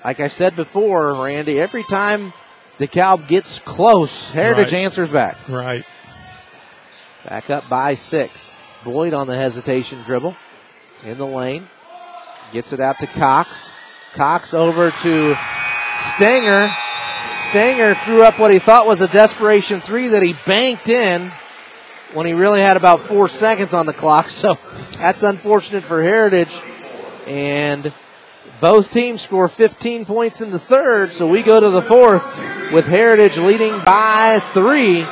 like 0.05 0.21
I 0.21 0.29
said 0.29 0.57
before, 0.57 1.23
Randy, 1.23 1.59
every 1.61 1.85
time 1.85 2.33
DeKalb 2.79 3.29
gets 3.29 3.59
close, 3.61 4.31
Heritage 4.31 4.73
Right. 4.73 4.83
answers 4.83 5.11
back. 5.11 5.49
Right. 5.49 5.85
Back 7.29 7.51
up 7.51 7.69
by 7.69 7.95
six. 7.95 8.53
Boyd 8.85 9.13
on 9.13 9.27
the 9.27 9.37
hesitation 9.37 10.01
dribble 10.05 10.37
in 11.05 11.19
the 11.19 11.27
lane. 11.27 11.69
Gets 12.53 12.73
it 12.73 12.79
out 12.79 13.01
to 13.01 13.09
Cox. 13.09 13.73
Cox 14.13 14.55
over 14.55 14.93
to 14.93 15.37
Stenger. 15.95 16.73
Stenger 17.49 17.97
threw 17.97 18.23
up 18.23 18.39
what 18.39 18.53
he 18.53 18.61
thought 18.61 18.87
was 18.87 19.01
a 19.01 19.09
desperation 19.09 19.81
three 19.81 20.07
that 20.09 20.23
he 20.23 20.37
banked 20.47 20.89
in 20.89 21.33
when 22.15 22.27
he 22.27 22.33
really 22.33 22.61
had 22.61 22.77
about 22.77 23.01
four 23.01 23.29
seconds 23.29 23.75
on 23.75 23.87
the 23.87 23.93
clock. 23.93 24.29
So 24.31 24.55
that's 24.99 25.25
unfortunate 25.25 25.83
for 25.83 26.05
Heritage. 26.05 26.57
And 27.27 27.93
Both 28.61 28.93
teams 28.93 29.21
score 29.21 29.49
15 29.49 30.05
points 30.05 30.41
in 30.41 30.51
the 30.51 30.61
third, 30.61 31.11
so 31.11 31.29
we 31.29 31.43
go 31.43 31.59
to 31.59 31.71
the 31.71 31.83
fourth 31.83 32.73
with 32.73 32.87
Heritage 32.87 33.37
leading 33.37 33.73
by 33.85 34.41
three. 34.53 35.05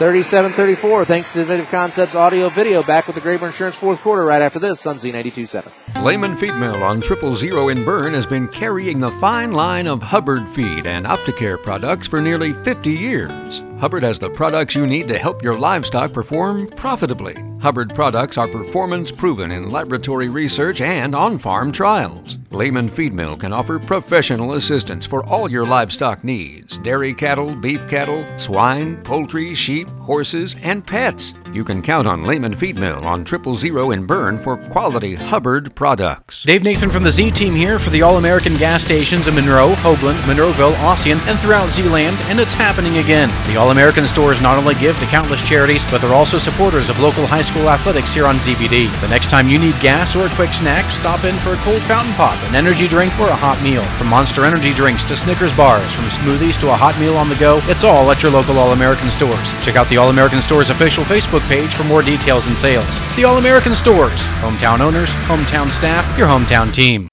37-34 0.00 1.04
thanks 1.04 1.30
to 1.34 1.40
Innovative 1.40 1.68
Concepts 1.68 2.14
audio 2.14 2.48
video. 2.48 2.82
Back 2.82 3.06
with 3.06 3.16
the 3.16 3.20
Graber 3.20 3.48
Insurance 3.48 3.76
fourth 3.76 4.00
quarter 4.00 4.24
right 4.24 4.40
after 4.40 4.58
this 4.58 4.86
on 4.86 4.96
Z92.7. 4.96 6.02
Lehman 6.02 6.38
Feed 6.38 6.54
Mill 6.54 6.82
on 6.82 7.02
Triple 7.02 7.36
Zero 7.36 7.68
in 7.68 7.84
Berne 7.84 8.14
has 8.14 8.24
been 8.24 8.48
carrying 8.48 9.00
the 9.00 9.10
fine 9.20 9.52
line 9.52 9.86
of 9.86 10.02
Hubbard 10.02 10.48
Feed 10.48 10.86
and 10.86 11.04
Opticare 11.04 11.62
products 11.62 12.06
for 12.06 12.18
nearly 12.18 12.54
50 12.64 12.88
years. 12.88 13.60
Hubbard 13.80 14.02
has 14.02 14.18
the 14.18 14.28
products 14.28 14.74
you 14.74 14.86
need 14.86 15.08
to 15.08 15.18
help 15.18 15.42
your 15.42 15.58
livestock 15.58 16.12
perform 16.12 16.66
profitably. 16.66 17.42
Hubbard 17.62 17.94
products 17.94 18.36
are 18.36 18.48
performance 18.48 19.10
proven 19.10 19.50
in 19.50 19.70
laboratory 19.70 20.28
research 20.28 20.82
and 20.82 21.14
on 21.14 21.38
farm 21.38 21.72
trials. 21.72 22.38
Lehman 22.50 22.88
Feed 22.88 23.12
Mill 23.12 23.36
can 23.36 23.52
offer 23.52 23.78
professional 23.78 24.54
assistance 24.54 25.04
for 25.06 25.24
all 25.26 25.50
your 25.50 25.66
livestock 25.66 26.24
needs 26.24 26.78
dairy 26.78 27.14
cattle, 27.14 27.54
beef 27.54 27.86
cattle, 27.88 28.26
swine, 28.38 28.96
poultry, 29.02 29.54
sheep, 29.54 29.88
horses, 30.00 30.56
and 30.62 30.86
pets. 30.86 31.34
You 31.52 31.64
can 31.64 31.82
count 31.82 32.06
on 32.06 32.24
Lehman 32.24 32.54
Feed 32.54 32.78
Mill 32.78 33.04
on 33.04 33.24
Triple 33.24 33.54
Zero 33.54 33.90
in 33.90 34.06
Berne 34.06 34.38
for 34.38 34.56
quality 34.56 35.14
Hubbard 35.14 35.74
products. 35.74 36.44
Dave 36.44 36.64
Nathan 36.64 36.90
from 36.90 37.02
the 37.02 37.10
Z 37.10 37.32
Team 37.32 37.54
here 37.54 37.78
for 37.78 37.90
the 37.90 38.02
All 38.02 38.16
American 38.16 38.56
gas 38.56 38.82
stations 38.82 39.26
in 39.26 39.34
Monroe, 39.34 39.72
Hoagland, 39.76 40.20
Monroeville, 40.22 40.74
Ossian, 40.76 41.18
and 41.28 41.38
throughout 41.40 41.70
Zeeland, 41.70 42.16
and 42.24 42.40
it's 42.40 42.54
happening 42.54 42.98
again. 42.98 43.28
The 43.48 43.56
All 43.56 43.69
American 43.70 44.06
stores 44.06 44.40
not 44.40 44.58
only 44.58 44.74
give 44.74 44.98
to 44.98 45.06
countless 45.06 45.42
charities, 45.42 45.84
but 45.90 46.00
they're 46.00 46.14
also 46.14 46.38
supporters 46.38 46.90
of 46.90 46.98
local 47.00 47.26
high 47.26 47.42
school 47.42 47.68
athletics 47.68 48.12
here 48.12 48.26
on 48.26 48.36
ZBD. 48.36 48.88
The 49.00 49.08
next 49.08 49.30
time 49.30 49.48
you 49.48 49.58
need 49.58 49.78
gas 49.80 50.14
or 50.14 50.26
a 50.26 50.30
quick 50.30 50.52
snack, 50.52 50.84
stop 50.90 51.24
in 51.24 51.36
for 51.38 51.52
a 51.52 51.56
cold 51.58 51.82
fountain 51.82 52.12
pop, 52.14 52.36
an 52.48 52.54
energy 52.54 52.86
drink, 52.86 53.12
or 53.18 53.28
a 53.28 53.34
hot 53.36 53.60
meal. 53.62 53.82
From 53.98 54.08
Monster 54.08 54.44
Energy 54.44 54.72
drinks 54.72 55.04
to 55.04 55.16
Snickers 55.16 55.54
bars, 55.56 55.92
from 55.94 56.04
smoothies 56.06 56.58
to 56.60 56.70
a 56.70 56.76
hot 56.76 56.98
meal 57.00 57.16
on 57.16 57.28
the 57.28 57.36
go, 57.36 57.60
it's 57.64 57.84
all 57.84 58.10
at 58.10 58.22
your 58.22 58.32
local 58.32 58.58
All 58.58 58.72
American 58.72 59.10
stores. 59.10 59.52
Check 59.62 59.76
out 59.76 59.88
the 59.88 59.96
All 59.96 60.10
American 60.10 60.42
Stores 60.42 60.70
official 60.70 61.04
Facebook 61.04 61.42
page 61.48 61.74
for 61.74 61.84
more 61.84 62.02
details 62.02 62.46
and 62.46 62.56
sales. 62.56 62.86
The 63.16 63.24
All 63.24 63.38
American 63.38 63.74
Stores, 63.74 64.20
hometown 64.40 64.80
owners, 64.80 65.10
hometown 65.26 65.70
staff, 65.70 66.18
your 66.18 66.28
hometown 66.28 66.72
team. 66.72 67.08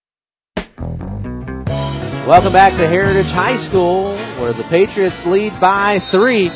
Welcome 2.28 2.52
back 2.52 2.74
to 2.74 2.86
Heritage 2.86 3.32
High 3.32 3.56
School, 3.56 4.14
where 4.38 4.52
the 4.52 4.66
Patriots 4.66 5.26
lead 5.26 5.58
by 5.62 6.00
three, 6.00 6.52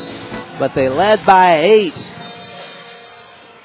but 0.60 0.76
they 0.76 0.90
led 0.90 1.26
by 1.26 1.60
eight. 1.60 1.94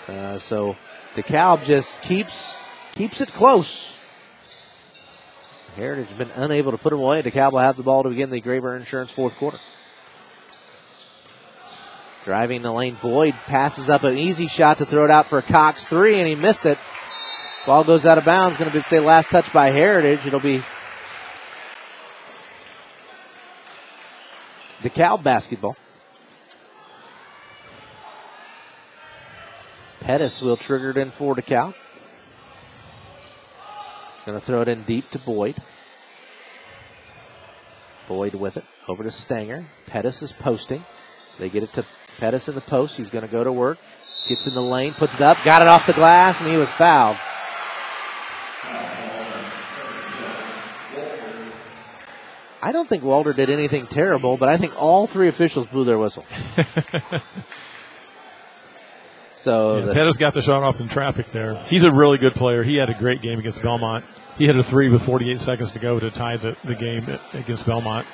Uh, 0.07 0.39
so 0.39 0.77
DeKalb 1.16 1.65
just 1.65 2.01
keeps 2.03 2.61
keeps 2.95 3.20
it 3.20 3.28
close. 3.31 3.99
Heritage 5.74 6.07
has 6.11 6.16
been 6.16 6.31
unable 6.37 6.70
to 6.70 6.78
put 6.78 6.91
them 6.91 7.01
away. 7.01 7.23
DeKalb 7.23 7.51
will 7.51 7.59
have 7.59 7.77
the 7.77 7.83
ball 7.83 8.05
to 8.05 8.11
begin 8.11 8.31
the 8.31 8.41
Graber 8.41 8.77
Insurance 8.77 9.11
fourth 9.11 9.37
quarter. 9.37 9.59
Driving 12.24 12.62
the 12.62 12.70
lane, 12.70 12.97
Boyd 13.03 13.35
passes 13.47 13.91
up 13.91 14.05
an 14.05 14.16
easy 14.16 14.47
shot 14.47 14.78
to 14.78 14.87
throw 14.87 15.05
it 15.07 15.11
out 15.11 15.27
for 15.27 15.43
Cox 15.43 15.85
three, 15.85 16.20
and 16.20 16.28
he 16.28 16.37
missed 16.37 16.66
it. 16.66 16.78
Ball 17.66 17.83
goes 17.83 18.07
out 18.07 18.16
of 18.16 18.24
bounds. 18.24 18.57
Going 18.59 18.70
to 18.70 18.77
be 18.77 18.81
say 18.81 19.01
last 19.01 19.33
touch 19.33 19.53
by 19.53 19.70
Heritage. 19.70 20.24
It'll 20.24 20.39
be 20.39 20.62
DeKalb 24.86 25.24
basketball. 25.24 25.76
Pettis 29.98 30.40
will 30.40 30.56
trigger 30.56 30.90
it 30.90 30.96
in 30.96 31.10
for 31.10 31.34
DeKalb. 31.34 31.74
Going 34.24 34.38
to 34.38 34.44
throw 34.44 34.60
it 34.60 34.68
in 34.68 34.82
deep 34.82 35.10
to 35.10 35.18
Boyd. 35.18 35.56
Boyd 38.06 38.34
with 38.34 38.56
it. 38.56 38.64
Over 38.86 39.02
to 39.02 39.10
Stenger. 39.10 39.64
Pettis 39.86 40.22
is 40.22 40.32
posting. 40.32 40.84
They 41.40 41.48
get 41.48 41.64
it 41.64 41.72
to 41.72 41.84
Pettis 42.18 42.48
in 42.48 42.54
the 42.54 42.60
post. 42.60 42.96
He's 42.96 43.10
going 43.10 43.26
to 43.26 43.30
go 43.30 43.42
to 43.42 43.52
work. 43.52 43.78
Gets 44.28 44.46
in 44.46 44.54
the 44.54 44.62
lane, 44.62 44.92
puts 44.92 45.16
it 45.16 45.20
up, 45.20 45.36
got 45.44 45.62
it 45.62 45.68
off 45.68 45.86
the 45.86 45.92
glass, 45.94 46.40
and 46.40 46.50
he 46.50 46.56
was 46.56 46.72
fouled. 46.72 47.16
I 52.66 52.72
don't 52.72 52.88
think 52.88 53.05
Walter 53.05 53.32
did 53.32 53.48
anything 53.48 53.86
terrible, 53.86 54.36
but 54.36 54.48
I 54.48 54.56
think 54.56 54.72
all 54.76 55.06
three 55.06 55.28
officials 55.28 55.68
blew 55.68 55.84
their 55.84 55.98
whistle. 55.98 56.26
so 59.34 59.78
Yeah, 59.78 59.84
the- 59.84 59.93
Pettis 59.93 60.16
got 60.16 60.34
the 60.34 60.43
shot 60.43 60.64
off 60.64 60.80
in 60.80 60.88
traffic 60.88 61.26
there. 61.26 61.55
He's 61.68 61.84
a 61.84 61.93
really 61.93 62.18
good 62.18 62.34
player. 62.34 62.64
He 62.64 62.74
had 62.74 62.90
a 62.90 62.94
great 62.94 63.22
game 63.22 63.38
against 63.38 63.62
Bellmont. 63.62 64.02
He 64.36 64.47
hit 64.47 64.56
a 64.56 64.64
three 64.64 64.88
with 64.88 65.01
48 65.01 65.38
seconds 65.38 65.70
to 65.72 65.78
go 65.78 66.01
to 66.01 66.10
tie 66.10 66.38
the, 66.38 66.56
the 66.64 66.74
game 66.74 67.05
against 67.34 67.66
Bellmont. 67.66 68.05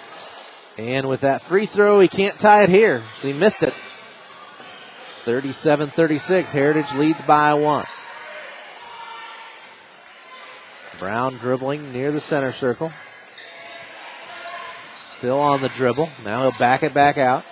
And 0.77 1.09
with 1.09 1.23
that 1.23 1.41
free 1.41 1.65
throw, 1.65 2.01
he 2.01 2.09
can't 2.09 2.39
tie 2.39 2.65
it 2.65 2.69
here. 2.69 3.03
So 3.15 3.29
he 3.29 3.33
missed 3.33 3.63
it. 3.63 3.73
37 5.21 5.89
36. 5.89 6.53
Heritage 6.53 6.93
leads 6.97 7.23
by 7.23 7.55
one. 7.55 7.87
Brown 10.99 11.39
dribbling 11.39 11.91
near 11.91 12.13
the 12.13 12.21
center 12.21 12.53
circle. 12.53 12.93
Still 15.23 15.39
on 15.39 15.61
the 15.61 15.69
dribble. 15.69 16.09
Now 16.25 16.41
he'll 16.41 16.59
back 16.59 16.83
it 16.83 16.93
back 16.93 17.17
out. 17.17 17.45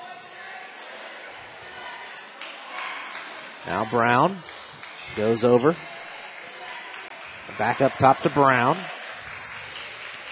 Now 3.64 3.88
Brown 3.88 4.38
goes 5.14 5.44
over. 5.44 5.76
Back 7.58 7.80
up 7.80 7.96
top 7.96 8.22
to 8.22 8.28
Brown. 8.28 8.76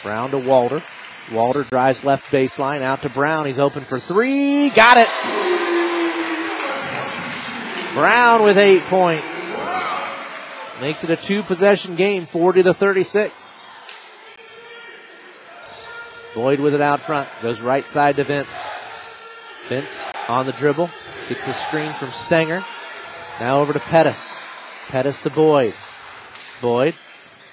Brown 0.02 0.32
to 0.32 0.38
Walter. 0.38 0.82
Walter 1.32 1.62
drives 1.62 2.04
left 2.04 2.28
baseline 2.32 2.82
out 2.82 3.02
to 3.02 3.08
Brown. 3.08 3.46
He's 3.46 3.60
open 3.60 3.84
for 3.84 4.00
three. 4.00 4.70
Got 4.70 4.96
it. 4.96 5.08
Brown 7.94 8.42
with 8.42 8.58
eight 8.58 8.82
points. 8.86 9.54
Makes 10.80 11.04
it 11.04 11.10
a 11.10 11.16
two 11.16 11.44
possession 11.44 11.94
game, 11.94 12.26
40 12.26 12.64
to 12.64 12.74
36. 12.74 13.47
Boyd 16.38 16.60
with 16.60 16.72
it 16.72 16.80
out 16.80 17.00
front. 17.00 17.28
Goes 17.42 17.60
right 17.60 17.84
side 17.84 18.14
to 18.14 18.22
Vince. 18.22 18.78
Vince 19.66 20.08
on 20.28 20.46
the 20.46 20.52
dribble. 20.52 20.88
Gets 21.28 21.46
the 21.46 21.52
screen 21.52 21.90
from 21.90 22.10
Stenger. 22.10 22.62
Now 23.40 23.56
over 23.56 23.72
to 23.72 23.80
Pettis. 23.80 24.46
Pettis 24.86 25.20
to 25.24 25.30
Boyd. 25.30 25.74
Boyd 26.60 26.94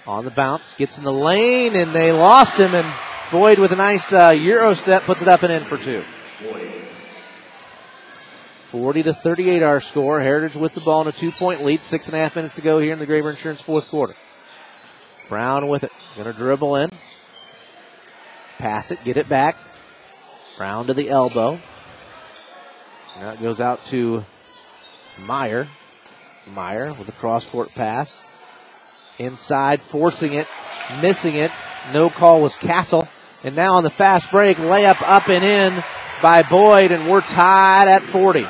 on 0.06 0.24
the 0.24 0.30
bounce. 0.30 0.76
Gets 0.78 1.00
in 1.00 1.04
the 1.04 1.12
lane 1.12 1.76
and 1.76 1.94
they 1.94 2.12
lost 2.12 2.60
him 2.60 2.76
and 2.76 2.86
Boyd 3.32 3.58
with 3.58 3.72
a 3.72 3.76
nice 3.76 4.14
uh, 4.14 4.30
Euro 4.40 4.76
step 4.76 5.02
puts 5.02 5.24
it 5.24 5.28
up 5.28 5.42
and 5.42 5.52
in 5.52 5.64
for 5.64 5.80
two. 5.80 6.04
40 8.66 9.02
to 9.02 9.14
38 9.14 9.64
our 9.64 9.82
score. 9.82 10.22
Heritage 10.22 10.56
with 10.56 10.76
the 10.76 10.82
ball 10.82 11.02
in 11.02 11.08
a 11.08 11.12
two 11.12 11.32
point 11.32 11.66
lead. 11.66 11.80
Six 11.80 12.06
and 12.06 12.16
a 12.16 12.20
half 12.20 12.36
minutes 12.36 12.54
to 12.54 12.62
go 12.62 12.78
here 12.78 12.94
in 12.94 13.00
the 13.00 13.08
Graber 13.08 13.32
Insurance 13.32 13.64
fourth 13.64 13.90
quarter. 13.90 14.14
Brown 15.28 15.70
with 15.70 15.84
it. 15.84 15.92
Gonna 16.16 16.34
dribble 16.34 16.76
in. 16.76 16.92
Pass 18.58 18.92
it. 18.92 19.04
Get 19.04 19.18
it 19.18 19.28
back. 19.28 19.58
Brown 20.58 20.88
to 20.88 20.94
the 20.94 21.10
elbow. 21.10 21.60
Now 23.20 23.32
it 23.32 23.42
goes 23.42 23.62
out 23.62 23.86
to 23.88 24.26
Meyer. 25.20 25.68
Meyer 26.54 26.94
with 26.94 27.10
a 27.10 27.14
cross 27.14 27.46
court 27.46 27.74
pass. 27.74 28.24
Inside, 29.18 29.82
forcing 29.82 30.34
it, 30.34 30.48
missing 31.02 31.36
it. 31.36 31.52
No 31.94 32.10
call 32.10 32.42
was 32.42 32.56
Castle. 32.56 33.08
And 33.44 33.56
now 33.56 33.76
on 33.76 33.84
the 33.84 33.90
fast 33.90 34.32
break, 34.32 34.58
layup 34.58 35.02
up 35.08 35.30
and 35.30 35.44
in 35.44 35.84
by 36.22 36.44
Boyd, 36.44 36.92
and 36.92 37.10
we're 37.10 37.22
tied 37.22 37.88
at 37.88 38.02
40. 38.02 38.46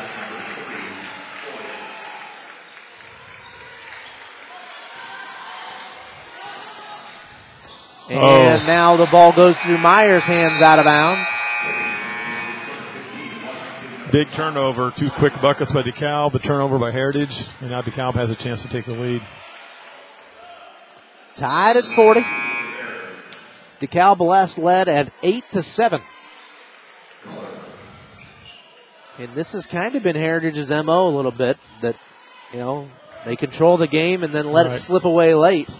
And 8.09 8.19
Oh. 8.19 8.63
now 8.67 8.95
the 8.97 9.07
ball 9.07 9.31
goes 9.31 9.57
through 9.59 9.79
Meyer's 9.79 10.23
hands 10.23 10.61
out 10.61 10.79
of 10.79 10.85
bounds. 10.85 11.27
Big 14.11 14.29
turnover, 14.31 14.91
two 14.91 15.09
quick 15.09 15.33
buckets 15.41 15.71
by 15.71 15.81
DeKalb, 15.81 16.33
a 16.35 16.39
turnover 16.39 16.77
by 16.77 16.91
Heritage, 16.91 17.47
and 17.59 17.71
now 17.71 17.81
DeKalb 17.81 18.13
has 18.13 18.29
a 18.29 18.35
chance 18.35 18.61
to 18.61 18.69
take 18.69 18.85
the 18.85 18.93
lead. 18.93 19.21
Tied 21.33 21.75
at 21.77 21.85
40. 21.85 22.21
DeKalb 23.81 24.19
Bless 24.19 24.57
led 24.57 24.87
at 24.87 25.11
8 25.23 25.43
to 25.51 25.61
7. 25.63 26.01
And 29.17 29.33
this 29.33 29.53
has 29.53 29.65
kind 29.65 29.95
of 29.95 30.03
been 30.03 30.15
Heritage's 30.15 30.69
MO 30.69 31.07
a 31.07 31.13
little 31.15 31.31
bit 31.31 31.57
that, 31.81 31.95
you 32.53 32.59
know, 32.59 32.87
they 33.25 33.35
control 33.35 33.77
the 33.77 33.87
game 33.87 34.23
and 34.23 34.33
then 34.33 34.51
let 34.51 34.67
it 34.67 34.73
slip 34.73 35.03
away 35.05 35.33
late. 35.33 35.73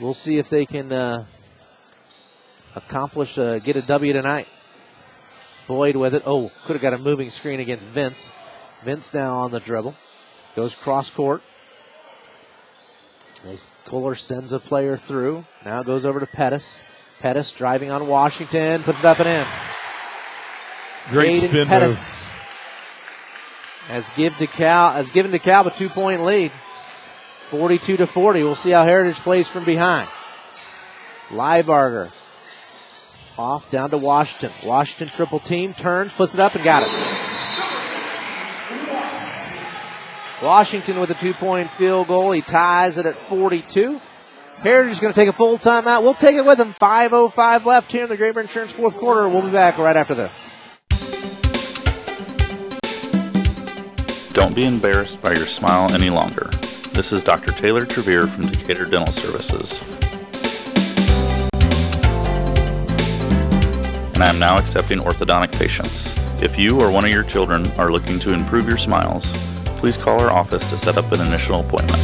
We'll 0.00 0.14
see 0.14 0.38
if 0.38 0.48
they 0.48 0.64
can 0.64 0.92
uh, 0.92 1.24
accomplish, 2.74 3.38
uh, 3.38 3.58
get 3.58 3.76
a 3.76 3.82
W 3.82 4.12
tonight. 4.12 4.48
Boyd 5.66 5.96
with 5.96 6.14
it. 6.14 6.22
Oh, 6.26 6.50
could 6.64 6.74
have 6.74 6.82
got 6.82 6.92
a 6.92 6.98
moving 6.98 7.30
screen 7.30 7.60
against 7.60 7.86
Vince. 7.86 8.32
Vince 8.82 9.14
now 9.14 9.38
on 9.38 9.50
the 9.50 9.60
dribble. 9.60 9.94
Goes 10.56 10.74
cross 10.74 11.10
court. 11.10 11.42
Nice. 13.44 13.76
Kohler 13.86 14.14
sends 14.14 14.52
a 14.52 14.58
player 14.58 14.96
through. 14.96 15.44
Now 15.64 15.82
goes 15.82 16.04
over 16.04 16.20
to 16.20 16.26
Pettis. 16.26 16.80
Pettis 17.20 17.52
driving 17.52 17.90
on 17.90 18.06
Washington, 18.06 18.82
puts 18.82 18.98
it 18.98 19.04
up 19.04 19.20
and 19.20 19.28
in. 19.28 19.46
Great 21.10 21.36
Caden 21.36 21.48
spin 21.48 21.66
Pettis 21.66 22.28
has 23.88 24.10
give 24.16 24.32
DeKalb 24.34 24.94
has 24.94 25.10
given 25.10 25.32
to 25.32 25.38
Cal 25.38 25.66
a 25.66 25.70
two 25.70 25.88
point 25.88 26.24
lead. 26.24 26.52
42 27.50 27.98
to 27.98 28.06
40. 28.06 28.42
We'll 28.42 28.54
see 28.54 28.70
how 28.70 28.84
Heritage 28.84 29.16
plays 29.16 29.48
from 29.48 29.64
behind. 29.64 30.08
Liebarger 31.28 32.10
off 33.38 33.70
down 33.70 33.90
to 33.90 33.98
Washington. 33.98 34.52
Washington 34.66 35.08
triple 35.08 35.38
team 35.38 35.74
turns, 35.74 36.12
puts 36.12 36.34
it 36.34 36.40
up 36.40 36.54
and 36.54 36.64
got 36.64 36.82
it. 36.82 36.88
Washington 40.42 41.00
with 41.00 41.10
a 41.10 41.14
two 41.14 41.32
point 41.32 41.70
field 41.70 42.08
goal. 42.08 42.32
He 42.32 42.42
ties 42.42 42.98
it 42.98 43.06
at 43.06 43.14
42. 43.14 44.00
Heritage 44.62 44.92
is 44.92 45.00
going 45.00 45.12
to 45.12 45.18
take 45.18 45.28
a 45.28 45.32
full 45.32 45.58
timeout. 45.58 46.02
We'll 46.02 46.14
take 46.14 46.36
it 46.36 46.44
with 46.44 46.60
him. 46.60 46.74
5.05 46.74 47.64
left 47.64 47.90
here 47.90 48.04
in 48.04 48.08
the 48.08 48.16
Great 48.16 48.34
Britain 48.34 48.48
Insurance 48.48 48.72
fourth 48.72 48.96
quarter. 48.96 49.28
We'll 49.28 49.42
be 49.42 49.50
back 49.50 49.78
right 49.78 49.96
after 49.96 50.14
this. 50.14 50.52
Don't 54.32 54.54
be 54.54 54.66
embarrassed 54.66 55.22
by 55.22 55.30
your 55.30 55.46
smile 55.46 55.90
any 55.92 56.10
longer. 56.10 56.50
This 56.92 57.12
is 57.12 57.22
Dr. 57.22 57.52
Taylor 57.52 57.84
Trevere 57.86 58.26
from 58.26 58.46
Decatur 58.46 58.84
Dental 58.84 59.12
Services. 59.12 59.82
And 64.14 64.22
I 64.22 64.28
am 64.28 64.38
now 64.38 64.56
accepting 64.56 65.00
orthodontic 65.00 65.58
patients. 65.58 66.16
If 66.40 66.56
you 66.56 66.80
or 66.80 66.92
one 66.92 67.04
of 67.04 67.10
your 67.10 67.24
children 67.24 67.66
are 67.72 67.90
looking 67.90 68.20
to 68.20 68.32
improve 68.32 68.68
your 68.68 68.78
smiles, 68.78 69.32
please 69.78 69.96
call 69.96 70.20
our 70.22 70.30
office 70.30 70.70
to 70.70 70.78
set 70.78 70.96
up 70.96 71.10
an 71.10 71.20
initial 71.26 71.60
appointment. 71.60 72.00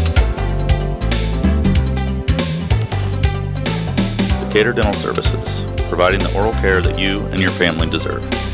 Decatur 4.49 4.73
Dental 4.73 4.93
Services, 4.93 5.65
providing 5.89 6.19
the 6.19 6.33
oral 6.37 6.53
care 6.55 6.81
that 6.83 6.99
you 6.99 7.21
and 7.27 7.39
your 7.39 7.51
family 7.51 7.89
deserve. 7.89 8.50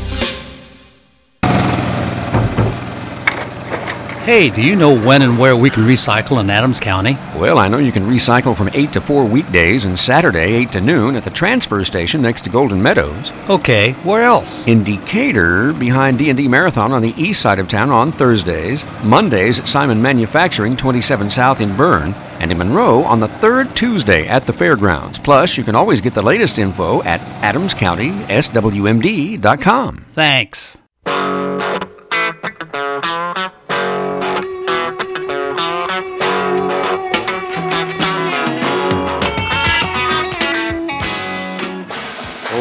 Hey, 4.27 4.49
do 4.49 4.61
you 4.61 4.75
know 4.75 4.93
when 4.93 5.21
and 5.21 5.39
where 5.39 5.55
we 5.55 5.69
can 5.69 5.83
recycle 5.83 6.41
in 6.41 6.49
Adams 6.49 6.81
County? 6.81 7.15
Well, 7.37 7.59
I 7.59 7.69
know 7.69 7.77
you 7.77 7.93
can 7.93 8.03
recycle 8.03 8.53
from 8.53 8.69
8 8.73 8.91
to 8.91 8.99
4 8.99 9.23
weekdays 9.23 9.85
and 9.85 9.97
Saturday 9.97 10.53
8 10.53 10.73
to 10.73 10.81
noon 10.81 11.15
at 11.15 11.23
the 11.23 11.29
transfer 11.29 11.85
station 11.85 12.23
next 12.23 12.41
to 12.41 12.49
Golden 12.49 12.83
Meadows. 12.83 13.31
Okay, 13.49 13.93
where 14.03 14.23
else? 14.23 14.67
In 14.67 14.83
Decatur, 14.83 15.71
behind 15.71 16.17
D&D 16.17 16.49
Marathon 16.49 16.91
on 16.91 17.01
the 17.01 17.13
east 17.15 17.41
side 17.41 17.57
of 17.57 17.69
town 17.69 17.89
on 17.89 18.11
Thursdays, 18.11 18.83
Mondays 19.05 19.59
at 19.59 19.67
Simon 19.69 20.01
Manufacturing 20.01 20.75
27 20.75 21.29
South 21.29 21.61
in 21.61 21.73
Berne, 21.77 22.13
and 22.41 22.51
in 22.51 22.57
Monroe 22.57 23.03
on 23.03 23.21
the 23.21 23.29
third 23.29 23.73
Tuesday 23.77 24.27
at 24.27 24.45
the 24.45 24.51
fairgrounds. 24.51 25.17
Plus, 25.17 25.57
you 25.57 25.63
can 25.63 25.73
always 25.73 26.01
get 26.01 26.13
the 26.13 26.21
latest 26.21 26.59
info 26.59 27.01
at 27.03 27.21
adamscountyswmd.com. 27.41 30.05
Thanks. 30.13 30.77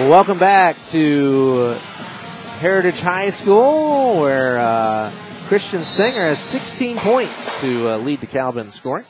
Welcome 0.07 0.39
back 0.39 0.77
to 0.91 1.74
Heritage 2.61 3.01
High 3.01 3.31
School, 3.31 4.20
where 4.20 4.57
uh, 4.57 5.11
Christian 5.49 5.81
Stenger 5.81 6.20
has 6.20 6.39
16 6.39 6.97
points 6.99 7.61
to 7.61 7.89
uh, 7.89 7.99
lead 7.99 8.20
DeKalb 8.20 8.57
in 8.57 8.70
scoring. 8.70 9.05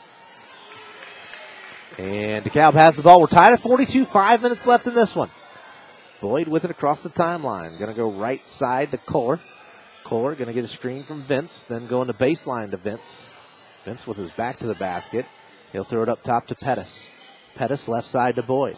And 1.99 2.43
DeKalb 2.43 2.73
has 2.73 2.95
the 2.95 3.03
ball. 3.03 3.21
We're 3.21 3.27
tied 3.27 3.53
at 3.53 3.59
42. 3.59 4.05
Five 4.05 4.41
minutes 4.41 4.65
left 4.65 4.87
in 4.87 4.95
this 4.95 5.15
one. 5.15 5.29
Boyd 6.19 6.47
with 6.47 6.65
it 6.65 6.71
across 6.71 7.03
the 7.03 7.09
timeline. 7.09 7.77
Going 7.77 7.93
to 7.93 7.95
go 7.95 8.11
right 8.13 8.43
side 8.47 8.89
to 8.89 8.97
Kohler. 8.97 9.39
Kohler 10.03 10.33
going 10.33 10.47
to 10.47 10.53
get 10.53 10.63
a 10.63 10.67
screen 10.67 11.03
from 11.03 11.21
Vince, 11.21 11.61
then 11.65 11.85
going 11.85 12.07
to 12.07 12.13
baseline 12.13 12.71
to 12.71 12.77
Vince. 12.77 13.29
Vince 13.83 14.07
with 14.07 14.17
his 14.17 14.31
back 14.31 14.57
to 14.59 14.67
the 14.67 14.75
basket. 14.75 15.27
He'll 15.73 15.83
throw 15.83 16.01
it 16.01 16.09
up 16.09 16.23
top 16.23 16.47
to 16.47 16.55
Pettis. 16.55 17.11
Pettis 17.53 17.87
left 17.87 18.07
side 18.07 18.33
to 18.37 18.41
Boyd. 18.41 18.77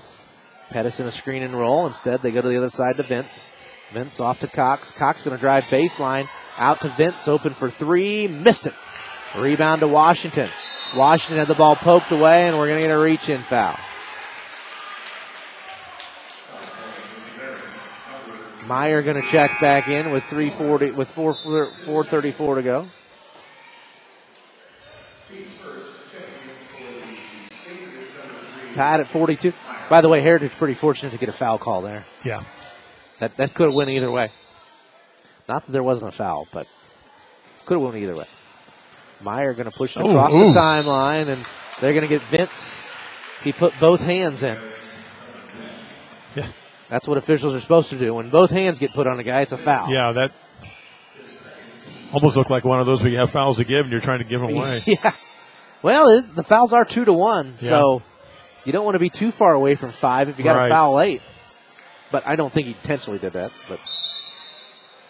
Pettis 0.69 0.99
in 0.99 1.07
a 1.07 1.11
screen 1.11 1.43
and 1.43 1.53
roll. 1.53 1.87
Instead, 1.87 2.21
they 2.21 2.31
go 2.31 2.41
to 2.41 2.47
the 2.47 2.57
other 2.57 2.69
side 2.69 2.97
to 2.97 3.03
Vince. 3.03 3.55
Vince 3.91 4.19
off 4.19 4.39
to 4.41 4.47
Cox. 4.47 4.91
Cox 4.91 5.23
going 5.23 5.35
to 5.35 5.41
drive 5.41 5.65
baseline. 5.65 6.27
Out 6.57 6.81
to 6.81 6.89
Vince. 6.89 7.27
Open 7.27 7.53
for 7.53 7.69
three. 7.69 8.27
Missed 8.27 8.67
it. 8.67 8.73
Rebound 9.35 9.81
to 9.81 9.87
Washington. 9.87 10.49
Washington 10.95 11.37
had 11.37 11.47
the 11.47 11.55
ball 11.55 11.75
poked 11.75 12.11
away, 12.11 12.47
and 12.47 12.57
we're 12.57 12.67
going 12.67 12.81
to 12.81 12.87
get 12.87 12.93
a 12.93 12.99
reach 12.99 13.29
in 13.29 13.39
foul. 13.39 13.77
Meyer 18.67 19.01
going 19.01 19.19
to 19.19 19.27
check 19.27 19.59
back 19.59 19.87
in 19.87 20.11
with 20.11 20.23
340 20.25 20.91
with 20.91 21.09
4 21.09 21.33
434 21.33 22.55
to 22.55 22.61
go. 22.61 22.87
Tied 28.75 28.99
at 28.99 29.07
42. 29.07 29.51
By 29.89 30.01
the 30.01 30.09
way, 30.09 30.21
Heritage 30.21 30.51
pretty 30.51 30.75
fortunate 30.75 31.11
to 31.11 31.17
get 31.17 31.29
a 31.29 31.33
foul 31.33 31.57
call 31.57 31.81
there. 31.81 32.05
Yeah. 32.23 32.43
That 33.19 33.35
that 33.37 33.53
could 33.53 33.65
have 33.65 33.75
went 33.75 33.89
either 33.89 34.11
way. 34.11 34.31
Not 35.47 35.65
that 35.65 35.71
there 35.71 35.83
wasn't 35.83 36.09
a 36.09 36.11
foul, 36.15 36.47
but 36.51 36.67
could 37.65 37.75
have 37.75 37.83
went 37.83 37.95
either 37.95 38.15
way. 38.15 38.25
Meyer 39.21 39.53
going 39.53 39.69
to 39.69 39.75
push 39.75 39.97
it 39.97 40.01
across 40.01 40.31
ooh. 40.31 40.53
the 40.53 40.59
timeline, 40.59 41.27
and 41.27 41.45
they're 41.81 41.93
going 41.93 42.03
to 42.03 42.07
get 42.07 42.21
Vince. 42.21 42.91
He 43.43 43.51
put 43.51 43.73
both 43.79 44.03
hands 44.03 44.43
in. 44.43 44.57
Yeah. 46.35 46.47
That's 46.87 47.07
what 47.07 47.17
officials 47.17 47.55
are 47.55 47.59
supposed 47.59 47.89
to 47.89 47.97
do. 47.97 48.13
When 48.13 48.29
both 48.29 48.51
hands 48.51 48.79
get 48.79 48.93
put 48.93 49.07
on 49.07 49.19
a 49.19 49.23
guy, 49.23 49.41
it's 49.41 49.51
a 49.51 49.57
foul. 49.57 49.89
Yeah, 49.89 50.11
that 50.13 50.31
almost 52.13 52.37
looked 52.37 52.49
like 52.49 52.65
one 52.65 52.79
of 52.79 52.85
those 52.85 53.01
where 53.01 53.11
you 53.11 53.17
have 53.17 53.31
fouls 53.31 53.57
to 53.57 53.63
give 53.63 53.81
and 53.85 53.91
you're 53.91 54.01
trying 54.01 54.19
to 54.19 54.25
give 54.25 54.41
them 54.41 54.51
away. 54.55 54.83
yeah. 54.85 55.11
Well, 55.81 56.09
it, 56.09 56.35
the 56.35 56.43
fouls 56.43 56.73
are 56.73 56.85
two 56.85 57.05
to 57.05 57.13
one, 57.13 57.53
so 57.53 58.01
you 58.69 58.73
don't 58.73 58.85
want 58.85 58.93
to 58.93 58.99
be 58.99 59.09
too 59.09 59.31
far 59.31 59.51
away 59.55 59.73
from 59.73 59.89
five 59.89 60.29
if 60.29 60.37
you 60.37 60.43
got 60.43 60.55
Right. 60.55 60.67
a 60.67 60.69
foul 60.69 60.93
late. 60.93 61.23
But 62.11 62.27
I 62.27 62.35
don't 62.35 62.53
think 62.53 62.67
he 62.67 62.73
intentionally 62.73 63.17
did 63.17 63.33
that. 63.33 63.51
But 63.67 63.79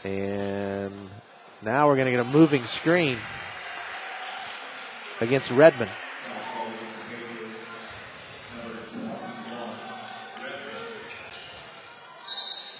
and 0.09 0.93
now 1.61 1.87
we're 1.87 1.97
going 1.97 2.05
to 2.05 2.11
get 2.11 2.21
a 2.21 2.29
moving 2.29 2.63
screen 2.63 3.17
against 5.19 5.51
Redmond. 5.51 5.91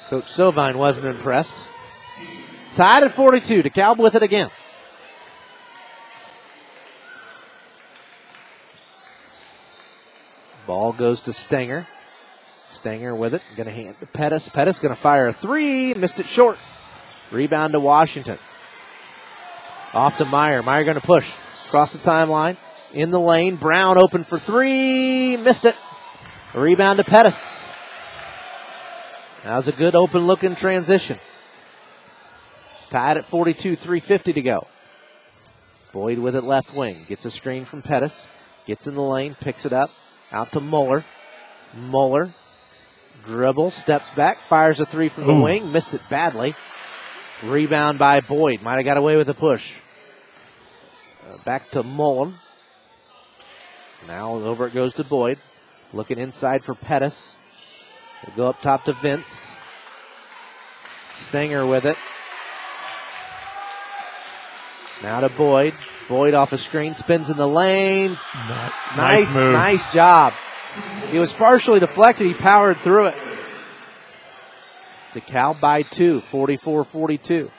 Coach 0.10 0.24
Sovine 0.26 0.76
wasn't 0.76 1.08
impressed. 1.08 1.68
Tied 2.76 3.04
at 3.04 3.12
42. 3.12 3.64
DeKalb 3.64 3.98
with 3.98 4.16
it 4.16 4.24
again. 4.24 4.50
Ball 10.70 10.94
goes 10.94 11.24
to 11.24 11.34
Stenger. 11.34 11.88
Stenger 12.54 13.16
with 13.16 13.34
it. 13.34 13.42
Going 13.56 13.66
to 13.66 13.74
hand 13.74 13.96
to 14.02 14.06
Pettis. 14.06 14.50
Pettis 14.50 14.78
going 14.78 14.94
to 14.94 15.02
fire 15.02 15.28
a 15.28 15.34
three. 15.34 15.96
Missed 15.96 16.20
it 16.20 16.28
short. 16.28 16.60
Rebound 17.32 17.74
to 17.74 17.80
Washington. 17.80 18.38
Off 19.96 20.20
to 20.20 20.26
Meyer. 20.26 20.62
Meyer 20.62 20.84
going 20.84 21.02
to 21.02 21.02
push. 21.02 21.34
Across 21.66 21.94
the 21.94 22.08
timeline. 22.08 22.56
In 22.94 23.10
the 23.10 23.20
lane. 23.20 23.56
Brown 23.56 23.98
open 23.98 24.24
for 24.24 24.38
three. 24.38 25.38
Missed 25.38 25.66
it. 25.66 25.76
Rebound 26.54 26.98
to 26.98 27.04
Pettis. 27.04 27.68
That 29.46 29.58
was 29.58 29.68
a 29.68 29.72
good 29.72 29.96
open 29.96 30.28
looking 30.28 30.54
transition. 30.54 31.18
Tied 32.92 33.18
at 33.18 33.26
42, 33.26 33.76
350 33.76 34.34
to 34.34 34.42
go. 34.44 34.68
Boyd 35.94 36.20
with 36.20 36.36
it 36.36 36.44
left 36.44 36.76
wing. 36.76 37.08
Gets 37.08 37.26
a 37.26 37.32
screen 37.32 37.66
from 37.66 37.82
Pettis. 37.82 38.30
Gets 38.68 38.86
in 38.86 38.94
the 38.94 39.02
lane, 39.02 39.34
picks 39.34 39.66
it 39.66 39.74
up. 39.74 39.90
Out 40.32 40.52
to 40.54 40.60
Muller. 40.60 41.04
Muller. 41.76 42.34
Dribble, 43.26 43.72
steps 43.72 44.10
back, 44.16 44.38
fires 44.48 44.80
a 44.80 44.86
three 44.86 45.10
from 45.10 45.28
the 45.28 45.34
Ooh. 45.34 45.42
wing. 45.44 45.72
Missed 45.72 45.94
it 45.94 46.02
badly. 46.10 46.56
Rebound 47.44 48.00
by 48.00 48.22
Boyd. 48.22 48.62
Might 48.62 48.76
have 48.76 48.86
got 48.86 48.98
away 48.98 49.18
with 49.18 49.30
a 49.30 49.34
push. 49.34 49.78
Uh, 51.28 51.38
back 51.44 51.70
to 51.72 51.84
Mullen. 51.84 52.36
Now 54.08 54.34
over 54.34 54.68
it 54.68 54.74
goes 54.74 54.94
to 54.96 55.04
Boyd. 55.04 55.38
Looking 55.94 56.18
inside 56.18 56.64
for 56.64 56.76
Pettis. 56.76 57.38
They 58.26 58.32
go 58.36 58.48
up 58.48 58.62
top 58.62 58.86
to 58.86 58.94
Vince. 58.94 59.54
Stenger 61.16 61.68
with 61.68 61.86
it. 61.86 61.98
Now 65.04 65.22
to 65.22 65.30
Boyd. 65.30 65.74
Boyd 66.08 66.34
off 66.34 66.54
a 66.54 66.58
screen, 66.58 66.94
spins 66.94 67.30
in 67.30 67.38
the 67.38 67.48
lane. 67.48 68.18
nice 68.98 68.98
Nice, 68.98 69.36
nice 69.36 69.94
job. 69.94 70.34
He 71.12 71.20
was 71.20 71.32
partially 71.32 71.80
deflected. 71.80 72.26
He 72.28 72.34
powered 72.34 72.78
through 72.78 73.08
it. 73.08 73.16
DeKalb 75.14 75.60
by 75.60 75.84
two, 75.84 76.20
44-42. 76.20 77.50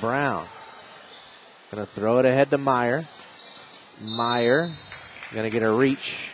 Brown. 0.00 0.46
Gonna 1.70 1.86
throw 1.86 2.18
it 2.18 2.24
ahead 2.24 2.50
to 2.50 2.58
Meyer. 2.58 3.02
Meyer 4.00 4.70
gonna 5.32 5.50
get 5.50 5.64
a 5.64 5.70
reach 5.70 6.30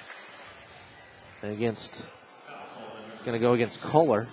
against 1.42 2.08
it's 3.08 3.22
to 3.22 3.38
go 3.38 3.52
against 3.52 3.82
Kohler. 3.82 4.26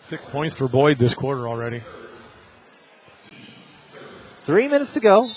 Six 0.00 0.24
points 0.24 0.54
for 0.54 0.68
Boyd 0.68 0.98
this 0.98 1.14
quarter 1.14 1.48
already. 1.48 1.82
Three 4.44 4.68
minutes 4.68 4.92
to 4.92 5.00
go. 5.00 5.30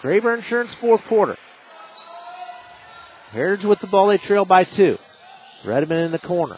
Graber 0.00 0.34
Insurance 0.34 0.74
fourth 0.74 1.06
quarter. 1.06 1.36
Heritage 3.30 3.66
with 3.66 3.80
the 3.80 3.86
ball. 3.86 4.06
They 4.06 4.16
trail 4.16 4.46
by 4.46 4.64
two. 4.64 4.96
Redmond 5.66 6.00
in 6.00 6.12
the 6.12 6.18
corner. 6.18 6.56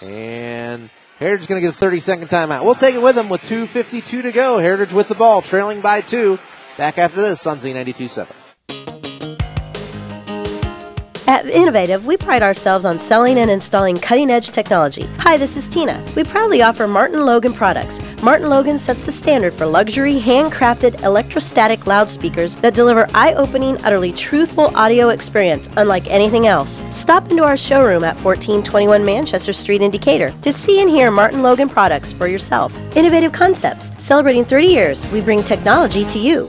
And 0.00 0.90
Heritage 1.18 1.40
is 1.40 1.46
going 1.48 1.60
to 1.60 1.66
get 1.66 1.74
a 1.74 1.78
30 1.78 1.98
second 1.98 2.28
timeout. 2.28 2.64
We'll 2.64 2.76
take 2.76 2.94
it 2.94 3.02
with 3.02 3.16
them 3.16 3.28
with 3.28 3.42
2.52 3.42 4.22
to 4.22 4.32
go. 4.32 4.58
Heritage 4.58 4.92
with 4.92 5.08
the 5.08 5.14
ball, 5.16 5.42
trailing 5.42 5.80
by 5.80 6.02
two. 6.02 6.38
Back 6.76 6.98
after 6.98 7.20
this 7.20 7.44
on 7.44 7.58
Z92 7.58 8.08
7. 8.08 8.36
At 11.26 11.46
Innovative, 11.46 12.06
we 12.06 12.16
pride 12.16 12.42
ourselves 12.42 12.84
on 12.84 12.98
selling 12.98 13.38
and 13.38 13.50
installing 13.50 13.96
cutting 13.96 14.30
edge 14.30 14.50
technology. 14.50 15.06
Hi, 15.18 15.36
this 15.36 15.56
is 15.56 15.66
Tina. 15.66 16.04
We 16.14 16.22
proudly 16.22 16.62
offer 16.62 16.86
Martin 16.86 17.24
Logan 17.24 17.54
products. 17.54 17.98
Martin 18.24 18.48
Logan 18.48 18.78
sets 18.78 19.04
the 19.04 19.12
standard 19.12 19.52
for 19.52 19.66
luxury, 19.66 20.18
handcrafted 20.18 21.02
electrostatic 21.02 21.86
loudspeakers 21.86 22.56
that 22.56 22.74
deliver 22.74 23.06
eye 23.12 23.34
opening, 23.34 23.76
utterly 23.84 24.12
truthful 24.12 24.74
audio 24.74 25.10
experience 25.10 25.68
unlike 25.76 26.08
anything 26.08 26.46
else. 26.46 26.82
Stop 26.88 27.30
into 27.30 27.44
our 27.44 27.54
showroom 27.54 28.02
at 28.02 28.16
1421 28.16 29.04
Manchester 29.04 29.52
Street 29.52 29.82
in 29.82 29.90
Decatur 29.90 30.32
to 30.40 30.54
see 30.54 30.80
and 30.80 30.88
hear 30.88 31.10
Martin 31.10 31.42
Logan 31.42 31.68
products 31.68 32.14
for 32.14 32.26
yourself. 32.26 32.74
Innovative 32.96 33.32
Concepts. 33.32 33.92
Celebrating 34.02 34.46
30 34.46 34.66
years, 34.68 35.06
we 35.12 35.20
bring 35.20 35.42
technology 35.42 36.06
to 36.06 36.18
you. 36.18 36.48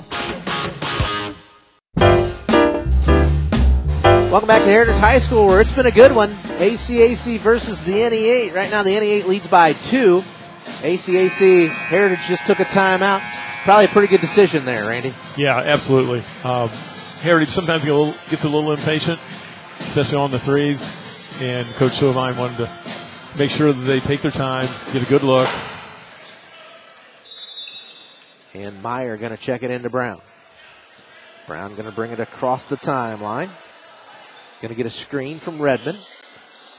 Welcome 4.31 4.47
back 4.47 4.61
to 4.61 4.69
Heritage 4.69 4.95
High 4.95 5.19
School, 5.19 5.45
where 5.47 5.60
it's 5.60 5.76
been 5.76 5.88
a 5.88 5.91
good 5.91 6.15
one. 6.15 6.30
ACAC 6.57 7.38
versus 7.39 7.84
the 7.84 7.91
NE8. 7.91 8.56
Right 8.56 8.72
now, 8.72 8.81
the 8.81 8.91
NE8 8.91 9.26
leads 9.26 9.47
by 9.47 9.73
two. 9.73 10.23
ACAC 10.66 11.70
Heritage 11.70 12.26
just 12.28 12.46
took 12.46 12.60
a 12.60 12.66
timeout. 12.66 13.22
Probably 13.64 13.86
a 13.86 13.88
pretty 13.88 14.08
good 14.08 14.22
decision 14.22 14.66
there, 14.66 14.88
Randy. 14.90 15.14
Yeah, 15.38 15.58
absolutely. 15.58 16.20
Um, 16.44 16.70
Heritage 17.22 17.50
sometimes 17.50 17.84
get 17.84 17.94
a 17.94 17.98
little, 17.98 18.14
gets 18.30 18.44
a 18.44 18.50
little 18.50 18.72
impatient, 18.72 19.20
especially 19.80 20.18
on 20.18 20.32
the 20.32 20.40
threes. 20.40 21.40
And 21.42 21.68
Coach 21.76 21.94
Silvine 21.94 22.38
wanted 22.38 22.58
to 22.58 22.70
make 23.38 23.50
sure 23.50 23.74
that 23.74 23.82
they 23.82 24.00
take 24.00 24.22
their 24.22 24.32
time, 24.32 24.68
get 24.94 25.02
a 25.02 25.06
good 25.06 25.24
look. 25.24 25.50
And 28.54 28.82
Meyer 28.82 29.18
going 29.18 29.36
to 29.36 29.42
check 29.42 29.64
it 29.64 29.72
into 29.72 29.90
Brown. 29.90 30.22
Brown 31.48 31.72
going 31.76 31.90
to 31.90 31.92
bring 31.92 32.12
it 32.12 32.20
across 32.20 32.66
the 32.66 32.78
timeline. 32.78 33.50
Going 34.62 34.70
to 34.70 34.76
get 34.76 34.86
a 34.86 34.92
screen 34.92 35.40
from 35.40 35.62
Redmond. 35.62 35.98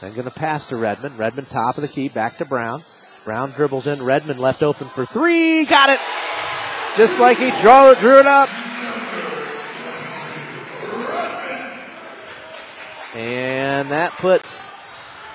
Then 0.01 0.13
going 0.13 0.25
to 0.25 0.31
pass 0.31 0.67
to 0.69 0.77
Redmond. 0.77 1.19
Redmond 1.19 1.49
top 1.49 1.77
of 1.77 1.83
the 1.83 1.89
key, 1.89 2.09
back 2.09 2.39
to 2.39 2.45
Brown. 2.45 2.83
Brown 3.27 3.51
dribbles 3.51 3.89
in. 3.89 4.01
Redmond 4.01 4.39
left 4.39 4.63
open 4.63 4.87
for 4.87 5.05
three. 5.05 5.65
Got 5.65 5.91
it. 5.91 5.99
Just 6.97 7.19
like 7.19 7.39
he 7.39 7.51
drew, 7.61 7.93
drew 7.97 8.21
it 8.21 8.27
up. 8.27 8.49
And 13.17 13.91
that 13.91 14.13
puts 14.13 14.69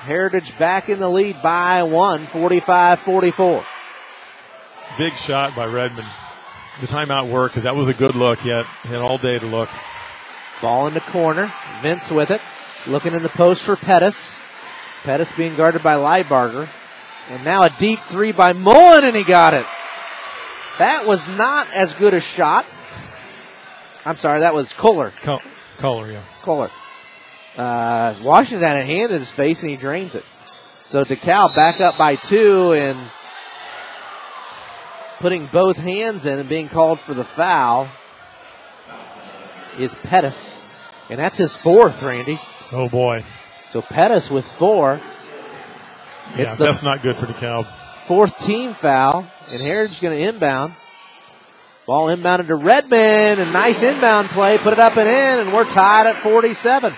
Heritage 0.04 0.58
back 0.58 0.88
in 0.88 1.00
the 1.00 1.10
lead 1.10 1.42
by 1.42 1.84
one, 1.84 2.20
45 2.20 3.00
44. 3.00 3.66
Big 4.98 5.12
shot 5.12 5.54
by 5.54 5.66
Redmond. 5.66 6.08
The 6.80 6.88
timeout 6.88 7.30
worked 7.30 7.56
because 7.56 7.66
that 7.66 7.76
was 7.76 7.90
a 7.90 7.94
good 7.94 8.16
look. 8.16 8.40
He 8.40 8.50
had, 8.50 8.66
he 8.84 8.88
had 8.88 9.00
all 9.00 9.18
day 9.18 9.38
to 9.38 9.46
look. 9.46 9.68
Ball 10.62 10.88
in 10.88 10.94
the 10.94 11.02
corner. 11.02 11.52
Vince 11.82 12.10
with 12.10 12.32
it. 12.32 12.40
Looking 12.88 13.14
in 13.14 13.22
the 13.22 13.28
post 13.28 13.64
for 13.64 13.76
Pettis. 13.76 14.40
Pettis 15.04 15.36
being 15.36 15.58
guarded 15.58 15.84
by 15.84 15.96
Liebarger. 15.96 16.70
And 17.32 17.46
now 17.46 17.64
a 17.64 17.70
deep 17.70 18.00
three 18.00 18.34
by 18.34 18.52
Mullen, 18.52 19.06
and 19.06 19.16
he 19.16 19.24
got 19.24 19.54
it. 19.54 19.66
That 20.80 21.08
was 21.08 21.26
not 21.30 21.66
as 21.74 21.94
good 21.94 22.14
a 22.14 22.20
shot. 22.20 22.66
I'm 24.06 24.18
sorry, 24.18 24.42
that 24.42 24.54
was 24.54 24.74
Kohler. 24.74 25.14
Co- 25.22 25.40
Kohler, 25.78 26.12
yeah. 26.12 26.20
Kohler. 26.42 26.70
Uh, 27.56 28.16
Washington 28.22 28.68
had 28.68 28.76
a 28.76 28.84
hand 28.84 29.14
in 29.14 29.20
his 29.20 29.32
face, 29.32 29.64
and 29.64 29.70
he 29.70 29.78
drains 29.78 30.14
it. 30.14 30.26
So 30.84 31.00
DeKalb 31.00 31.56
back 31.56 31.80
up 31.80 31.98
by 31.98 32.18
two, 32.18 32.74
and 32.74 33.00
putting 35.20 35.46
both 35.46 35.78
hands 35.78 36.26
in 36.26 36.38
and 36.38 36.50
being 36.50 36.68
called 36.68 37.00
for 37.00 37.14
the 37.14 37.24
foul 37.24 37.88
is 39.80 39.96
Pettis. 39.96 40.68
And 41.10 41.18
that's 41.18 41.38
his 41.38 41.56
fourth, 41.56 42.04
Randy. 42.04 42.42
Oh, 42.74 42.90
boy. 42.90 43.24
So 43.68 43.82
Pettis 43.82 44.30
with 44.30 44.46
four. 44.46 45.00
Yeah, 46.38 46.56
that's 46.56 46.84
not 46.84 47.02
good 47.02 47.18
for 47.18 47.26
DeKalb. 47.26 47.68
Fourth 48.06 48.38
team 48.38 48.74
foul, 48.74 49.28
and 49.50 49.62
Heritage 49.62 50.02
going 50.02 50.18
to 50.18 50.24
inbound. 50.28 50.74
Ball 51.88 52.16
inbounded 52.16 52.48
to 52.48 52.56
Redmond, 52.56 53.40
and 53.40 53.54
nice 53.54 53.84
inbound 53.84 54.28
play. 54.30 54.58
Put 54.58 54.74
it 54.74 54.80
up 54.80 54.98
and 54.98 55.08
in, 55.08 55.46
and 55.46 55.54
we're 55.54 55.66
tied 55.66 56.08
at 56.08 56.16
47. 56.16 56.94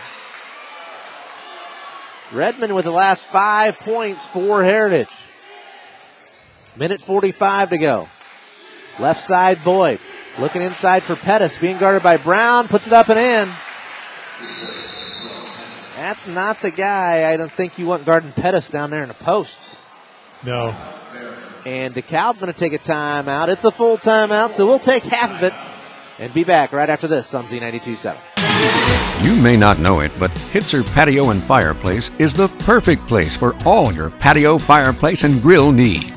Redmond 2.32 2.76
with 2.76 2.86
the 2.86 2.92
last 2.92 3.26
five 3.26 3.78
points 3.78 4.28
for 4.28 4.64
Heritage. 4.64 5.10
Minute 6.76 7.02
45 7.02 7.70
to 7.72 7.78
go. 7.78 8.08
Left 9.00 9.20
side, 9.20 9.64
Boyd. 9.64 10.00
Looking 10.40 10.64
inside 10.64 11.04
for 11.04 11.16
Pettis, 11.16 11.58
being 11.58 11.78
guarded 11.78 12.02
by 12.02 12.18
Brown, 12.18 12.68
puts 12.68 12.88
it 12.88 12.94
up 12.94 13.10
and 13.10 13.20
in. 13.20 13.54
That's 16.04 16.28
not 16.28 16.62
the 16.62 16.70
guy. 16.70 17.32
I 17.32 17.38
don't 17.38 17.50
think 17.50 17.80
you 17.80 17.86
want 17.86 18.04
guarding 18.04 18.34
Pettis 18.34 18.70
down 18.70 18.90
there 18.90 19.04
in 19.04 19.08
the 19.08 19.14
post. 19.14 19.80
No. 20.46 20.76
And 21.66 21.96
DeKalb's 21.96 22.42
going 22.42 22.52
to 22.52 22.60
take 22.60 22.74
a 22.74 22.78
timeout. 22.78 23.48
It's 23.48 23.64
a 23.64 23.72
full 23.72 23.98
timeout, 23.98 24.50
so 24.50 24.66
we'll 24.66 24.80
take 24.80 25.04
half 25.04 25.32
of 25.32 25.44
it 25.44 25.54
and 26.20 26.34
be 26.34 26.44
back 26.44 26.74
right 26.74 26.90
after 26.90 27.08
this 27.08 27.34
on 27.34 27.46
Z92.7. 27.46 29.26
You 29.26 29.42
may 29.42 29.56
not 29.56 29.80
know 29.80 30.02
it, 30.02 30.12
but 30.20 30.32
Hitzer 30.32 30.86
Patio 30.94 31.30
and 31.30 31.42
Fireplace 31.42 32.12
is 32.20 32.34
the 32.34 32.50
perfect 32.66 33.08
place 33.08 33.38
for 33.38 33.56
all 33.66 33.94
your 33.94 34.10
patio, 34.10 34.58
fireplace, 34.58 35.24
and 35.24 35.42
grill 35.42 35.72
needs. 35.72 36.13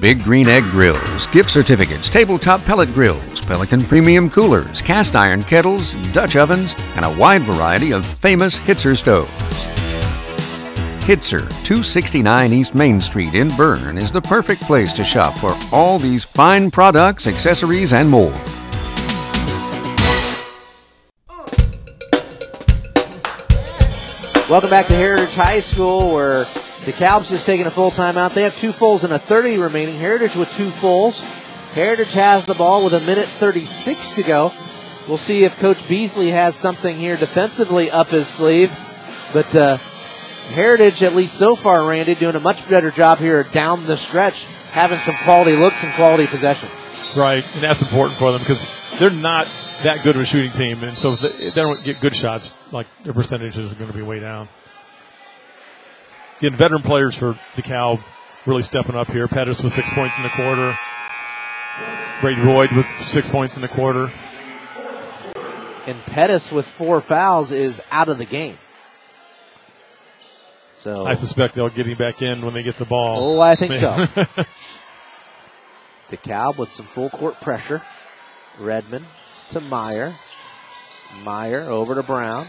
Big 0.00 0.22
Green 0.22 0.46
Egg 0.46 0.62
grills, 0.64 1.26
gift 1.28 1.50
certificates, 1.50 2.10
tabletop 2.10 2.62
pellet 2.64 2.92
grills, 2.92 3.40
Pelican 3.40 3.80
premium 3.82 4.28
coolers, 4.28 4.82
cast 4.82 5.16
iron 5.16 5.42
kettles, 5.42 5.94
Dutch 6.12 6.36
ovens, 6.36 6.76
and 6.96 7.04
a 7.06 7.18
wide 7.18 7.40
variety 7.40 7.92
of 7.92 8.04
famous 8.04 8.58
Hitzer 8.58 8.94
stoves. 8.94 9.30
Hitzer, 11.06 11.48
269 11.64 12.52
East 12.52 12.74
Main 12.74 13.00
Street 13.00 13.32
in 13.32 13.48
Berne, 13.56 13.96
is 13.96 14.12
the 14.12 14.20
perfect 14.20 14.60
place 14.62 14.92
to 14.92 15.02
shop 15.02 15.38
for 15.38 15.54
all 15.72 15.98
these 15.98 16.24
fine 16.24 16.70
products, 16.70 17.26
accessories, 17.26 17.94
and 17.94 18.10
more. 18.10 18.38
Welcome 24.50 24.68
back 24.68 24.86
to 24.86 24.94
Heritage 24.94 25.34
High 25.34 25.60
School, 25.60 26.12
where 26.12 26.44
DeKalb's 26.86 27.28
just 27.28 27.46
taking 27.46 27.66
a 27.66 27.70
full 27.70 27.90
timeout. 27.90 28.32
They 28.32 28.42
have 28.42 28.56
two 28.56 28.70
fulls 28.70 29.02
and 29.02 29.12
a 29.12 29.18
30 29.18 29.58
remaining. 29.58 29.96
Heritage 29.96 30.36
with 30.36 30.54
two 30.56 30.70
fulls. 30.70 31.20
Heritage 31.74 32.14
has 32.14 32.46
the 32.46 32.54
ball 32.54 32.84
with 32.84 32.92
a 32.92 33.04
minute 33.06 33.24
36 33.24 34.12
to 34.12 34.22
go. 34.22 34.52
We'll 35.08 35.18
see 35.18 35.42
if 35.42 35.58
Coach 35.58 35.88
Beasley 35.88 36.30
has 36.30 36.54
something 36.54 36.96
here 36.96 37.16
defensively 37.16 37.90
up 37.90 38.08
his 38.08 38.28
sleeve. 38.28 38.70
But 39.32 39.52
uh, 39.56 39.78
Heritage, 40.54 41.02
at 41.02 41.14
least 41.14 41.34
so 41.34 41.56
far, 41.56 41.88
Randy, 41.88 42.14
doing 42.14 42.36
a 42.36 42.40
much 42.40 42.68
better 42.70 42.92
job 42.92 43.18
here 43.18 43.42
down 43.42 43.84
the 43.86 43.96
stretch, 43.96 44.44
having 44.70 45.00
some 45.00 45.16
quality 45.24 45.56
looks 45.56 45.82
and 45.82 45.92
quality 45.94 46.28
possessions. 46.28 46.72
Right, 47.16 47.42
and 47.54 47.62
that's 47.62 47.82
important 47.82 48.16
for 48.16 48.30
them 48.30 48.40
because 48.40 48.96
they're 49.00 49.10
not 49.10 49.46
that 49.82 50.04
good 50.04 50.14
of 50.14 50.22
a 50.22 50.24
shooting 50.24 50.52
team, 50.52 50.84
and 50.84 50.96
so 50.96 51.14
if 51.14 51.20
they, 51.20 51.50
don't 51.50 51.82
get 51.82 51.98
good 51.98 52.14
shots, 52.14 52.60
like 52.70 52.86
their 53.02 53.12
percentages 53.12 53.72
are 53.72 53.74
going 53.74 53.90
to 53.90 53.96
be 53.96 54.02
way 54.02 54.20
down. 54.20 54.48
Again, 56.38 56.54
veteran 56.56 56.82
players 56.82 57.16
for 57.18 57.32
DeKalb 57.56 58.00
really 58.44 58.62
stepping 58.62 58.94
up 58.94 59.08
here. 59.08 59.26
Pettis 59.28 59.62
with 59.62 59.72
six 59.72 59.88
points 59.92 60.16
in 60.16 60.22
the 60.22 60.28
quarter. 60.30 60.76
Brady 62.20 62.42
Boyd 62.42 62.70
with 62.72 62.86
six 62.86 63.30
points 63.30 63.56
in 63.56 63.62
the 63.62 63.68
quarter. 63.68 64.10
And 65.86 65.96
Pettis 66.06 66.50
with 66.50 66.66
four 66.66 67.00
fouls 67.00 67.52
is 67.52 67.80
out 67.90 68.08
of 68.08 68.18
the 68.18 68.24
game. 68.24 68.58
So 70.72 71.06
I 71.06 71.14
suspect 71.14 71.54
they'll 71.54 71.68
get 71.68 71.86
him 71.86 71.96
back 71.96 72.22
in 72.22 72.42
when 72.42 72.54
they 72.54 72.62
get 72.62 72.76
the 72.76 72.84
ball. 72.84 73.38
Oh, 73.38 73.40
I 73.40 73.54
think 73.54 73.74
so. 73.74 73.90
DeKalb 76.10 76.58
with 76.58 76.68
some 76.68 76.86
full 76.86 77.10
court 77.10 77.40
pressure. 77.40 77.82
Redmond 78.58 79.06
to 79.50 79.60
Meyer. 79.60 80.14
Meyer 81.24 81.62
over 81.62 81.94
to 81.94 82.02
Brown. 82.02 82.46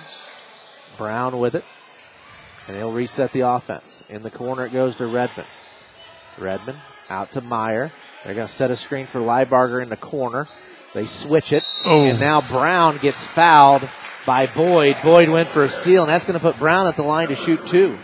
Brown 0.97 1.39
with 1.39 1.55
it. 1.55 1.64
And 2.68 2.76
he'll 2.76 2.91
reset 2.91 3.31
the 3.31 3.41
offense. 3.41 4.03
In 4.10 4.23
the 4.23 4.31
corner 4.31 4.65
it 4.65 4.73
goes 4.73 4.95
to 4.98 5.07
Redmond. 5.07 5.48
Redmond 6.38 6.77
out 7.10 7.31
to 7.31 7.41
Meyer. 7.41 7.91
They're 8.23 8.34
going 8.34 8.48
to 8.48 8.53
set 8.53 8.72
a 8.72 8.76
screen 8.76 9.06
for 9.06 9.19
Liebarger 9.19 9.81
in 9.81 9.89
the 9.89 9.98
corner. 9.98 10.48
They 10.94 11.06
switch 11.06 11.53
it. 11.53 11.64
Oh. 11.85 12.03
And 12.03 12.19
now 12.19 12.41
Brown 12.41 12.98
gets 12.98 13.26
fouled 13.26 13.88
by 14.26 14.48
Boyd. 14.48 14.98
Boyd 15.03 15.30
went 15.30 15.48
for 15.48 15.64
a 15.64 15.69
steal, 15.69 16.03
and 16.03 16.10
that's 16.10 16.26
going 16.26 16.38
to 16.38 16.44
put 16.44 16.57
Brown 16.60 16.88
at 16.88 16.95
the 16.95 17.03
line 17.03 17.30
to 17.30 17.35
shoot 17.35 17.65
two. 17.65 17.98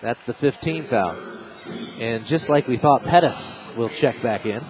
That's 0.00 0.22
the 0.22 0.34
15 0.34 0.82
foul. 0.82 1.16
And 1.98 2.24
just 2.24 2.48
like 2.48 2.68
we 2.68 2.76
thought, 2.76 3.02
Pettis 3.02 3.72
will 3.76 3.88
check 3.88 4.20
back 4.22 4.46
in. 4.46 4.62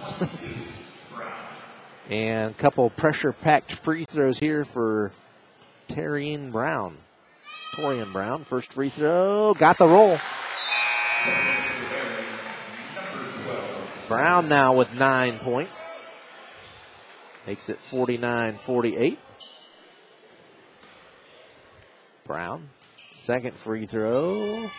and 2.09 2.51
a 2.51 2.53
couple 2.55 2.89
pressure 2.89 3.31
packed 3.31 3.73
free 3.73 4.05
throws 4.05 4.39
here 4.39 4.65
for 4.65 5.11
Torian 5.87 6.51
Brown. 6.51 6.97
Torian 7.75 8.11
Brown, 8.11 8.43
first 8.43 8.73
free 8.73 8.89
throw, 8.89 9.53
got 9.53 9.77
the 9.77 9.87
roll. 9.87 10.17
Brown 14.07 14.49
now 14.49 14.75
with 14.75 14.97
nine 14.97 15.37
points. 15.37 16.03
Makes 17.45 17.69
it 17.69 17.77
49 17.77 18.55
48. 18.55 19.19
Brown, 22.25 22.69
second 23.11 23.55
free 23.55 23.85
throw. 23.85 24.69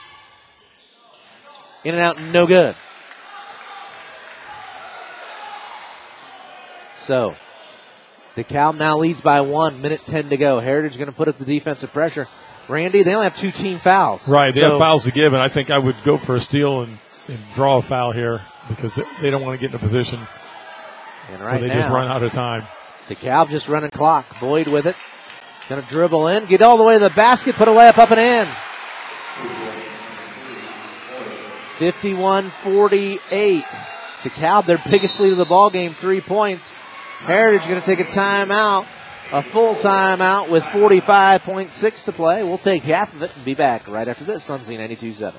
In 1.85 1.95
and 1.95 2.01
out, 2.01 2.21
no 2.33 2.47
good. 2.47 2.75
So, 6.95 7.35
DeKalb 8.37 8.77
now 8.77 8.99
leads 8.99 9.21
by 9.21 9.41
one, 9.41 9.81
minute 9.81 10.03
10 10.07 10.29
to 10.29 10.37
go. 10.37 10.61
Heritage 10.61 10.97
going 10.97 11.07
to 11.07 11.13
put 11.13 11.29
up 11.29 11.39
the 11.39 11.45
defensive 11.45 11.93
pressure. 11.93 12.29
Randy, 12.71 13.03
they 13.03 13.13
only 13.15 13.25
have 13.25 13.37
two 13.37 13.51
team 13.51 13.79
fouls. 13.79 14.29
Right, 14.29 14.55
they 14.55 14.61
So- 14.61 14.71
have 14.71 14.79
fouls 14.79 15.05
to 15.05 15.11
give, 15.11 15.33
and 15.33 15.43
I 15.43 15.49
think 15.49 15.71
I 15.71 15.79
would 15.79 15.97
go 16.05 16.17
for 16.17 16.35
a 16.35 16.41
steal 16.41 16.83
and, 16.83 16.99
and 17.29 17.39
draw 17.55 17.79
a 17.79 17.83
foul 17.83 18.13
here 18.13 18.41
because 18.69 18.95
they- 18.95 19.05
they 19.21 19.31
don't 19.31 19.43
want 19.43 19.59
to 19.59 19.61
get 19.61 19.71
in 19.71 19.77
a 19.77 19.81
position 19.81 20.21
And 21.31 21.41
where 21.41 21.49
right 21.49 21.61
they 21.61 21.69
now, 21.69 21.75
just 21.75 21.89
run 21.91 22.07
out 22.09 22.23
of 22.23 22.33
time. 22.33 22.67
The 23.09 23.17
DeKalb 23.17 23.51
just 23.51 23.69
running 23.69 23.91
clock. 23.91 24.39
Boyd 24.39 24.69
with 24.69 24.87
it. 24.87 24.95
Going 25.69 25.83
to 25.83 25.89
dribble 25.89 26.29
in, 26.29 26.47
get 26.47 26.63
all 26.63 26.77
the 26.77 26.83
way 26.85 26.95
to 26.95 26.99
the 27.01 27.11
basket, 27.11 27.55
put 27.57 27.69
a 27.69 27.71
layup 27.73 27.99
up 27.99 28.11
and 28.13 28.21
in. 28.21 28.47
51 31.79 32.51
48. 32.51 33.65
DeKalb, 34.23 34.67
their 34.67 34.81
biggest 34.91 35.19
lead 35.21 35.33
of 35.33 35.39
the 35.39 35.45
ball 35.45 35.71
game, 35.71 35.93
three 35.93 36.21
points. 36.21 36.75
Heritage 37.25 37.69
going 37.69 37.81
to 37.81 37.87
take 37.87 38.01
a 38.01 38.05
timeout, 38.11 38.87
a 39.33 39.43
full 39.43 39.75
timeout 39.77 40.49
with 40.51 40.65
45.6 40.65 42.05
to 42.07 42.13
play. 42.13 42.43
We'll 42.43 42.59
take 42.59 42.83
half 42.83 43.15
of 43.15 43.23
it 43.23 43.31
and 43.37 43.45
be 43.45 43.55
back 43.55 43.87
right 43.87 44.09
after 44.09 44.25
this 44.25 44.51
on 44.51 44.61
Z92.7. 44.61 45.35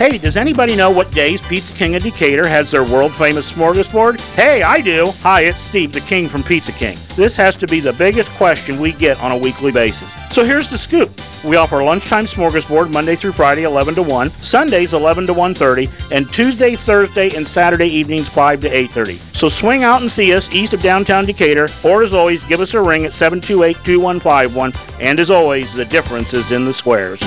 Hey, 0.00 0.16
does 0.16 0.38
anybody 0.38 0.76
know 0.76 0.90
what 0.90 1.10
days 1.10 1.42
Pizza 1.42 1.74
King 1.74 1.94
of 1.94 2.02
Decatur 2.02 2.48
has 2.48 2.70
their 2.70 2.84
world 2.84 3.12
famous 3.12 3.52
smorgasbord? 3.52 4.18
Hey, 4.32 4.62
I 4.62 4.80
do. 4.80 5.12
Hi, 5.20 5.42
it's 5.42 5.60
Steve, 5.60 5.92
the 5.92 6.00
King 6.00 6.26
from 6.26 6.42
Pizza 6.42 6.72
King. 6.72 6.96
This 7.16 7.36
has 7.36 7.54
to 7.58 7.66
be 7.66 7.80
the 7.80 7.92
biggest 7.92 8.30
question 8.30 8.80
we 8.80 8.92
get 8.92 9.20
on 9.20 9.30
a 9.30 9.36
weekly 9.36 9.70
basis. 9.70 10.16
So 10.30 10.42
here's 10.42 10.70
the 10.70 10.78
scoop. 10.78 11.10
We 11.44 11.56
offer 11.56 11.82
lunchtime 11.82 12.24
smorgasbord 12.24 12.90
Monday 12.90 13.14
through 13.14 13.32
Friday 13.32 13.64
11 13.64 13.94
to 13.96 14.02
1, 14.02 14.30
Sundays 14.30 14.94
11 14.94 15.26
to 15.26 15.34
1:30, 15.34 15.90
and 16.10 16.32
Tuesday, 16.32 16.76
Thursday, 16.76 17.36
and 17.36 17.46
Saturday 17.46 17.88
evenings 17.88 18.26
5 18.26 18.62
to 18.62 18.74
8:30. 18.74 19.18
So 19.34 19.50
swing 19.50 19.84
out 19.84 20.00
and 20.00 20.10
see 20.10 20.32
us 20.32 20.50
east 20.50 20.72
of 20.72 20.80
downtown 20.80 21.26
Decatur, 21.26 21.68
or 21.84 22.02
as 22.02 22.14
always, 22.14 22.42
give 22.44 22.60
us 22.60 22.72
a 22.72 22.80
ring 22.80 23.04
at 23.04 23.12
728-2151. 23.12 24.72
And 24.98 25.20
as 25.20 25.30
always, 25.30 25.74
the 25.74 25.84
difference 25.84 26.32
is 26.32 26.52
in 26.52 26.64
the 26.64 26.72
squares. 26.72 27.20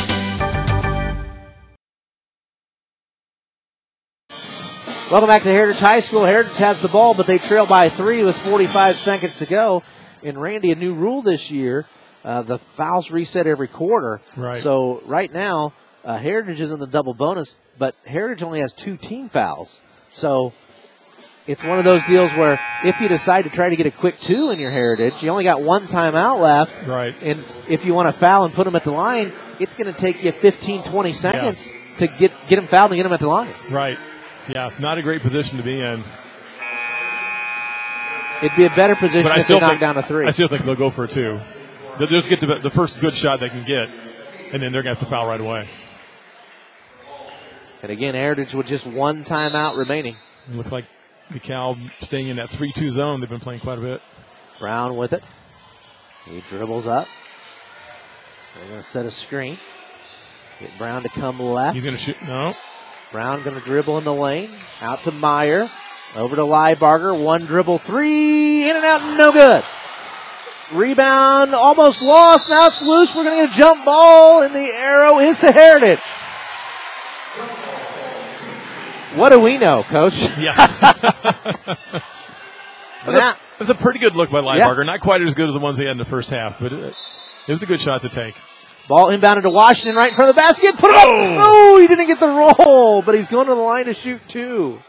Welcome 5.13 5.27
back 5.27 5.43
to 5.43 5.49
Heritage 5.49 5.79
High 5.79 5.99
School. 5.99 6.25
Heritage 6.25 6.57
has 6.57 6.81
the 6.81 6.87
ball, 6.87 7.13
but 7.13 7.27
they 7.27 7.37
trail 7.37 7.67
by 7.67 7.87
three 7.87 8.23
with 8.23 8.35
45 8.35 8.95
seconds 8.95 9.37
to 9.37 9.45
go. 9.45 9.83
And 10.23 10.41
Randy, 10.41 10.71
a 10.71 10.75
new 10.75 10.95
rule 10.95 11.21
this 11.21 11.51
year: 11.51 11.85
uh, 12.25 12.41
the 12.41 12.57
fouls 12.57 13.11
reset 13.11 13.45
every 13.45 13.67
quarter. 13.67 14.21
Right. 14.35 14.59
So 14.59 15.03
right 15.05 15.31
now, 15.31 15.73
uh, 16.03 16.17
Heritage 16.17 16.61
is 16.61 16.71
in 16.71 16.79
the 16.79 16.87
double 16.87 17.13
bonus, 17.13 17.55
but 17.77 17.93
Heritage 18.07 18.41
only 18.41 18.61
has 18.61 18.73
two 18.73 18.97
team 18.97 19.29
fouls. 19.29 19.83
So 20.09 20.51
it's 21.45 21.63
one 21.63 21.77
of 21.77 21.83
those 21.83 22.03
deals 22.05 22.31
where 22.31 22.59
if 22.83 22.99
you 22.99 23.07
decide 23.07 23.43
to 23.43 23.51
try 23.51 23.69
to 23.69 23.75
get 23.75 23.85
a 23.85 23.91
quick 23.91 24.17
two 24.17 24.49
in 24.49 24.57
your 24.57 24.71
Heritage, 24.71 25.21
you 25.21 25.29
only 25.29 25.43
got 25.43 25.61
one 25.61 25.83
timeout 25.83 26.41
left. 26.41 26.87
Right. 26.87 27.13
And 27.21 27.37
if 27.69 27.85
you 27.85 27.93
want 27.93 28.07
to 28.07 28.19
foul 28.19 28.45
and 28.45 28.53
put 28.55 28.63
them 28.63 28.75
at 28.75 28.83
the 28.83 28.91
line, 28.91 29.31
it's 29.59 29.77
going 29.77 29.93
to 29.93 29.99
take 29.99 30.23
you 30.23 30.31
15, 30.31 30.81
20 30.81 31.13
seconds 31.13 31.71
to 31.99 32.07
get 32.07 32.31
get 32.47 32.55
them 32.55 32.65
fouled 32.65 32.89
and 32.89 32.97
get 32.97 33.03
them 33.03 33.13
at 33.13 33.19
the 33.19 33.27
line. 33.27 33.49
Right. 33.69 33.99
Yeah, 34.47 34.71
not 34.79 34.97
a 34.97 35.01
great 35.01 35.21
position 35.21 35.57
to 35.57 35.63
be 35.63 35.79
in. 35.79 36.03
It'd 38.41 38.57
be 38.57 38.65
a 38.65 38.75
better 38.75 38.95
position 38.95 39.23
But 39.23 39.39
if 39.39 39.47
they 39.47 39.59
knock 39.59 39.69
think, 39.69 39.81
down 39.81 39.97
a 39.97 40.03
three. 40.03 40.25
I 40.25 40.31
still 40.31 40.49
think 40.49 40.63
they'll 40.65 40.75
go 40.75 40.89
for 40.89 41.05
a 41.05 41.07
two. 41.07 41.37
They'll 41.97 42.07
just 42.07 42.29
get 42.29 42.41
the, 42.41 42.55
the 42.55 42.69
first 42.69 42.99
good 42.99 43.13
shot 43.13 43.39
they 43.39 43.49
can 43.49 43.63
get, 43.63 43.89
and 44.51 44.61
then 44.61 44.71
they're 44.73 44.83
going 44.83 44.95
to 44.95 44.99
have 44.99 44.99
to 44.99 45.05
foul 45.05 45.27
right 45.27 45.39
away. 45.39 45.67
And 47.81 47.91
again, 47.91 48.15
Heritage 48.15 48.53
with 48.53 48.67
just 48.67 48.85
one 48.85 49.23
timeout 49.23 49.77
remaining. 49.77 50.17
It 50.49 50.55
looks 50.55 50.71
like 50.71 50.85
DeKalb 51.31 51.89
staying 52.03 52.27
in 52.27 52.37
that 52.37 52.49
3-2 52.49 52.91
zone. 52.91 53.21
They've 53.21 53.29
been 53.29 53.39
playing 53.39 53.61
quite 53.61 53.77
a 53.77 53.81
bit. 53.81 54.01
Brown 54.59 54.97
with 54.97 55.13
it. 55.13 55.23
He 56.25 56.41
dribbles 56.49 56.87
up. 56.87 57.07
They're 58.55 58.67
going 58.67 58.79
to 58.79 58.83
set 58.83 59.05
a 59.05 59.11
screen. 59.11 59.57
Get 60.59 60.77
Brown 60.77 61.03
to 61.03 61.09
come 61.09 61.39
left. 61.39 61.75
He's 61.75 61.83
going 61.83 61.95
to 61.95 62.01
shoot. 62.01 62.17
No. 62.27 62.55
Brown 63.13 63.43
going 63.43 63.55
to 63.55 63.63
dribble 63.63 63.99
in 63.99 64.03
the 64.05 64.13
lane. 64.13 64.49
Out 64.81 64.97
to 65.03 65.11
Meyer. 65.11 65.69
Over 66.17 66.35
to 66.35 66.41
Liebarger. 66.41 67.23
One 67.23 67.45
dribble 67.45 67.77
three. 67.77 68.67
In 68.67 68.75
and 68.75 68.83
out. 68.83 69.17
No 69.17 69.31
good. 69.31 69.63
Rebound 70.73 71.53
almost 71.53 72.01
lost. 72.01 72.49
Now 72.49 72.65
it's 72.67 72.81
loose. 72.81 73.15
We're 73.15 73.25
going 73.25 73.37
to 73.37 73.45
get 73.45 73.53
a 73.53 73.57
jump 73.57 73.85
ball. 73.85 74.41
And 74.41 74.55
the 74.55 74.67
arrow 74.67 75.19
is 75.19 75.39
to 75.41 75.51
Heritage. 75.51 75.99
What 79.15 79.29
do 79.29 79.39
we 79.39 79.59
know, 79.59 79.83
Coach? 79.83 80.35
Yeah. 80.37 80.55
It 83.05 83.07
was, 83.07 83.15
a, 83.15 83.29
it 83.31 83.59
was 83.59 83.69
a 83.69 83.75
pretty 83.75 83.99
good 83.99 84.15
look 84.15 84.31
by 84.31 84.39
Liebarger. 84.39 84.85
Not 84.85 85.01
quite 85.01 85.21
as 85.21 85.35
good 85.35 85.49
as 85.49 85.53
the 85.53 85.59
ones 85.59 85.77
he 85.77 85.83
had 85.83 85.91
in 85.91 85.97
the 85.97 86.05
first 86.05 86.29
half, 86.29 86.57
but 86.57 86.71
it, 86.71 86.95
it 87.49 87.51
was 87.51 87.61
a 87.61 87.65
good 87.65 87.81
shot 87.81 87.99
to 87.99 88.07
take. 88.07 88.33
Ball 88.87 89.07
inbounded 89.07 89.43
to 89.43 89.49
Washington 89.49 89.95
right 89.95 90.09
in 90.09 90.15
front 90.15 90.29
of 90.29 90.35
the 90.35 90.39
basket. 90.39 90.75
Put 90.75 90.89
it 90.91 90.95
up. 90.97 91.07
Oh, 91.07 91.79
he 91.79 91.87
didn't 91.87 92.07
get 92.07 92.19
the 92.19 92.27
roll, 92.27 93.01
but 93.01 93.15
he's 93.15 93.27
going 93.27 93.47
to 93.47 93.55
the 93.55 93.61
line 93.61 93.85
to 93.85 93.93
shoot 93.93 94.21
two. 94.27 94.79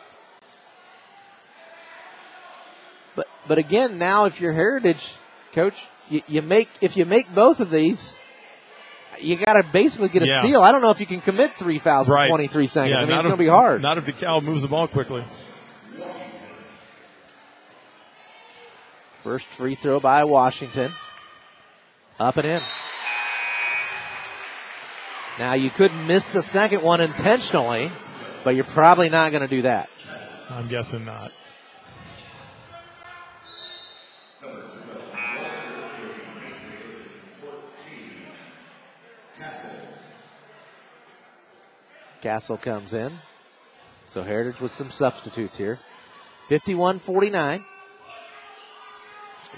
But 3.15 3.29
but 3.47 3.59
again, 3.59 3.99
now 3.99 4.25
if 4.25 4.41
you're 4.41 4.53
Heritage, 4.53 5.15
coach, 5.53 5.87
you, 6.09 6.23
you 6.27 6.43
make 6.43 6.69
if 6.81 6.97
you 6.97 7.05
make 7.05 7.33
both 7.33 7.61
of 7.61 7.71
these, 7.71 8.17
you 9.21 9.37
got 9.37 9.53
to 9.53 9.63
basically 9.73 10.09
get 10.09 10.23
a 10.25 10.27
Yeah. 10.27 10.41
steal. 10.43 10.61
I 10.61 10.73
don't 10.73 10.83
know 10.83 10.91
if 10.91 10.99
you 10.99 11.07
can 11.07 11.21
commit 11.21 11.53
three 11.53 11.79
fouls 11.79 12.09
in 12.09 12.15
23 12.15 12.67
seconds. 12.67 12.91
Yeah, 12.91 12.99
I 12.99 13.05
mean, 13.05 13.13
it's 13.15 13.23
going 13.23 13.31
to 13.31 13.37
be 13.37 13.47
hard. 13.47 13.81
Not 13.81 13.97
if 13.99 14.07
DeKalb 14.07 14.43
moves 14.43 14.63
the 14.63 14.69
ball 14.69 14.89
quickly. 14.89 15.23
First 19.23 19.47
free 19.47 19.75
throw 19.77 20.01
by 20.01 20.25
Washington. 20.25 20.93
Up 22.19 22.37
and 22.37 22.45
in. 22.47 22.63
Now 25.39 25.55
you 25.55 25.71
could 25.71 25.91
miss 26.07 26.29
the 26.29 26.43
second 26.43 26.83
one 26.83 27.01
intentionally, 27.01 27.91
but 28.45 28.55
you're 28.55 28.65
probably 28.65 29.09
not 29.09 29.31
going 29.31 29.43
to 29.43 29.49
do 29.49 29.63
that. 29.63 29.89
I'm 30.51 30.69
guessing 30.69 31.05
not. 31.05 31.33
Castle 42.21 42.57
comes 42.57 42.95
in. 42.95 43.13
So 44.07 44.23
Heritage 44.23 44.59
with 44.59 44.73
some 44.73 44.91
substitutes 44.91 45.59
here. 45.59 45.79
51 46.49 46.99
49. 46.99 47.65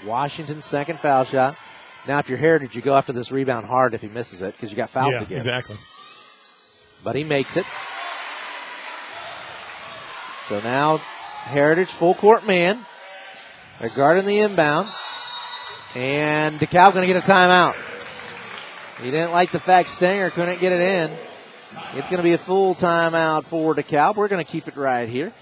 Washington's 0.05 0.65
second 0.65 0.99
foul 0.99 1.23
shot. 1.23 1.55
Now, 2.07 2.19
if 2.19 2.29
you're 2.29 2.37
Heritage, 2.37 2.75
you 2.75 2.81
go 2.81 2.95
after 2.95 3.11
this 3.11 3.31
rebound 3.31 3.65
hard 3.65 3.93
if 3.93 4.01
he 4.01 4.07
misses 4.07 4.41
it 4.41 4.53
because 4.53 4.71
you 4.71 4.77
got 4.77 4.89
fouls 4.89 5.13
yeah, 5.13 5.19
give. 5.25 5.37
exactly. 5.37 5.77
But 7.03 7.15
he 7.15 7.23
makes 7.23 7.57
it. 7.57 7.65
So 10.45 10.61
now 10.61 10.97
Heritage 10.97 11.89
full 11.89 12.13
court 12.15 12.47
man. 12.47 12.85
They're 13.79 13.89
guarding 13.89 14.25
the 14.25 14.39
inbound. 14.39 14.87
And 15.95 16.59
DeKalb 16.59 16.93
going 16.93 17.07
to 17.07 17.13
get 17.13 17.21
a 17.21 17.27
timeout. 17.27 17.75
He 19.01 19.11
didn't 19.11 19.31
like 19.31 19.51
the 19.51 19.59
fact 19.59 19.89
Stenger 19.89 20.29
couldn't 20.29 20.59
get 20.59 20.71
it 20.71 20.79
in. 20.79 21.11
It's 21.95 22.09
going 22.09 22.17
to 22.17 22.23
be 22.23 22.33
a 22.33 22.37
full 22.37 22.73
timeout 22.73 23.43
for 23.43 23.75
DeKalb. 23.75 24.15
We're 24.15 24.27
going 24.27 24.43
to 24.43 24.49
keep 24.49 24.67
it 24.67 24.75
right 24.75 25.09
here 25.09 25.33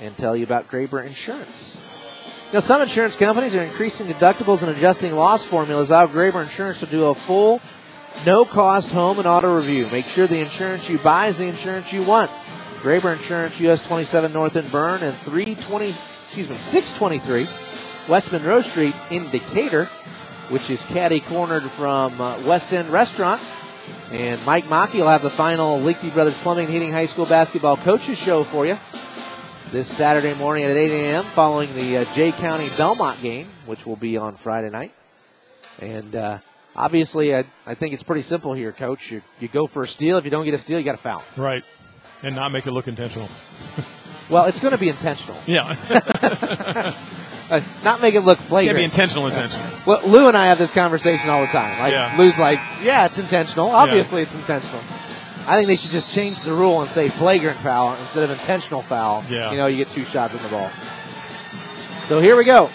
and 0.00 0.16
tell 0.16 0.36
you 0.36 0.44
about 0.44 0.68
Graber 0.68 1.04
Insurance. 1.04 1.85
Now, 2.52 2.60
some 2.60 2.80
insurance 2.80 3.16
companies 3.16 3.54
are 3.56 3.62
increasing 3.62 4.06
deductibles 4.06 4.62
and 4.62 4.70
adjusting 4.70 5.14
loss 5.14 5.44
formulas. 5.44 5.90
Out 5.90 6.12
Graber 6.12 6.42
Insurance 6.42 6.80
will 6.80 6.88
do 6.88 7.06
a 7.06 7.14
full, 7.14 7.60
no-cost 8.24 8.92
home 8.92 9.18
and 9.18 9.26
auto 9.26 9.54
review. 9.54 9.86
Make 9.92 10.04
sure 10.04 10.26
the 10.26 10.40
insurance 10.40 10.88
you 10.88 10.98
buy 10.98 11.26
is 11.26 11.38
the 11.38 11.46
insurance 11.46 11.92
you 11.92 12.02
want. 12.04 12.30
Graber 12.82 13.12
Insurance, 13.12 13.58
US 13.60 13.86
27 13.86 14.32
North 14.32 14.54
and 14.56 14.70
Berne, 14.70 15.02
and 15.02 15.14
320, 15.14 15.88
excuse 15.88 16.48
me, 16.48 16.56
623 16.56 17.40
West 18.10 18.32
Monroe 18.32 18.62
Street 18.62 18.94
in 19.10 19.28
Decatur. 19.30 19.88
which 20.48 20.70
is 20.70 20.84
caddy 20.84 21.20
cornered 21.20 21.64
from 21.64 22.20
uh, 22.20 22.38
West 22.46 22.72
End 22.72 22.88
Restaurant. 22.90 23.40
And 24.12 24.44
Mike 24.46 24.68
Mockey 24.68 24.98
will 24.98 25.08
have 25.08 25.22
the 25.22 25.30
final 25.30 25.80
Liechty 25.80 26.12
Brothers 26.12 26.38
Plumbing 26.38 26.66
and 26.66 26.72
Heating 26.72 26.92
High 26.92 27.06
School 27.06 27.26
Basketball 27.26 27.76
Coaches 27.76 28.18
Show 28.18 28.44
for 28.44 28.66
you 28.66 28.78
this 29.70 29.88
Saturday 29.88 30.34
morning 30.34 30.64
at 30.64 30.76
8 30.76 30.90
a.m. 30.90 31.24
following 31.24 31.72
the 31.74 31.98
uh, 31.98 32.04
Jay 32.14 32.32
County 32.32 32.66
Bellmont 32.66 33.20
game, 33.22 33.48
which 33.66 33.84
will 33.86 33.96
be 33.96 34.16
on 34.16 34.36
Friday 34.36 34.70
night. 34.70 34.92
And 35.80 36.14
uh, 36.14 36.38
obviously, 36.74 37.34
I, 37.34 37.44
I 37.66 37.74
think 37.74 37.94
it's 37.94 38.02
pretty 38.02 38.22
simple 38.22 38.52
here, 38.52 38.72
Coach. 38.72 39.10
You, 39.10 39.22
you 39.40 39.48
go 39.48 39.66
for 39.66 39.82
a 39.82 39.88
steal. 39.88 40.18
If 40.18 40.24
you 40.24 40.30
don't 40.30 40.44
get 40.44 40.54
a 40.54 40.58
steal, 40.58 40.78
you 40.78 40.84
got 40.84 40.92
to 40.92 40.98
foul. 40.98 41.22
Right. 41.36 41.64
And 42.22 42.34
not 42.34 42.52
make 42.52 42.66
it 42.66 42.72
look 42.72 42.88
intentional. 42.88 43.28
Well, 44.28 44.46
it's 44.46 44.58
going 44.58 44.72
to 44.72 44.78
be 44.78 44.88
intentional. 44.88 45.36
Yeah. 45.46 45.76
Uh, 47.48 47.60
not 47.84 48.02
make 48.02 48.16
it 48.16 48.22
look 48.22 48.38
flagrant. 48.38 48.76
Can't 48.76 48.78
be 48.78 48.82
intentional, 48.82 49.28
intentional. 49.28 49.70
Well, 49.86 50.04
Lou 50.04 50.26
and 50.26 50.36
I 50.36 50.46
have 50.46 50.58
this 50.58 50.72
conversation 50.72 51.30
all 51.30 51.42
the 51.42 51.46
time. 51.46 51.78
Like 51.78 51.92
Yeah. 51.92 52.16
Lou's 52.18 52.40
like, 52.40 52.58
yeah, 52.82 53.06
it's 53.06 53.18
intentional. 53.18 53.68
Obviously, 53.68 54.22
it's 54.22 54.34
intentional. 54.34 54.80
I 55.48 55.56
think 55.56 55.68
they 55.68 55.76
should 55.76 55.92
just 55.92 56.12
change 56.12 56.40
the 56.40 56.52
rule 56.52 56.80
and 56.80 56.90
say 56.90 57.08
flagrant 57.08 57.56
foul 57.58 57.94
instead 58.00 58.24
of 58.24 58.30
intentional 58.30 58.82
foul. 58.82 59.24
Yeah. 59.30 59.52
You 59.52 59.56
know, 59.56 59.66
you 59.66 59.76
get 59.76 59.88
two 59.88 60.04
shots 60.04 60.34
in 60.34 60.42
the 60.42 60.48
ball. 60.48 60.70
So 62.08 62.20
here 62.20 62.36
we 62.36 62.44
go. 62.44 62.68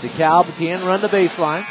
DeKalb 0.00 0.56
can 0.58 0.84
run 0.86 1.00
the 1.00 1.08
baseline. 1.08 1.66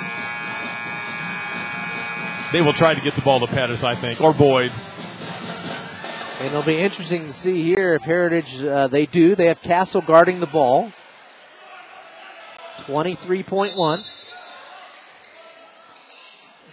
They 2.51 2.61
will 2.61 2.73
try 2.73 2.93
to 2.93 3.01
get 3.01 3.13
the 3.13 3.21
ball 3.21 3.39
to 3.39 3.47
Pettis, 3.47 3.83
I 3.83 3.95
think, 3.95 4.19
or 4.19 4.33
Boyd. 4.33 4.71
And 6.39 6.47
it'll 6.47 6.63
be 6.63 6.77
interesting 6.77 7.27
to 7.27 7.33
see 7.33 7.63
here 7.63 7.93
if 7.93 8.03
Heritage, 8.03 8.61
uh, 8.61 8.87
they 8.87 9.05
do. 9.05 9.35
They 9.35 9.45
have 9.45 9.61
Castle 9.61 10.01
guarding 10.01 10.41
the 10.41 10.45
ball. 10.45 10.91
23.1. 12.79 14.03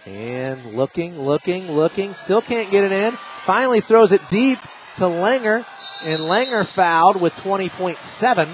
And 0.05 0.63
looking, 0.65 1.17
looking, 1.19 1.71
looking. 1.71 2.13
Still 2.13 2.41
can't 2.41 2.69
get 2.69 2.83
it 2.83 2.91
in. 2.91 3.17
Finally 3.45 3.81
throws 3.81 4.11
it 4.11 4.21
deep 4.29 4.59
to 4.97 5.03
Langer. 5.03 5.65
And 6.03 6.21
Langer 6.21 6.65
fouled 6.65 7.21
with 7.21 7.33
20.7. 7.35 8.49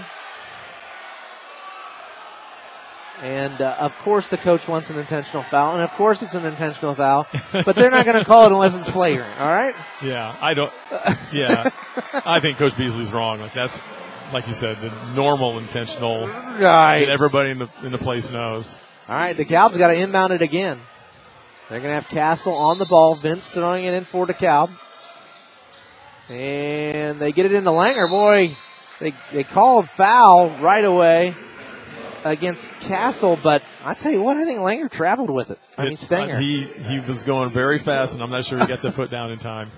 And 3.21 3.61
uh, 3.61 3.75
of 3.79 3.97
course, 3.99 4.27
the 4.27 4.37
coach 4.37 4.67
wants 4.67 4.89
an 4.91 4.97
intentional 4.97 5.43
foul. 5.43 5.73
And 5.73 5.81
of 5.81 5.91
course, 5.91 6.21
it's 6.21 6.35
an 6.35 6.45
intentional 6.45 6.95
foul. 6.95 7.27
But 7.51 7.75
they're 7.75 7.91
not 7.91 8.05
going 8.05 8.17
to 8.17 8.25
call 8.25 8.45
it 8.45 8.51
unless 8.51 8.77
it's 8.77 8.89
flagrant. 8.89 9.41
All 9.41 9.47
right? 9.47 9.75
Yeah, 10.01 10.35
I 10.39 10.53
don't. 10.53 10.71
Yeah, 11.33 11.69
I 12.25 12.39
think 12.39 12.57
Coach 12.57 12.77
Beasley's 12.77 13.11
wrong. 13.11 13.39
Like 13.39 13.53
that's, 13.53 13.87
like 14.31 14.47
you 14.47 14.53
said, 14.53 14.79
the 14.79 14.91
normal 15.13 15.57
intentional. 15.57 16.27
Right. 16.27 17.05
That 17.05 17.09
everybody 17.09 17.49
in 17.51 17.59
the 17.59 17.69
in 17.83 17.91
the 17.91 17.97
place 17.97 18.31
knows. 18.31 18.77
All 19.07 19.15
right, 19.15 19.35
DeKalb's 19.35 19.77
got 19.77 19.87
to 19.87 19.95
inbound 19.95 20.33
it 20.33 20.41
again. 20.41 20.79
They're 21.69 21.79
going 21.79 21.91
to 21.91 21.95
have 21.95 22.07
Castle 22.07 22.55
on 22.55 22.79
the 22.79 22.85
ball. 22.85 23.15
Vince 23.15 23.47
throwing 23.49 23.85
it 23.85 23.93
in 23.93 24.03
for 24.03 24.25
DeKalb. 24.25 24.71
And 26.29 27.19
they 27.19 27.31
get 27.31 27.45
it 27.45 27.53
into 27.53 27.69
Langer. 27.69 28.09
Boy, 28.09 28.55
they, 28.99 29.13
they 29.31 29.43
called 29.43 29.89
foul 29.89 30.49
right 30.61 30.83
away 30.83 31.33
against 32.23 32.73
Castle, 32.81 33.37
but 33.41 33.63
I 33.83 33.93
tell 33.93 34.11
you 34.11 34.21
what, 34.21 34.37
I 34.37 34.45
think 34.45 34.59
Langer 34.59 34.89
traveled 34.91 35.29
with 35.29 35.51
it. 35.51 35.59
I 35.77 35.83
mean, 35.83 35.93
It's- 35.93 36.05
Stenger. 36.05 36.35
uh, 36.35 36.39
he 36.39 36.63
he 36.63 36.99
was 36.99 37.23
going 37.23 37.49
very 37.49 37.79
fast, 37.79 38.13
and 38.13 38.21
I'm 38.21 38.29
not 38.29 38.45
sure 38.45 38.59
he 38.59 38.67
got 38.67 38.81
the 38.81 38.91
foot 38.91 39.09
down 39.09 39.31
in 39.31 39.39
time. 39.39 39.71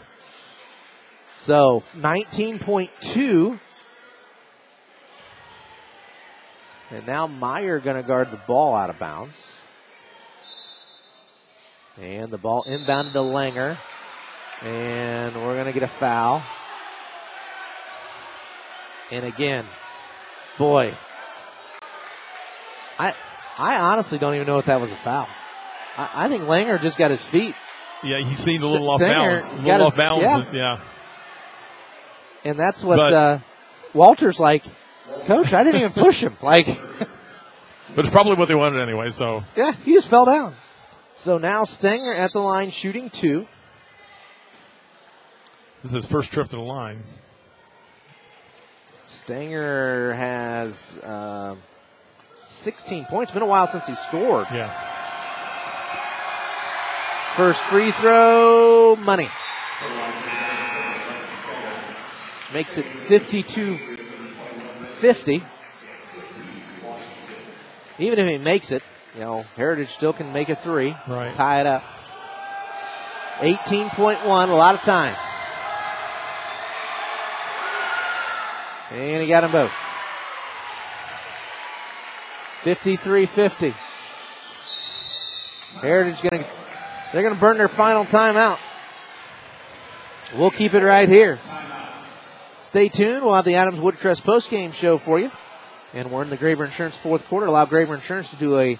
So 1.37 1.83
19.2. 1.95 3.59
And 6.91 7.07
now 7.07 7.27
Meyer 7.27 7.79
going 7.79 8.01
to 8.01 8.05
guard 8.05 8.31
the 8.31 8.37
ball 8.47 8.75
out 8.75 8.89
of 8.89 8.99
bounds. 8.99 9.53
And 12.01 12.31
the 12.31 12.37
ball 12.37 12.63
inbounded 12.63 13.11
to 13.13 13.19
Langer. 13.19 13.77
And 14.63 15.35
we're 15.35 15.53
going 15.53 15.65
to 15.65 15.71
get 15.71 15.83
a 15.83 15.87
foul. 15.87 16.41
And 19.11 19.25
again, 19.25 19.65
boy, 20.57 20.93
I 22.97 23.13
I 23.57 23.77
honestly 23.79 24.17
don't 24.17 24.35
even 24.35 24.47
know 24.47 24.57
if 24.59 24.65
that 24.65 24.79
was 24.79 24.89
a 24.91 24.95
foul. 24.95 25.27
I, 25.97 26.25
I 26.25 26.29
think 26.29 26.43
Langer 26.43 26.81
just 26.81 26.97
got 26.97 27.11
his 27.11 27.23
feet. 27.23 27.53
Yeah, 28.03 28.19
he 28.23 28.35
seemed 28.35 28.63
a 28.63 28.67
little 28.67 28.89
off 28.89 28.99
balance. 29.01 29.49
A 29.49 29.55
little 29.55 29.87
off 29.87 29.95
balance. 29.95 30.23
yeah. 30.23 30.37
and- 30.45 30.53
yeah. 30.55 30.79
And 32.43 32.57
that's 32.59 32.83
what 32.83 32.95
But- 32.95 33.13
uh, 33.13 33.39
Walter's 33.93 34.39
like, 34.39 34.63
Coach, 35.25 35.53
I 35.53 35.63
didn't 35.63 35.81
even 35.81 35.91
push 35.91 36.21
him. 36.23 36.37
Like, 36.41 36.65
But 37.95 38.05
it's 38.05 38.09
probably 38.09 38.35
what 38.35 38.47
they 38.47 38.55
wanted 38.55 38.81
anyway. 38.81 39.09
So 39.09 39.43
yeah, 39.57 39.73
he 39.83 39.93
just 39.93 40.07
fell 40.07 40.25
down. 40.25 40.55
So 41.13 41.37
now 41.37 41.63
Stenger 41.63 42.13
at 42.13 42.33
the 42.33 42.39
line 42.39 42.71
shooting 42.71 43.09
two. 43.09 43.47
this 45.81 45.91
is 45.91 45.95
his 45.95 46.07
first 46.07 46.31
trip 46.31 46.47
to 46.47 46.55
the 46.55 46.61
line. 46.61 47.03
Stenger 49.05 50.13
has 50.13 50.97
um 51.03 51.59
16 52.45 53.05
points. 53.05 53.31
It's 53.31 53.33
Been 53.33 53.43
a 53.43 53.45
while 53.45 53.67
since 53.67 53.87
he 53.87 53.95
scored. 53.95 54.47
Yeah. 54.53 54.69
First 57.35 57.61
free 57.61 57.91
throw, 57.91 58.97
money. 58.97 59.27
Makes 62.53 62.77
it 62.77 62.85
52 62.85 63.75
50. 63.75 65.43
Even 67.99 68.19
if 68.19 68.27
he 68.27 68.37
makes 68.37 68.71
it, 68.71 68.83
you 69.15 69.21
know, 69.21 69.45
Heritage 69.55 69.89
still 69.89 70.13
can 70.13 70.31
make 70.33 70.49
a 70.49 70.55
three. 70.55 70.95
Right. 71.07 71.33
Tie 71.33 71.61
it 71.61 71.67
up. 71.67 71.83
18.1, 73.39 74.23
a 74.23 74.53
lot 74.53 74.75
of 74.75 74.81
time. 74.81 75.15
And 78.91 79.21
he 79.21 79.27
got 79.27 79.41
them 79.41 79.51
both. 79.51 79.71
53-50. 82.63 83.73
Heritage 85.81 86.21
gonna 86.21 86.45
they're 87.11 87.23
gonna 87.23 87.35
burn 87.35 87.57
their 87.57 87.67
final 87.67 88.03
timeout. 88.03 88.59
We'll 90.35 90.51
keep 90.51 90.73
it 90.73 90.83
right 90.83 91.09
here. 91.09 91.39
Stay 92.59 92.89
tuned. 92.89 93.23
We'll 93.23 93.33
have 93.33 93.45
the 93.45 93.55
Adams 93.55 93.79
Woodcrest 93.79 94.21
postgame 94.21 94.73
show 94.73 94.97
for 94.97 95.19
you. 95.19 95.31
And 95.93 96.11
we're 96.11 96.21
in 96.21 96.29
the 96.29 96.37
Graber 96.37 96.65
Insurance 96.65 96.97
fourth 96.97 97.25
quarter. 97.27 97.47
Allow 97.47 97.65
Graber 97.65 97.95
Insurance 97.95 98.29
to 98.29 98.35
do 98.35 98.59
a 98.59 98.77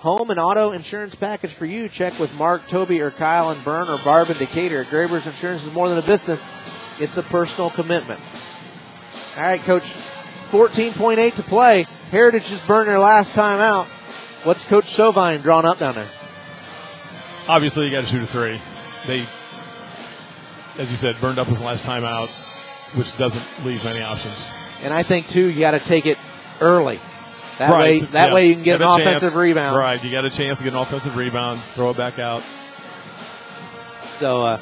home 0.00 0.30
and 0.30 0.38
auto 0.38 0.72
insurance 0.72 1.14
package 1.14 1.50
for 1.50 1.66
you. 1.66 1.88
Check 1.88 2.18
with 2.18 2.36
Mark, 2.38 2.68
Toby, 2.68 3.00
or 3.00 3.10
Kyle 3.10 3.50
and 3.50 3.64
Berne 3.64 3.88
or 3.88 3.98
Barb 4.04 4.28
and 4.28 4.38
Decatur. 4.38 4.84
Graber's 4.84 5.26
Insurance 5.26 5.64
is 5.64 5.72
more 5.72 5.88
than 5.88 5.98
a 5.98 6.02
business. 6.02 6.50
It's 7.00 7.16
a 7.16 7.22
personal 7.22 7.70
commitment. 7.70 8.20
All 9.36 9.42
right, 9.42 9.60
Coach. 9.60 9.82
14.8 10.50 11.34
to 11.36 11.42
play. 11.42 11.84
Heritage 12.10 12.46
just 12.46 12.66
burned 12.66 12.88
their 12.88 12.98
last 12.98 13.34
time 13.34 13.60
out. 13.60 13.86
What's 14.44 14.64
Coach 14.64 14.86
Sovine 14.86 15.42
drawn 15.42 15.66
up 15.66 15.78
down 15.78 15.94
there? 15.94 16.08
Obviously, 17.48 17.84
you 17.86 17.92
got 17.92 18.02
to 18.02 18.06
shoot 18.06 18.22
a 18.22 18.26
three. 18.26 18.58
They, 19.06 19.20
as 20.80 20.90
you 20.90 20.96
said, 20.96 21.20
burned 21.20 21.38
up 21.38 21.48
his 21.48 21.60
last 21.60 21.84
time 21.84 22.04
out, 22.04 22.28
which 22.96 23.16
doesn't 23.18 23.66
leave 23.66 23.84
many 23.84 24.00
options. 24.00 24.80
And 24.82 24.94
I 24.94 25.02
think 25.02 25.28
too, 25.28 25.46
you 25.50 25.60
got 25.60 25.72
to 25.72 25.80
take 25.80 26.06
it 26.06 26.18
early. 26.60 26.98
That 27.58 27.70
Right, 27.70 27.80
way, 27.80 27.98
that 28.00 28.28
yeah. 28.28 28.34
way 28.34 28.46
you 28.48 28.54
can 28.54 28.62
get 28.62 28.80
Have 28.80 28.90
an 28.94 29.00
a 29.00 29.04
chance. 29.04 29.16
offensive 29.18 29.36
rebound. 29.36 29.76
Right, 29.76 30.02
you 30.02 30.10
got 30.12 30.24
a 30.24 30.30
chance 30.30 30.58
to 30.58 30.64
get 30.64 30.72
an 30.74 30.78
offensive 30.80 31.16
rebound, 31.16 31.60
throw 31.60 31.90
it 31.90 31.96
back 31.96 32.18
out. 32.18 32.42
So 34.18 34.44
uh, 34.44 34.60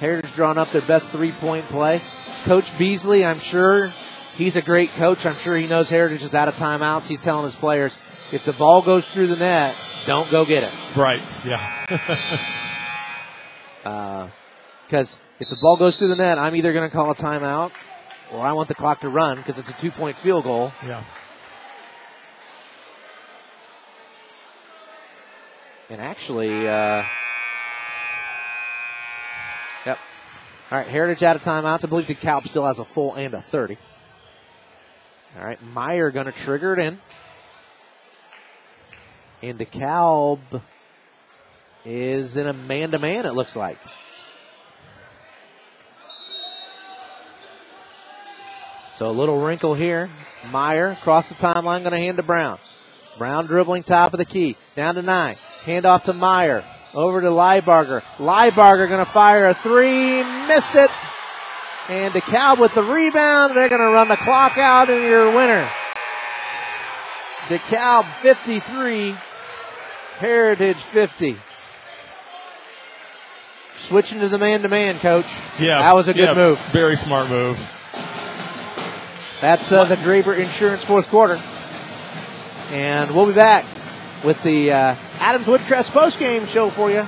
Heritage 0.00 0.32
drawn 0.34 0.56
up 0.58 0.70
their 0.70 0.82
best 0.82 1.10
three 1.10 1.32
point 1.32 1.64
play. 1.66 2.00
Coach 2.44 2.76
Beasley, 2.78 3.24
I'm 3.24 3.38
sure 3.38 3.88
he's 4.36 4.56
a 4.56 4.62
great 4.62 4.90
coach. 4.90 5.26
I'm 5.26 5.34
sure 5.34 5.56
he 5.56 5.66
knows 5.66 5.90
Heritage 5.90 6.22
is 6.22 6.34
out 6.34 6.48
of 6.48 6.54
timeouts. 6.56 7.06
He's 7.06 7.20
telling 7.20 7.44
his 7.44 7.56
players, 7.56 7.96
if 8.32 8.44
the 8.44 8.52
ball 8.54 8.80
goes 8.82 9.10
through 9.10 9.26
the 9.28 9.36
net, 9.36 9.74
don't 10.06 10.30
go 10.30 10.44
get 10.44 10.62
it. 10.62 10.96
Right, 10.96 11.20
yeah. 11.44 11.60
Because 14.86 15.22
if 15.38 15.48
the 15.48 15.56
ball 15.60 15.76
goes 15.76 15.98
through 15.98 16.08
the 16.08 16.16
net, 16.16 16.38
I'm 16.38 16.56
either 16.56 16.72
going 16.72 16.88
to 16.88 16.94
call 16.94 17.10
a 17.10 17.14
timeout 17.14 17.72
or 18.32 18.40
I 18.44 18.52
want 18.52 18.68
the 18.68 18.74
clock 18.74 19.00
to 19.00 19.08
run 19.08 19.36
because 19.36 19.58
it's 19.58 19.70
a 19.70 19.74
two 19.74 19.90
point 19.90 20.16
field 20.16 20.44
goal. 20.44 20.72
yeah. 20.84 21.04
And 25.90 26.02
actually, 26.02 26.68
uh, 26.68 27.02
yep. 29.86 29.98
All 30.70 30.78
right, 30.78 30.86
Heritage 30.86 31.22
out 31.22 31.34
of 31.34 31.42
timeouts. 31.42 31.82
I 31.84 31.88
believe 31.88 32.04
DeKalb 32.06 32.46
still 32.46 32.66
has 32.66 32.78
a 32.78 32.84
full 32.84 33.14
and 33.14 33.32
a 33.32 33.40
30. 33.40 33.78
All 35.38 35.44
right, 35.44 35.62
Meyer 35.72 36.10
going 36.10 36.26
to 36.26 36.32
trigger 36.32 36.74
it 36.74 36.78
in. 36.78 36.98
And 39.42 39.58
DeKalb 39.58 40.40
is 41.86 42.36
in 42.36 42.46
a 42.46 42.52
man 42.52 42.90
to 42.90 42.98
man, 42.98 43.24
it 43.24 43.32
looks 43.32 43.56
like. 43.56 43.78
So 48.92 49.08
a 49.08 49.12
little 49.12 49.40
wrinkle 49.40 49.74
here. 49.74 50.10
Meyer 50.50 50.88
across 50.88 51.30
the 51.30 51.34
timeline, 51.36 51.80
going 51.80 51.92
to 51.92 51.98
hand 51.98 52.18
to 52.18 52.22
Brown. 52.22 52.58
Brown 53.16 53.46
dribbling 53.46 53.84
top 53.84 54.12
of 54.12 54.18
the 54.18 54.24
key. 54.26 54.56
Down 54.76 54.96
to 54.96 55.02
nine. 55.02 55.36
Hand 55.68 55.84
off 55.84 56.04
to 56.04 56.14
Meyer. 56.14 56.64
Over 56.94 57.20
to 57.20 57.26
Liebarger. 57.26 58.00
Liebarger 58.16 58.88
going 58.88 59.04
to 59.04 59.12
fire 59.12 59.48
a 59.48 59.52
three. 59.52 60.22
Missed 60.48 60.74
it. 60.76 60.90
And 61.90 62.14
DeKalb 62.14 62.58
with 62.58 62.74
the 62.74 62.82
rebound. 62.82 63.54
They're 63.54 63.68
going 63.68 63.82
to 63.82 63.88
run 63.88 64.08
the 64.08 64.16
clock 64.16 64.56
out 64.56 64.88
and 64.88 65.02
your 65.02 65.26
winner. 65.36 65.68
DeKalb 67.48 68.06
53. 68.06 69.14
Heritage 70.16 70.76
50. 70.76 71.36
Switching 73.76 74.20
to 74.20 74.30
the 74.30 74.38
man 74.38 74.62
to 74.62 74.68
man, 74.68 74.98
coach. 75.00 75.26
Yeah. 75.60 75.80
That 75.80 75.94
was 75.94 76.08
a 76.08 76.14
good 76.14 76.28
yeah, 76.28 76.34
move. 76.34 76.58
Very 76.72 76.96
smart 76.96 77.28
move. 77.28 77.58
That's 79.42 79.70
uh, 79.70 79.84
the 79.84 79.96
Graber 79.96 80.38
Insurance 80.38 80.82
fourth 80.82 81.10
quarter. 81.10 81.38
And 82.72 83.10
we'll 83.10 83.26
be 83.26 83.34
back 83.34 83.66
with 84.24 84.42
the 84.42 84.72
uh, 84.72 84.94
Adams 85.20 85.46
Woodcrest 85.46 85.90
post-game 85.90 86.46
show 86.46 86.70
for 86.70 86.90
you 86.90 87.04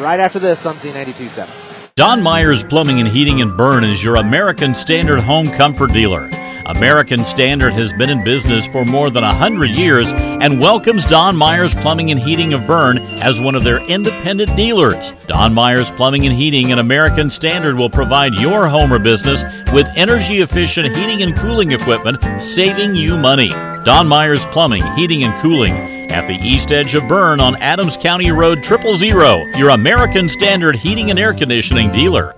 right 0.00 0.20
after 0.20 0.38
this 0.38 0.66
on 0.66 0.74
Z92.7. 0.76 1.94
Don 1.94 2.22
Myers 2.22 2.62
Plumbing 2.62 3.00
and 3.00 3.08
Heating 3.08 3.40
in 3.40 3.56
Berne 3.56 3.84
is 3.84 4.02
your 4.02 4.16
American 4.16 4.74
Standard 4.74 5.20
home 5.20 5.46
comfort 5.46 5.92
dealer. 5.92 6.30
American 6.66 7.24
Standard 7.24 7.72
has 7.72 7.92
been 7.94 8.10
in 8.10 8.22
business 8.22 8.66
for 8.68 8.84
more 8.84 9.10
than 9.10 9.24
100 9.24 9.70
years 9.70 10.12
and 10.12 10.60
welcomes 10.60 11.04
Don 11.06 11.34
Myers 11.34 11.74
Plumbing 11.74 12.10
and 12.10 12.20
Heating 12.20 12.52
of 12.52 12.66
Berne 12.66 12.98
as 13.22 13.40
one 13.40 13.54
of 13.54 13.64
their 13.64 13.84
independent 13.86 14.54
dealers. 14.56 15.12
Don 15.26 15.52
Myers 15.52 15.90
Plumbing 15.90 16.26
and 16.26 16.34
Heating 16.34 16.70
and 16.70 16.80
American 16.80 17.28
Standard 17.28 17.76
will 17.76 17.90
provide 17.90 18.34
your 18.34 18.68
home 18.68 18.92
or 18.92 18.98
business 18.98 19.42
with 19.72 19.88
energy 19.96 20.40
efficient 20.40 20.94
heating 20.94 21.22
and 21.22 21.36
cooling 21.36 21.72
equipment, 21.72 22.22
saving 22.40 22.94
you 22.94 23.16
money. 23.18 23.48
Don 23.84 24.06
Myers 24.06 24.44
Plumbing, 24.46 24.82
Heating 24.94 25.24
and 25.24 25.42
Cooling 25.42 25.99
at 26.10 26.26
the 26.26 26.34
east 26.34 26.72
edge 26.72 26.94
of 26.94 27.06
Berne 27.06 27.38
on 27.38 27.54
Adams 27.56 27.96
County 27.96 28.32
Road 28.32 28.64
Triple 28.64 28.96
Zero, 28.96 29.44
your 29.56 29.70
American 29.70 30.28
Standard 30.28 30.74
heating 30.74 31.10
and 31.10 31.18
air 31.18 31.32
conditioning 31.32 31.92
dealer. 31.92 32.34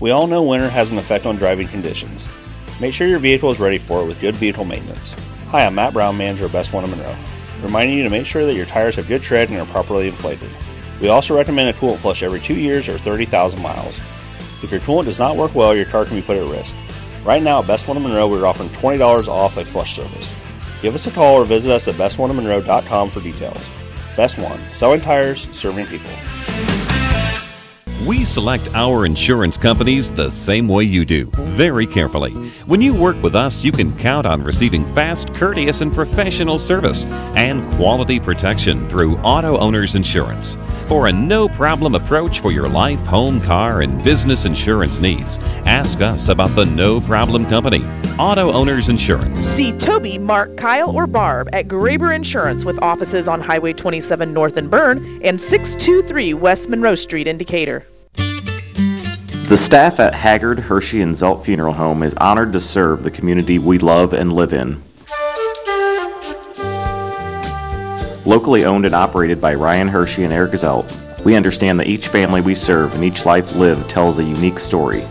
We 0.00 0.10
all 0.10 0.26
know 0.26 0.42
winter 0.42 0.68
has 0.68 0.90
an 0.90 0.98
effect 0.98 1.26
on 1.26 1.36
driving 1.36 1.68
conditions. 1.68 2.26
Make 2.80 2.92
sure 2.92 3.06
your 3.06 3.20
vehicle 3.20 3.52
is 3.52 3.60
ready 3.60 3.78
for 3.78 4.02
it 4.02 4.06
with 4.06 4.20
good 4.20 4.34
vehicle 4.34 4.64
maintenance. 4.64 5.14
Hi, 5.48 5.64
I'm 5.64 5.76
Matt 5.76 5.92
Brown, 5.92 6.16
manager 6.16 6.46
of 6.46 6.52
Best 6.52 6.72
One 6.72 6.82
of 6.82 6.90
Monroe, 6.90 7.16
reminding 7.62 7.96
you 7.96 8.02
to 8.02 8.10
make 8.10 8.26
sure 8.26 8.44
that 8.44 8.54
your 8.54 8.66
tires 8.66 8.96
have 8.96 9.06
good 9.06 9.22
tread 9.22 9.48
and 9.48 9.58
are 9.58 9.66
properly 9.66 10.08
inflated. 10.08 10.50
We 11.00 11.08
also 11.08 11.36
recommend 11.36 11.70
a 11.70 11.72
coolant 11.72 11.98
flush 11.98 12.24
every 12.24 12.40
two 12.40 12.56
years 12.56 12.88
or 12.88 12.98
30,000 12.98 13.62
miles. 13.62 13.96
If 14.62 14.72
your 14.72 14.80
coolant 14.80 15.04
does 15.04 15.20
not 15.20 15.36
work 15.36 15.54
well, 15.54 15.74
your 15.74 15.86
car 15.86 16.04
can 16.04 16.16
be 16.16 16.22
put 16.22 16.36
at 16.36 16.50
risk. 16.50 16.74
Right 17.24 17.42
now 17.42 17.60
at 17.60 17.68
Best 17.68 17.86
One 17.86 17.96
of 17.96 18.02
Monroe, 18.02 18.28
we're 18.28 18.44
offering 18.44 18.70
$20 18.70 19.28
off 19.28 19.56
a 19.56 19.64
flush 19.64 19.94
service. 19.94 20.35
Give 20.82 20.94
us 20.94 21.06
a 21.06 21.10
call 21.10 21.36
or 21.36 21.44
visit 21.44 21.72
us 21.72 21.88
at 21.88 21.94
bestoneofmonroe.com 21.94 23.10
for 23.10 23.20
details. 23.20 23.58
Best 24.16 24.38
One, 24.38 24.58
selling 24.72 25.00
tires, 25.00 25.48
serving 25.50 25.86
people. 25.86 26.10
We 28.06 28.24
select 28.24 28.68
our 28.72 29.04
insurance 29.04 29.56
companies 29.56 30.12
the 30.12 30.30
same 30.30 30.68
way 30.68 30.84
you 30.84 31.04
do, 31.04 31.26
very 31.34 31.86
carefully. 31.86 32.30
When 32.66 32.80
you 32.80 32.94
work 32.94 33.20
with 33.20 33.34
us, 33.34 33.64
you 33.64 33.72
can 33.72 33.96
count 33.98 34.26
on 34.26 34.42
receiving 34.42 34.84
fast, 34.94 35.34
courteous, 35.34 35.80
and 35.80 35.92
professional 35.92 36.56
service 36.56 37.04
and 37.34 37.66
quality 37.74 38.20
protection 38.20 38.88
through 38.88 39.16
Auto 39.18 39.58
Owners 39.58 39.96
Insurance. 39.96 40.56
For 40.86 41.08
a 41.08 41.12
no 41.12 41.48
problem 41.48 41.96
approach 41.96 42.38
for 42.38 42.52
your 42.52 42.68
life, 42.68 43.04
home, 43.06 43.40
car, 43.40 43.80
and 43.82 44.00
business 44.04 44.44
insurance 44.44 45.00
needs, 45.00 45.38
ask 45.66 46.00
us 46.00 46.28
about 46.28 46.54
the 46.54 46.64
No 46.64 47.00
Problem 47.00 47.44
Company, 47.46 47.84
Auto 48.20 48.52
Owners 48.52 48.88
Insurance. 48.88 49.42
See 49.42 49.72
Toby, 49.72 50.16
Mark, 50.16 50.56
Kyle, 50.56 50.94
or 50.94 51.08
Barb 51.08 51.48
at 51.52 51.66
Graber 51.66 52.14
Insurance 52.14 52.64
with 52.64 52.80
offices 52.84 53.26
on 53.26 53.40
Highway 53.40 53.72
27 53.72 54.32
North 54.32 54.56
in 54.56 54.68
Berne 54.68 55.20
and 55.24 55.40
623 55.40 56.34
West 56.34 56.68
Monroe 56.68 56.94
Street 56.94 57.26
in 57.26 57.36
Decatur. 57.36 57.84
The 58.14 59.56
staff 59.56 59.98
at 59.98 60.14
Haggard, 60.14 60.60
Hershey, 60.60 61.00
and 61.00 61.16
Zelt 61.16 61.44
Funeral 61.44 61.72
Home 61.72 62.04
is 62.04 62.14
honored 62.14 62.52
to 62.52 62.60
serve 62.60 63.02
the 63.02 63.10
community 63.10 63.58
we 63.58 63.80
love 63.80 64.12
and 64.12 64.32
live 64.32 64.52
in. 64.52 64.80
Locally 68.26 68.64
owned 68.64 68.84
and 68.84 68.94
operated 68.94 69.40
by 69.40 69.54
Ryan 69.54 69.86
Hershey 69.86 70.24
and 70.24 70.32
Eric 70.32 70.50
Zelt, 70.50 71.24
we 71.24 71.36
understand 71.36 71.78
that 71.78 71.86
each 71.86 72.08
family 72.08 72.40
we 72.40 72.56
serve 72.56 72.92
and 72.92 73.04
each 73.04 73.24
life 73.24 73.54
lived 73.54 73.88
tells 73.88 74.18
a 74.18 74.24
unique 74.24 74.58
story. 74.58 75.04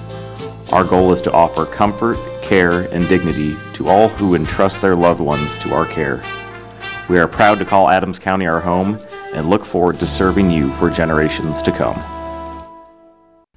Our 0.74 0.84
goal 0.84 1.14
is 1.14 1.22
to 1.22 1.32
offer 1.32 1.66
comfort, 1.66 2.18
care, 2.42 2.94
and 2.94 3.08
dignity 3.08 3.56
to 3.76 3.88
all 3.88 4.10
who 4.10 4.36
entrust 4.36 4.82
their 4.82 4.98
loved 4.98 5.22
ones 5.22 5.58
to 5.60 5.74
our 5.74 5.86
care. 5.86 6.22
We 7.08 7.18
are 7.18 7.28
proud 7.30 7.58
to 7.60 7.66
call 7.66 7.90
Adams 7.90 8.20
County 8.20 8.48
our 8.48 8.60
home 8.60 9.00
and 9.34 9.50
look 9.50 9.64
forward 9.64 9.98
to 10.00 10.06
serving 10.06 10.52
you 10.52 10.70
for 10.72 10.90
generations 10.90 11.62
to 11.62 11.72
come. 11.72 11.96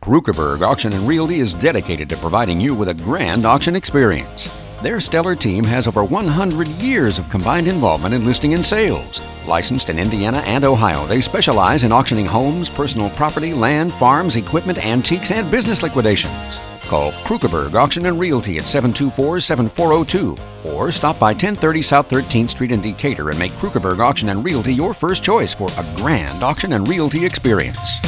Krukeberg 0.01 0.63
Auction 0.63 0.93
and 0.93 1.03
Realty 1.09 1.41
is 1.41 1.53
dedicated 1.53 2.09
to 2.11 2.17
providing 2.19 2.61
you 2.61 2.77
with 2.77 2.91
a 2.91 2.95
grand 2.95 3.45
auction 3.45 3.75
experience. 3.75 4.58
Their 4.83 5.01
stellar 5.01 5.35
team 5.35 5.65
has 5.65 5.89
over 5.89 6.05
100 6.05 6.69
years 6.81 7.19
of 7.19 7.29
combined 7.29 7.67
involvement 7.67 8.15
in 8.15 8.25
listing 8.25 8.55
and 8.55 8.65
sales. 8.65 9.21
Licensed 9.45 9.91
in 9.91 9.99
Indiana 9.99 10.39
and 10.47 10.63
Ohio, 10.65 11.05
they 11.07 11.21
specialize 11.21 11.83
in 11.83 11.91
auctioning 11.91 12.27
homes, 12.27 12.69
personal 12.69 13.11
property, 13.11 13.53
land, 13.53 13.93
farms, 13.95 14.37
equipment, 14.37 14.79
antiques, 14.79 15.33
and 15.33 15.51
business 15.51 15.83
liquidations. 15.83 16.61
Call 16.83 17.11
Krukeberg 17.11 17.75
Auction 17.75 18.07
and 18.07 18.21
Realty 18.21 18.57
at 18.57 18.63
724-7402 18.63 20.39
or 20.67 20.93
stop 20.93 21.19
by 21.19 21.33
1030 21.33 21.83
South 21.83 22.09
13th 22.09 22.51
Street 22.51 22.71
in 22.71 22.81
Decatur 22.81 23.31
and 23.31 23.39
make 23.39 23.53
Krukeberg 23.53 23.99
Auction 23.99 24.29
and 24.29 24.45
Realty 24.45 24.73
your 24.75 24.95
first 24.95 25.25
choice 25.25 25.53
for 25.53 25.69
a 25.77 25.97
grand 25.97 26.45
auction 26.45 26.73
and 26.75 26.87
realty 26.89 27.27
experience. 27.27 27.99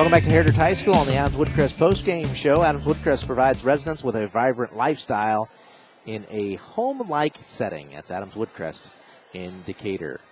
Welcome 0.00 0.12
back 0.12 0.22
to 0.22 0.30
Heritage 0.30 0.56
High 0.56 0.72
School 0.72 0.94
on 0.94 1.06
the 1.06 1.16
Adams 1.16 1.36
Woodcrest 1.36 1.76
post-game 1.76 2.32
show. 2.32 2.62
Adams 2.62 2.86
Woodcrest 2.86 3.26
provides 3.26 3.62
residents 3.62 4.02
with 4.02 4.16
a 4.16 4.28
vibrant 4.28 4.74
lifestyle 4.74 5.50
in 6.06 6.24
a 6.30 6.54
home-like 6.54 7.36
setting. 7.42 7.90
That's 7.90 8.10
Adams 8.10 8.34
Woodcrest 8.34 8.88
in 9.34 9.62
Decatur. 9.66 10.22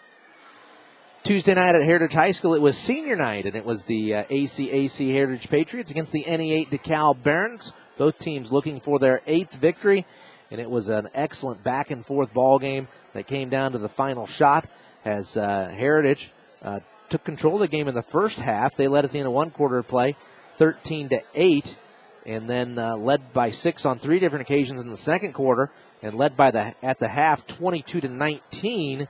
Tuesday 1.22 1.52
night 1.52 1.74
at 1.74 1.82
Heritage 1.82 2.14
High 2.14 2.30
School, 2.30 2.54
it 2.54 2.62
was 2.62 2.78
senior 2.78 3.14
night, 3.14 3.44
and 3.44 3.54
it 3.54 3.66
was 3.66 3.84
the 3.84 4.14
uh, 4.14 4.24
ACAC 4.30 5.12
Heritage 5.12 5.50
Patriots 5.50 5.90
against 5.90 6.12
the 6.12 6.24
NE8 6.24 6.68
DeKalb 6.68 7.22
Barons. 7.22 7.74
Both 7.98 8.16
teams 8.18 8.50
looking 8.50 8.80
for 8.80 8.98
their 8.98 9.20
eighth 9.26 9.56
victory, 9.56 10.06
and 10.50 10.62
it 10.62 10.70
was 10.70 10.88
an 10.88 11.10
excellent 11.12 11.62
back 11.62 11.90
and 11.90 12.06
forth 12.06 12.32
ball 12.32 12.58
game 12.58 12.88
that 13.12 13.26
came 13.26 13.50
down 13.50 13.72
to 13.72 13.78
the 13.78 13.90
final 13.90 14.26
shot 14.26 14.64
as 15.04 15.36
uh, 15.36 15.66
Heritage 15.66 16.30
uh, 16.62 16.80
took 17.08 17.24
control 17.24 17.54
of 17.54 17.60
the 17.60 17.68
game 17.68 17.88
in 17.88 17.94
the 17.94 18.02
first 18.02 18.38
half. 18.38 18.76
They 18.76 18.88
led 18.88 19.04
at 19.04 19.12
the 19.12 19.18
end 19.18 19.26
of 19.26 19.32
one 19.32 19.50
quarter 19.50 19.82
play, 19.82 20.16
13 20.56 21.08
to 21.10 21.22
8, 21.34 21.78
and 22.26 22.48
then 22.48 22.78
uh, 22.78 22.96
led 22.96 23.32
by 23.32 23.50
six 23.50 23.86
on 23.86 23.98
three 23.98 24.18
different 24.18 24.42
occasions 24.42 24.80
in 24.80 24.90
the 24.90 24.96
second 24.96 25.32
quarter, 25.32 25.70
and 26.02 26.14
led 26.14 26.36
by 26.36 26.50
the 26.50 26.74
at 26.82 26.98
the 26.98 27.08
half 27.08 27.46
22 27.46 28.02
to 28.02 28.08
19. 28.08 29.08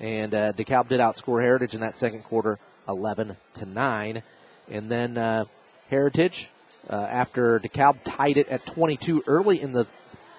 And 0.00 0.34
uh, 0.34 0.52
DeKalb 0.54 0.88
did 0.88 1.00
outscore 1.00 1.40
Heritage 1.42 1.74
in 1.74 1.80
that 1.80 1.94
second 1.94 2.24
quarter, 2.24 2.58
11 2.88 3.36
to 3.54 3.66
9. 3.66 4.22
And 4.70 4.90
then 4.90 5.16
uh, 5.18 5.44
Heritage, 5.88 6.48
uh, 6.90 6.96
after 6.96 7.60
DeKalb 7.60 7.98
tied 8.02 8.36
it 8.36 8.48
at 8.48 8.66
22 8.66 9.22
early 9.26 9.60
in 9.60 9.72
the 9.72 9.84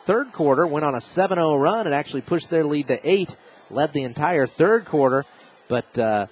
third 0.06 0.34
quarter, 0.34 0.68
went 0.68 0.86
on 0.86 0.96
a 0.96 1.00
7-0 1.00 1.62
run 1.62 1.86
and 1.86 1.96
actually 1.96 2.22
pushed 2.22 2.50
their 2.50 2.66
lead 2.66 2.88
to 2.88 3.00
eight. 3.10 3.38
Led 3.72 3.94
the 3.94 4.04
entire 4.04 4.46
third 4.46 4.86
quarter, 4.86 5.26
but 5.68 5.98
uh, 5.98 6.28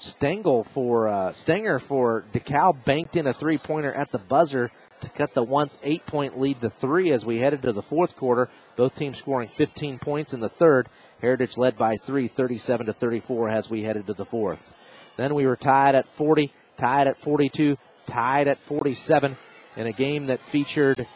Stengel 0.00 0.64
for 0.64 1.08
uh, 1.08 1.30
Stenger 1.30 1.78
for 1.78 2.24
DeKalb 2.32 2.84
banked 2.86 3.16
in 3.16 3.26
a 3.26 3.34
three 3.34 3.58
pointer 3.58 3.92
at 3.92 4.10
the 4.12 4.18
buzzer 4.18 4.70
to 5.00 5.08
cut 5.10 5.34
the 5.34 5.42
once 5.42 5.78
eight 5.82 6.06
point 6.06 6.40
lead 6.40 6.60
to 6.62 6.70
three 6.70 7.12
as 7.12 7.26
we 7.26 7.38
headed 7.38 7.60
to 7.62 7.72
the 7.72 7.82
fourth 7.82 8.16
quarter. 8.16 8.48
Both 8.76 8.94
teams 8.94 9.18
scoring 9.18 9.48
15 9.48 9.98
points 9.98 10.32
in 10.32 10.40
the 10.40 10.48
third. 10.48 10.88
Heritage 11.20 11.58
led 11.58 11.76
by 11.76 11.98
three, 11.98 12.28
37 12.28 12.86
to 12.86 12.94
34 12.94 13.50
as 13.50 13.68
we 13.68 13.82
headed 13.82 14.06
to 14.06 14.14
the 14.14 14.24
fourth. 14.24 14.74
Then 15.18 15.34
we 15.34 15.46
were 15.46 15.56
tied 15.56 15.94
at 15.94 16.08
40, 16.08 16.50
tied 16.78 17.06
at 17.06 17.18
42, 17.18 17.76
tied 18.06 18.48
at 18.48 18.58
47 18.58 19.36
in 19.76 19.86
a 19.86 19.92
game 19.92 20.26
that 20.26 20.40
featured 20.40 21.06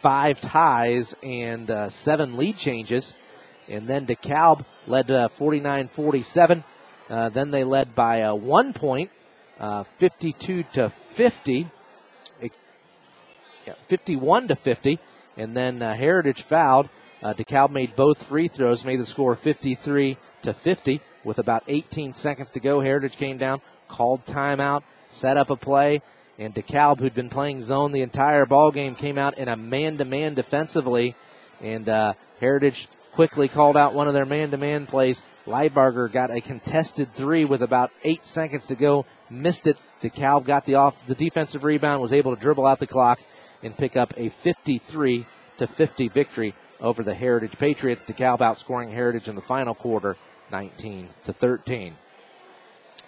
five 0.00 0.38
ties 0.38 1.14
and 1.22 1.70
uh, 1.70 1.88
seven 1.88 2.36
lead 2.36 2.58
changes. 2.58 3.14
And 3.70 3.86
then 3.86 4.06
DeKalb 4.06 4.66
led 4.86 5.30
49 5.30 5.88
47. 5.88 6.64
Uh, 7.08 7.28
then 7.28 7.50
they 7.50 7.64
led 7.64 7.94
by 7.94 8.22
uh, 8.22 8.34
one 8.34 8.72
point, 8.72 9.10
uh, 9.60 9.84
52 9.98 10.64
to 10.72 10.88
50. 10.88 11.68
It, 12.40 12.52
yeah, 13.66 13.74
51 13.86 14.48
to 14.48 14.56
50. 14.56 14.98
And 15.36 15.56
then 15.56 15.82
uh, 15.82 15.94
Heritage 15.94 16.42
fouled. 16.42 16.88
Uh, 17.22 17.34
DeKalb 17.34 17.70
made 17.70 17.96
both 17.96 18.22
free 18.22 18.48
throws, 18.48 18.84
made 18.84 19.00
the 19.00 19.06
score 19.06 19.34
53 19.34 20.16
to 20.42 20.52
50. 20.52 21.00
With 21.24 21.38
about 21.38 21.64
18 21.68 22.12
seconds 22.12 22.50
to 22.50 22.60
go, 22.60 22.80
Heritage 22.80 23.16
came 23.16 23.38
down, 23.38 23.62
called 23.88 24.26
timeout, 24.26 24.82
set 25.08 25.36
up 25.38 25.48
a 25.48 25.56
play, 25.56 26.02
And 26.38 26.54
DeKalb, 26.54 26.98
who'd 26.98 27.14
been 27.14 27.30
playing 27.30 27.62
zone 27.62 27.92
the 27.92 28.02
entire 28.02 28.44
ball 28.44 28.70
game, 28.70 28.94
came 28.94 29.16
out 29.16 29.38
in 29.38 29.48
a 29.48 29.56
man-to-man 29.56 30.34
defensively, 30.34 31.14
and 31.62 31.86
Heritage 32.40 32.88
quickly 33.12 33.48
called 33.48 33.76
out 33.76 33.94
one 33.94 34.06
of 34.06 34.12
their 34.12 34.26
man-to-man 34.26 34.84
plays. 34.84 35.22
Liebarger 35.46 36.10
got 36.10 36.30
a 36.30 36.40
contested 36.40 37.12
three 37.12 37.44
with 37.44 37.62
about 37.62 37.90
eight 38.02 38.26
seconds 38.26 38.66
to 38.66 38.74
go, 38.74 39.04
missed 39.28 39.66
it. 39.66 39.80
DeKalb 40.00 40.44
got 40.44 40.64
the 40.64 40.76
off 40.76 41.06
the 41.06 41.14
defensive 41.14 41.64
rebound, 41.64 42.00
was 42.00 42.12
able 42.12 42.34
to 42.34 42.40
dribble 42.40 42.66
out 42.66 42.78
the 42.78 42.86
clock 42.86 43.20
and 43.62 43.76
pick 43.76 43.96
up 43.96 44.14
a 44.16 44.28
53 44.28 45.26
to 45.58 45.66
50 45.66 46.08
victory 46.08 46.54
over 46.80 47.02
the 47.02 47.14
Heritage 47.14 47.58
Patriots. 47.58 48.04
DeKalb 48.04 48.38
outscoring 48.38 48.92
Heritage 48.92 49.28
in 49.28 49.34
the 49.34 49.42
final 49.42 49.74
quarter, 49.74 50.16
19 50.50 51.08
to 51.24 51.32
13. 51.32 51.96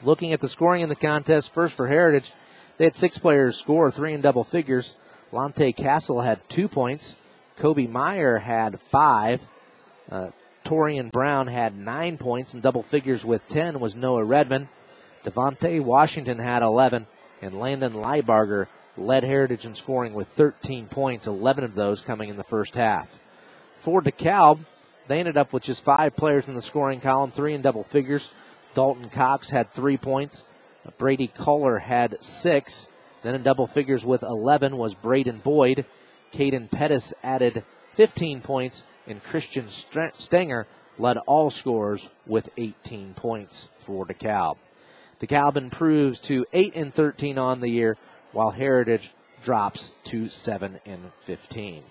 Looking 0.03 0.33
at 0.33 0.41
the 0.41 0.49
scoring 0.49 0.83
in 0.83 0.89
the 0.89 0.95
contest, 0.95 1.55
first 1.55 1.75
for 1.75 1.87
Heritage, 1.87 2.33
they 2.77 2.85
had 2.85 2.97
six 2.97 3.19
players 3.19 3.57
score, 3.57 3.91
three 3.91 4.13
in 4.13 4.21
double 4.21 4.45
figures. 4.45 4.99
Lante 5.33 5.73
Castle 5.73 6.21
had 6.21 6.47
two 6.49 6.69
points. 6.69 7.17
Kobe 7.57 7.87
Meyer 7.87 8.39
had 8.39 8.81
five. 8.81 9.47
Uh, 10.11 10.29
Torian 10.67 11.13
Brown 11.13 11.47
had 11.47 11.77
nine 11.77 12.19
points 12.19 12.53
and 12.53 12.61
double 12.61 12.83
figures 12.83 13.25
with 13.25 13.47
10 13.47 13.79
was 13.79 13.95
Noah 13.95 14.25
Redman. 14.25 14.69
Devontae 15.23 15.81
Washington 15.81 16.41
had 16.41 16.61
11, 16.61 17.07
and 17.41 17.55
Landon 17.55 17.93
Liebarger 17.93 18.67
led 18.97 19.23
Heritage 19.23 19.65
in 19.65 19.77
scoring 19.77 20.13
with 20.13 20.27
13 20.27 20.89
points, 20.89 21.29
11 21.29 21.63
of 21.63 21.75
those 21.75 22.01
coming 22.01 22.29
in 22.29 22.37
the 22.37 22.43
first 22.43 22.75
half. 22.75 23.21
For 23.77 24.03
DeKalb, 24.03 24.59
they 25.07 25.21
ended 25.21 25.37
up 25.37 25.53
with 25.53 25.63
just 25.63 25.85
five 25.85 26.17
players 26.17 26.49
in 26.49 26.57
the 26.57 26.63
scoring 26.63 27.01
column, 27.01 27.31
three 27.31 27.55
in 27.55 27.63
double 27.63 27.85
figures. 27.85 28.35
Dalton 28.75 29.09
Cox 29.09 29.51
had 29.51 29.73
three 29.73 29.97
points. 29.97 30.49
Brady 30.99 31.29
Kohler 31.29 31.79
had 31.79 32.17
six. 32.21 32.89
Then 33.23 33.37
in 33.37 33.45
double 33.45 33.69
figures 33.69 34.05
with 34.05 34.25
11 34.25 34.77
was 34.77 34.95
Braden 34.95 35.43
Boyd. 35.45 35.85
Caden 36.33 36.73
Pettis 36.73 37.15
added 37.23 37.63
15 37.95 38.41
points, 38.41 38.85
and 39.07 39.23
Christian 39.23 39.69
Stenger 39.69 40.67
led 40.99 41.17
all 41.19 41.51
scorers 41.51 42.09
with 42.27 42.51
18 42.57 43.15
points 43.15 43.71
for 43.79 44.07
DeKalb. 44.07 44.57
DeKalb 45.21 45.57
improves 45.57 46.19
to 46.21 46.45
8 46.53 46.73
and 46.75 46.93
13 46.93 47.39
on 47.39 47.61
the 47.61 47.69
year, 47.69 47.97
while 48.33 48.51
Heritage 48.51 49.11
drops 49.43 49.93
to 50.05 50.27
7 50.27 50.81
and 50.85 51.13
15. 51.21 51.83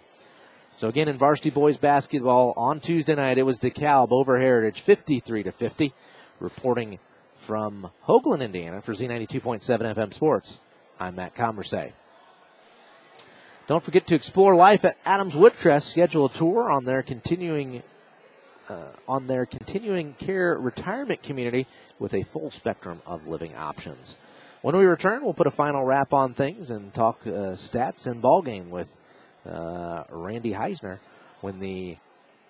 So 0.74 0.90
again, 0.90 1.08
in 1.08 1.18
varsity 1.18 1.50
boys 1.50 1.78
basketball 1.78 2.54
on 2.58 2.80
Tuesday 2.80 3.16
night, 3.16 3.38
it 3.38 3.44
was 3.44 3.60
DeKalb 3.60 4.12
over 4.12 4.40
Heritage, 4.40 4.82
53 4.82 5.44
to 5.44 5.52
50. 5.52 5.94
Reporting 6.40 7.00
from 7.38 7.92
Hoagland, 8.08 8.42
Indiana, 8.42 8.82
for 8.82 8.94
Z92.7 8.94 9.64
FM 9.96 10.14
Sports. 10.14 10.60
I'm 11.00 11.16
Matt 11.16 11.34
Commerce. 11.34 11.74
Don't 13.68 13.82
forget 13.82 14.06
to 14.08 14.16
explore 14.16 14.56
life 14.56 14.86
at 14.86 14.96
Adams 15.06 15.34
Woodcrest. 15.34 15.90
Schedule 15.90 16.26
a 16.26 16.30
tour 16.30 16.70
on 16.70 16.86
their 16.86 17.02
continuing 17.02 17.82
uh, 18.70 18.90
on 19.08 19.26
their 19.26 19.46
continuing 19.46 20.14
care 20.14 20.56
retirement 20.58 21.24
community 21.24 21.66
with 21.98 22.14
a 22.14 22.24
full 22.24 22.52
spectrum 22.52 23.02
of 23.08 23.28
living 23.28 23.56
options. 23.56 24.18
When 24.62 24.76
we 24.78 24.86
return, 24.86 25.24
we'll 25.24 25.34
put 25.34 25.48
a 25.48 25.52
final 25.52 25.84
wrap 25.84 26.14
on 26.14 26.34
things 26.34 26.70
and 26.70 26.94
talk 26.94 27.22
uh, 27.26 27.54
stats 27.54 28.06
and 28.06 28.22
ball 28.22 28.44
game 28.44 28.70
with 28.70 29.00
uh, 29.48 30.04
Randy 30.10 30.54
Heisner 30.54 31.00
when 31.42 31.60
the 31.60 31.98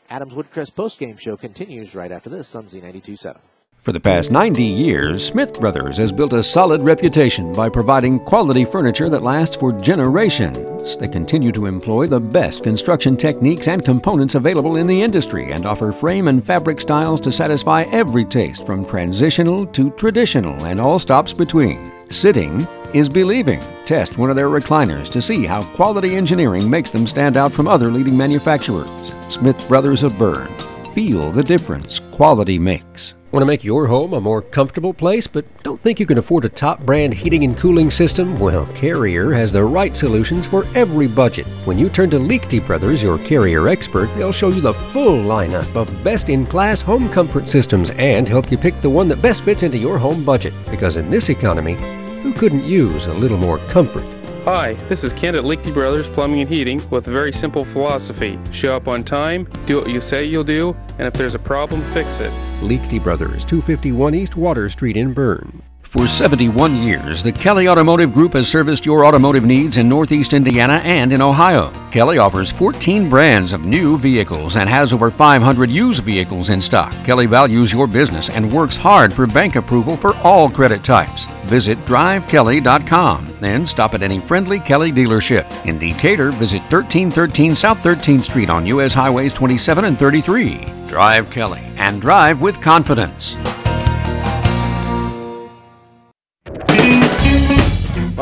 Adams 0.10 0.34
Woodcrest 0.34 0.74
postgame 0.74 1.20
show 1.20 1.38
continues 1.38 1.96
right 1.96 2.12
after 2.12 2.30
this 2.30 2.56
on 2.56 2.66
Z92.7. 2.66 3.38
For 3.78 3.92
the 3.92 4.00
past 4.00 4.32
90 4.32 4.64
years, 4.64 5.24
Smith 5.24 5.60
Brothers 5.60 5.98
has 5.98 6.12
built 6.12 6.34
a 6.34 6.42
solid 6.42 6.82
reputation 6.82 7.54
by 7.54 7.70
providing 7.70 8.20
quality 8.20 8.66
furniture 8.66 9.10
that 9.10 9.22
lasts 9.22 9.56
for 9.56 9.72
generations. 9.72 10.98
They 10.98 11.08
continue 11.08 11.52
to 11.52 11.68
employ 11.68 12.08
the 12.08 12.20
best 12.20 12.64
construction 12.64 13.16
techniques 13.16 13.68
and 13.68 13.86
components 13.86 14.34
available 14.34 14.78
in 14.78 14.88
the 14.88 15.04
industry 15.04 15.52
and 15.52 15.68
offer 15.68 15.92
frame 15.92 16.28
and 16.30 16.44
fabric 16.44 16.82
styles 16.82 17.22
to 17.22 17.32
satisfy 17.32 17.84
every 17.92 18.26
taste 18.26 18.66
from 18.66 18.86
transitional 18.86 19.68
to 19.68 19.92
traditional 19.92 20.66
and 20.66 20.82
all 20.82 20.98
stops 20.98 21.32
between. 21.32 21.92
Sitting 22.10 22.68
is 22.96 23.08
believing. 23.08 23.62
Test 23.86 24.18
one 24.18 24.32
of 24.32 24.36
their 24.36 24.50
recliners 24.50 25.12
to 25.12 25.22
see 25.22 25.46
how 25.46 25.62
quality 25.74 26.16
engineering 26.16 26.68
makes 26.68 26.90
them 26.90 27.06
stand 27.06 27.38
out 27.38 27.54
from 27.54 27.68
other 27.68 27.92
leading 27.92 28.18
manufacturers. 28.18 29.16
Smith 29.28 29.64
Brothers 29.68 30.02
of 30.02 30.18
Berne. 30.18 30.52
Feel 30.96 31.32
the 31.32 31.44
difference 31.44 32.00
quality 32.00 32.58
makes. 32.58 33.14
Want 33.36 33.42
to 33.42 33.48
make 33.48 33.66
your 33.66 33.86
home 33.86 34.14
a 34.14 34.22
more 34.22 34.42
comfortable 34.42 34.94
place, 34.94 35.28
but 35.28 35.46
don't 35.62 35.78
think 35.78 36.00
you 36.00 36.06
can 36.06 36.18
afford 36.18 36.46
a 36.46 36.50
top 36.50 36.80
brand 36.80 37.14
heating 37.14 37.44
and 37.44 37.58
cooling 37.58 37.92
system? 37.92 38.40
Well, 38.40 38.66
Carrier 38.68 39.34
has 39.34 39.52
the 39.52 39.62
right 39.62 39.94
solutions 39.94 40.48
for 40.48 40.66
every 40.74 41.06
budget. 41.06 41.46
When 41.66 41.78
you 41.78 41.90
turn 41.90 42.10
to 42.12 42.18
Liechty 42.18 42.66
Brothers, 42.66 43.04
your 43.04 43.18
Carrier 43.18 43.68
expert, 43.68 44.14
they'll 44.14 44.32
show 44.32 44.52
you 44.52 44.62
the 44.62 44.74
full 44.74 45.18
lineup 45.18 45.76
of 45.76 46.02
best 46.02 46.30
in 46.30 46.46
class 46.46 46.80
home 46.80 47.12
comfort 47.12 47.50
systems 47.50 47.90
and 47.98 48.30
help 48.30 48.50
you 48.50 48.58
pick 48.58 48.80
the 48.80 48.90
one 48.90 49.10
that 49.10 49.22
best 49.22 49.44
fits 49.44 49.64
into 49.64 49.78
your 49.78 49.98
home 49.98 50.24
budget. 50.24 50.54
Because 50.72 50.96
in 50.96 51.10
this 51.10 51.28
economy, 51.28 51.74
who 52.22 52.32
couldn't 52.32 52.64
use 52.64 53.08
a 53.08 53.14
little 53.14 53.38
more 53.38 53.58
comfort? 53.68 54.15
Hi, 54.46 54.74
this 54.90 55.04
is 55.04 55.12
Kent 55.12 55.36
at 55.36 55.44
Liechty 55.44 55.74
Brothers 55.74 56.08
Plumbing 56.08 56.40
and 56.40 56.48
Heating 56.48 56.80
with 56.92 57.08
a 57.08 57.12
very 57.12 57.34
simple 57.34 57.66
philosophy. 57.66 58.38
Show 58.52 58.76
up 58.76 58.88
on 58.88 59.04
time, 59.04 59.52
do 59.66 59.78
what 59.78 59.90
you 59.90 60.00
say 60.00 60.24
you'll 60.24 60.44
do, 60.44 60.78
and 61.00 61.08
if 61.08 61.16
there's 61.16 61.34
a 61.34 61.40
problem, 61.40 61.82
fix 61.96 62.20
it. 62.20 62.32
Liechty 62.62 63.02
Brothers, 63.04 63.44
251 63.44 64.14
East 64.14 64.36
Water 64.36 64.70
Street 64.70 64.98
in 64.98 65.14
Berne. 65.16 65.64
For 65.86 66.08
71 66.08 66.76
years, 66.76 67.24
the 67.24 67.32
Kelly 67.32 67.70
Automotive 67.70 68.12
Group 68.12 68.34
has 68.34 68.50
serviced 68.50 68.86
your 68.86 69.06
automotive 69.06 69.46
needs 69.46 69.78
in 69.78 69.88
Northeast 69.88 70.34
Indiana 70.34 70.82
and 70.84 71.14
in 71.14 71.22
Ohio. 71.22 71.72
Kelly 71.90 72.18
offers 72.18 72.52
14 72.52 73.10
brands 73.10 73.54
of 73.54 73.66
new 73.66 73.98
vehicles 73.98 74.58
and 74.58 74.68
has 74.68 74.92
over 74.92 75.10
500 75.10 75.70
used 75.70 76.04
vehicles 76.04 76.50
in 76.50 76.60
stock. 76.60 76.92
Kelly 77.06 77.28
values 77.28 77.72
your 77.72 77.88
business 77.88 78.30
and 78.30 78.52
works 78.52 78.76
hard 78.76 79.14
for 79.14 79.26
bank 79.26 79.56
approval 79.56 79.96
for 79.96 80.14
all 80.18 80.50
credit 80.50 80.84
types. 80.84 81.28
Visit 81.46 81.78
drivekelly.com 81.86 83.38
and 83.42 83.68
stop 83.68 83.94
at 83.94 84.04
any 84.04 84.20
friendly 84.20 84.60
Kelly 84.60 84.92
dealership. 84.92 85.46
In 85.66 85.80
Decatur, 85.80 86.32
visit 86.32 86.62
1313 86.64 87.56
South 87.56 87.78
13th 87.78 88.24
Street 88.24 88.50
on 88.50 88.66
U.S. 88.66 88.94
Highways 88.94 89.34
27 89.34 89.86
and 89.86 89.98
33. 89.98 90.66
Drive 90.88 91.30
Kelly 91.32 91.62
and 91.78 92.02
drive 92.02 92.42
with 92.42 92.60
confidence. 92.60 93.36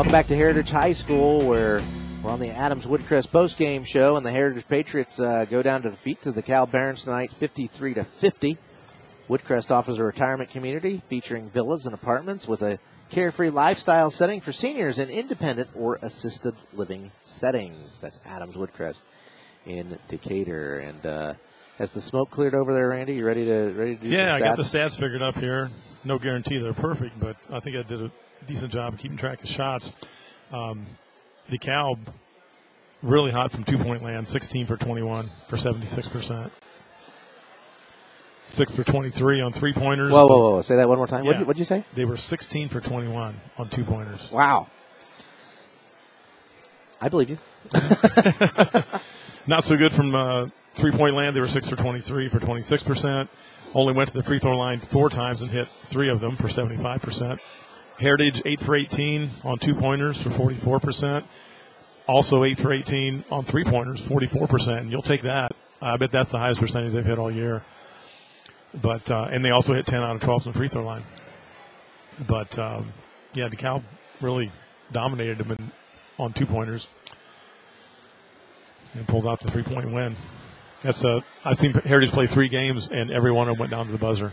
Welcome 0.04 0.20
back 0.20 0.26
to 0.26 0.36
Heritage 0.36 0.70
High 0.70 0.92
School, 0.92 1.48
where 1.48 1.80
we're 2.22 2.30
on 2.30 2.38
the 2.38 2.50
Adams 2.50 2.84
Woodcrest 2.84 3.32
post 3.32 3.56
game 3.56 3.84
show, 3.84 4.18
and 4.18 4.26
the 4.26 4.30
Heritage 4.30 4.68
Patriots 4.68 5.18
uh, 5.18 5.46
go 5.46 5.62
down 5.62 5.80
to 5.80 5.88
defeat 5.88 6.20
to 6.20 6.30
DeKalb 6.30 6.70
Barons 6.70 7.04
tonight, 7.04 7.32
53 7.32 7.94
to 7.94 8.04
50. 8.04 8.58
Woodcrest 9.30 9.70
offers 9.70 9.98
a 9.98 10.04
retirement 10.04 10.50
community 10.50 11.00
featuring 11.08 11.48
villas 11.48 11.86
and 11.86 11.94
apartments 11.94 12.46
with 12.46 12.60
a 12.60 12.78
carefree 13.08 13.48
lifestyle 13.48 14.10
setting 14.10 14.42
for 14.42 14.52
seniors 14.52 14.98
in 14.98 15.08
independent 15.08 15.70
or 15.74 15.98
assisted 16.02 16.54
living 16.74 17.10
settings. 17.22 17.98
That's 17.98 18.20
Adams 18.26 18.56
Woodcrest 18.56 19.00
in 19.64 19.98
Decatur, 20.08 20.80
and 20.80 21.06
uh, 21.06 21.34
has 21.78 21.92
the 21.92 22.02
smoke 22.02 22.30
cleared 22.30 22.54
over 22.54 22.74
there, 22.74 22.90
Randy? 22.90 23.14
You 23.14 23.26
ready 23.26 23.46
to 23.46 23.72
ready 23.74 23.96
to 23.96 24.02
do? 24.02 24.08
Yeah, 24.08 24.34
I 24.34 24.38
got 24.38 24.58
the 24.58 24.64
stats? 24.64 24.98
stats 24.98 25.00
figured 25.00 25.22
up 25.22 25.36
here. 25.36 25.70
No 26.04 26.18
guarantee 26.18 26.58
they're 26.58 26.74
perfect, 26.74 27.18
but 27.18 27.38
I 27.50 27.60
think 27.60 27.76
I 27.76 27.82
did 27.82 28.02
a 28.02 28.10
decent 28.46 28.72
job 28.72 28.94
of 28.94 28.98
keeping 28.98 29.16
track 29.16 29.42
of 29.42 29.48
shots. 29.48 29.96
Um, 30.52 30.86
DeKalb 31.50 31.98
really 33.02 33.30
hot 33.30 33.52
from 33.52 33.64
two 33.64 33.78
point 33.78 34.02
land, 34.02 34.26
16 34.26 34.66
for 34.66 34.76
21 34.76 35.30
for 35.48 35.56
76 35.56 36.08
percent. 36.08 36.52
Six 38.42 38.72
for 38.72 38.84
23 38.84 39.40
on 39.40 39.52
three 39.52 39.72
pointers. 39.72 40.12
Whoa, 40.12 40.26
whoa, 40.26 40.38
whoa! 40.38 40.62
Say 40.62 40.76
that 40.76 40.88
one 40.88 40.98
more 40.98 41.06
time. 41.06 41.24
Yeah. 41.24 41.28
What'd, 41.28 41.40
you, 41.40 41.46
what'd 41.46 41.58
you 41.58 41.64
say? 41.64 41.84
They 41.94 42.04
were 42.04 42.16
16 42.16 42.68
for 42.68 42.80
21 42.80 43.34
on 43.56 43.68
two 43.68 43.84
pointers. 43.84 44.30
Wow. 44.32 44.68
I 47.00 47.08
believe 47.08 47.30
you. 47.30 47.38
Not 49.46 49.64
so 49.64 49.76
good 49.76 49.92
from 49.92 50.14
uh, 50.14 50.48
three 50.74 50.90
point 50.90 51.14
land. 51.14 51.34
They 51.34 51.40
were 51.40 51.48
six 51.48 51.68
for 51.68 51.76
23 51.76 52.28
for 52.28 52.38
26 52.38 52.82
percent. 52.82 53.30
Only 53.74 53.92
went 53.92 54.08
to 54.10 54.14
the 54.14 54.22
free 54.22 54.38
throw 54.38 54.56
line 54.56 54.78
four 54.80 55.10
times 55.10 55.42
and 55.42 55.50
hit 55.50 55.66
three 55.82 56.08
of 56.08 56.20
them 56.20 56.36
for 56.36 56.48
75 56.48 57.02
percent. 57.02 57.40
Heritage 57.98 58.42
eight 58.44 58.60
for 58.60 58.74
18 58.74 59.30
on 59.44 59.58
two 59.58 59.74
pointers 59.74 60.20
for 60.20 60.30
44 60.30 60.80
percent. 60.80 61.26
Also 62.06 62.44
eight 62.44 62.58
for 62.58 62.72
18 62.72 63.24
on 63.30 63.44
three 63.44 63.64
pointers, 63.64 64.06
44 64.06 64.46
percent. 64.46 64.90
You'll 64.90 65.02
take 65.02 65.22
that. 65.22 65.52
I 65.80 65.96
bet 65.96 66.10
that's 66.10 66.32
the 66.32 66.38
highest 66.38 66.60
percentage 66.60 66.92
they've 66.92 67.04
hit 67.04 67.18
all 67.18 67.30
year. 67.30 67.62
But 68.80 69.10
uh, 69.10 69.28
and 69.30 69.44
they 69.44 69.50
also 69.50 69.74
hit 69.74 69.86
10 69.86 70.02
out 70.02 70.16
of 70.16 70.22
12 70.22 70.42
from 70.42 70.52
the 70.52 70.58
free 70.58 70.68
throw 70.68 70.84
line. 70.84 71.04
But 72.26 72.58
um, 72.58 72.92
yeah, 73.32 73.48
DeKalb 73.48 73.82
really 74.20 74.50
dominated 74.92 75.38
them 75.38 75.52
in, 75.52 75.72
on 76.18 76.32
two 76.32 76.46
pointers 76.46 76.88
and 78.94 79.06
pulled 79.06 79.26
out 79.26 79.40
the 79.40 79.50
three 79.50 79.62
point 79.62 79.90
win. 79.92 80.16
That's 80.82 81.04
a 81.04 81.22
I've 81.44 81.58
seen 81.58 81.72
Heritage 81.72 82.10
play 82.10 82.26
three 82.26 82.48
games 82.48 82.90
and 82.90 83.10
every 83.10 83.32
one 83.32 83.48
of 83.48 83.54
them 83.54 83.60
went 83.60 83.70
down 83.70 83.86
to 83.86 83.92
the 83.92 83.98
buzzer. 83.98 84.32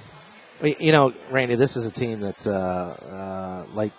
Mean, 0.61 0.75
You 0.79 0.91
know, 0.91 1.13
Randy, 1.29 1.55
this 1.55 1.75
is 1.75 1.85
a 1.85 1.91
team 1.91 2.19
that's 2.19 2.47
uh, 2.47 3.65
uh, 3.67 3.73
like 3.73 3.91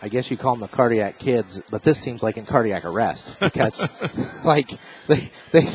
I 0.00 0.08
guess 0.08 0.30
you 0.30 0.36
call 0.36 0.54
them 0.54 0.60
the 0.60 0.68
cardiac 0.68 1.18
kids, 1.18 1.60
but 1.70 1.82
this 1.82 2.00
team's 2.00 2.22
like 2.22 2.36
in 2.36 2.46
cardiac 2.46 2.84
arrest 2.84 3.38
because, 3.40 3.88
like, 4.44 4.70
they 5.06 5.30
they 5.50 5.68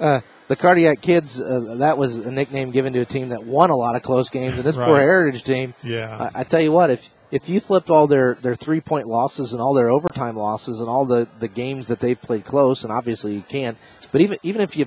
uh, 0.00 0.20
the 0.48 0.56
cardiac 0.56 1.00
kids. 1.00 1.40
Uh, 1.40 1.76
that 1.78 1.96
was 1.96 2.16
a 2.16 2.30
nickname 2.30 2.70
given 2.72 2.92
to 2.94 3.00
a 3.00 3.04
team 3.04 3.28
that 3.28 3.44
won 3.44 3.70
a 3.70 3.76
lot 3.76 3.96
of 3.96 4.02
close 4.02 4.28
games, 4.28 4.54
and 4.54 4.64
this 4.64 4.76
poor 4.76 4.98
Heritage 4.98 5.44
team. 5.44 5.74
Yeah. 5.82 6.30
I, 6.34 6.40
I 6.40 6.44
tell 6.44 6.60
you 6.60 6.72
what, 6.72 6.90
if 6.90 7.08
if 7.30 7.48
you 7.48 7.60
flipped 7.60 7.90
all 7.90 8.06
their, 8.08 8.34
their 8.42 8.56
three 8.56 8.80
point 8.80 9.06
losses 9.06 9.52
and 9.52 9.62
all 9.62 9.74
their 9.74 9.88
overtime 9.88 10.36
losses 10.36 10.80
and 10.80 10.88
all 10.88 11.04
the, 11.04 11.28
the 11.38 11.46
games 11.46 11.86
that 11.86 12.00
they 12.00 12.14
played 12.14 12.44
close, 12.44 12.82
and 12.82 12.92
obviously 12.92 13.34
you 13.34 13.42
can, 13.48 13.76
but 14.10 14.20
even 14.20 14.38
even 14.42 14.60
if 14.60 14.76
you 14.76 14.86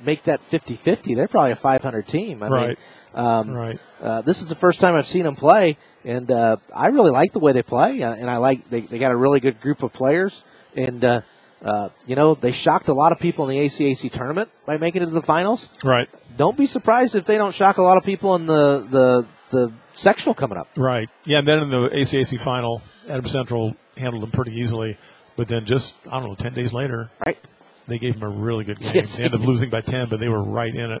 make 0.00 0.24
that 0.24 0.40
50-50, 0.42 1.16
they're 1.16 1.26
probably 1.28 1.50
a 1.52 1.56
500 1.56 2.06
team. 2.06 2.42
I 2.42 2.48
mean, 2.48 2.52
Right. 2.52 2.78
Um, 3.18 3.50
Right. 3.50 3.78
Uh, 4.00 4.22
this 4.22 4.40
is 4.40 4.46
the 4.46 4.54
first 4.54 4.80
time 4.80 4.94
I've 4.94 5.06
seen 5.06 5.24
them 5.24 5.34
play, 5.34 5.76
and 6.04 6.30
uh, 6.30 6.56
I 6.74 6.88
really 6.88 7.10
like 7.10 7.32
the 7.32 7.40
way 7.40 7.52
they 7.52 7.64
play, 7.64 8.02
uh, 8.02 8.14
and 8.14 8.30
I 8.30 8.36
like 8.36 8.70
they, 8.70 8.80
they 8.80 8.98
got 8.98 9.10
a 9.10 9.16
really 9.16 9.40
good 9.40 9.60
group 9.60 9.82
of 9.82 9.92
players, 9.92 10.44
and 10.76 11.04
uh, 11.04 11.20
uh, 11.64 11.88
you 12.06 12.14
know 12.14 12.34
they 12.34 12.52
shocked 12.52 12.88
a 12.88 12.94
lot 12.94 13.10
of 13.10 13.18
people 13.18 13.48
in 13.48 13.58
the 13.58 13.66
ACAC 13.66 14.12
tournament 14.12 14.48
by 14.66 14.76
making 14.76 15.02
it 15.02 15.06
to 15.06 15.10
the 15.10 15.20
finals. 15.20 15.68
Right. 15.82 16.08
Don't 16.36 16.56
be 16.56 16.66
surprised 16.66 17.16
if 17.16 17.24
they 17.24 17.36
don't 17.36 17.54
shock 17.54 17.78
a 17.78 17.82
lot 17.82 17.96
of 17.96 18.04
people 18.04 18.36
in 18.36 18.46
the 18.46 18.86
the 18.88 19.26
the 19.50 19.72
sectional 19.94 20.34
coming 20.34 20.56
up. 20.56 20.68
Right. 20.76 21.10
Yeah, 21.24 21.38
and 21.40 21.48
then 21.48 21.64
in 21.64 21.70
the 21.70 21.88
ACAC 21.88 22.40
final, 22.40 22.82
Adams 23.08 23.32
Central 23.32 23.74
handled 23.96 24.22
them 24.22 24.30
pretty 24.30 24.52
easily. 24.52 24.96
But 25.38 25.46
then 25.46 25.66
just, 25.66 25.96
I 26.10 26.18
don't 26.18 26.30
know, 26.30 26.34
10 26.34 26.52
days 26.52 26.72
later, 26.72 27.10
right. 27.24 27.38
they 27.86 28.00
gave 28.00 28.14
them 28.14 28.24
a 28.24 28.28
really 28.28 28.64
good 28.64 28.78
game. 28.80 28.90
Yes, 28.92 29.16
they 29.16 29.22
ended 29.22 29.40
up 29.40 29.46
losing 29.46 29.70
by 29.70 29.82
10, 29.82 30.08
but 30.08 30.18
they 30.18 30.28
were 30.28 30.42
right 30.42 30.74
in 30.74 30.90
it 30.90 31.00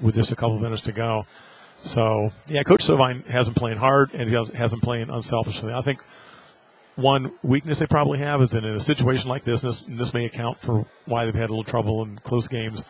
with 0.00 0.14
just 0.14 0.32
a 0.32 0.36
couple 0.36 0.56
of 0.56 0.62
minutes 0.62 0.80
to 0.82 0.92
go. 0.92 1.26
So, 1.84 2.32
yeah, 2.46 2.62
Coach 2.62 2.82
Sovine 2.82 3.26
has 3.26 3.46
them 3.46 3.54
playing 3.54 3.76
hard 3.76 4.14
and 4.14 4.26
he 4.26 4.34
has, 4.34 4.70
them 4.70 4.80
playing 4.80 5.10
unselfishly. 5.10 5.70
I 5.70 5.82
think 5.82 6.02
one 6.96 7.30
weakness 7.42 7.80
they 7.80 7.86
probably 7.86 8.20
have 8.20 8.40
is 8.40 8.52
that 8.52 8.64
in 8.64 8.74
a 8.74 8.80
situation 8.80 9.28
like 9.28 9.44
this, 9.44 9.62
and 9.62 9.68
this, 9.68 9.86
and 9.86 9.98
this 9.98 10.14
may 10.14 10.24
account 10.24 10.60
for 10.60 10.86
why 11.04 11.26
they've 11.26 11.34
had 11.34 11.50
a 11.50 11.52
little 11.52 11.62
trouble 11.62 12.02
in 12.02 12.16
close 12.20 12.48
games, 12.48 12.86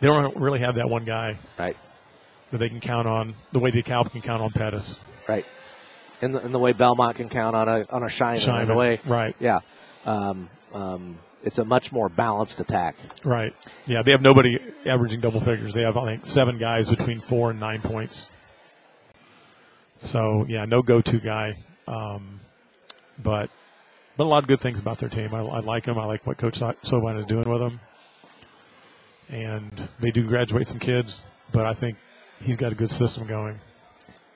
they 0.00 0.08
don't 0.08 0.34
really 0.36 0.60
have 0.60 0.76
that 0.76 0.88
one 0.88 1.04
guy 1.04 1.36
right. 1.58 1.76
that 2.52 2.58
they 2.58 2.70
can 2.70 2.80
count 2.80 3.06
on 3.06 3.34
the 3.52 3.58
way 3.58 3.70
the 3.70 3.82
DeKalb 3.82 4.12
can 4.12 4.22
count 4.22 4.40
on 4.40 4.50
Pettis. 4.50 5.02
Right. 5.28 5.44
In 6.22 6.32
the, 6.32 6.42
in 6.42 6.52
the 6.52 6.58
way 6.58 6.72
Bellmont 6.72 7.16
can 7.16 7.28
count 7.28 7.54
on 7.54 7.68
a 7.68 7.84
on 7.90 8.02
a 8.02 8.08
Shine, 8.08 8.38
in 8.62 8.66
the 8.66 8.74
way 8.74 8.98
right. 9.04 9.36
Yeah. 9.38 9.60
Um, 10.06 10.48
um, 10.72 11.18
it's 11.42 11.58
a 11.58 11.64
much 11.64 11.92
more 11.92 12.08
balanced 12.08 12.60
attack. 12.60 12.96
Right. 13.24 13.54
Yeah, 13.86 14.02
they 14.02 14.10
have 14.10 14.22
nobody 14.22 14.58
averaging 14.84 15.20
double 15.20 15.40
figures. 15.40 15.72
They 15.74 15.82
have, 15.82 15.96
I 15.96 16.04
think, 16.04 16.26
seven 16.26 16.58
guys 16.58 16.90
between 16.90 17.20
four 17.20 17.50
and 17.50 17.60
nine 17.60 17.80
points. 17.80 18.30
So, 19.96 20.44
yeah, 20.48 20.64
no 20.64 20.82
go 20.82 21.00
to 21.00 21.18
guy. 21.18 21.56
Um, 21.86 22.40
but 23.18 23.50
but 24.16 24.24
a 24.24 24.28
lot 24.28 24.42
of 24.42 24.48
good 24.48 24.60
things 24.60 24.80
about 24.80 24.98
their 24.98 25.08
team. 25.08 25.32
I, 25.32 25.40
I 25.40 25.60
like 25.60 25.84
them. 25.84 25.96
I 25.98 26.04
like 26.04 26.26
what 26.26 26.38
Coach 26.38 26.56
So- 26.58 26.74
Sovine 26.82 27.18
is 27.18 27.26
doing 27.26 27.48
with 27.48 27.60
them. 27.60 27.80
And 29.30 29.88
they 30.00 30.10
do 30.10 30.26
graduate 30.26 30.66
some 30.66 30.78
kids, 30.80 31.24
but 31.52 31.66
I 31.66 31.72
think 31.72 31.96
he's 32.42 32.56
got 32.56 32.72
a 32.72 32.74
good 32.74 32.90
system 32.90 33.26
going. 33.26 33.60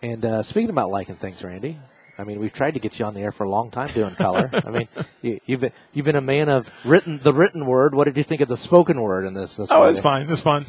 And 0.03 0.25
uh, 0.25 0.43
speaking 0.43 0.71
about 0.71 0.91
liking 0.91 1.17
things, 1.17 1.43
Randy, 1.43 1.79
I 2.23 2.25
mean, 2.25 2.39
we've 2.39 2.53
tried 2.53 2.75
to 2.75 2.81
get 2.81 3.01
you 3.01 3.05
on 3.05 3.15
the 3.15 3.21
air 3.21 3.33
for 3.33 3.43
a 3.43 3.49
long 3.49 3.73
time 3.73 3.89
doing 3.89 4.15
color. 4.15 4.49
I 4.53 4.71
mean, 4.71 4.89
you, 5.23 5.41
you've 5.45 5.61
been, 5.61 5.73
you've 5.93 6.07
been 6.07 6.15
a 6.15 6.21
man 6.21 6.49
of 6.49 6.71
written 6.87 7.19
the 7.21 7.35
written 7.35 7.67
word. 7.67 7.97
What 7.97 8.05
did 8.05 8.17
you 8.17 8.23
think 8.23 8.41
of 8.41 8.47
the 8.47 8.57
spoken 8.57 9.01
word 9.01 9.25
in 9.25 9.35
this? 9.35 9.57
this 9.57 9.73
Oh, 9.73 9.83
it's 9.83 9.99
fine. 9.99 10.31
It's 10.31 10.41
fun. 10.41 10.65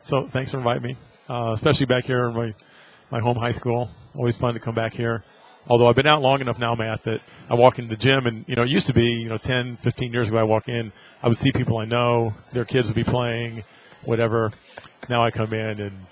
So 0.00 0.26
thanks 0.26 0.50
for 0.50 0.58
inviting 0.58 0.82
me, 0.82 0.96
uh, 1.28 1.52
especially 1.54 1.86
back 1.86 2.06
here 2.06 2.24
in 2.24 2.34
my, 2.34 2.54
my 3.12 3.20
home 3.20 3.36
high 3.36 3.52
school. 3.52 3.88
Always 4.16 4.36
fun 4.36 4.54
to 4.54 4.60
come 4.60 4.74
back 4.74 4.94
here. 4.94 5.22
Although 5.68 5.86
I've 5.86 5.94
been 5.94 6.08
out 6.08 6.22
long 6.22 6.40
enough 6.40 6.58
now, 6.58 6.74
Matt, 6.74 7.04
that 7.04 7.20
I 7.48 7.54
walk 7.54 7.78
into 7.78 7.90
the 7.90 7.96
gym 7.96 8.26
and, 8.26 8.44
you 8.48 8.56
know, 8.56 8.62
it 8.62 8.68
used 8.68 8.88
to 8.88 8.92
be, 8.92 9.06
you 9.06 9.28
know, 9.28 9.38
10, 9.38 9.76
15 9.76 10.12
years 10.12 10.28
ago, 10.28 10.38
I 10.38 10.42
walk 10.42 10.68
in, 10.68 10.92
I 11.22 11.28
would 11.28 11.36
see 11.36 11.52
people 11.52 11.78
I 11.78 11.84
know, 11.84 12.34
their 12.52 12.64
kids 12.64 12.88
would 12.88 12.96
be 12.96 13.04
playing, 13.04 13.62
whatever. 14.04 14.50
Now 15.08 15.22
I 15.22 15.30
come 15.30 15.52
in 15.52 15.80
and 15.80 16.06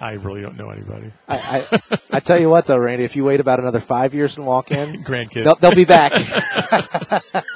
I 0.00 0.12
really 0.12 0.42
don't 0.42 0.56
know 0.58 0.68
anybody. 0.70 1.10
I, 1.26 1.66
I, 1.70 1.98
I 2.12 2.20
tell 2.20 2.38
you 2.38 2.50
what, 2.50 2.66
though, 2.66 2.76
Randy, 2.76 3.04
if 3.04 3.16
you 3.16 3.24
wait 3.24 3.40
about 3.40 3.58
another 3.60 3.80
five 3.80 4.12
years 4.14 4.36
and 4.36 4.46
walk 4.46 4.70
in, 4.70 5.02
Grandkids. 5.04 5.44
they'll, 5.44 5.54
they'll 5.56 5.74
be 5.74 5.86
back. 5.86 6.12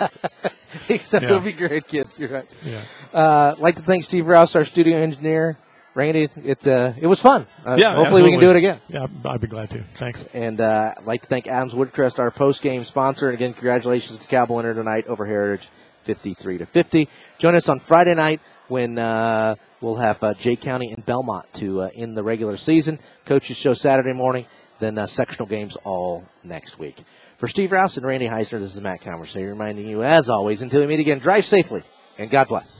Except 0.89 1.23
Yeah. 1.23 1.29
they'll 1.29 1.41
be 1.41 1.53
grandkids. 1.53 2.19
You're 2.19 2.31
right. 2.31 2.47
Yeah. 2.65 2.81
Uh, 3.13 3.55
I'd 3.57 3.61
like 3.61 3.77
to 3.77 3.83
thank 3.83 4.05
Steve 4.05 4.27
Rouse, 4.27 4.57
our 4.57 4.65
studio 4.65 4.97
engineer. 4.99 5.57
Randy, 5.95 6.29
it 6.45 6.65
uh, 6.69 6.93
it 7.01 7.09
was 7.09 7.21
fun. 7.21 7.49
Uh, 7.67 7.75
yeah. 7.77 7.97
hopefully 7.97 8.23
we 8.23 8.31
can 8.31 8.39
do 8.39 8.51
it 8.51 8.55
again. 8.57 8.79
Yeah, 8.89 9.09
I'd 9.25 9.41
be 9.41 9.49
glad 9.49 9.71
to. 9.71 9.83
Thanks. 9.95 10.29
And 10.33 10.61
uh, 10.61 10.95
I'd 10.97 11.05
like 11.05 11.23
to 11.23 11.29
thank 11.29 11.49
Adams 11.49 11.75
Woodcrest, 11.75 12.21
our 12.21 12.31
post 12.31 12.63
game 12.63 12.85
sponsor. 12.85 13.27
And 13.27 13.35
again, 13.35 13.55
congratulations 13.55 14.19
to 14.19 14.29
Cowboy 14.29 14.55
winner 14.55 14.73
tonight 14.75 15.09
over 15.09 15.27
Heritage, 15.27 15.69
fifty-three 16.05 16.59
to 16.59 16.67
fifty. 16.67 17.09
Join 17.39 17.57
us 17.57 17.69
on 17.69 17.81
Friday 17.81 18.15
night 18.15 18.41
when 18.69 19.01
uh, 19.01 19.57
we'll 19.81 19.97
have 19.97 20.23
uh, 20.23 20.35
Jay 20.35 20.57
County 20.57 20.91
and 20.91 21.05
Bellmont 21.05 21.45
to 21.55 21.83
uh, 21.83 21.91
end 21.95 22.17
the 22.17 22.23
regular 22.23 22.57
season. 22.57 22.99
Coaches 23.25 23.57
show 23.57 23.73
Saturday 23.73 24.13
morning, 24.13 24.47
then 24.79 24.99
uh, 24.99 25.07
sectional 25.07 25.47
games 25.47 25.77
all 25.85 26.25
next 26.45 26.79
week. 26.79 27.03
For 27.39 27.49
Steve 27.49 27.73
Rouse 27.73 27.97
and 27.97 28.07
Randy 28.07 28.27
Heisner, 28.27 28.59
this 28.59 28.75
is 28.75 28.81
Matt 28.81 29.01
Conversation 29.01 29.49
reminding 29.49 29.87
you, 29.87 30.03
as 30.03 30.29
always, 30.29 30.63
until 30.63 30.81
we 30.81 30.87
meet 30.87 31.01
again, 31.01 31.19
drive 31.19 31.45
safely 31.45 31.83
and 32.19 32.31
God 32.31 32.49
bless. 32.49 32.79